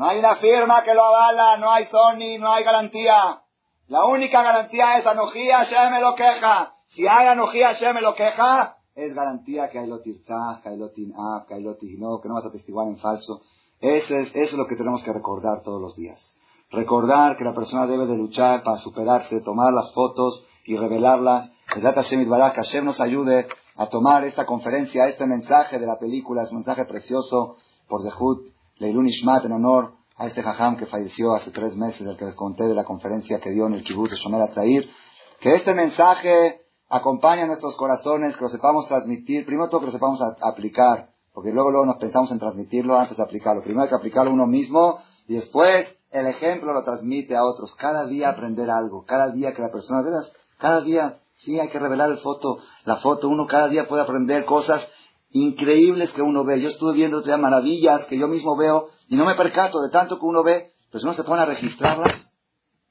No 0.00 0.06
hay 0.06 0.18
una 0.18 0.36
firma 0.36 0.82
que 0.82 0.94
lo 0.94 1.04
avala. 1.04 1.58
No 1.58 1.70
hay 1.70 1.84
Sony. 1.84 2.38
No 2.40 2.50
hay 2.50 2.64
garantía. 2.64 3.42
La 3.86 4.06
única 4.06 4.42
garantía 4.42 4.96
es 4.96 5.06
Anojía, 5.06 5.66
me 5.90 6.00
lo 6.00 6.14
queja. 6.14 6.74
Si 6.88 7.06
hay 7.06 7.26
Anojía, 7.26 7.76
me 7.92 8.00
lo 8.00 8.14
queja, 8.14 8.78
es 8.94 9.14
garantía 9.14 9.68
que 9.68 9.78
hay 9.78 9.86
lotirzah, 9.86 10.60
que 10.62 10.70
hay 10.70 10.78
lotinab, 10.78 11.46
que 11.46 11.54
hay 11.54 11.62
no, 11.98 12.18
que 12.18 12.28
no 12.28 12.34
vas 12.34 12.46
a 12.46 12.50
testiguar 12.50 12.88
en 12.88 12.96
falso. 12.96 13.42
Eso 13.80 14.16
es, 14.16 14.28
eso 14.28 14.38
es 14.38 14.52
lo 14.54 14.66
que 14.66 14.76
tenemos 14.76 15.02
que 15.02 15.12
recordar 15.12 15.62
todos 15.62 15.82
los 15.82 15.96
días. 15.96 16.34
Recordar 16.70 17.36
que 17.36 17.44
la 17.44 17.52
persona 17.52 17.86
debe 17.86 18.06
de 18.06 18.16
luchar 18.16 18.62
para 18.62 18.78
superarse, 18.78 19.42
tomar 19.42 19.74
las 19.74 19.92
fotos 19.92 20.46
y 20.64 20.78
revelarlas. 20.78 21.52
Que 21.74 21.80
Hashem 21.82 22.84
nos 22.86 23.00
ayude 23.00 23.48
a 23.76 23.86
tomar 23.88 24.24
esta 24.24 24.46
conferencia, 24.46 25.08
este 25.08 25.26
mensaje 25.26 25.78
de 25.78 25.86
la 25.86 25.98
película, 25.98 26.44
es 26.44 26.50
un 26.52 26.58
mensaje 26.58 26.86
precioso 26.86 27.56
por 27.86 28.02
Zehut, 28.02 28.50
Leilun 28.80 29.06
Ishmat, 29.06 29.44
en 29.44 29.52
honor 29.52 29.92
a 30.16 30.26
este 30.26 30.42
jajam 30.42 30.76
que 30.78 30.86
falleció 30.86 31.34
hace 31.34 31.50
tres 31.50 31.76
meses, 31.76 32.06
del 32.06 32.16
que 32.16 32.24
les 32.24 32.34
conté 32.34 32.64
de 32.64 32.74
la 32.74 32.84
conferencia 32.84 33.38
que 33.38 33.50
dio 33.50 33.66
en 33.66 33.74
el 33.74 33.84
kibbutz 33.84 34.12
de 34.12 34.16
Shomer 34.16 34.40
Atzair. 34.40 34.90
Que 35.38 35.50
este 35.54 35.74
mensaje 35.74 36.62
acompaña 36.88 37.46
nuestros 37.46 37.76
corazones, 37.76 38.36
que 38.36 38.42
lo 38.42 38.48
sepamos 38.48 38.88
transmitir, 38.88 39.44
primero 39.44 39.68
todo 39.68 39.80
que 39.80 39.86
lo 39.86 39.92
sepamos 39.92 40.18
aplicar, 40.40 41.10
porque 41.34 41.50
luego, 41.50 41.70
luego 41.70 41.84
nos 41.84 41.98
pensamos 41.98 42.32
en 42.32 42.38
transmitirlo 42.38 42.98
antes 42.98 43.18
de 43.18 43.22
aplicarlo. 43.22 43.62
Primero 43.62 43.82
hay 43.82 43.90
que 43.90 43.96
aplicarlo 43.96 44.32
uno 44.32 44.46
mismo 44.46 44.98
y 45.28 45.34
después 45.34 45.98
el 46.10 46.26
ejemplo 46.26 46.72
lo 46.72 46.82
transmite 46.82 47.36
a 47.36 47.44
otros. 47.44 47.74
Cada 47.76 48.06
día 48.06 48.30
aprender 48.30 48.70
algo, 48.70 49.04
cada 49.04 49.28
día 49.28 49.52
que 49.52 49.60
la 49.60 49.70
persona, 49.70 50.00
veas, 50.00 50.32
cada 50.56 50.80
día, 50.80 51.20
sí, 51.36 51.60
hay 51.60 51.68
que 51.68 51.78
revelar 51.78 52.10
el 52.10 52.18
foto, 52.18 52.56
la 52.86 52.96
foto, 52.96 53.28
uno 53.28 53.46
cada 53.46 53.68
día 53.68 53.86
puede 53.86 54.04
aprender 54.04 54.46
cosas 54.46 54.88
increíbles 55.30 56.12
que 56.12 56.22
uno 56.22 56.44
ve. 56.44 56.60
Yo 56.60 56.68
estuve 56.68 56.94
viendo 56.94 57.22
ya 57.22 57.36
maravillas 57.36 58.06
que 58.06 58.18
yo 58.18 58.28
mismo 58.28 58.56
veo 58.56 58.88
y 59.08 59.16
no 59.16 59.24
me 59.24 59.34
percato 59.34 59.80
de 59.80 59.90
tanto 59.90 60.18
que 60.18 60.24
uno 60.24 60.42
ve, 60.42 60.72
pero 60.90 61.00
si 61.00 61.06
uno 61.06 61.14
se 61.14 61.24
pone 61.24 61.42
a 61.42 61.46
registrarlas, 61.46 62.18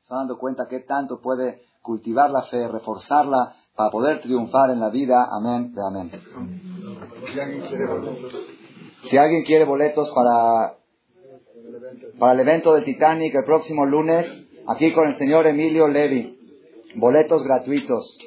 se 0.02 0.14
va 0.14 0.20
dando 0.20 0.38
cuenta 0.38 0.68
que 0.68 0.80
tanto 0.82 1.20
puede 1.22 1.62
cultivar 1.82 2.30
la 2.30 2.44
fe, 2.44 2.68
reforzarla, 2.68 3.56
para 3.76 3.92
poder 3.92 4.22
triunfar 4.22 4.72
en 4.72 4.82
la 4.82 4.90
vida. 4.90 5.26
Amén, 5.32 5.74
de 5.74 5.82
amén. 5.82 6.12
Si 9.04 9.18
alguien 9.18 9.44
quiere 9.46 9.64
boletos 9.64 10.12
para, 10.12 10.76
para 12.20 12.34
el 12.34 12.40
evento 12.42 12.74
del 12.74 12.84
Titanic 12.84 13.34
el 13.36 13.46
próximo 13.46 13.86
lunes, 13.86 14.28
aquí 14.68 14.92
con 14.92 15.08
el 15.08 15.16
señor 15.16 15.48
Emilio 15.48 15.88
Levy, 15.88 16.38
boletos 16.96 17.42
gratuitos. 17.44 18.18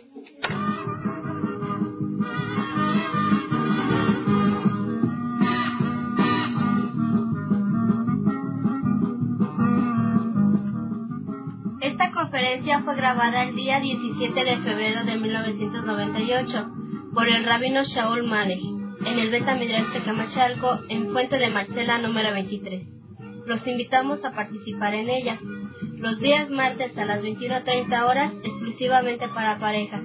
Conferencia 12.62 12.84
fue 12.84 12.94
grabada 12.94 13.42
el 13.42 13.56
día 13.56 13.80
17 13.80 14.44
de 14.44 14.56
febrero 14.58 15.04
de 15.04 15.18
1998 15.18 16.70
por 17.12 17.28
el 17.28 17.44
rabino 17.44 17.82
Shaul 17.82 18.22
Malek 18.24 18.60
en 19.04 19.18
el 19.18 19.30
Beta 19.30 19.56
Midrash 19.56 19.92
de 19.92 20.02
Camachalco 20.02 20.78
en 20.88 21.10
Fuente 21.10 21.38
de 21.38 21.50
Marcela 21.50 21.98
número 21.98 22.32
23. 22.32 22.86
Los 23.46 23.66
invitamos 23.66 24.24
a 24.24 24.32
participar 24.32 24.94
en 24.94 25.08
ella. 25.08 25.38
Los 25.96 26.20
días 26.20 26.50
martes 26.50 26.96
a 26.96 27.04
las 27.04 27.20
21.30 27.20 28.08
horas 28.08 28.32
exclusivamente 28.44 29.26
para 29.34 29.58
parejas 29.58 30.02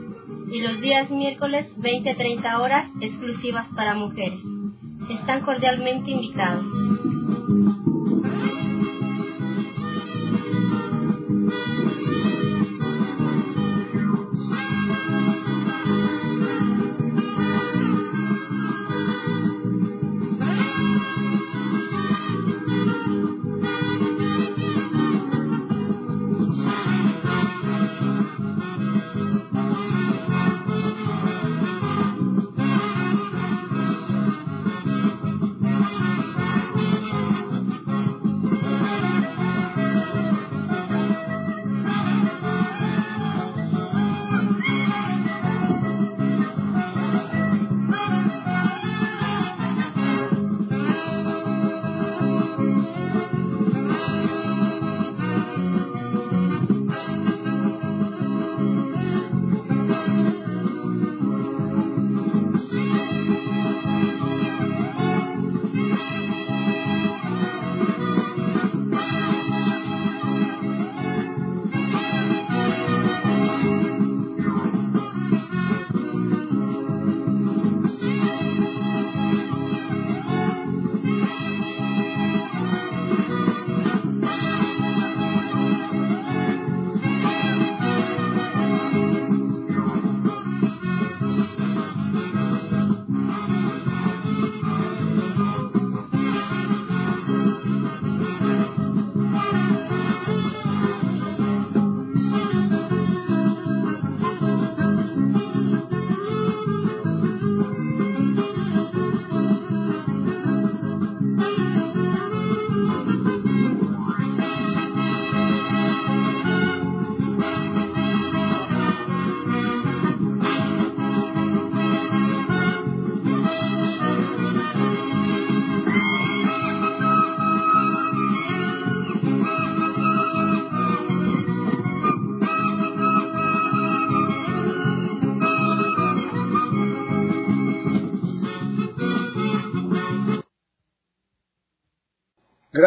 y 0.52 0.62
los 0.62 0.82
días 0.82 1.12
miércoles 1.12 1.68
20.30 1.78 2.60
horas 2.60 2.90
exclusivas 3.02 3.68
para 3.76 3.94
mujeres. 3.94 4.40
Están 5.10 5.42
cordialmente 5.42 6.10
invitados. 6.10 6.66